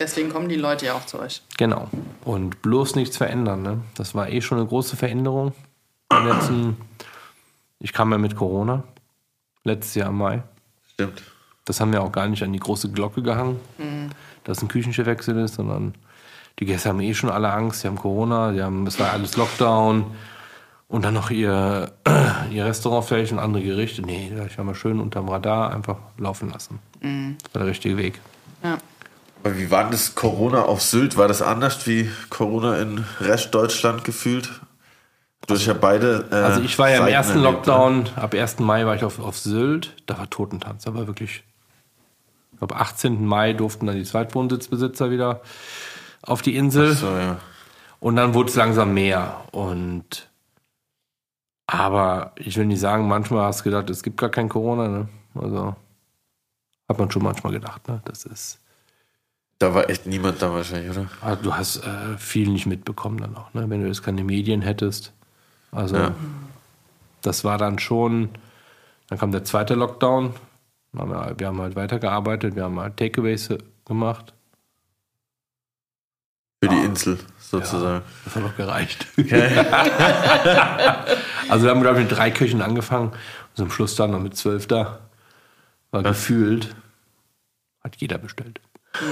Deswegen 0.00 0.30
kommen 0.30 0.48
die 0.48 0.56
Leute 0.56 0.86
ja 0.86 0.94
auch 0.94 1.06
zu 1.06 1.20
euch. 1.20 1.42
Genau. 1.56 1.88
Und 2.24 2.60
bloß 2.62 2.96
nichts 2.96 3.16
verändern. 3.16 3.62
Ne? 3.62 3.80
Das 3.94 4.16
war 4.16 4.28
eh 4.28 4.40
schon 4.40 4.58
eine 4.58 4.66
große 4.66 4.96
Veränderung. 4.96 5.52
Letzten, 6.12 6.76
ich 7.78 7.92
kam 7.92 8.10
ja 8.10 8.18
mit 8.18 8.34
Corona, 8.34 8.82
letztes 9.62 9.94
Jahr 9.94 10.08
im 10.08 10.18
Mai. 10.18 10.42
Stimmt. 10.92 11.22
Das 11.64 11.80
haben 11.80 11.92
wir 11.92 12.02
auch 12.02 12.12
gar 12.12 12.26
nicht 12.28 12.42
an 12.42 12.52
die 12.52 12.58
große 12.58 12.90
Glocke 12.90 13.22
gehangen, 13.22 13.60
dass 14.44 14.62
ein 14.62 14.68
Küchenchefwechsel 14.68 15.38
ist, 15.38 15.54
sondern 15.54 15.94
die 16.58 16.64
Gäste 16.66 16.88
haben 16.88 17.00
eh 17.00 17.14
schon 17.14 17.30
alle 17.30 17.52
Angst, 17.52 17.80
sie 17.80 17.88
haben 17.88 17.96
Corona, 17.98 18.52
die 18.52 18.62
haben, 18.62 18.86
es 18.86 18.98
war 18.98 19.12
alles 19.12 19.36
Lockdown 19.36 20.04
und 20.88 21.04
dann 21.04 21.14
noch 21.14 21.30
ihr, 21.30 21.92
ihr 22.50 22.64
Restaurant 22.64 23.04
vielleicht 23.06 23.32
und 23.32 23.38
andere 23.38 23.62
Gerichte. 23.62 24.02
Nee, 24.02 24.32
ich 24.46 24.58
war 24.58 24.64
mal 24.64 24.74
schön 24.74 25.00
unterm 25.00 25.28
Radar 25.28 25.72
einfach 25.72 25.96
laufen 26.18 26.50
lassen. 26.50 26.78
Das 27.00 27.54
war 27.54 27.60
der 27.62 27.66
richtige 27.70 27.96
Weg. 27.96 28.20
Ja. 28.62 28.78
Aber 29.44 29.58
wie 29.58 29.70
war 29.70 29.82
denn 29.84 29.92
das 29.92 30.14
Corona 30.14 30.62
auf 30.62 30.82
Sylt? 30.82 31.16
War 31.16 31.26
das 31.26 31.42
anders 31.42 31.86
wie 31.86 32.08
Corona 32.30 32.78
in 32.78 33.04
Rest 33.20 33.54
Deutschland 33.54 34.04
gefühlt? 34.04 34.60
Du 35.48 35.54
hast 35.54 35.66
ja 35.66 35.74
beide. 35.74 36.26
Äh, 36.30 36.34
Also 36.36 36.60
ich 36.60 36.78
war 36.78 36.88
ja 36.90 36.98
im 36.98 37.02
Seiten 37.04 37.14
ersten 37.14 37.32
erlebt, 37.38 37.66
ne? 37.66 37.72
Lockdown, 37.72 38.08
ab 38.14 38.34
1. 38.34 38.60
Mai 38.60 38.86
war 38.86 38.94
ich 38.94 39.02
auf, 39.04 39.18
auf 39.18 39.36
Sylt, 39.38 39.96
da 40.06 40.18
war 40.18 40.30
Totentanz, 40.30 40.84
da 40.84 40.94
war 40.94 41.08
wirklich, 41.08 41.42
ich 41.48 41.51
glaube 42.62 42.76
18. 42.76 43.26
Mai 43.26 43.54
durften 43.54 43.86
dann 43.86 43.96
die 43.96 44.04
Zweitwohnsitzbesitzer 44.04 45.10
wieder 45.10 45.40
auf 46.22 46.42
die 46.42 46.54
Insel. 46.54 46.94
So, 46.94 47.08
ja. 47.08 47.40
Und 47.98 48.14
dann 48.14 48.34
wurde 48.34 48.50
es 48.50 48.54
langsam 48.56 48.94
mehr. 48.94 49.42
Und 49.50 50.28
aber 51.66 52.32
ich 52.36 52.56
will 52.56 52.66
nicht 52.66 52.78
sagen, 52.78 53.08
manchmal 53.08 53.46
hast 53.46 53.60
du 53.60 53.64
gedacht, 53.64 53.90
es 53.90 54.04
gibt 54.04 54.18
gar 54.18 54.30
kein 54.30 54.48
Corona. 54.48 54.86
Ne? 54.86 55.08
Also 55.34 55.74
hat 56.88 56.98
man 57.00 57.10
schon 57.10 57.24
manchmal 57.24 57.52
gedacht. 57.52 57.88
Ne? 57.88 58.00
Das 58.04 58.24
ist. 58.24 58.60
Da 59.58 59.74
war 59.74 59.90
echt 59.90 60.06
niemand 60.06 60.40
da 60.40 60.52
wahrscheinlich, 60.52 60.90
oder? 60.96 61.06
Also 61.20 61.42
du 61.42 61.56
hast 61.56 61.84
äh, 61.84 62.16
viel 62.16 62.48
nicht 62.48 62.66
mitbekommen 62.66 63.18
dann 63.18 63.36
auch, 63.36 63.52
ne? 63.54 63.68
wenn 63.70 63.80
du 63.80 63.88
jetzt 63.88 64.04
keine 64.04 64.22
Medien 64.22 64.62
hättest. 64.62 65.12
Also 65.72 65.96
Ja. 65.96 66.14
das 67.22 67.42
war 67.42 67.58
dann 67.58 67.80
schon. 67.80 68.30
Dann 69.08 69.18
kam 69.18 69.32
der 69.32 69.42
zweite 69.44 69.74
Lockdown. 69.74 70.34
Wir 70.92 71.46
haben 71.46 71.60
halt 71.60 71.74
weitergearbeitet, 71.74 72.54
wir 72.54 72.64
haben 72.64 72.78
halt 72.78 72.98
Takeaways 72.98 73.48
gemacht. 73.86 74.34
Für 76.62 76.68
die 76.68 76.84
Insel 76.84 77.18
sozusagen. 77.38 78.04
Das 78.24 78.36
hat 78.36 78.42
noch 78.42 78.56
gereicht. 78.56 79.06
also 81.48 81.64
wir 81.64 81.70
haben, 81.70 81.80
glaube 81.80 82.00
ich, 82.00 82.08
mit 82.08 82.16
drei 82.16 82.30
Köchen 82.30 82.62
angefangen 82.62 83.08
und 83.08 83.56
zum 83.56 83.70
Schluss 83.70 83.96
dann 83.96 84.12
noch 84.12 84.20
mit 84.20 84.36
zwölf 84.36 84.66
da. 84.68 85.00
War 85.90 86.02
gefühlt, 86.02 86.74
hat 87.82 87.96
jeder 87.96 88.18
bestellt. 88.18 88.60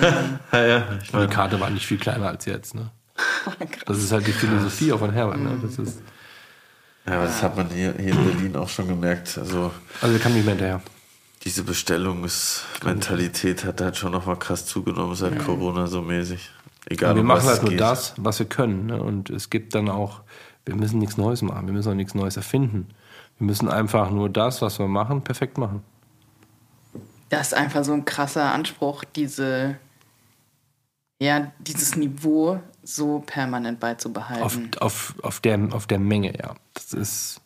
Ja, 0.52 0.66
ja. 0.66 0.84
Und 1.12 1.22
die 1.22 1.34
Karte 1.34 1.58
war 1.58 1.70
nicht 1.70 1.86
viel 1.86 1.98
kleiner 1.98 2.28
als 2.28 2.44
jetzt. 2.44 2.74
Ne? 2.74 2.90
Das 3.86 3.98
ist 3.98 4.12
halt 4.12 4.26
die 4.26 4.32
Philosophie 4.32 4.92
auch 4.92 4.98
von 4.98 5.12
Herbert. 5.12 5.38
Ne? 5.38 5.58
Das 5.62 5.78
ist, 5.78 6.02
ja, 7.06 7.14
aber 7.14 7.24
das 7.24 7.42
hat 7.42 7.56
man 7.56 7.68
hier, 7.70 7.94
hier 7.98 8.12
in 8.12 8.24
Berlin 8.24 8.56
auch 8.56 8.68
schon 8.68 8.88
gemerkt. 8.88 9.38
Also 9.38 9.72
also 10.00 10.14
wir 10.14 10.20
kamen 10.20 10.34
nicht 10.34 10.44
mehr 10.44 10.54
hinterher. 10.54 10.82
Diese 11.42 11.64
Bestellungsmentalität 11.64 13.64
hat 13.64 13.80
halt 13.80 13.96
schon 13.96 14.12
nochmal 14.12 14.38
krass 14.38 14.66
zugenommen 14.66 15.14
seit 15.14 15.38
Corona 15.38 15.86
so 15.86 16.02
mäßig. 16.02 16.50
Egal, 16.86 17.14
wir 17.14 17.22
um 17.22 17.28
machen 17.28 17.38
was 17.38 17.46
halt 17.46 17.56
es 17.58 17.62
nur 17.62 17.70
geht. 17.70 17.80
das, 17.80 18.14
was 18.16 18.38
wir 18.38 18.46
können. 18.46 18.86
Ne? 18.86 19.02
Und 19.02 19.30
es 19.30 19.48
gibt 19.48 19.74
dann 19.74 19.88
auch, 19.88 20.20
wir 20.66 20.74
müssen 20.74 20.98
nichts 20.98 21.16
Neues 21.16 21.40
machen, 21.42 21.66
wir 21.66 21.72
müssen 21.72 21.90
auch 21.90 21.94
nichts 21.94 22.14
Neues 22.14 22.36
erfinden. 22.36 22.88
Wir 23.38 23.46
müssen 23.46 23.68
einfach 23.68 24.10
nur 24.10 24.28
das, 24.28 24.60
was 24.60 24.78
wir 24.78 24.88
machen, 24.88 25.22
perfekt 25.22 25.56
machen. 25.56 25.82
Das 27.30 27.48
ist 27.48 27.54
einfach 27.54 27.84
so 27.84 27.92
ein 27.92 28.04
krasser 28.04 28.52
Anspruch, 28.52 29.04
diese, 29.04 29.78
ja, 31.20 31.52
dieses 31.58 31.96
Niveau 31.96 32.60
so 32.82 33.22
permanent 33.24 33.76
Auf, 33.76 33.80
beizubehalten. 33.80 34.70
auf, 34.80 35.14
auf, 35.22 35.40
der, 35.40 35.68
auf 35.72 35.86
der 35.86 36.00
Menge, 36.00 36.36
ja. 36.36 36.54
Das 36.74 36.92
ist. 36.92 37.40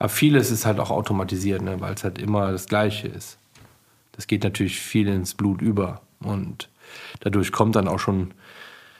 Aber 0.00 0.08
vieles 0.08 0.50
ist 0.50 0.64
halt 0.64 0.80
auch 0.80 0.90
automatisiert, 0.90 1.60
ne? 1.60 1.78
weil 1.80 1.92
es 1.92 2.02
halt 2.02 2.18
immer 2.18 2.50
das 2.50 2.66
Gleiche 2.66 3.06
ist. 3.06 3.36
Das 4.12 4.26
geht 4.26 4.42
natürlich 4.42 4.80
viel 4.80 5.06
ins 5.06 5.34
Blut 5.34 5.60
über. 5.60 6.00
Und 6.20 6.70
dadurch 7.20 7.52
kommt 7.52 7.76
dann 7.76 7.86
auch 7.86 7.98
schon. 7.98 8.32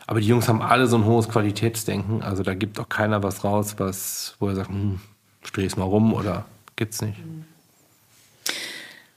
Aber 0.07 0.21
die 0.21 0.27
Jungs 0.27 0.47
haben 0.47 0.61
alle 0.61 0.87
so 0.87 0.97
ein 0.97 1.07
hohes 1.07 1.31
Qualitätsdenken. 1.31 2.23
Also 2.23 2.43
da 2.43 2.55
gibt 2.55 2.79
auch 2.79 2.89
keiner 2.91 3.23
was 3.23 3.45
raus, 3.45 3.77
was, 3.79 4.37
wo 4.41 4.49
er 4.49 4.57
sagt, 4.57 4.69
hm, 4.69 5.01
dreh's 5.55 5.77
mal 5.77 5.85
rum 5.85 6.13
oder 6.13 6.45
gibt's 6.77 7.01
nicht. 7.01 7.19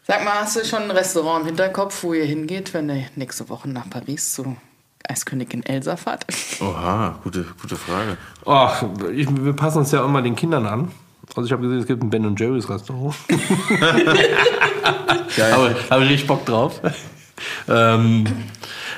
Sag 0.07 0.23
mal, 0.23 0.36
hast 0.36 0.55
du 0.55 0.63
schon 0.63 0.84
ein 0.84 0.91
Restaurant 0.91 1.41
im 1.41 1.47
Hinterkopf, 1.47 2.01
wo 2.03 2.13
ihr 2.13 2.25
hingeht, 2.25 2.73
wenn 2.73 2.89
ihr 2.89 3.07
nächste 3.17 3.49
Woche 3.49 3.69
nach 3.69 3.89
Paris 3.89 4.34
zu 4.34 4.55
Eiskönigin 5.05 5.65
Elsa 5.65 5.97
fahrt? 5.97 6.25
Oha, 6.61 7.19
gute, 7.23 7.45
gute 7.61 7.75
Frage. 7.75 8.17
Ach, 8.45 8.86
ich, 9.13 9.27
wir 9.29 9.53
passen 9.53 9.79
uns 9.79 9.91
ja 9.91 10.05
immer 10.05 10.21
den 10.21 10.38
Kindern 10.38 10.65
an. 10.65 10.91
Also 11.36 11.45
ich 11.45 11.51
habe 11.51 11.63
gesehen, 11.63 11.80
es 11.80 11.88
gibt 11.88 12.03
ein 12.03 12.09
Ben 12.09 12.36
Jerry's 12.36 12.69
Restaurant. 12.69 13.15
Habe 15.89 16.03
ich 16.03 16.09
richtig 16.09 16.28
Bock 16.28 16.45
drauf. 16.45 16.82
ähm, 17.67 18.26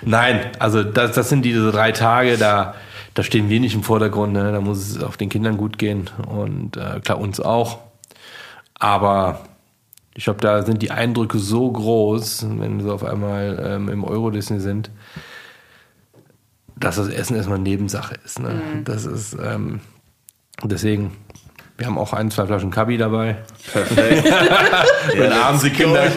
nein, 0.01 0.51
also 0.59 0.84
das, 0.84 1.13
das 1.13 1.30
sind 1.30 1.43
diese 1.43 1.71
drei 1.71 1.91
Tage, 1.91 2.38
da, 2.38 2.76
da 3.13 3.23
stehen 3.23 3.49
wir 3.49 3.59
nicht 3.59 3.76
im 3.76 3.84
Vordergrund, 3.84 4.34
ne? 4.34 4.51
da 4.51 4.59
muss 4.59 4.80
es 4.80 5.03
auch 5.03 5.15
den 5.15 5.30
Kindern 5.30 5.57
gut 5.57 5.78
gehen 5.78 6.09
und 6.28 6.78
äh, 6.78 6.99
klar 6.99 7.19
uns 7.19 7.39
auch. 7.39 7.80
Aber 8.78 9.45
ich 10.13 10.26
glaube, 10.26 10.41
da 10.41 10.63
sind 10.63 10.82
die 10.82 10.91
Eindrücke 10.91 11.39
so 11.39 11.71
groß, 11.71 12.45
wenn 12.59 12.82
sie 12.82 12.91
auf 12.91 13.03
einmal 13.03 13.63
ähm, 13.65 13.89
im 13.89 14.03
Euro-Disney 14.03 14.59
sind, 14.59 14.89
dass 16.76 16.97
das 16.97 17.07
Essen 17.07 17.36
erstmal 17.36 17.59
Nebensache 17.59 18.15
ist. 18.26 18.39
Ne? 18.39 18.61
Das 18.84 19.05
ist 19.05 19.38
ähm, 19.41 19.80
deswegen. 20.63 21.11
Wir 21.78 21.88
haben 21.88 21.97
auch 21.97 22.13
ein, 22.13 22.32
zwei 22.32 22.45
Flaschen 22.45 22.71
Kabi 22.71 22.97
dabei. 22.97 23.38
Perfekt. 23.71 24.23
Wenn 25.15 25.32
abends 25.32 25.63
die 25.63 25.71
Kinder, 25.71 26.03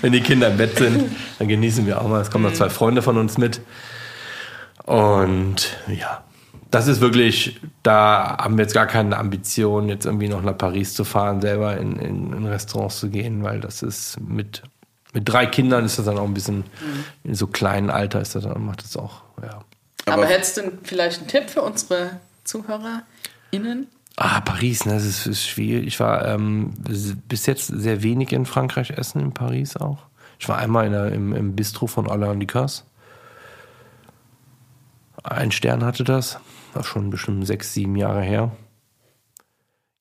wenn 0.00 0.12
die 0.12 0.20
Kinder 0.20 0.48
im 0.48 0.56
Bett 0.56 0.78
sind, 0.78 1.10
dann 1.38 1.48
genießen 1.48 1.84
wir 1.86 2.00
auch 2.00 2.06
mal. 2.08 2.20
Es 2.20 2.30
kommen 2.30 2.44
noch 2.44 2.52
zwei 2.52 2.70
Freunde 2.70 3.02
von 3.02 3.16
uns 3.18 3.36
mit. 3.36 3.60
Und 4.84 5.76
ja, 5.88 6.22
das 6.70 6.86
ist 6.86 7.00
wirklich, 7.00 7.60
da 7.82 8.36
haben 8.38 8.56
wir 8.56 8.62
jetzt 8.64 8.74
gar 8.74 8.86
keine 8.86 9.16
Ambition, 9.16 9.88
jetzt 9.88 10.06
irgendwie 10.06 10.28
noch 10.28 10.42
nach 10.42 10.56
Paris 10.56 10.94
zu 10.94 11.04
fahren, 11.04 11.40
selber 11.40 11.76
in, 11.78 11.96
in, 11.96 12.32
in 12.32 12.46
Restaurants 12.46 13.00
zu 13.00 13.08
gehen, 13.10 13.42
weil 13.42 13.60
das 13.60 13.82
ist 13.82 14.20
mit, 14.20 14.62
mit 15.12 15.28
drei 15.28 15.46
Kindern 15.46 15.84
ist 15.84 15.98
das 15.98 16.06
dann 16.06 16.16
auch 16.18 16.24
ein 16.24 16.34
bisschen, 16.34 16.64
in 17.24 17.34
so 17.34 17.46
kleinen 17.48 17.90
Alter 17.90 18.20
ist 18.20 18.34
das 18.34 18.44
dann, 18.44 18.64
macht 18.64 18.84
das 18.84 18.96
auch, 18.96 19.22
ja. 19.42 19.60
Aber, 20.06 20.22
Aber- 20.22 20.26
hättest 20.26 20.56
du 20.58 20.62
vielleicht 20.84 21.18
einen 21.18 21.28
Tipp 21.28 21.50
für 21.50 21.62
unsere 21.62 22.12
ZuhörerInnen? 23.52 23.88
Ah, 24.16 24.40
Paris, 24.40 24.84
ne, 24.84 24.94
das 24.94 25.04
ist, 25.04 25.26
ist 25.26 25.46
schwierig. 25.46 25.86
Ich 25.86 26.00
war 26.00 26.26
ähm, 26.26 26.72
bis 27.28 27.46
jetzt 27.46 27.68
sehr 27.68 28.02
wenig 28.02 28.32
in 28.32 28.46
Frankreich 28.46 28.90
essen, 28.90 29.20
in 29.20 29.32
Paris 29.32 29.76
auch. 29.76 29.98
Ich 30.40 30.48
war 30.48 30.58
einmal 30.58 30.86
in 30.86 30.92
der, 30.92 31.12
im, 31.12 31.32
im 31.32 31.54
Bistro 31.54 31.86
von 31.86 32.10
Alain 32.10 32.40
Ducasse. 32.40 32.82
Ein 35.22 35.52
Stern 35.52 35.84
hatte 35.84 36.04
das. 36.04 36.40
War 36.74 36.82
schon 36.82 37.10
bestimmt 37.10 37.46
sechs, 37.46 37.72
sieben 37.72 37.96
Jahre 37.96 38.22
her. 38.22 38.50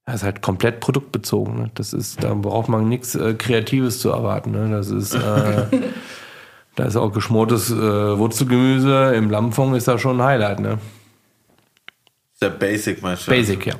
Das 0.06 0.16
ist 0.16 0.24
halt 0.24 0.41
komplett 0.41 0.80
produktbezogen. 0.80 1.56
Ne? 1.56 1.72
Das 1.76 1.93
ist, 1.93 2.24
da 2.24 2.34
braucht 2.34 2.70
man 2.70 2.88
nichts 2.88 3.14
äh, 3.14 3.34
Kreatives 3.36 4.00
zu 4.00 4.10
erwarten. 4.10 4.52
Ne? 4.52 4.70
Das 4.72 4.89
ist, 4.89 5.14
äh, 5.14 5.68
da 6.76 6.86
ist 6.86 6.95
auch 6.95 7.12
geschmortes 7.12 7.70
äh, 7.72 8.18
Wurzelgemüse. 8.18 9.14
Im 9.16 9.30
Lammfond 9.30 9.76
ist 9.76 9.88
da 9.88 10.00
schon 10.00 10.22
ein 10.22 10.26
Highlight. 10.26 10.60
Ne? 10.60 10.80
Sehr 12.40 12.52
basic, 12.52 13.02
meinst 13.02 13.26
du? 13.28 13.32
Basic, 13.32 13.66
ja. 13.66 13.74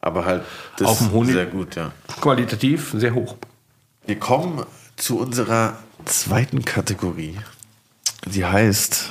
Aber 0.00 0.24
halt 0.24 0.44
das 0.78 0.88
Auf 0.88 0.98
dem 0.98 1.12
Honig. 1.12 1.34
sehr 1.34 1.46
gut, 1.46 1.74
ja. 1.76 1.92
Qualitativ 2.20 2.92
sehr 2.96 3.14
hoch. 3.14 3.36
Wir 4.06 4.18
kommen 4.18 4.64
zu 4.96 5.18
unserer 5.18 5.76
zweiten 6.04 6.64
Kategorie. 6.64 7.38
Die 8.24 8.44
heißt 8.44 9.10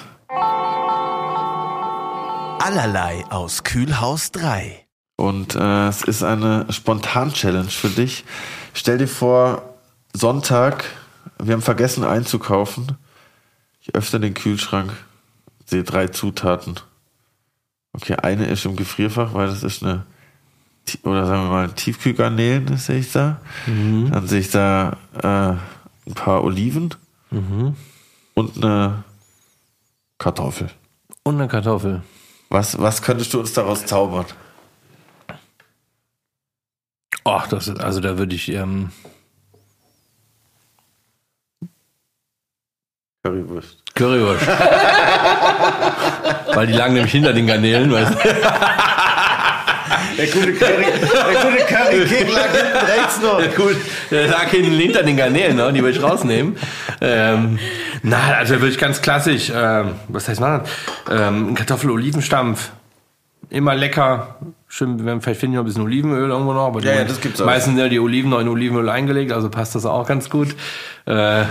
Allerlei 2.59 3.23
aus 3.29 3.63
Kühlhaus 3.63 4.31
3. 4.31 4.85
Und 5.17 5.55
äh, 5.55 5.87
es 5.87 6.01
ist 6.01 6.23
eine 6.23 6.65
Spontan-Challenge 6.71 7.69
für 7.69 7.89
dich. 7.89 8.25
Stell 8.73 8.97
dir 8.97 9.07
vor, 9.07 9.75
Sonntag, 10.13 10.85
wir 11.37 11.53
haben 11.53 11.61
vergessen 11.61 12.03
einzukaufen. 12.03 12.97
Ich 13.81 13.93
öffne 13.93 14.19
den 14.21 14.33
Kühlschrank, 14.33 14.91
sehe 15.65 15.83
drei 15.83 16.07
Zutaten. 16.07 16.79
Okay, 17.95 18.15
eine 18.21 18.45
ist 18.47 18.65
im 18.65 18.75
Gefrierfach, 18.75 19.33
weil 19.33 19.47
das 19.47 19.63
ist 19.63 19.81
eine, 19.81 20.05
oder 21.03 21.25
sagen 21.25 21.43
wir 21.43 21.49
mal, 21.49 21.69
Tiefkühlgarnelen, 21.71 22.65
das 22.65 22.87
sehe 22.87 22.99
ich 22.99 23.11
da. 23.13 23.39
Dann 24.11 24.27
sehe 24.27 24.41
ich 24.41 24.51
da 24.51 24.97
äh, 25.13 26.09
ein 26.09 26.13
paar 26.13 26.43
Oliven 26.43 26.93
und 28.33 28.57
eine 28.63 29.05
Kartoffel. 30.17 30.69
Und 31.23 31.35
eine 31.35 31.47
Kartoffel. 31.47 32.03
Was, 32.49 32.77
was 32.79 33.01
könntest 33.01 33.33
du 33.33 33.39
uns 33.39 33.53
daraus 33.53 33.85
zaubern? 33.85 34.25
Ach, 37.23 37.47
das 37.47 37.69
ist, 37.69 37.79
also 37.79 38.01
da 38.01 38.17
würde 38.17 38.35
ich, 38.35 38.49
ähm, 38.49 38.91
Currywurst. 43.29 43.77
Currywurst. 43.95 44.47
Weil 46.53 46.67
die 46.67 46.73
lagen 46.73 46.93
nämlich 46.93 47.11
hinter 47.11 47.33
den 47.33 47.47
Garnelen, 47.47 47.91
weißt 47.91 48.11
du? 48.13 48.17
Der 50.17 50.27
gute 50.27 50.53
Curry, 50.53 50.85
der 50.85 51.41
gute 51.41 51.65
Curry 51.65 52.05
King 52.05 52.33
lag 52.33 52.49
hinten 52.51 52.85
rechts 52.85 53.21
noch. 53.21 53.39
Ja, 53.39 53.47
gut, 53.47 53.75
der 54.11 54.27
lag 54.27 54.45
hinten 54.49 54.71
hinter 54.77 55.01
den 55.03 55.17
Garnelen, 55.17 55.57
ne? 55.57 55.73
die 55.73 55.81
würde 55.83 55.97
ich 55.97 56.03
rausnehmen. 56.03 56.55
Ähm, 57.01 57.57
na, 58.03 58.17
also 58.37 58.53
würde 58.55 58.69
ich 58.69 58.77
ganz 58.77 59.01
klassisch, 59.01 59.51
ähm, 59.53 59.95
was 60.07 60.27
heißt 60.29 60.39
man? 60.39 60.61
Ähm, 61.11 61.49
ein 61.49 61.55
Kartoffel-Olivenstampf. 61.55 62.69
Immer 63.49 63.73
lecker. 63.75 64.35
Schön, 64.67 65.03
wir- 65.05 65.19
vielleicht 65.21 65.39
finden 65.39 65.53
wir 65.55 65.57
noch 65.59 65.63
ein 65.63 65.67
bisschen 65.67 65.83
Olivenöl 65.83 66.29
irgendwo 66.29 66.53
noch. 66.53 66.67
Aber 66.67 66.81
Ja, 66.81 66.93
ja, 66.93 67.03
das 67.03 67.19
gibt's 67.21 67.41
auch. 67.41 67.45
Meistens 67.45 67.73
sind 67.73 67.81
ja 67.83 67.89
die 67.89 67.99
Oliven 67.99 68.29
noch 68.29 68.39
in 68.39 68.47
Olivenöl 68.47 68.89
eingelegt, 68.89 69.31
also 69.33 69.49
passt 69.49 69.75
das 69.75 69.85
auch 69.85 70.07
ganz 70.07 70.29
gut. 70.29 70.55
Äh, 71.05 71.43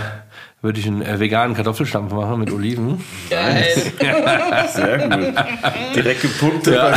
würde 0.61 0.79
ich 0.79 0.87
einen 0.87 1.01
äh, 1.01 1.19
veganen 1.19 1.55
Kartoffelstampf 1.55 2.11
machen 2.13 2.39
mit 2.39 2.51
Oliven. 2.51 3.03
Geil. 3.29 3.65
Sehr 4.73 5.09
gut. 5.09 5.35
Direkt 5.95 6.21
gepunktet. 6.21 6.75
Ja. 6.75 6.93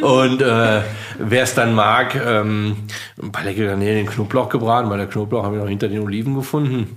Und 0.00 0.42
äh, 0.42 0.82
wer 1.18 1.42
es 1.42 1.54
dann 1.54 1.74
mag, 1.74 2.14
ähm, 2.14 2.76
ein 3.20 3.32
paar 3.32 3.44
leckere 3.44 3.66
Garnelen 3.66 4.00
in 4.00 4.06
Knoblauch 4.06 4.48
gebraten, 4.48 4.90
weil 4.90 4.98
der 4.98 5.06
Knoblauch 5.06 5.44
haben 5.44 5.54
wir 5.54 5.60
noch 5.60 5.68
hinter 5.68 5.88
den 5.88 6.00
Oliven 6.00 6.34
gefunden. 6.34 6.96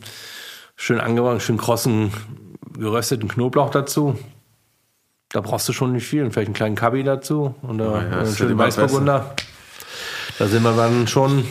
Schön 0.76 1.00
angebracht, 1.00 1.42
schön 1.42 1.58
krossen, 1.58 2.12
gerösteten 2.78 3.30
Knoblauch 3.30 3.70
dazu. 3.70 4.18
Da 5.30 5.42
brauchst 5.42 5.70
du 5.70 5.74
schon 5.74 5.94
nicht 5.94 6.08
viel. 6.08 6.24
Und 6.24 6.32
vielleicht 6.32 6.48
einen 6.48 6.56
kleinen 6.56 6.76
Kabi 6.76 7.04
dazu 7.04 7.56
und 7.62 7.80
äh, 7.80 7.84
ja, 7.84 7.94
einen 7.94 8.36
schönen 8.36 8.52
immer 8.52 8.66
Weißburgunder. 8.66 9.36
Da 10.40 10.48
sind 10.48 10.64
wir 10.64 10.74
dann 10.76 11.08
schon. 11.08 11.46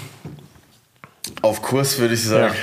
Auf 1.43 1.63
Kurs 1.63 1.99
würde 1.99 2.15
ich 2.15 2.25
sagen. 2.25 2.53
Ja. 2.55 2.61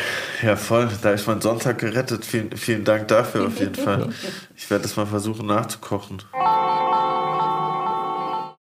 Voll. 0.56 0.90
Da 1.02 1.12
ist 1.12 1.28
mein 1.28 1.42
Sonntag 1.42 1.80
gerettet. 1.80 2.26
Vielen, 2.26 2.56
vielen 2.56 2.84
Dank 2.84 3.08
dafür 3.08 3.48
auf 3.48 3.60
jeden 3.60 3.76
Fall. 3.76 4.10
Ich 4.56 4.70
werde 4.70 4.84
das 4.84 4.96
mal 4.96 5.06
versuchen 5.06 5.48
nachzukochen. 5.48 6.22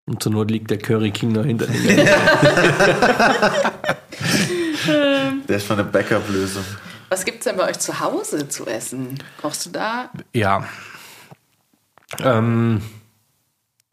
Und 0.06 0.22
zur 0.22 0.32
Not 0.32 0.50
liegt 0.50 0.70
der 0.70 0.78
Curry 0.78 1.10
King 1.10 1.32
noch 1.32 1.44
hinter 1.44 1.66
Garnelen. 1.66 2.08
Der 5.48 5.56
ist 5.56 5.68
mal 5.68 5.78
eine 5.78 5.84
Backup-Lösung. 5.84 6.64
Was 7.10 7.24
gibt's 7.24 7.44
denn 7.44 7.56
bei 7.56 7.68
euch 7.68 7.78
zu 7.78 8.00
Hause 8.00 8.48
zu 8.48 8.66
essen? 8.66 9.18
Kochst 9.40 9.66
du 9.66 9.70
da? 9.70 10.10
Ja. 10.32 10.64
Ähm, 12.22 12.82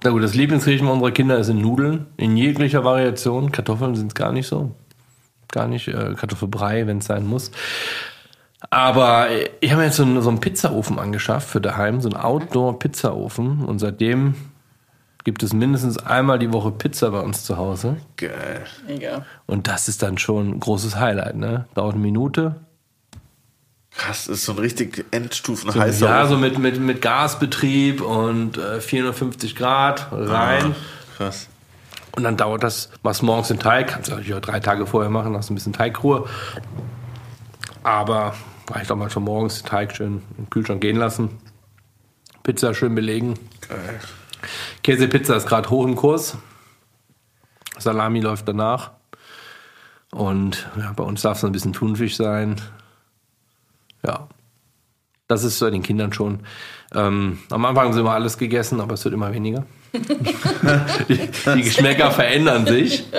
na 0.04 0.10
gut, 0.12 0.24
das 0.24 0.34
Lieblingsgericht 0.34 0.84
unserer 0.84 1.12
Kinder 1.12 1.44
sind 1.44 1.62
Nudeln 1.62 2.08
in 2.18 2.38
jeglicher 2.38 2.84
Variation. 2.84 3.52
Kartoffeln 3.52 3.96
sind 3.96 4.08
es 4.08 4.16
gar 4.16 4.32
nicht 4.32 4.48
so. 4.48 4.72
Gar 5.56 5.68
nicht. 5.68 5.88
Äh, 5.88 6.16
Kartoffelbrei, 6.16 6.86
wenn 6.86 6.98
es 6.98 7.06
sein 7.06 7.26
muss. 7.26 7.50
Aber 8.70 9.28
ich 9.62 9.72
habe 9.72 9.80
mir 9.80 9.86
jetzt 9.88 9.96
so 9.96 10.04
einen, 10.04 10.22
so 10.22 10.30
einen 10.30 10.42
Pizzaofen 10.42 11.00
angeschafft 11.00 11.48
für 11.48 11.62
daheim, 11.62 12.02
so 12.02 12.10
einen 12.10 12.18
Outdoor-Pizzaofen. 12.18 13.64
Und 13.64 13.80
seitdem 13.80 14.36
gibt 15.24 15.44
es 15.44 15.54
mindestens 15.54 15.98
einmal 15.98 16.40
die 16.40 16.52
Woche 16.52 16.72
Pizza 16.72 17.10
bei 17.12 17.22
uns 17.22 17.46
zu 17.46 17.56
Hause. 17.56 17.96
Geil. 18.18 18.66
Mega. 18.86 19.26
Und 19.46 19.70
das 19.70 19.88
ist 19.88 20.04
dann 20.04 20.18
schon 20.18 20.50
ein 20.50 20.60
großes 20.60 20.98
Highlight. 20.98 21.38
Ne? 21.38 21.66
Dauert 21.74 21.94
eine 21.94 22.04
Minute, 22.04 22.56
Krass, 23.96 24.28
ist 24.28 24.44
so 24.44 24.52
ein 24.52 24.60
richtig 24.60 25.06
Endstufen 25.12 25.74
heißer 25.74 26.06
ja, 26.06 26.28
so 26.28 26.38
mit, 26.38 26.60
mit, 26.60 26.82
mit 26.82 27.02
Gasbetrieb 27.02 28.02
und 28.02 28.58
äh, 28.58 28.82
450 28.82 29.56
Grad 29.56 30.08
rein. 30.12 30.76
Krass. 31.16 31.48
Und 32.16 32.24
dann 32.24 32.38
dauert 32.38 32.64
das, 32.64 32.90
machst 33.04 33.24
morgens 33.24 33.50
den 33.50 33.60
Teig, 33.60 33.88
kannst 33.88 34.08
du 34.10 34.14
natürlich 34.14 34.34
auch 34.34 34.42
drei 34.42 34.60
Tage 34.60 34.86
vorher 34.86 35.10
machen, 35.10 35.36
hast 35.36 35.50
ein 35.50 35.56
bisschen 35.56 35.74
Teigruhe. 35.74 36.28
Aber 37.84 38.34
reicht 38.72 38.92
auch 38.92 38.96
mal 38.96 39.10
schon 39.10 39.24
morgens 39.24 39.62
den 39.62 39.68
Teig 39.68 39.96
schön 39.96 40.22
im 40.38 40.50
Kühlschrank 40.50 40.82
gehen 40.82 40.98
lassen. 40.98 41.30
Pizza 42.44 42.74
schön 42.74 42.96
belegen. 42.96 43.36
Geil. 43.68 44.00
Käsepizza 44.84 45.36
ist 45.36 45.48
gerade 45.48 45.70
hoch 45.70 45.86
im 45.86 45.96
Kurs. 45.96 46.38
Salami 47.78 48.22
läuft 48.22 48.48
danach. 48.48 48.92
Und 50.12 50.70
ja, 50.78 50.94
bei 50.94 51.04
uns 51.04 51.24
darf 51.24 51.38
es 51.38 51.44
ein 51.44 51.52
bisschen 51.52 51.74
Thunfisch 51.74 52.16
sein. 52.16 52.62
Ja. 54.06 54.28
Das 55.28 55.44
ist 55.44 55.60
bei 55.60 55.72
den 55.72 55.82
Kindern 55.82 56.14
schon. 56.14 56.42
Ähm, 56.94 57.40
am 57.50 57.66
Anfang 57.66 57.86
haben 57.86 57.94
sie 57.94 58.00
immer 58.00 58.14
alles 58.14 58.38
gegessen, 58.38 58.80
aber 58.80 58.94
es 58.94 59.04
wird 59.04 59.16
immer 59.16 59.34
weniger. 59.34 59.66
Die, 59.94 61.30
die 61.56 61.62
Geschmäcker 61.64 62.12
verändern 62.12 62.66
sich. 62.66 63.06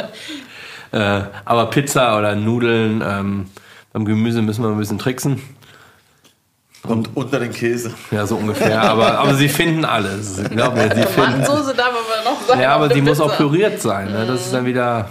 Äh, 0.92 1.22
aber 1.44 1.66
Pizza 1.66 2.16
oder 2.16 2.36
Nudeln, 2.36 3.02
ähm, 3.04 3.46
beim 3.92 4.04
Gemüse 4.04 4.40
müssen 4.40 4.62
wir 4.62 4.70
ein 4.70 4.78
bisschen 4.78 5.00
tricksen. 5.00 5.42
Und 6.84 7.16
unter 7.16 7.40
den 7.40 7.50
Käse. 7.50 7.92
Ja, 8.12 8.24
so 8.24 8.36
ungefähr. 8.36 8.80
Aber, 8.82 9.18
aber 9.18 9.34
sie 9.34 9.48
finden 9.48 9.84
alles. 9.84 10.40
Glaub 10.48 10.74
mir, 10.74 10.84
sie 10.84 11.02
finden, 11.02 11.44
Tomatensoße 11.44 11.74
darf 11.74 11.88
aber 11.88 12.30
noch 12.30 12.40
sein. 12.46 12.60
ja, 12.60 12.72
aber 12.72 12.88
die 12.88 13.02
muss 13.02 13.20
auch 13.20 13.36
püriert 13.36 13.82
sein. 13.82 14.12
Ne? 14.12 14.26
Das 14.26 14.42
ist 14.46 14.54
dann 14.54 14.64
wieder. 14.64 15.10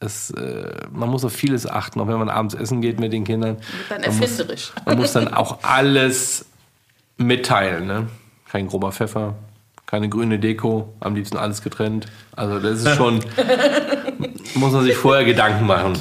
Es, 0.00 0.30
äh, 0.30 0.72
man 0.90 1.10
muss 1.10 1.22
auf 1.24 1.34
vieles 1.34 1.68
achten, 1.68 2.00
auch 2.00 2.08
wenn 2.08 2.18
man 2.18 2.30
abends 2.30 2.54
essen 2.54 2.80
geht 2.80 2.98
mit 2.98 3.12
den 3.12 3.24
Kindern. 3.24 3.58
Dann 3.90 4.00
Man 4.00 4.10
muss- 4.10 4.20
erfinderisch. 4.22 4.72
Man 4.86 4.96
muss 4.96 5.12
dann 5.12 5.32
auch 5.32 5.58
alles 5.62 6.46
mitteilen. 7.18 7.86
Ne? 7.86 8.06
kein 8.50 8.66
grober 8.68 8.90
Pfeffer, 8.90 9.34
keine 9.90 10.08
grüne 10.08 10.38
Deko, 10.38 10.94
am 11.00 11.16
liebsten 11.16 11.36
alles 11.36 11.62
getrennt. 11.62 12.06
Also 12.36 12.60
das 12.60 12.84
ist 12.84 12.94
schon, 12.94 13.18
muss 14.54 14.72
man 14.72 14.84
sich 14.84 14.94
vorher 14.94 15.24
Gedanken 15.24 15.66
machen. 15.66 15.94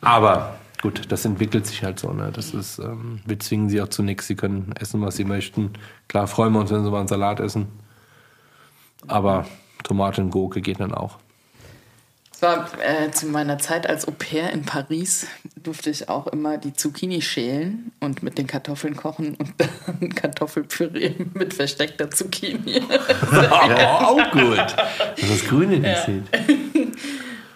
Aber 0.00 0.60
gut, 0.80 1.10
das 1.10 1.24
entwickelt 1.24 1.66
sich 1.66 1.82
halt 1.82 1.98
so. 1.98 2.12
Ne? 2.12 2.30
Das 2.32 2.54
ist, 2.54 2.78
ähm, 2.78 3.20
wir 3.26 3.40
zwingen 3.40 3.68
sie 3.68 3.82
auch 3.82 3.88
zu 3.88 4.04
nichts. 4.04 4.28
Sie 4.28 4.36
können 4.36 4.72
essen, 4.78 5.00
was 5.00 5.16
sie 5.16 5.24
möchten. 5.24 5.72
Klar 6.06 6.28
freuen 6.28 6.52
wir 6.52 6.60
uns, 6.60 6.70
wenn 6.70 6.84
sie 6.84 6.90
mal 6.90 7.00
einen 7.00 7.08
Salat 7.08 7.40
essen. 7.40 7.66
Aber 9.08 9.46
Tomate 9.82 10.20
und 10.22 10.30
Gurke 10.30 10.60
geht 10.60 10.78
dann 10.78 10.94
auch. 10.94 11.18
War 12.44 12.68
äh, 12.82 13.10
zu 13.10 13.26
meiner 13.26 13.58
Zeit 13.58 13.86
als 13.88 14.06
Au 14.06 14.12
pair 14.12 14.52
in 14.52 14.62
Paris, 14.64 15.26
durfte 15.56 15.88
ich 15.88 16.08
auch 16.10 16.26
immer 16.26 16.58
die 16.58 16.74
Zucchini 16.74 17.22
schälen 17.22 17.90
und 18.00 18.22
mit 18.22 18.36
den 18.36 18.46
Kartoffeln 18.46 18.96
kochen 18.96 19.34
und 19.36 19.54
dann 19.58 20.14
Kartoffelpüree 20.14 21.14
mit 21.32 21.54
versteckter 21.54 22.10
Zucchini. 22.10 22.82
auch 23.50 24.30
gut. 24.30 24.58
Dass 24.58 25.28
das 25.28 25.44
Grüne 25.46 25.78
nicht 25.78 26.04
sieht. 26.04 26.24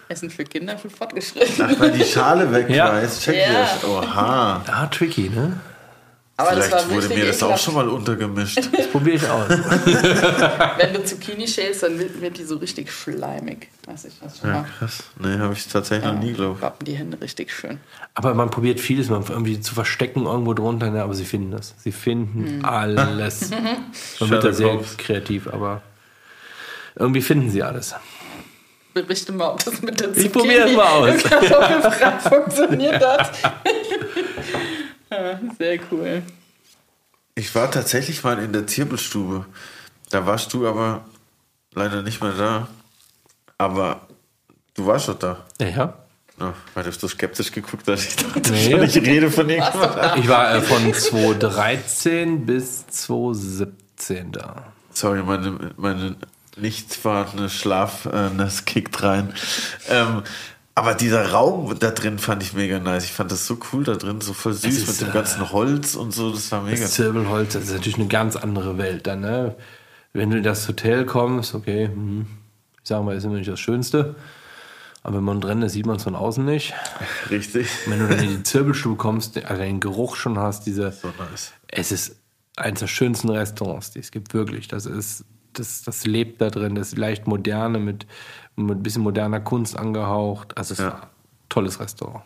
Essen 0.09 0.31
für 0.31 0.44
Kinder 0.44 0.78
für 0.78 0.89
Fortgeschrittene. 0.89 1.69
Ach, 1.77 1.81
weil 1.81 1.90
die 1.93 2.02
Schale 2.05 2.51
weg 2.51 2.70
Ja. 2.70 2.98
check 3.06 3.36
Ja. 3.36 3.65
ich. 3.77 3.85
Oha. 3.86 4.65
Ah, 4.66 4.86
tricky, 4.86 5.28
ne? 5.28 5.60
Aber 6.40 6.55
das 6.55 6.66
Vielleicht 6.69 6.89
war 6.89 6.94
wurde 6.94 7.09
mir 7.09 7.27
das 7.27 7.43
auch 7.43 7.59
schon 7.59 7.74
mal 7.74 7.89
untergemischt. 7.89 8.60
Das 8.77 8.86
probiere 8.86 9.16
ich 9.16 9.28
aus. 9.28 9.48
Wenn 10.78 10.94
du 10.94 11.05
Zucchini 11.05 11.48
schälst, 11.48 11.82
dann 11.82 11.98
wird, 11.98 12.39
die 12.39 12.44
so 12.44 12.56
richtig 12.59 12.93
schleimig. 12.93 13.69
Weiß 13.86 14.05
ich 14.05 14.15
was 14.23 14.39
schon 14.39 14.51
Ja, 14.51 14.60
mal. 14.60 14.66
krass. 14.78 14.98
Nee, 15.19 15.36
habe 15.36 15.52
ich 15.55 15.66
tatsächlich 15.66 16.10
noch 16.12 16.19
nie, 16.20 16.32
glaube 16.35 16.55
ich. 16.56 16.62
Wappen 16.62 16.85
die 16.85 16.93
Hände 16.94 17.20
richtig 17.20 17.52
schön. 17.52 17.81
Aber 18.15 18.35
man 18.35 18.51
probiert 18.51 18.78
vieles, 18.78 19.09
man 19.10 19.24
irgendwie 19.28 19.60
zu 19.60 19.74
verstecken 19.74 20.27
irgendwo 20.27 20.55
drunter, 20.55 20.90
ne? 20.90 21.02
aber 21.02 21.15
sie 21.15 21.24
finden 21.24 21.51
das. 21.51 21.74
Sie 21.78 21.90
finden 21.93 22.65
alles. 22.65 23.51
Man 24.20 24.31
wird 24.31 24.44
da 24.44 24.52
sehr 24.52 24.78
kreativ, 24.97 25.48
aber 25.48 25.82
irgendwie 26.94 27.20
finden 27.23 27.51
sie 27.51 27.65
alles. 27.65 27.97
Berichte 28.94 29.32
mal, 29.32 29.48
ob 29.51 29.65
das 29.65 29.82
mit 29.82 29.98
der 30.01 30.16
Ich 30.16 30.32
probiere 30.32 30.69
es 30.69 30.77
mal 30.77 30.85
aus. 30.86 31.23
funktioniert 32.28 33.05
hat. 33.05 33.32
Ja, 35.10 35.39
Sehr 35.59 35.78
cool. 35.90 36.22
Ich 37.35 37.55
war 37.55 37.70
tatsächlich 37.70 38.24
mal 38.24 38.39
in 38.43 38.52
der 38.52 38.66
Zirbelstube. 38.66 39.47
Da 40.10 40.26
warst 40.26 40.52
du 40.52 40.66
aber 40.66 41.05
leider 41.74 42.02
nicht 42.02 42.20
mehr 42.22 42.32
da. 42.32 42.68
Aber 43.59 44.01
du 44.74 44.86
warst 44.86 45.09
doch 45.09 45.18
da. 45.18 45.44
Ja, 45.60 45.68
ja. 45.68 45.94
Oh, 46.40 46.52
weil 46.74 46.85
du 46.85 46.93
so 46.93 47.09
skeptisch 47.09 47.51
geguckt 47.51 47.89
hast. 47.89 48.05
Ich 48.09 48.16
dachte 48.16 48.52
Nee. 48.52 48.70
schon, 48.70 48.82
ich 48.85 48.97
rede 48.97 49.30
von 49.30 49.48
irgendjemand. 49.51 50.16
Ich 50.18 50.28
war 50.28 50.55
äh, 50.55 50.60
von 50.62 50.94
2013 50.94 52.47
bis 52.47 52.86
2017 52.86 54.32
da. 54.32 54.72
Sorry, 54.93 55.22
meine, 55.24 55.72
meine 55.76 56.16
nicht 56.56 56.94
vorhandene 56.94 57.51
Schlafness 57.51 58.64
kickt 58.64 59.02
rein. 59.02 59.35
Ähm, 59.89 60.22
aber 60.79 60.95
dieser 60.95 61.33
Raum 61.33 61.77
da 61.79 61.91
drin 61.91 62.19
fand 62.19 62.43
ich 62.43 62.53
mega 62.53 62.79
nice. 62.79 63.05
Ich 63.05 63.13
fand 63.13 63.33
das 63.33 63.47
so 63.47 63.59
cool 63.73 63.83
da 63.83 63.97
drin, 63.97 64.21
so 64.21 64.33
voll 64.33 64.53
süß 64.53 64.77
ist, 64.77 64.89
mit 64.89 65.01
dem 65.01 65.09
äh, 65.09 65.13
ganzen 65.13 65.51
Holz 65.51 65.97
und 65.97 66.13
so. 66.13 66.31
Das 66.31 66.53
war 66.53 66.63
mega. 66.63 66.83
Das 66.83 66.93
Zirbelholz, 66.93 67.55
das 67.55 67.65
ist 67.65 67.73
natürlich 67.73 67.99
eine 67.99 68.07
ganz 68.07 68.37
andere 68.37 68.79
Welt 68.79 69.07
dann, 69.07 69.21
ne? 69.21 69.57
Wenn 70.13 70.31
du 70.31 70.39
in 70.39 70.43
das 70.43 70.67
Hotel 70.69 71.05
kommst, 71.05 71.55
okay, 71.55 71.87
hm, 71.87 72.27
ich 72.83 72.89
sage 72.89 73.05
mal, 73.05 73.17
ist 73.17 73.25
immer 73.25 73.35
nicht 73.35 73.49
das 73.49 73.61
Schönste. 73.61 74.15
Aber 75.03 75.17
wenn 75.17 75.25
man 75.25 75.41
drin 75.41 75.63
ist, 75.63 75.73
sieht 75.73 75.87
man 75.87 75.97
es 75.97 76.05
von 76.05 76.15
außen 76.15 76.45
nicht. 76.45 76.75
Richtig. 77.31 77.69
Wenn 77.87 77.99
du 77.99 78.09
dann 78.09 78.19
in 78.21 78.29
die 78.29 78.43
Zirbelstube 78.43 78.97
kommst, 78.97 79.43
also 79.45 79.63
den 79.63 79.81
Geruch 79.81 80.17
schon 80.17 80.39
hast, 80.39 80.65
diese, 80.67 80.93
So 80.93 81.09
nice. 81.19 81.53
es 81.69 81.93
ist 81.93 82.17
eines 82.57 82.81
der 82.81 82.87
schönsten 82.87 83.31
Restaurants, 83.31 83.91
die 83.91 84.01
es 84.01 84.11
gibt, 84.11 84.33
wirklich. 84.35 84.69
Das 84.69 84.87
ist, 84.87 85.25
das, 85.53 85.83
das 85.83 86.07
lebt 86.07 86.41
da 86.41 86.51
drin, 86.51 86.75
das 86.75 86.97
leicht 86.97 87.27
moderne, 87.27 87.79
mit, 87.79 88.07
mit 88.66 88.78
ein 88.78 88.82
bisschen 88.82 89.02
moderner 89.02 89.40
Kunst 89.40 89.76
angehaucht. 89.78 90.56
Also 90.56 90.74
es 90.74 90.80
ist 90.80 90.85
Ja. 90.86 90.94
ein 91.02 91.06
tolles 91.48 91.80
Restaurant. 91.80 92.24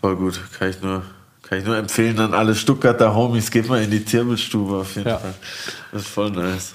Voll 0.00 0.16
gut. 0.16 0.40
Kann 0.58 0.70
ich 0.70 0.80
nur, 0.82 1.02
kann 1.42 1.58
ich 1.58 1.64
nur 1.64 1.76
empfehlen 1.76 2.18
an 2.20 2.34
alle 2.34 2.54
Stuttgarter 2.54 3.14
Homies. 3.14 3.50
Geht 3.50 3.68
mal 3.68 3.82
in 3.82 3.90
die 3.90 4.04
Zirbelstube 4.04 4.76
auf 4.76 4.94
jeden 4.96 5.08
Ja. 5.08 5.18
Fall. 5.18 5.34
Das 5.92 6.02
ist 6.02 6.08
voll 6.08 6.30
nice. 6.30 6.74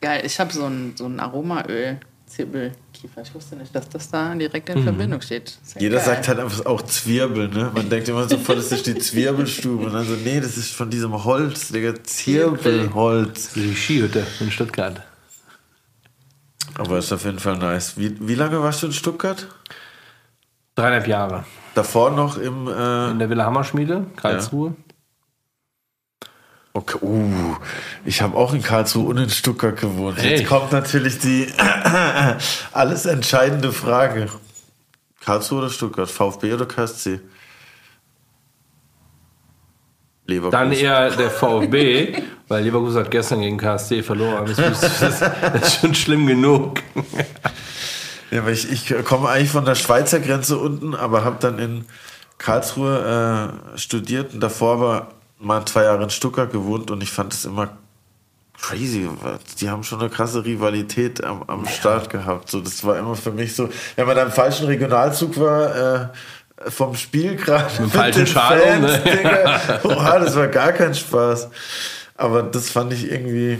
Geil, 0.00 0.22
ich 0.24 0.38
habe 0.40 0.52
so 0.52 0.64
ein, 0.66 0.94
so 0.96 1.06
ein 1.06 1.20
Aromaöl, 1.20 2.00
Zirbelkiefer. 2.26 3.22
Ich 3.22 3.34
wusste 3.34 3.56
nicht, 3.56 3.74
dass 3.74 3.88
das 3.88 4.10
da 4.10 4.34
direkt 4.34 4.68
Mhm. 4.68 4.78
in 4.78 4.82
Verbindung 4.84 5.20
steht. 5.20 5.58
Sehr 5.62 5.80
Jeder 5.82 5.96
geil. 5.98 6.06
sagt 6.06 6.28
halt 6.28 6.40
einfach 6.40 6.66
auch 6.66 6.82
Zwirbel, 6.82 7.48
ne? 7.48 7.70
Man 7.74 7.88
denkt 7.88 8.08
immer 8.08 8.28
so 8.28 8.36
voll, 8.38 8.56
das 8.56 8.72
ist 8.72 8.86
die 8.86 8.96
Zwirbelstube. 8.98 9.84
Und 9.86 9.92
dann 9.92 10.04
so, 10.06 10.14
nee, 10.14 10.40
das 10.40 10.56
ist 10.56 10.72
von 10.72 10.90
diesem 10.90 11.24
Holz, 11.24 11.68
Digga, 11.68 11.94
Zirbelholz. 12.02 13.52
Die 13.52 13.74
Skihütte 13.76 14.26
in 14.40 14.50
Stuttgart. 14.50 15.02
Aber 16.78 16.98
ist 16.98 17.12
auf 17.12 17.24
jeden 17.24 17.38
Fall 17.38 17.56
nice. 17.58 17.96
Wie, 17.98 18.16
wie 18.26 18.34
lange 18.34 18.62
warst 18.62 18.82
du 18.82 18.86
in 18.86 18.92
Stuttgart? 18.92 19.46
Dreieinhalb 20.74 21.06
Jahre. 21.06 21.44
Davor 21.74 22.10
noch 22.10 22.38
im. 22.38 22.66
Äh, 22.68 23.10
In 23.10 23.18
der 23.18 23.28
Villa 23.30 23.44
Hammerschmiede, 23.44 24.06
Karlsruhe. 24.16 24.74
okay, 26.72 26.98
uh, 27.02 27.56
ich 28.04 28.22
habe 28.22 28.36
auch 28.36 28.54
in 28.54 28.62
Karlsruhe 28.62 29.08
und 29.08 29.18
in 29.18 29.30
Stuttgart 29.30 29.78
gewohnt. 29.78 30.18
Hey. 30.18 30.38
Jetzt 30.38 30.48
kommt 30.48 30.72
natürlich 30.72 31.18
die 31.18 31.52
alles 32.72 33.06
entscheidende 33.06 33.72
Frage. 33.72 34.28
Karlsruhe 35.20 35.58
oder 35.58 35.70
Stuttgart? 35.70 36.10
VfB 36.10 36.54
oder 36.54 36.66
KSC? 36.66 37.20
Leverkusen. 40.26 40.52
Dann 40.52 40.72
eher 40.72 41.10
der 41.10 41.30
VfB, 41.30 42.22
weil 42.48 42.64
Leverkusen 42.64 43.00
hat 43.00 43.10
gestern 43.10 43.40
gegen 43.40 43.58
KSC 43.58 44.02
verloren. 44.02 44.46
Das 44.46 44.58
ist, 44.58 45.02
das, 45.02 45.20
das 45.20 45.62
ist 45.62 45.80
schon 45.80 45.94
schlimm 45.94 46.26
genug. 46.26 46.80
Ja, 48.30 48.44
weil 48.46 48.54
ich, 48.54 48.70
ich 48.70 49.04
komme 49.04 49.28
eigentlich 49.28 49.50
von 49.50 49.64
der 49.64 49.74
Schweizer 49.74 50.20
Grenze 50.20 50.58
unten, 50.58 50.94
aber 50.94 51.24
habe 51.24 51.36
dann 51.40 51.58
in 51.58 51.84
Karlsruhe 52.38 53.52
äh, 53.74 53.78
studiert 53.78 54.32
und 54.34 54.40
davor 54.40 54.74
aber 54.74 55.08
mal 55.38 55.64
zwei 55.64 55.84
Jahre 55.84 56.02
in 56.04 56.10
Stuttgart 56.10 56.50
gewohnt 56.50 56.90
und 56.90 57.02
ich 57.02 57.10
fand 57.10 57.32
es 57.34 57.44
immer 57.44 57.76
crazy. 58.60 59.08
Die 59.60 59.68
haben 59.68 59.82
schon 59.82 60.00
eine 60.00 60.08
krasse 60.08 60.44
Rivalität 60.44 61.22
am, 61.22 61.42
am 61.46 61.66
Start 61.66 62.10
gehabt. 62.10 62.48
So, 62.48 62.60
das 62.60 62.84
war 62.84 62.98
immer 62.98 63.16
für 63.16 63.32
mich 63.32 63.54
so, 63.54 63.68
wenn 63.96 64.06
man 64.06 64.16
da 64.16 64.22
im 64.22 64.30
falschen 64.30 64.66
Regionalzug 64.66 65.38
war, 65.38 65.76
äh, 65.76 66.06
vom 66.68 66.94
Spiel 66.96 67.36
gerade 67.36 67.70
mit, 67.82 67.90
falschen 67.92 68.18
den 68.20 68.26
Schal 68.26 68.60
um, 68.60 68.86
Fans, 68.88 69.04
ne? 69.04 69.80
Oha, 69.84 70.18
das 70.18 70.36
war 70.36 70.48
gar 70.48 70.72
kein 70.72 70.94
Spaß. 70.94 71.48
Aber 72.16 72.42
das 72.42 72.70
fand 72.70 72.92
ich 72.92 73.10
irgendwie 73.10 73.58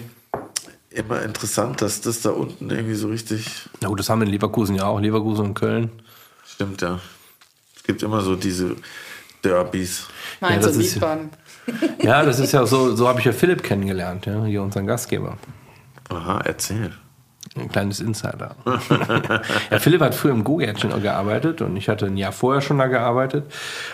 immer 0.90 1.22
interessant, 1.22 1.80
dass 1.82 2.00
das 2.00 2.20
da 2.20 2.30
unten 2.30 2.70
irgendwie 2.70 2.94
so 2.94 3.08
richtig 3.08 3.68
Na 3.80 3.88
gut, 3.88 3.98
das 3.98 4.08
haben 4.10 4.20
wir 4.20 4.26
in 4.26 4.32
Leverkusen 4.32 4.74
ja 4.76 4.84
auch, 4.86 5.00
Leverkusen 5.00 5.46
und 5.46 5.54
Köln. 5.54 5.90
Stimmt, 6.46 6.82
ja. 6.82 7.00
Es 7.76 7.82
gibt 7.82 8.02
immer 8.02 8.20
so 8.20 8.36
diese 8.36 8.76
Derbys. 9.42 10.06
Mainz 10.40 10.54
Ja, 10.56 10.60
das 10.68 10.76
und 10.76 10.82
ist- 10.82 10.94
Wiesbaden. 10.94 11.30
Ja, 12.02 12.24
das 12.24 12.38
ist 12.40 12.52
ja 12.52 12.66
so, 12.66 12.94
so 12.96 13.06
habe 13.08 13.20
ich 13.20 13.24
ja 13.24 13.32
Philipp 13.32 13.62
kennengelernt, 13.62 14.26
ja, 14.26 14.44
hier 14.44 14.62
unseren 14.62 14.86
Gastgeber. 14.86 15.38
Aha, 16.08 16.40
erzähl. 16.44 16.92
Ein 17.56 17.68
kleines 17.68 18.00
Insider. 18.00 18.56
ja, 19.70 19.78
Philipp 19.78 20.00
hat 20.00 20.14
früher 20.14 20.32
im 20.32 20.42
Go-Gärtchen 20.42 20.90
gearbeitet 21.02 21.60
und 21.60 21.76
ich 21.76 21.88
hatte 21.88 22.06
ein 22.06 22.16
Jahr 22.16 22.32
vorher 22.32 22.62
schon 22.62 22.78
da 22.78 22.86
gearbeitet 22.86 23.52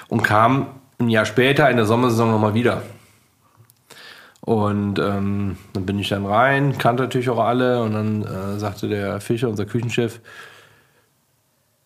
und 0.08 0.22
kam 0.22 0.68
ein 0.98 1.08
Jahr 1.08 1.24
später 1.24 1.68
in 1.68 1.76
der 1.76 1.86
Sommersaison 1.86 2.30
nochmal 2.30 2.54
wieder. 2.54 2.82
Und 4.40 4.98
ähm, 4.98 5.58
dann 5.72 5.86
bin 5.86 5.98
ich 5.98 6.08
dann 6.08 6.24
rein, 6.24 6.78
kannte 6.78 7.02
natürlich 7.02 7.28
auch 7.30 7.40
alle 7.40 7.82
und 7.82 7.92
dann 7.92 8.22
äh, 8.22 8.58
sagte 8.58 8.88
der 8.88 9.20
Fischer, 9.20 9.48
unser 9.48 9.66
Küchenchef, 9.66 10.20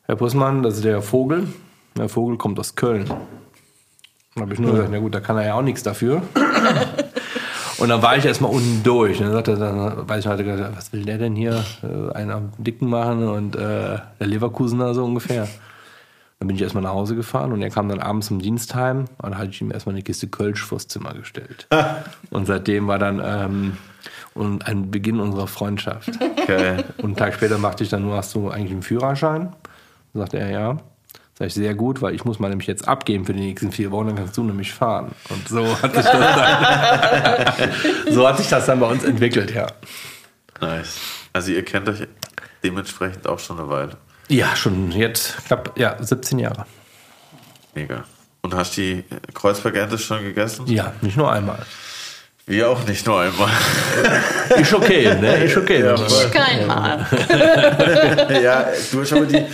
Herr 0.02 0.16
Pussmann, 0.16 0.62
das 0.62 0.76
ist 0.76 0.84
der 0.84 1.00
Vogel. 1.00 1.48
Der 1.96 2.08
Vogel 2.08 2.36
kommt 2.36 2.58
aus 2.60 2.74
Köln. 2.74 3.06
Dann 4.34 4.42
habe 4.42 4.52
ich 4.52 4.60
nur 4.60 4.72
gesagt, 4.72 4.90
na 4.92 4.98
gut, 4.98 5.14
da 5.14 5.20
kann 5.20 5.38
er 5.38 5.46
ja 5.46 5.54
auch 5.54 5.62
nichts 5.62 5.82
dafür. 5.82 6.22
Und 7.82 7.88
dann 7.88 8.00
war 8.00 8.16
ich 8.16 8.24
erstmal 8.24 8.52
unten 8.52 8.84
durch. 8.84 9.18
Und 9.18 9.26
dann 9.26 9.32
sagte 9.32 9.50
er, 9.52 9.56
dann, 9.56 10.08
weiß 10.08 10.20
ich, 10.20 10.26
hatte 10.28 10.44
gesagt, 10.44 10.76
was 10.76 10.92
will 10.92 11.04
der 11.04 11.18
denn 11.18 11.34
hier? 11.34 11.64
Äh, 11.82 12.14
einen 12.14 12.30
am 12.30 12.52
Dicken 12.56 12.88
machen 12.88 13.26
und 13.26 13.56
äh, 13.56 13.98
der 14.20 14.26
Leverkusener 14.26 14.94
so 14.94 15.04
ungefähr. 15.04 15.48
Dann 16.38 16.46
bin 16.46 16.54
ich 16.54 16.62
erstmal 16.62 16.84
nach 16.84 16.92
Hause 16.92 17.16
gefahren 17.16 17.50
und 17.50 17.60
er 17.60 17.70
kam 17.70 17.88
dann 17.88 17.98
abends 17.98 18.28
zum 18.28 18.38
Dienstheim 18.38 18.98
und 19.00 19.08
dann 19.20 19.36
hatte 19.36 19.50
ich 19.50 19.60
ihm 19.60 19.72
erstmal 19.72 19.96
eine 19.96 20.04
Kiste 20.04 20.28
Kölsch 20.28 20.62
vors 20.62 20.86
Zimmer 20.86 21.12
gestellt. 21.14 21.66
und 22.30 22.46
seitdem 22.46 22.86
war 22.86 23.00
dann 23.00 23.20
ähm, 23.24 23.76
und 24.34 24.64
ein 24.68 24.92
Beginn 24.92 25.18
unserer 25.18 25.48
Freundschaft. 25.48 26.08
Geil. 26.46 26.84
Und 26.98 27.04
einen 27.04 27.16
Tag 27.16 27.34
später 27.34 27.58
machte 27.58 27.82
ich 27.82 27.90
dann 27.90 28.02
nur, 28.02 28.16
hast 28.16 28.32
du 28.36 28.48
eigentlich 28.48 28.70
einen 28.70 28.82
Führerschein? 28.82 29.56
Dann 30.12 30.22
sagte 30.22 30.38
er, 30.38 30.50
ja. 30.50 30.76
Sag 31.42 31.48
ich, 31.48 31.54
sehr 31.54 31.74
gut, 31.74 32.00
weil 32.00 32.14
ich 32.14 32.24
muss 32.24 32.38
mal 32.38 32.50
nämlich 32.50 32.68
jetzt 32.68 32.86
abgeben 32.86 33.24
für 33.24 33.32
die 33.32 33.40
nächsten 33.40 33.72
vier 33.72 33.90
Wochen, 33.90 34.06
dann 34.06 34.14
kannst 34.14 34.36
du 34.36 34.44
nämlich 34.44 34.72
fahren. 34.72 35.10
Und 35.28 35.48
so 35.48 35.66
hat 35.82 35.92
sich 35.92 36.04
das 36.04 36.12
dann, 36.12 37.52
so 38.12 38.28
hat 38.28 38.38
sich 38.38 38.46
das 38.46 38.66
dann 38.66 38.78
bei 38.78 38.86
uns 38.86 39.02
entwickelt, 39.02 39.52
ja. 39.52 39.66
nice. 40.60 41.00
Also 41.32 41.50
ihr 41.50 41.64
kennt 41.64 41.88
euch 41.88 42.06
dementsprechend 42.62 43.26
auch 43.26 43.40
schon 43.40 43.58
eine 43.58 43.68
Weile. 43.68 43.96
Ja, 44.28 44.54
schon 44.54 44.92
jetzt 44.92 45.44
knapp, 45.46 45.76
ja, 45.76 46.00
17 46.00 46.38
Jahre. 46.38 46.64
Mega. 47.74 48.04
Und 48.42 48.54
hast 48.54 48.76
die 48.76 49.02
Kreuzberg-Ente 49.34 49.98
schon 49.98 50.22
gegessen? 50.22 50.68
Ja, 50.68 50.92
nicht 51.00 51.16
nur 51.16 51.32
einmal. 51.32 51.66
Wir 52.46 52.70
auch 52.70 52.84
nicht 52.86 53.06
nur 53.06 53.20
einmal. 53.20 53.50
Ist 54.60 54.74
okay, 54.74 55.14
ne? 55.14 55.44
Ist 55.44 55.56
okay. 55.56 55.80
Ja, 55.80 55.96
voll. 55.96 56.30
Kein 56.30 56.66
Mal. 56.66 57.06
ja, 58.42 58.66
du 58.90 59.00
hast 59.00 59.12
aber 59.12 59.26
die 59.26 59.44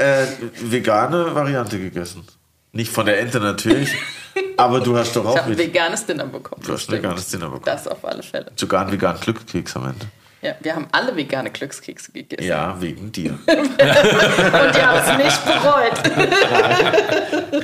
äh, 0.00 0.26
vegane 0.60 1.34
Variante 1.34 1.78
gegessen. 1.78 2.26
Nicht 2.72 2.92
von 2.92 3.04
der 3.06 3.18
Ente 3.20 3.40
natürlich, 3.40 3.92
aber 4.56 4.80
du 4.80 4.96
hast 4.96 5.14
doch 5.16 5.22
Ich 5.24 5.28
auch 5.28 5.36
habe 5.38 5.46
ein 5.46 5.50
mit. 5.50 5.58
veganes 5.58 6.06
Dinner 6.06 6.26
bekommen. 6.26 6.62
Du 6.64 6.72
hast 6.72 6.88
ein 6.88 6.92
veganes 6.98 7.28
Dinner 7.28 7.46
bekommen. 7.46 7.64
Das 7.64 7.88
auf 7.88 8.04
alle 8.04 8.22
Fälle. 8.22 8.52
Sogar 8.56 8.82
einen 8.82 8.92
veganen 8.92 9.20
Glückskeks 9.20 9.74
am 9.76 9.86
Ende. 9.86 10.06
Ja, 10.42 10.54
wir 10.60 10.74
haben 10.74 10.86
alle 10.92 11.14
vegane 11.14 11.50
Glückskekse 11.50 12.12
gegessen. 12.12 12.48
Ja, 12.48 12.80
wegen 12.80 13.12
dir. 13.12 13.32
Und 13.46 13.78
die 13.78 14.82
haben 14.82 15.00
es 15.04 15.24
nicht 15.24 15.44
bereut. 15.44 16.00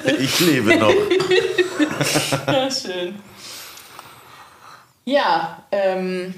Ich 0.18 0.40
lebe 0.40 0.76
noch. 0.76 0.92
Ja, 2.46 2.70
schön. 2.70 3.14
Ja, 5.04 5.62
ähm. 5.72 6.34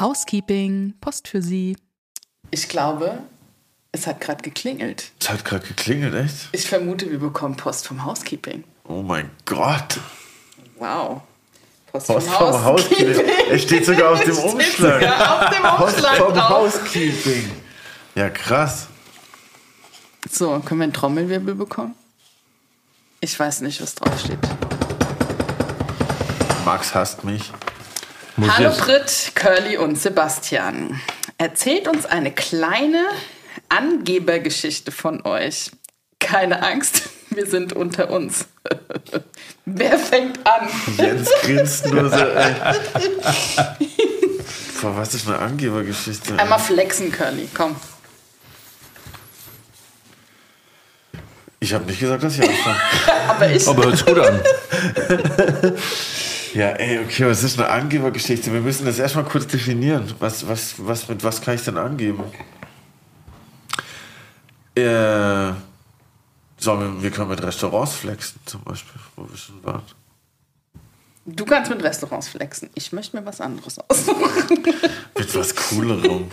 Housekeeping, 0.00 0.94
Post 1.00 1.28
für 1.28 1.42
Sie. 1.42 1.76
Ich 2.50 2.68
glaube, 2.68 3.18
es 3.96 4.06
hat 4.06 4.20
gerade 4.20 4.42
geklingelt. 4.42 5.10
Es 5.20 5.28
hat 5.30 5.44
gerade 5.44 5.66
geklingelt, 5.66 6.14
echt? 6.14 6.48
Ich 6.52 6.66
vermute, 6.68 7.10
wir 7.10 7.18
bekommen 7.18 7.56
Post 7.56 7.86
vom 7.88 8.04
Housekeeping. 8.04 8.64
Oh 8.84 9.02
mein 9.02 9.30
Gott. 9.44 9.98
Wow. 10.78 11.22
Post, 11.90 12.06
Post 12.08 12.28
vom 12.28 12.64
Housekeeping. 12.64 13.24
Es 13.50 13.62
steht 13.62 13.86
sogar 13.86 14.12
auf 14.12 14.22
dem 14.24 14.36
Umschlag. 14.38 15.02
Auf 15.02 15.50
dem 15.50 15.62
Post 15.62 16.00
vom 16.06 16.34
drauf. 16.34 16.48
Housekeeping. 16.50 17.50
Ja, 18.14 18.30
krass. 18.30 18.88
So, 20.30 20.58
können 20.60 20.80
wir 20.80 20.84
einen 20.84 20.92
Trommelwirbel 20.92 21.54
bekommen? 21.54 21.94
Ich 23.20 23.38
weiß 23.38 23.62
nicht, 23.62 23.80
was 23.80 23.94
draufsteht. 23.94 24.38
Max 26.64 26.94
hasst 26.94 27.24
mich. 27.24 27.52
Muss 28.36 28.50
Hallo 28.56 28.68
jetzt- 28.70 28.80
Brit, 28.80 29.32
Curly 29.34 29.76
und 29.78 29.96
Sebastian. 29.98 31.00
Erzählt 31.38 31.88
uns 31.88 32.06
eine 32.06 32.32
kleine 32.32 33.04
Angebergeschichte 33.68 34.92
von 34.92 35.24
euch. 35.24 35.70
Keine 36.18 36.62
Angst, 36.62 37.08
wir 37.30 37.46
sind 37.46 37.72
unter 37.72 38.10
uns. 38.10 38.46
Wer 39.64 39.98
fängt 39.98 40.38
an? 40.46 40.68
Jens 40.96 41.30
grinst 41.42 41.86
nur 41.86 42.08
so, 42.08 42.16
ey. 42.16 42.54
Boah, 44.80 44.96
was 44.96 45.14
ist 45.14 45.26
eine 45.26 45.38
Angebergeschichte? 45.38 46.34
ey? 46.34 46.38
Einmal 46.38 46.58
flexen, 46.58 47.10
Curly, 47.12 47.48
komm. 47.54 47.76
Ich 51.58 51.72
habe 51.72 51.84
nicht 51.86 51.98
gesagt, 51.98 52.22
dass 52.22 52.38
ich 52.38 52.48
anfange. 52.48 52.76
Aber 53.28 53.50
ich. 53.50 53.66
Aber 53.66 53.84
hört 53.86 54.06
gut 54.06 54.18
an. 54.18 54.40
Ja, 56.56 56.70
ey, 56.70 57.00
okay, 57.00 57.26
was 57.26 57.42
ist 57.42 57.58
eine 57.58 57.68
Angebergeschichte? 57.68 58.50
Wir 58.50 58.62
müssen 58.62 58.86
das 58.86 58.98
erstmal 58.98 59.24
kurz 59.24 59.46
definieren. 59.46 60.14
Was, 60.20 60.48
was, 60.48 60.76
was, 60.78 61.06
mit 61.06 61.22
was 61.22 61.42
kann 61.42 61.54
ich 61.54 61.62
denn 61.62 61.76
angeben? 61.76 62.24
Äh, 64.76 65.52
so, 66.58 67.02
wir, 67.02 67.10
können 67.10 67.30
mit 67.30 67.42
Restaurants 67.42 67.94
flexen, 67.94 68.40
zum 68.44 68.62
Beispiel, 68.62 69.00
wo 69.14 69.28
wir 69.28 69.36
schon 69.36 69.62
waren. 69.64 69.82
Du 71.24 71.44
kannst 71.44 71.70
mit 71.70 71.82
Restaurants 71.82 72.28
flexen. 72.28 72.70
Ich 72.74 72.92
möchte 72.92 73.16
mir 73.16 73.26
was 73.26 73.40
anderes 73.40 73.78
aussuchen. 73.78 74.62
Mit 75.18 75.34
was 75.34 75.56
Coolerem. 75.56 76.30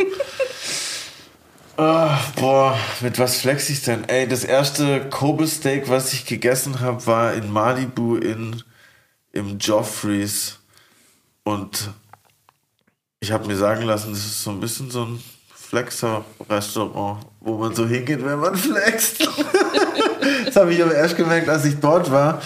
Ah, 1.77 2.19
boah, 2.35 2.77
mit 3.01 3.17
was 3.17 3.37
flex 3.37 3.69
ich 3.71 3.81
denn? 3.81 4.07
Ey, 4.07 4.27
das 4.27 4.43
erste 4.43 5.09
Kobe 5.09 5.47
Steak, 5.47 5.89
was 5.89 6.13
ich 6.13 6.27
gegessen 6.27 6.81
habe, 6.81 7.07
war 7.07 7.33
in 7.33 7.51
Malibu 7.51 8.15
in, 8.15 8.61
im 9.31 9.57
Joffreys. 9.57 10.59
Und 11.43 11.89
ich 13.19 13.31
habe 13.31 13.47
mir 13.47 13.55
sagen 13.55 13.83
lassen, 13.83 14.11
das 14.11 14.19
ist 14.19 14.43
so 14.43 14.51
ein 14.51 14.59
bisschen 14.59 14.91
so 14.91 15.05
ein 15.05 15.23
Flexer-Restaurant, 15.55 17.25
wo 17.43 17.57
man 17.57 17.75
so 17.75 17.85
hingeht, 17.85 18.25
wenn 18.25 18.39
man 18.39 18.55
flext. 18.55 19.27
das 20.45 20.55
habe 20.55 20.73
ich 20.73 20.81
aber 20.81 20.95
erst 20.95 21.17
gemerkt, 21.17 21.49
als 21.49 21.65
ich 21.65 21.79
dort 21.79 22.09
war, 22.09 22.41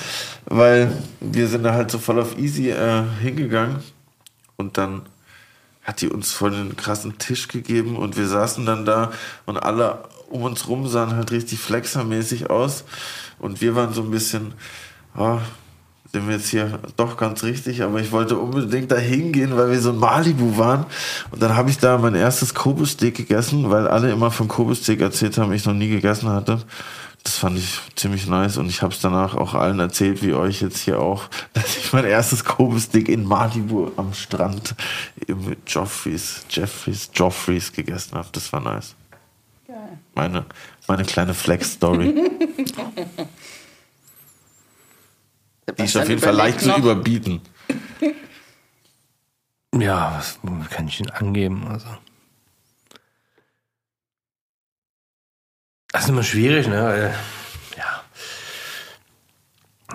weil 0.45 0.91
wir 1.21 1.47
sind 1.47 1.63
da 1.63 1.73
halt 1.73 1.91
so 1.91 1.99
voll 1.99 2.19
auf 2.19 2.37
easy 2.37 2.71
äh, 2.71 3.03
hingegangen. 3.21 3.77
Und 4.55 4.77
dann 4.77 5.03
hat 5.83 6.01
die 6.01 6.09
uns 6.09 6.33
voll 6.33 6.51
den 6.51 6.75
krassen 6.75 7.17
Tisch 7.19 7.47
gegeben 7.47 7.95
und 7.95 8.17
wir 8.17 8.27
saßen 8.27 8.65
dann 8.65 8.85
da 8.85 9.11
und 9.45 9.57
alle 9.57 10.03
um 10.29 10.43
uns 10.43 10.67
rum 10.67 10.87
sahen 10.87 11.15
halt 11.15 11.31
richtig 11.31 11.59
flexermäßig 11.59 12.49
aus 12.49 12.83
und 13.39 13.61
wir 13.61 13.75
waren 13.75 13.93
so 13.93 14.01
ein 14.01 14.11
bisschen, 14.11 14.53
oh, 15.15 15.39
sind 16.18 16.27
wir 16.27 16.35
jetzt 16.35 16.49
hier 16.49 16.80
doch 16.95 17.15
ganz 17.15 17.44
richtig, 17.44 17.84
aber 17.84 17.99
ich 17.99 18.11
wollte 18.11 18.38
unbedingt 18.38 18.91
da 18.91 18.98
hingehen, 18.98 19.56
weil 19.56 19.69
wir 19.69 19.80
so 19.80 19.91
in 19.91 19.99
Malibu 19.99 20.57
waren 20.57 20.88
und 21.30 21.41
dann 21.41 21.56
habe 21.56 21.69
ich 21.69 21.77
da 21.77 21.99
mein 21.99 22.15
erstes 22.15 22.56
Kobe-Steak 22.56 23.15
gegessen, 23.15 23.69
weil 23.69 23.88
alle 23.88 24.11
immer 24.11 24.31
von 24.31 24.48
Kobe-Steak 24.48 24.99
erzählt 24.99 25.38
haben, 25.38 25.53
ich 25.53 25.65
noch 25.65 25.76
nie 25.76 25.89
gegessen 25.89 26.30
hatte. 26.30 26.60
Das 27.23 27.38
fand 27.38 27.60
ich 27.60 27.80
ziemlich 27.95 28.26
nice 28.26 28.57
und 28.57 28.68
ich 28.68 28.81
habe 28.81 28.94
es 28.94 28.99
danach 28.99 29.35
auch 29.35 29.53
allen 29.53 29.80
erzählt, 29.80 30.23
wie 30.23 30.34
euch 30.34 30.61
jetzt 30.61 30.80
hier 30.80 30.99
auch, 30.99 31.30
dass 31.53 31.77
ich 31.77 31.94
mein 31.94 32.06
erstes 32.06 32.44
Kobe-Stick 32.44 33.10
in 33.10 33.23
Malibu 33.23 33.91
am 33.95 34.14
Strand 34.14 34.73
im 35.27 35.56
Joffreys, 35.68 36.45
Jeffreys, 36.49 37.11
Joffreys 37.14 37.72
gegessen 37.72 38.18
habe. 38.18 38.30
Das 38.31 38.52
war 38.52 38.61
nice. 38.61 38.95
Meine, 40.15 40.45
meine 40.88 41.03
kleine 41.03 41.35
Flex-Story. 41.35 42.15
Die 45.77 45.84
ist 45.84 45.98
auf 45.98 46.07
jeden 46.07 46.22
Fall 46.22 46.35
leicht 46.35 46.61
zu 46.61 46.76
überbieten. 46.76 47.41
Ja, 49.76 50.15
was 50.18 50.39
kann 50.72 50.88
ich 50.88 50.98
denn 50.98 51.11
angeben? 51.11 51.68
Also. 51.68 51.88
Das 55.91 56.03
ist 56.03 56.10
immer 56.10 56.23
schwierig, 56.23 56.68
ne? 56.68 57.14
Ja. 57.77 58.03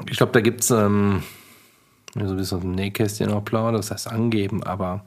Ich 0.09 0.17
glaube, 0.19 0.33
da 0.33 0.41
gibt 0.41 0.61
es 0.61 0.71
ähm, 0.71 1.23
so 2.15 2.21
ein 2.21 2.37
bisschen 2.37 2.59
aus 2.59 2.63
dem 2.63 2.73
Nähkästchen 2.73 3.33
auch 3.33 3.45
plaudern, 3.45 3.77
das 3.77 3.91
heißt 3.91 4.09
angeben, 4.09 4.63
aber 4.63 5.05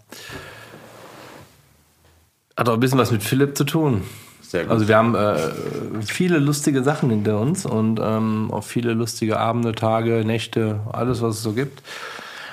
hat 2.57 2.69
auch 2.69 2.73
ein 2.73 2.79
bisschen 2.79 2.99
was 2.99 3.11
mit 3.11 3.23
Philipp 3.23 3.57
zu 3.57 3.63
tun. 3.63 4.03
Also 4.69 4.87
wir 4.87 4.97
haben 4.97 5.15
äh, 5.15 5.37
viele 6.05 6.39
lustige 6.39 6.83
Sachen 6.83 7.09
hinter 7.09 7.39
uns 7.39 7.65
und 7.65 7.99
ähm, 8.01 8.49
auch 8.51 8.63
viele 8.63 8.93
lustige 8.93 9.39
Abende, 9.39 9.73
Tage, 9.73 10.23
Nächte, 10.25 10.79
alles, 10.91 11.21
was 11.21 11.35
es 11.35 11.43
so 11.43 11.53
gibt. 11.53 11.81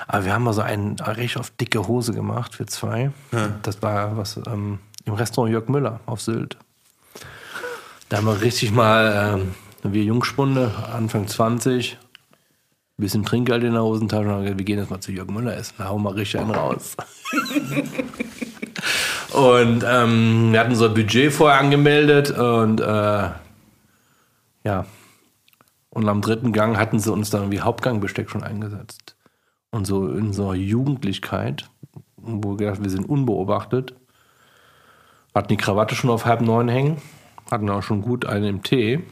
Aber 0.07 0.25
wir 0.25 0.33
haben 0.33 0.43
mal 0.43 0.53
so 0.53 0.61
einen 0.61 0.99
richtig 0.99 1.37
auf 1.37 1.49
dicke 1.51 1.87
Hose 1.87 2.13
gemacht 2.13 2.55
für 2.55 2.65
zwei. 2.65 3.11
Das 3.63 3.81
war 3.81 4.17
was 4.17 4.37
ähm, 4.47 4.79
im 5.05 5.13
Restaurant 5.13 5.51
Jörg 5.51 5.69
Müller 5.69 5.99
auf 6.05 6.21
Sylt. 6.21 6.57
Da 8.09 8.17
haben 8.17 8.25
wir 8.25 8.41
richtig 8.41 8.71
mal, 8.71 9.33
ähm, 9.35 9.55
wir 9.91 10.03
Jungspunde, 10.03 10.71
Anfang 10.93 11.27
20, 11.27 11.97
bisschen 12.97 13.25
Trinkgeld 13.25 13.63
in 13.63 13.73
der 13.73 13.83
Hosentasche 13.83 14.35
und 14.35 14.45
wir 14.45 14.53
gehen 14.53 14.77
jetzt 14.77 14.91
mal 14.91 14.99
zu 14.99 15.11
Jörg 15.11 15.29
Müller 15.29 15.57
essen, 15.57 15.75
da 15.77 15.89
hauen 15.89 16.03
wir 16.03 16.15
richtig 16.15 16.39
einen 16.41 16.51
raus. 16.51 16.95
und 19.33 19.83
ähm, 19.87 20.51
wir 20.51 20.59
hatten 20.59 20.75
ein 20.75 20.93
Budget 20.93 21.31
vorher 21.31 21.59
angemeldet 21.59 22.31
und 22.31 22.79
äh, 22.79 23.29
ja, 24.63 24.85
und 25.89 26.09
am 26.09 26.21
dritten 26.21 26.53
Gang 26.53 26.77
hatten 26.77 26.99
sie 26.99 27.11
uns 27.11 27.29
dann 27.29 27.41
irgendwie 27.41 27.61
Hauptgangbesteck 27.61 28.29
schon 28.29 28.43
eingesetzt. 28.43 29.15
Und 29.71 29.85
so 29.85 30.07
in 30.07 30.27
unserer 30.27 30.55
Jugendlichkeit, 30.55 31.69
wo 32.15 32.51
wir 32.51 32.57
gedacht, 32.57 32.83
wir 32.83 32.89
sind 32.89 33.07
unbeobachtet, 33.07 33.93
hatten 35.35 35.49
die 35.49 35.57
Krawatte 35.57 35.95
schon 35.95 36.09
auf 36.09 36.25
halb 36.25 36.41
neun 36.41 36.67
hängen, 36.67 36.97
hatten 37.49 37.69
auch 37.69 37.83
schon 37.83 38.01
gut 38.01 38.25
einen 38.25 38.45
im 38.45 38.63
Tee 38.63 39.03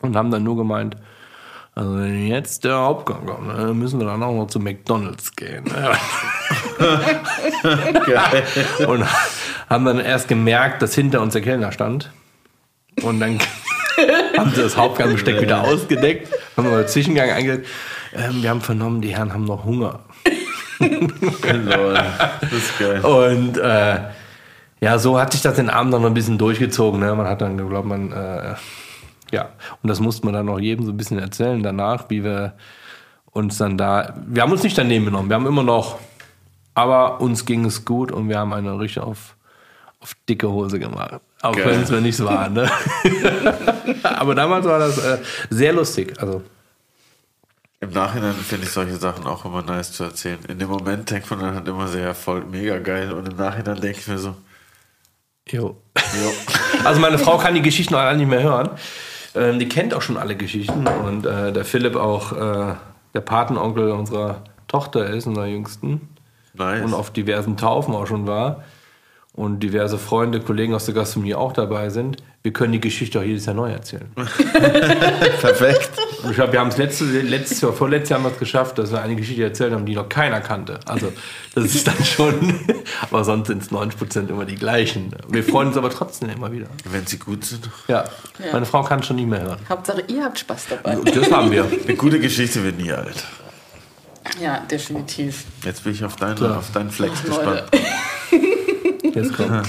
und 0.00 0.16
haben 0.16 0.30
dann 0.30 0.44
nur 0.44 0.56
gemeint, 0.56 0.96
also 1.74 1.98
wenn 1.98 2.28
jetzt 2.28 2.64
der 2.64 2.76
Hauptgang 2.76 3.26
kommt, 3.26 3.48
dann 3.48 3.76
müssen 3.76 3.98
wir 3.98 4.06
dann 4.06 4.22
auch 4.22 4.32
noch 4.32 4.46
zu 4.46 4.60
McDonalds 4.60 5.34
gehen. 5.34 5.64
und 8.86 9.04
haben 9.68 9.84
dann 9.84 9.98
erst 9.98 10.28
gemerkt, 10.28 10.82
dass 10.82 10.94
hinter 10.94 11.20
uns 11.20 11.32
der 11.32 11.42
Kellner 11.42 11.72
stand. 11.72 12.12
Und 13.02 13.18
dann 13.18 13.40
haben 14.38 14.52
sie 14.54 14.62
das 14.62 14.76
Hauptgangbesteck 14.76 15.40
wieder 15.40 15.62
ausgedeckt, 15.62 16.32
haben 16.56 16.70
wir 16.70 16.78
den 16.78 16.88
Zwischengang 16.88 17.30
eingesetzt. 17.30 17.68
Ähm, 18.14 18.42
wir 18.42 18.50
haben 18.50 18.60
vernommen, 18.60 19.00
die 19.00 19.16
Herren 19.16 19.32
haben 19.32 19.44
noch 19.44 19.64
Hunger. 19.64 20.00
Das 22.40 22.52
ist 22.52 22.78
geil. 22.78 23.00
Und 23.00 23.58
äh, 23.58 24.00
ja, 24.80 24.98
so 24.98 25.18
hat 25.18 25.32
sich 25.32 25.42
das 25.42 25.56
den 25.56 25.70
Abend 25.70 25.92
noch 25.92 26.04
ein 26.04 26.14
bisschen 26.14 26.38
durchgezogen. 26.38 27.00
Ne? 27.00 27.14
Man 27.14 27.26
hat 27.26 27.40
dann, 27.40 27.56
glaube 27.56 27.88
man, 27.88 28.12
äh, 28.12 28.54
ja, 29.32 29.50
und 29.82 29.88
das 29.88 30.00
musste 30.00 30.24
man 30.24 30.34
dann 30.34 30.48
auch 30.48 30.58
jedem 30.58 30.84
so 30.84 30.92
ein 30.92 30.96
bisschen 30.96 31.18
erzählen 31.18 31.62
danach, 31.62 32.10
wie 32.10 32.24
wir 32.24 32.54
uns 33.32 33.58
dann 33.58 33.76
da, 33.76 34.14
wir 34.26 34.42
haben 34.42 34.52
uns 34.52 34.62
nicht 34.62 34.78
daneben 34.78 35.06
genommen, 35.06 35.28
wir 35.28 35.36
haben 35.36 35.46
immer 35.46 35.62
noch, 35.62 35.98
aber 36.74 37.20
uns 37.20 37.44
ging 37.44 37.64
es 37.64 37.84
gut 37.84 38.12
und 38.12 38.28
wir 38.28 38.38
haben 38.38 38.52
eine 38.52 38.78
richtig 38.78 39.02
auf, 39.02 39.36
auf 40.00 40.14
dicke 40.28 40.48
Hose 40.50 40.78
gemacht. 40.78 41.20
Auch 41.42 41.56
wenn 41.56 41.82
es 41.82 41.90
mir 41.90 42.00
nicht 42.00 42.16
so 42.16 42.24
war. 42.24 42.48
Ne? 42.48 42.70
aber 44.02 44.34
damals 44.34 44.64
war 44.66 44.78
das 44.78 44.98
äh, 44.98 45.18
sehr 45.50 45.72
lustig. 45.72 46.14
Also, 46.20 46.42
Im 47.80 47.90
Nachhinein 47.90 48.34
finde 48.34 48.64
ich 48.64 48.72
solche 48.72 48.96
Sachen 48.96 49.26
auch 49.26 49.44
immer 49.44 49.62
nice 49.62 49.92
zu 49.92 50.04
erzählen. 50.04 50.38
In 50.48 50.58
dem 50.58 50.68
Moment 50.68 51.10
denkt 51.10 51.30
man 51.30 51.40
dann 51.40 51.54
halt 51.54 51.68
immer 51.68 51.86
sehr 51.88 52.14
voll 52.14 52.44
mega 52.44 52.78
geil 52.78 53.12
und 53.12 53.28
im 53.28 53.36
Nachhinein 53.36 53.80
denke 53.80 53.98
ich 53.98 54.08
mir 54.08 54.18
so, 54.18 54.34
Jo. 55.48 55.76
jo. 55.96 56.32
Also 56.84 57.00
meine 57.00 57.18
Frau 57.18 57.38
kann 57.38 57.54
die 57.54 57.62
Geschichten 57.62 57.94
alle 57.94 58.16
nicht 58.16 58.28
mehr 58.28 58.42
hören. 58.42 58.70
Ähm, 59.34 59.58
die 59.58 59.68
kennt 59.68 59.94
auch 59.94 60.02
schon 60.02 60.16
alle 60.16 60.36
Geschichten 60.36 60.86
und 60.86 61.26
äh, 61.26 61.52
der 61.52 61.64
Philipp 61.64 61.96
auch 61.96 62.32
äh, 62.32 62.74
der 63.14 63.20
Patenonkel 63.20 63.90
unserer 63.90 64.42
Tochter 64.68 65.06
ist, 65.06 65.26
unserer 65.26 65.46
Jüngsten. 65.46 66.08
nice. 66.54 66.84
und 66.84 66.94
auf 66.94 67.10
diversen 67.10 67.56
Taufen 67.56 67.94
auch 67.94 68.06
schon 68.06 68.26
war 68.26 68.62
und 69.34 69.60
diverse 69.60 69.98
Freunde, 69.98 70.40
Kollegen 70.40 70.74
aus 70.74 70.86
der 70.86 70.94
Gastronomie 70.94 71.34
auch 71.34 71.52
dabei 71.52 71.90
sind, 71.90 72.18
wir 72.42 72.52
können 72.52 72.72
die 72.72 72.80
Geschichte 72.80 73.18
auch 73.18 73.24
jedes 73.24 73.46
Jahr 73.46 73.56
neu 73.56 73.70
erzählen. 73.70 74.08
Perfekt. 75.40 75.90
Ich 76.30 76.36
glaube, 76.36 76.52
wir 76.52 76.60
haben 76.60 76.68
es 76.68 76.76
letztes, 76.76 77.12
letztes 77.22 77.60
Jahr, 77.60 77.72
vorletztes 77.72 78.10
Jahr 78.10 78.18
haben 78.18 78.26
wir 78.26 78.32
es 78.32 78.38
geschafft, 78.38 78.78
dass 78.78 78.90
wir 78.92 79.00
eine 79.00 79.16
Geschichte 79.16 79.42
erzählt 79.42 79.72
haben, 79.72 79.86
die 79.86 79.94
noch 79.94 80.08
keiner 80.08 80.40
kannte. 80.40 80.80
Also 80.86 81.12
das 81.54 81.74
ist 81.74 81.86
dann 81.86 82.04
schon, 82.04 82.54
aber 83.00 83.24
sonst 83.24 83.48
sind 83.48 83.62
es 83.62 83.70
90 83.70 83.98
Prozent 83.98 84.30
immer 84.30 84.44
die 84.44 84.56
gleichen. 84.56 85.14
Wir 85.28 85.44
freuen 85.44 85.68
uns 85.68 85.76
aber 85.76 85.90
trotzdem 85.90 86.30
immer 86.30 86.52
wieder. 86.52 86.66
Wenn 86.90 87.06
sie 87.06 87.18
gut 87.18 87.44
sind. 87.44 87.68
Ja, 87.88 88.04
meine 88.52 88.66
Frau 88.66 88.82
kann 88.82 89.02
schon 89.02 89.16
nicht 89.16 89.28
mehr 89.28 89.42
hören. 89.42 89.58
Hauptsache, 89.68 90.04
ihr 90.08 90.24
habt 90.24 90.38
Spaß 90.38 90.66
dabei. 90.70 90.96
Das 91.10 91.30
haben 91.30 91.50
wir. 91.50 91.64
Eine 91.64 91.96
gute 91.96 92.20
Geschichte 92.20 92.62
wird 92.64 92.78
nie 92.78 92.92
alt. 92.92 93.24
Ja, 94.40 94.58
definitiv. 94.60 95.44
Jetzt 95.64 95.84
bin 95.84 95.92
ich 95.92 96.04
auf 96.04 96.16
deinen, 96.16 96.42
auf 96.44 96.72
deinen 96.72 96.90
Flex 96.90 97.22
Leute. 97.24 97.64
gespannt. 97.70 99.14
Jetzt 99.14 99.36
kommt. 99.36 99.66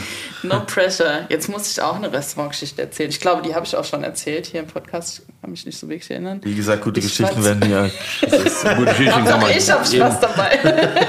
No 0.48 0.62
pressure. 0.66 1.26
Jetzt 1.30 1.50
muss 1.50 1.72
ich 1.72 1.82
auch 1.82 1.96
eine 1.96 2.12
Restaurantgeschichte 2.12 2.82
erzählen. 2.82 3.10
Ich 3.10 3.20
glaube, 3.20 3.42
die 3.42 3.56
habe 3.56 3.66
ich 3.66 3.76
auch 3.76 3.86
schon 3.86 4.04
erzählt 4.04 4.48
hier 4.48 4.62
im 4.62 4.68
Podcast. 4.68 5.24
Kann 5.42 5.52
mich 5.52 5.66
nicht 5.66 5.78
so 5.78 5.90
wirklich 5.90 6.12
erinnern. 6.12 6.42
Wie 6.44 6.56
gesagt, 6.56 6.84
gute 6.84 7.00
Ich 7.00 7.08
Geschichten 7.08 7.44
werden. 7.44 7.62
Gute 8.22 9.06
kann 9.06 9.24
man 9.24 9.52
ich 9.52 9.70
habe 9.70 9.86
Spaß 9.86 10.20
dabei. 10.20 10.60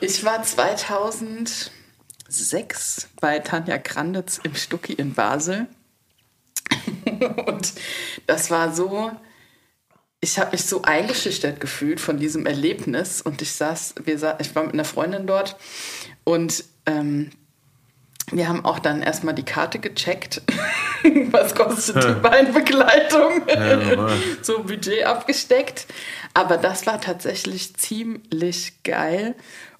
ich 0.00 0.24
war 0.24 0.42
2006 0.42 3.08
bei 3.20 3.38
Tanja 3.38 3.76
Granditz 3.78 4.40
im 4.42 4.54
Stucki 4.54 4.94
in 4.94 5.14
Basel. 5.14 5.66
Und 7.46 7.72
das 8.26 8.50
war 8.50 8.74
so, 8.74 9.12
ich 10.20 10.38
habe 10.38 10.52
mich 10.52 10.64
so 10.64 10.82
eingeschüchtert 10.82 11.60
gefühlt 11.60 12.00
von 12.00 12.18
diesem 12.18 12.46
Erlebnis. 12.46 13.22
Und 13.22 13.42
ich 13.42 13.52
saß, 13.52 13.94
wir 14.04 14.18
sa 14.18 14.36
ich 14.40 14.54
war 14.54 14.64
mit 14.64 14.74
einer 14.74 14.84
Freundin 14.84 15.26
dort 15.26 15.56
und 16.24 16.64
ähm, 16.86 17.30
wir 18.30 18.48
haben 18.48 18.64
auch 18.64 18.78
dann 18.78 19.02
erstmal 19.02 19.34
die 19.34 19.44
Karte 19.44 19.78
gecheckt. 19.78 20.42
Was 21.30 21.54
kostet 21.54 22.02
die 22.02 22.20
Beinbegleitung? 22.20 23.42
so 24.42 24.62
Budget 24.62 25.04
abgesteckt. 25.04 25.86
Aber 26.32 26.56
das 26.56 26.86
war 26.86 27.00
tatsächlich 27.00 27.76
ziemlich 27.76 28.82
geil. 28.82 29.34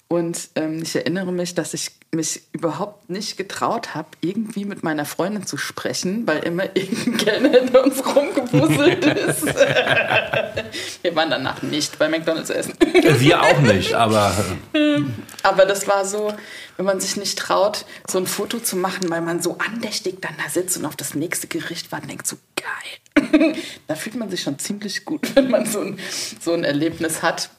Und 0.07 0.49
ähm, 0.55 0.83
ich 0.83 0.95
erinnere 0.95 1.31
mich, 1.31 1.55
dass 1.55 1.73
ich 1.73 1.91
mich 2.13 2.43
überhaupt 2.51 3.09
nicht 3.09 3.37
getraut 3.37 3.95
habe, 3.95 4.07
irgendwie 4.21 4.63
mit 4.63 4.83
meiner 4.83 5.03
Freundin 5.03 5.47
zu 5.47 5.57
sprechen, 5.57 6.27
weil 6.27 6.39
immer 6.43 6.63
irgendein 6.75 7.17
Kellner 7.17 7.49
hinter 7.49 7.83
uns 7.83 8.05
rumgewuselt 8.05 9.05
ist. 9.05 9.45
Wir 11.01 11.15
waren 11.15 11.29
danach 11.29 11.61
nicht 11.63 11.97
bei 11.97 12.07
McDonalds 12.07 12.49
essen. 12.51 12.75
Wir 13.19 13.41
auch 13.41 13.59
nicht, 13.59 13.93
aber 13.93 14.31
Aber 15.43 15.65
das 15.65 15.87
war 15.87 16.05
so, 16.05 16.33
wenn 16.75 16.85
man 16.85 16.99
sich 16.99 17.17
nicht 17.17 17.37
traut, 17.37 17.85
so 18.07 18.17
ein 18.17 18.25
Foto 18.25 18.59
zu 18.59 18.75
machen, 18.75 19.09
weil 19.11 19.21
man 19.21 19.43
so 19.43 19.57
andächtig 19.59 20.17
dann 20.21 20.33
da 20.43 20.49
sitzt 20.49 20.75
und 20.77 20.85
auf 20.85 20.95
das 20.95 21.13
nächste 21.13 21.47
Gericht 21.47 21.91
wartet 21.91 22.05
und 22.05 22.09
denkt 22.09 22.27
so, 22.27 22.37
geil. 22.55 23.55
da 23.87 23.95
fühlt 23.95 24.15
man 24.15 24.31
sich 24.31 24.41
schon 24.41 24.57
ziemlich 24.57 25.05
gut, 25.05 25.35
wenn 25.35 25.51
man 25.51 25.67
so 25.67 25.81
ein, 25.81 25.99
so 26.41 26.53
ein 26.53 26.63
Erlebnis 26.63 27.21
hat. 27.21 27.51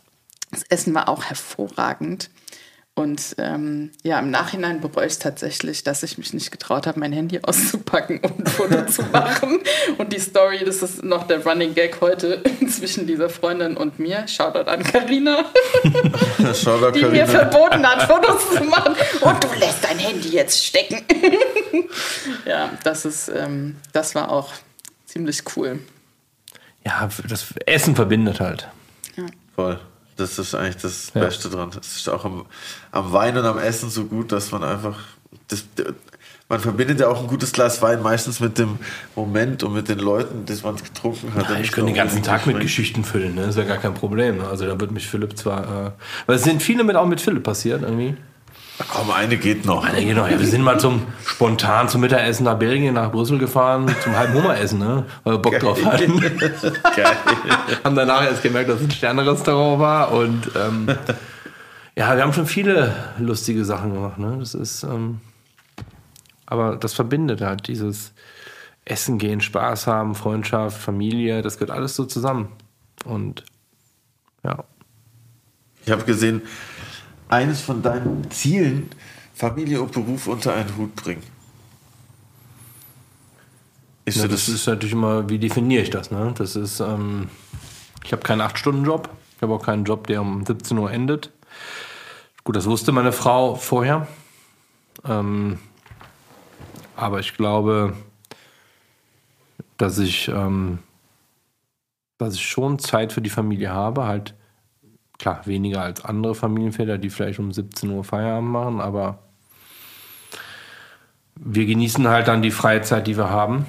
Das 0.50 0.62
Essen 0.68 0.94
war 0.94 1.08
auch 1.08 1.24
hervorragend. 1.24 2.30
Und 2.98 3.34
ähm, 3.36 3.90
ja, 4.04 4.18
im 4.20 4.30
Nachhinein 4.30 4.80
bereue 4.80 5.04
ich 5.04 5.12
es 5.12 5.18
tatsächlich, 5.18 5.84
dass 5.84 6.02
ich 6.02 6.16
mich 6.16 6.32
nicht 6.32 6.50
getraut 6.50 6.86
habe, 6.86 6.98
mein 6.98 7.12
Handy 7.12 7.38
auszupacken 7.42 8.20
und 8.20 8.38
ein 8.38 8.46
Foto 8.46 8.86
zu 8.86 9.02
machen. 9.12 9.60
Und 9.98 10.14
die 10.14 10.18
Story, 10.18 10.64
das 10.64 10.82
ist 10.82 11.04
noch 11.04 11.26
der 11.26 11.44
Running 11.44 11.74
Gag 11.74 12.00
heute 12.00 12.42
zwischen 12.70 13.06
dieser 13.06 13.28
Freundin 13.28 13.76
und 13.76 13.98
mir. 13.98 14.26
Shoutout 14.26 14.70
an 14.70 14.82
Karina 14.82 15.44
die 15.84 15.92
mir 16.38 16.46
Carina. 16.48 17.26
verboten 17.26 17.86
hat, 17.86 18.04
Fotos 18.04 18.54
zu 18.54 18.64
machen. 18.64 18.94
Und 19.20 19.44
du 19.44 19.48
lässt 19.58 19.84
dein 19.84 19.98
Handy 19.98 20.30
jetzt 20.30 20.64
stecken. 20.64 21.04
ja, 22.46 22.70
das 22.82 23.04
ist, 23.04 23.28
ähm, 23.28 23.76
das 23.92 24.14
war 24.14 24.30
auch 24.30 24.54
ziemlich 25.04 25.42
cool. 25.54 25.80
ja, 26.82 27.10
das 27.28 27.52
Essen 27.66 27.94
verbindet 27.94 28.40
halt. 28.40 28.68
Voll. 29.54 29.78
Das 30.16 30.38
ist 30.38 30.54
eigentlich 30.54 30.78
das 30.78 31.10
Beste 31.10 31.50
dran. 31.50 31.70
Das 31.74 31.96
ist 31.96 32.08
auch 32.08 32.24
am, 32.24 32.46
am 32.90 33.12
Wein 33.12 33.36
und 33.36 33.44
am 33.44 33.58
Essen 33.58 33.90
so 33.90 34.04
gut, 34.04 34.32
dass 34.32 34.50
man 34.50 34.64
einfach. 34.64 34.98
Das, 35.48 35.64
man 36.48 36.60
verbindet 36.60 37.00
ja 37.00 37.08
auch 37.08 37.20
ein 37.20 37.26
gutes 37.26 37.52
Glas 37.52 37.82
Wein 37.82 38.02
meistens 38.02 38.40
mit 38.40 38.56
dem 38.58 38.78
Moment 39.16 39.62
und 39.62 39.74
mit 39.74 39.88
den 39.88 39.98
Leuten, 39.98 40.46
das 40.46 40.62
man 40.62 40.76
getrunken 40.76 41.34
hat. 41.34 41.50
Ja, 41.50 41.58
ich 41.58 41.72
könnte 41.72 41.90
den 41.90 41.96
ganzen 41.96 42.22
Tag 42.22 42.46
mit 42.46 42.60
Geschichten 42.60 43.04
füllen, 43.04 43.34
ne? 43.34 43.46
das 43.46 43.56
wäre 43.56 43.66
gar 43.66 43.78
kein 43.78 43.94
Problem. 43.94 44.38
Ne? 44.38 44.46
Also 44.46 44.64
da 44.64 44.78
wird 44.78 44.92
mich 44.92 45.08
Philipp 45.08 45.36
zwar, 45.36 45.86
äh, 45.86 45.90
weil 46.26 46.36
es 46.36 46.44
sind 46.44 46.62
viele 46.62 46.84
mit 46.84 46.94
auch 46.94 47.06
mit 47.06 47.20
Philipp 47.20 47.42
passiert 47.42 47.82
irgendwie. 47.82 48.16
Komm, 48.78 49.10
eine 49.10 49.38
geht 49.38 49.64
noch. 49.64 49.86
Ja, 49.86 49.94
genau, 49.94 50.26
ja, 50.26 50.38
wir 50.38 50.46
sind 50.46 50.62
mal 50.62 50.78
zum 50.78 51.06
spontan 51.24 51.88
zum 51.88 52.02
Mittagessen 52.02 52.44
nach 52.44 52.58
Belgien, 52.58 52.94
nach 52.94 53.10
Brüssel 53.10 53.38
gefahren, 53.38 53.94
zum 54.02 54.16
halben 54.16 54.34
Hummeressen, 54.34 54.78
ne? 54.78 55.04
weil 55.24 55.34
wir 55.34 55.38
Bock 55.38 55.58
drauf 55.58 55.82
hatten. 55.84 56.20
Geil. 56.96 57.16
haben 57.84 57.96
danach 57.96 58.24
erst 58.24 58.42
gemerkt, 58.42 58.68
dass 58.68 58.80
es 58.80 58.86
ein 58.86 58.90
Sterne-Restaurant 58.90 59.80
war 59.80 60.12
und 60.12 60.50
ähm, 60.56 60.88
ja, 61.96 62.14
wir 62.14 62.22
haben 62.22 62.34
schon 62.34 62.46
viele 62.46 62.94
lustige 63.18 63.64
Sachen 63.64 63.94
gemacht. 63.94 64.18
Ne? 64.18 64.36
Das 64.38 64.54
ist, 64.54 64.82
ähm, 64.82 65.20
aber 66.44 66.76
das 66.76 66.92
verbindet 66.92 67.40
halt 67.40 67.68
dieses 67.68 68.12
Essen 68.84 69.18
gehen, 69.18 69.40
Spaß 69.40 69.86
haben, 69.86 70.14
Freundschaft, 70.14 70.80
Familie, 70.80 71.40
das 71.40 71.56
gehört 71.56 71.70
alles 71.70 71.96
so 71.96 72.04
zusammen. 72.04 72.50
Und 73.04 73.44
ja, 74.44 74.64
Ich 75.84 75.90
habe 75.90 76.04
gesehen, 76.04 76.42
eines 77.28 77.60
von 77.60 77.82
deinen 77.82 78.30
Zielen, 78.30 78.90
Familie 79.34 79.82
und 79.82 79.92
Beruf 79.92 80.26
unter 80.26 80.54
einen 80.54 80.76
Hut 80.76 80.94
bringen. 80.96 81.22
Ist 84.04 84.16
Ja, 84.16 84.22
so 84.22 84.28
das 84.28 84.46
das, 84.46 84.54
ist 84.54 84.66
natürlich 84.66 84.92
immer, 84.92 85.28
wie 85.28 85.38
definiere 85.38 85.82
ich 85.82 85.90
das? 85.90 86.10
Ne? 86.10 86.32
Das 86.36 86.56
ist, 86.56 86.80
ähm, 86.80 87.28
ich 88.04 88.12
habe 88.12 88.22
keinen 88.22 88.40
8-Stunden-Job. 88.40 89.08
Ich 89.36 89.42
habe 89.42 89.54
auch 89.54 89.62
keinen 89.62 89.84
Job, 89.84 90.06
der 90.06 90.22
um 90.22 90.46
17 90.46 90.78
Uhr 90.78 90.90
endet. 90.90 91.30
Gut, 92.44 92.56
das 92.56 92.66
wusste 92.66 92.92
meine 92.92 93.12
Frau 93.12 93.56
vorher. 93.56 94.06
Ähm, 95.04 95.58
aber 96.94 97.20
ich 97.20 97.34
glaube, 97.34 97.94
dass 99.76 99.98
ich, 99.98 100.28
ähm, 100.28 100.78
dass 102.18 102.34
ich 102.34 102.46
schon 102.46 102.78
Zeit 102.78 103.12
für 103.12 103.20
die 103.20 103.30
Familie 103.30 103.70
habe. 103.70 104.04
Halt, 104.04 104.34
klar, 105.18 105.40
weniger 105.46 105.82
als 105.82 106.04
andere 106.04 106.34
Familienväter, 106.34 106.98
die 106.98 107.10
vielleicht 107.10 107.38
um 107.38 107.52
17 107.52 107.90
Uhr 107.90 108.04
Feierabend 108.04 108.50
machen, 108.50 108.80
aber 108.80 109.18
wir 111.34 111.66
genießen 111.66 112.08
halt 112.08 112.28
dann 112.28 112.42
die 112.42 112.50
freie 112.50 112.82
Zeit, 112.82 113.06
die 113.06 113.16
wir 113.16 113.30
haben. 113.30 113.66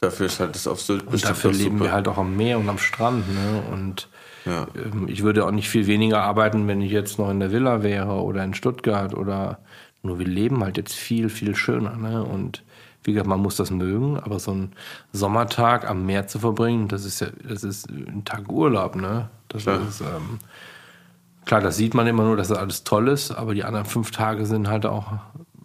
dafür 0.00 0.26
ist 0.26 0.38
halt 0.40 0.54
das 0.54 0.66
auf 0.66 0.80
Sylt 0.82 1.06
Und 1.06 1.24
dafür 1.24 1.50
leben 1.52 1.78
super. 1.78 1.84
wir 1.84 1.92
halt 1.92 2.08
auch 2.08 2.18
am 2.18 2.36
Meer 2.36 2.58
und 2.58 2.68
am 2.68 2.76
Strand. 2.78 3.24
Ne? 3.32 3.62
Und 3.72 4.08
Ja. 4.44 4.66
ähm, 4.76 5.06
ich 5.08 5.22
würde 5.22 5.46
auch 5.46 5.50
nicht 5.50 5.70
viel 5.70 5.86
weniger 5.86 6.22
arbeiten, 6.22 6.68
wenn 6.68 6.82
ich 6.82 6.92
jetzt 6.92 7.18
noch 7.18 7.30
in 7.30 7.40
der 7.40 7.52
Villa 7.52 7.82
wäre 7.82 8.22
oder 8.22 8.44
in 8.44 8.52
Stuttgart 8.52 9.14
oder 9.14 9.60
nur 10.02 10.18
wir 10.18 10.26
leben 10.26 10.62
halt 10.62 10.76
jetzt 10.76 10.92
viel, 10.94 11.30
viel 11.30 11.56
schöner. 11.56 11.96
Ne? 11.96 12.22
Und 12.22 12.62
wie 13.02 13.12
gesagt, 13.12 13.28
man 13.28 13.40
muss 13.40 13.56
das 13.56 13.70
mögen, 13.70 14.18
aber 14.18 14.38
so 14.38 14.50
einen 14.50 14.72
Sommertag 15.12 15.88
am 15.88 16.04
Meer 16.04 16.26
zu 16.26 16.38
verbringen, 16.38 16.88
das 16.88 17.06
ist 17.06 17.20
ja, 17.20 17.28
das 17.48 17.64
ist 17.64 17.88
ein 17.88 18.24
Tag 18.26 18.50
Urlaub, 18.52 18.96
ne? 18.96 19.30
Das 19.54 19.62
Klar. 19.62 19.80
ist, 19.88 20.00
ähm, 20.00 20.40
klar, 21.44 21.60
das 21.60 21.76
sieht 21.76 21.94
man 21.94 22.08
immer 22.08 22.24
nur, 22.24 22.36
dass 22.36 22.48
das 22.48 22.58
alles 22.58 22.82
toll 22.82 23.06
ist, 23.06 23.30
aber 23.30 23.54
die 23.54 23.62
anderen 23.62 23.86
fünf 23.86 24.10
Tage 24.10 24.46
sind 24.46 24.66
halt 24.66 24.84
auch 24.84 25.12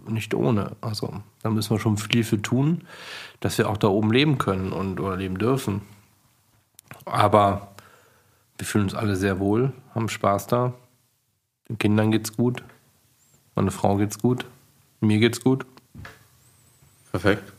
nicht 0.08 0.36
ohne. 0.36 0.76
Also 0.80 1.24
da 1.42 1.50
müssen 1.50 1.72
wir 1.72 1.80
schon 1.80 1.98
viel 1.98 2.24
für 2.24 2.40
tun, 2.40 2.84
dass 3.40 3.58
wir 3.58 3.68
auch 3.68 3.78
da 3.78 3.88
oben 3.88 4.12
leben 4.12 4.38
können 4.38 4.72
und 4.72 5.00
oder 5.00 5.18
leben 5.18 5.40
dürfen. 5.40 5.82
Aber 7.06 7.72
wir 8.60 8.68
fühlen 8.68 8.84
uns 8.84 8.94
alle 8.94 9.16
sehr 9.16 9.40
wohl, 9.40 9.74
haben 9.96 10.08
Spaß 10.08 10.46
da. 10.46 10.74
Den 11.68 11.80
Kindern 11.80 12.12
geht's 12.12 12.38
gut, 12.38 12.64
meine 13.56 13.72
Frau 13.72 13.98
geht's 13.98 14.20
gut, 14.20 14.46
mir 15.02 15.18
geht's 15.18 15.42
gut. 15.42 15.66
Perfekt. 17.12 17.54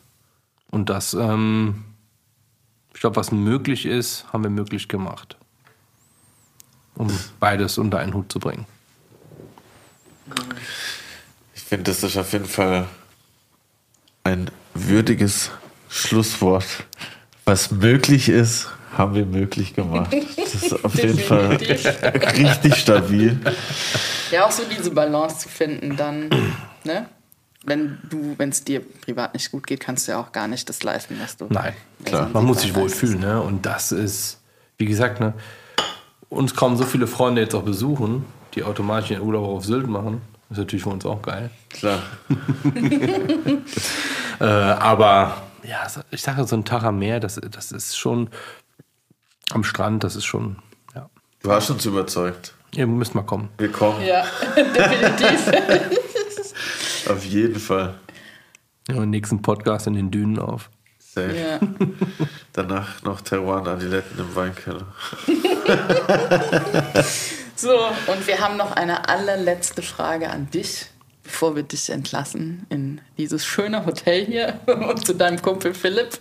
Und 0.71 0.91
das, 0.91 1.13
ähm, 1.15 1.83
ich 2.95 3.01
glaube, 3.01 3.17
was 3.17 3.33
möglich 3.33 3.85
ist, 3.85 4.33
haben 4.33 4.45
wir 4.45 4.51
möglich 4.51 4.87
gemacht. 4.87 5.40
Um 7.01 7.09
beides 7.39 7.79
unter 7.79 7.99
einen 7.99 8.13
Hut 8.13 8.31
zu 8.31 8.39
bringen. 8.39 8.67
Ich 11.55 11.63
finde, 11.63 11.85
das 11.85 12.03
ist 12.03 12.19
auf 12.19 12.31
jeden 12.35 12.45
Fall 12.45 12.89
ein 14.23 14.51
würdiges 14.75 15.51
Schlusswort. 15.89 16.67
Was 17.47 17.71
möglich 17.71 18.29
ist, 18.29 18.69
haben 18.99 19.15
wir 19.15 19.25
möglich 19.25 19.75
gemacht. 19.75 20.15
Das 20.37 20.55
ist 20.55 20.85
auf 20.85 20.95
jeden 20.95 21.19
Fall 21.19 21.57
richtig 21.57 22.75
stabil. 22.75 23.41
Ja, 24.31 24.45
auch 24.45 24.51
so 24.51 24.65
diese 24.65 24.91
Balance 24.91 25.39
zu 25.39 25.49
finden, 25.49 25.97
dann, 25.97 26.29
ne? 26.85 27.07
Wenn 27.65 27.99
du, 28.11 28.35
wenn 28.37 28.51
es 28.51 28.63
dir 28.63 28.81
privat 28.81 29.33
nicht 29.33 29.51
gut 29.53 29.67
geht, 29.67 29.81
kannst 29.81 30.07
du 30.07 30.13
ja 30.13 30.21
auch 30.21 30.33
gar 30.33 30.49
nicht 30.49 30.69
das 30.69 30.83
leisten, 30.83 31.19
was 31.19 31.39
du. 31.39 31.47
Nein, 31.49 31.73
Klar. 32.05 32.29
Man 32.31 32.45
muss 32.45 32.61
sich 32.61 32.75
wohlfühlen, 32.75 33.21
ne? 33.21 33.41
Und 33.41 33.65
das 33.65 33.91
ist, 33.91 34.39
wie 34.77 34.85
gesagt, 34.85 35.19
ne? 35.21 35.33
Uns 36.31 36.55
kommen 36.55 36.77
so 36.77 36.85
viele 36.85 37.07
Freunde 37.07 37.43
jetzt 37.43 37.55
auch 37.55 37.65
besuchen, 37.65 38.25
die 38.55 38.63
automatisch 38.63 39.11
ihren 39.11 39.23
Urlaub 39.23 39.47
auf 39.47 39.65
Sylt 39.65 39.89
machen. 39.89 40.23
Das 40.49 40.59
ist 40.59 40.63
natürlich 40.63 40.85
für 40.85 40.91
uns 40.91 41.05
auch 41.05 41.21
geil. 41.21 41.51
Klar. 41.69 42.03
Äh, 44.41 44.45
aber 44.45 45.43
ja, 45.65 45.87
ich 46.11 46.23
sage 46.23 46.47
so 46.47 46.57
ein 46.57 46.65
Tag 46.65 46.83
am 46.83 46.99
Meer, 46.99 47.21
das, 47.21 47.39
das 47.51 47.73
ist 47.73 47.99
schon 47.99 48.31
am 49.53 49.65
Strand, 49.65 50.03
das 50.03 50.17
ist 50.17 50.25
schon, 50.25 50.57
ja. 50.95 51.11
Du 51.43 51.53
hast 51.53 51.69
uns 51.69 51.85
überzeugt. 51.85 52.55
Ihr 52.75 52.87
müsst 52.87 53.15
mal 53.15 53.21
kommen. 53.21 53.51
Wir 53.59 53.71
kommen. 53.71 54.03
Ja, 54.03 54.25
definitiv. 54.57 55.53
Auf 57.11 57.23
jeden 57.27 57.61
Fall. 57.61 57.99
Ja, 58.89 58.95
den 58.95 59.11
nächsten 59.11 59.43
Podcast 59.43 59.87
in 59.87 59.93
den 59.93 60.11
Dünen 60.11 60.39
auf. 60.39 60.71
Safe. 61.13 61.37
ja. 61.37 61.61
Danach 62.53 63.03
noch 63.03 63.21
Teruan-Adiletten 63.21 64.19
im 64.19 64.35
Weinkeller. 64.37 64.87
So, 67.61 67.77
und 68.07 68.27
wir 68.27 68.39
haben 68.39 68.57
noch 68.57 68.73
eine 68.73 69.11
allerletzte 69.11 69.83
Frage 69.83 70.31
an 70.31 70.51
dich, 70.51 70.87
bevor 71.23 71.57
wir 71.57 71.63
dich 71.63 71.91
entlassen 71.91 72.65
in 72.71 73.03
dieses 73.19 73.45
schöne 73.45 73.85
Hotel 73.85 74.25
hier 74.25 74.59
und 74.67 75.07
zu 75.07 75.15
deinem 75.15 75.43
Kumpel 75.43 75.75
Philipp. 75.75 76.19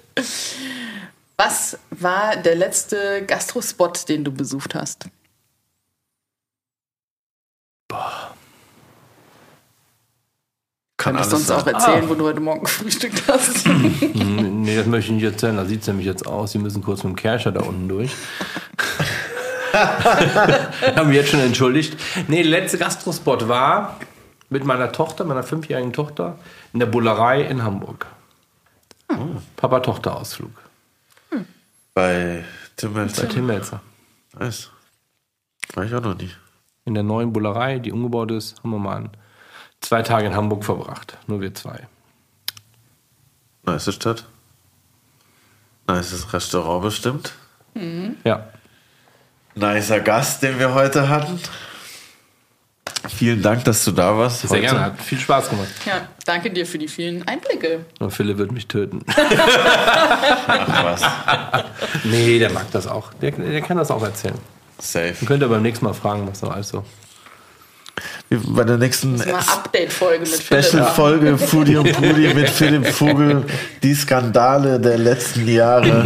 Was 1.38 1.80
war 1.91 2.36
der 2.36 2.56
letzte 2.56 3.24
Gastrospot, 3.26 4.10
den 4.10 4.26
du 4.26 4.34
besucht 4.34 4.76
hast? 4.76 5.06
Kann 11.00 11.16
Kannst 11.16 11.32
du 11.32 11.38
alles 11.38 11.50
uns 11.50 11.58
auch 11.60 11.64
sein. 11.66 11.74
erzählen, 11.76 12.10
wo 12.10 12.14
du 12.14 12.26
heute 12.26 12.42
Morgen 12.42 12.60
gefrühstückt 12.66 13.24
hast? 13.28 13.66
Hm, 13.66 14.62
Nee, 14.64 14.76
das 14.76 14.86
möchte 14.86 15.12
ich 15.12 15.16
nicht 15.16 15.24
erzählen. 15.32 15.56
Da 15.58 15.66
sieht 15.66 15.82
es 15.82 15.88
nämlich 15.88 16.06
jetzt 16.06 16.28
aus. 16.28 16.52
Sie 16.52 16.60
müssen 16.60 16.84
kurz 16.84 17.04
mit 17.04 17.14
dem 17.14 17.16
Kercher 17.16 17.52
da 17.54 17.62
unten 17.62 17.88
durch. 17.88 18.12
Haben 19.74 21.10
wir 21.10 21.16
jetzt 21.22 21.30
schon 21.30 21.40
entschuldigt. 21.40 21.98
Nee, 22.28 22.42
der 22.44 22.52
letzte 22.52 22.78
Gastrospot 22.78 23.48
war 23.48 23.98
mit 24.50 24.66
meiner 24.66 24.92
Tochter, 24.92 25.24
meiner 25.26 25.44
fünfjährigen 25.44 25.94
Tochter, 25.94 26.38
in 26.74 26.80
der 26.80 26.88
Bullerei 26.88 27.42
in 27.44 27.64
Hamburg. 27.64 28.06
Papa-Tochter-Ausflug 29.56 30.52
Bei 31.94 32.44
Tim 32.78 32.94
bei 32.94 33.00
Melzer. 33.02 33.28
Tim 33.30 33.46
Melzer. 33.48 33.82
Nice. 34.40 34.70
War 35.74 35.84
ich 35.86 35.94
auch 35.96 36.02
noch 36.02 36.16
nie. 36.18 36.30
In 36.86 36.94
der 36.94 37.04
neuen 37.04 37.32
Bullerei, 37.34 37.80
die 37.80 37.92
umgebaut 37.92 38.32
ist, 38.32 38.58
haben 38.64 38.72
wir 38.72 38.80
mal 38.80 38.98
ein- 38.98 39.10
zwei 39.82 40.02
Tage 40.02 40.28
in 40.28 40.36
Hamburg 40.36 40.64
verbracht. 40.64 41.18
Nur 41.28 41.42
wir 41.42 41.54
zwei. 41.54 41.88
Nice 43.64 43.94
Stadt. 43.94 44.26
Nices 45.88 46.32
Restaurant 46.34 46.84
bestimmt. 46.84 47.34
Ja. 48.24 48.50
Nicer 49.56 50.00
Gast, 50.00 50.44
den 50.44 50.60
wir 50.60 50.74
heute 50.74 51.10
hatten. 51.10 51.40
Vielen 53.08 53.42
Dank, 53.42 53.64
dass 53.64 53.84
du 53.86 53.92
da 53.92 54.18
warst. 54.18 54.42
Sehr 54.42 54.50
heute. 54.50 54.62
gerne. 54.62 54.82
Hat 54.82 55.02
viel 55.02 55.20
Spaß 55.20 55.50
gemacht. 55.50 55.68
Ja, 55.86 56.08
danke 56.26 56.52
dir 56.52 56.66
für 56.66 56.78
die 56.78 56.88
vielen 56.88 57.28
Einblicke. 57.28 57.86
Nur 58.00 58.12
Philipp 58.12 58.38
wird 58.38 58.52
mich 58.52 58.68
töten. 58.68 59.04
Ach, 60.48 60.84
was. 60.84 61.02
nee, 62.04 62.40
der 62.40 62.52
mag 62.52 62.70
das 62.72 62.88
auch. 62.88 63.14
Der, 63.16 63.32
der 63.32 63.62
kann 63.62 63.78
das 63.78 63.90
auch 63.90 64.04
erzählen. 64.04 64.38
Safe. 64.78 65.14
Könnt 65.26 65.42
ihr 65.44 65.50
beim 65.50 65.62
nächsten 65.62 65.86
Mal 65.86 65.94
fragen, 65.94 66.28
was 66.28 66.42
noch 66.42 66.52
alles 66.52 66.70
so. 66.70 66.86
Bei 68.30 68.64
der 68.64 68.78
nächsten. 68.78 69.20
Special-Folge 69.20 71.38
Foodie 71.38 71.78
und 71.78 71.92
Pudi 71.94 72.34
mit 72.34 72.50
Philipp 72.50 72.88
Vogel. 72.88 73.44
Die 73.82 73.96
Skandale 73.96 74.80
der 74.80 74.98
letzten 74.98 75.48
Jahre. 75.48 76.04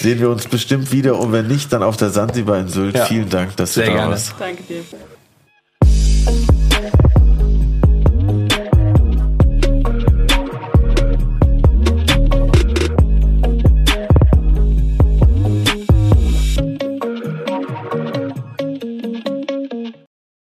Sehen 0.00 0.18
wir 0.18 0.30
uns 0.30 0.46
bestimmt 0.46 0.92
wieder 0.92 1.18
und 1.18 1.32
wenn 1.32 1.46
nicht, 1.46 1.72
dann 1.72 1.82
auf 1.82 1.96
der 1.96 2.10
Sansibar 2.10 2.58
in 2.58 2.68
Sylt. 2.68 2.96
Ja. 2.96 3.04
Vielen 3.04 3.28
Dank, 3.28 3.56
dass 3.56 3.74
Sehr 3.74 3.84
du 3.84 3.90
da 3.90 3.96
gerne. 3.96 4.12
warst. 4.12 4.34
Danke 4.38 4.62
dir. 4.62 4.82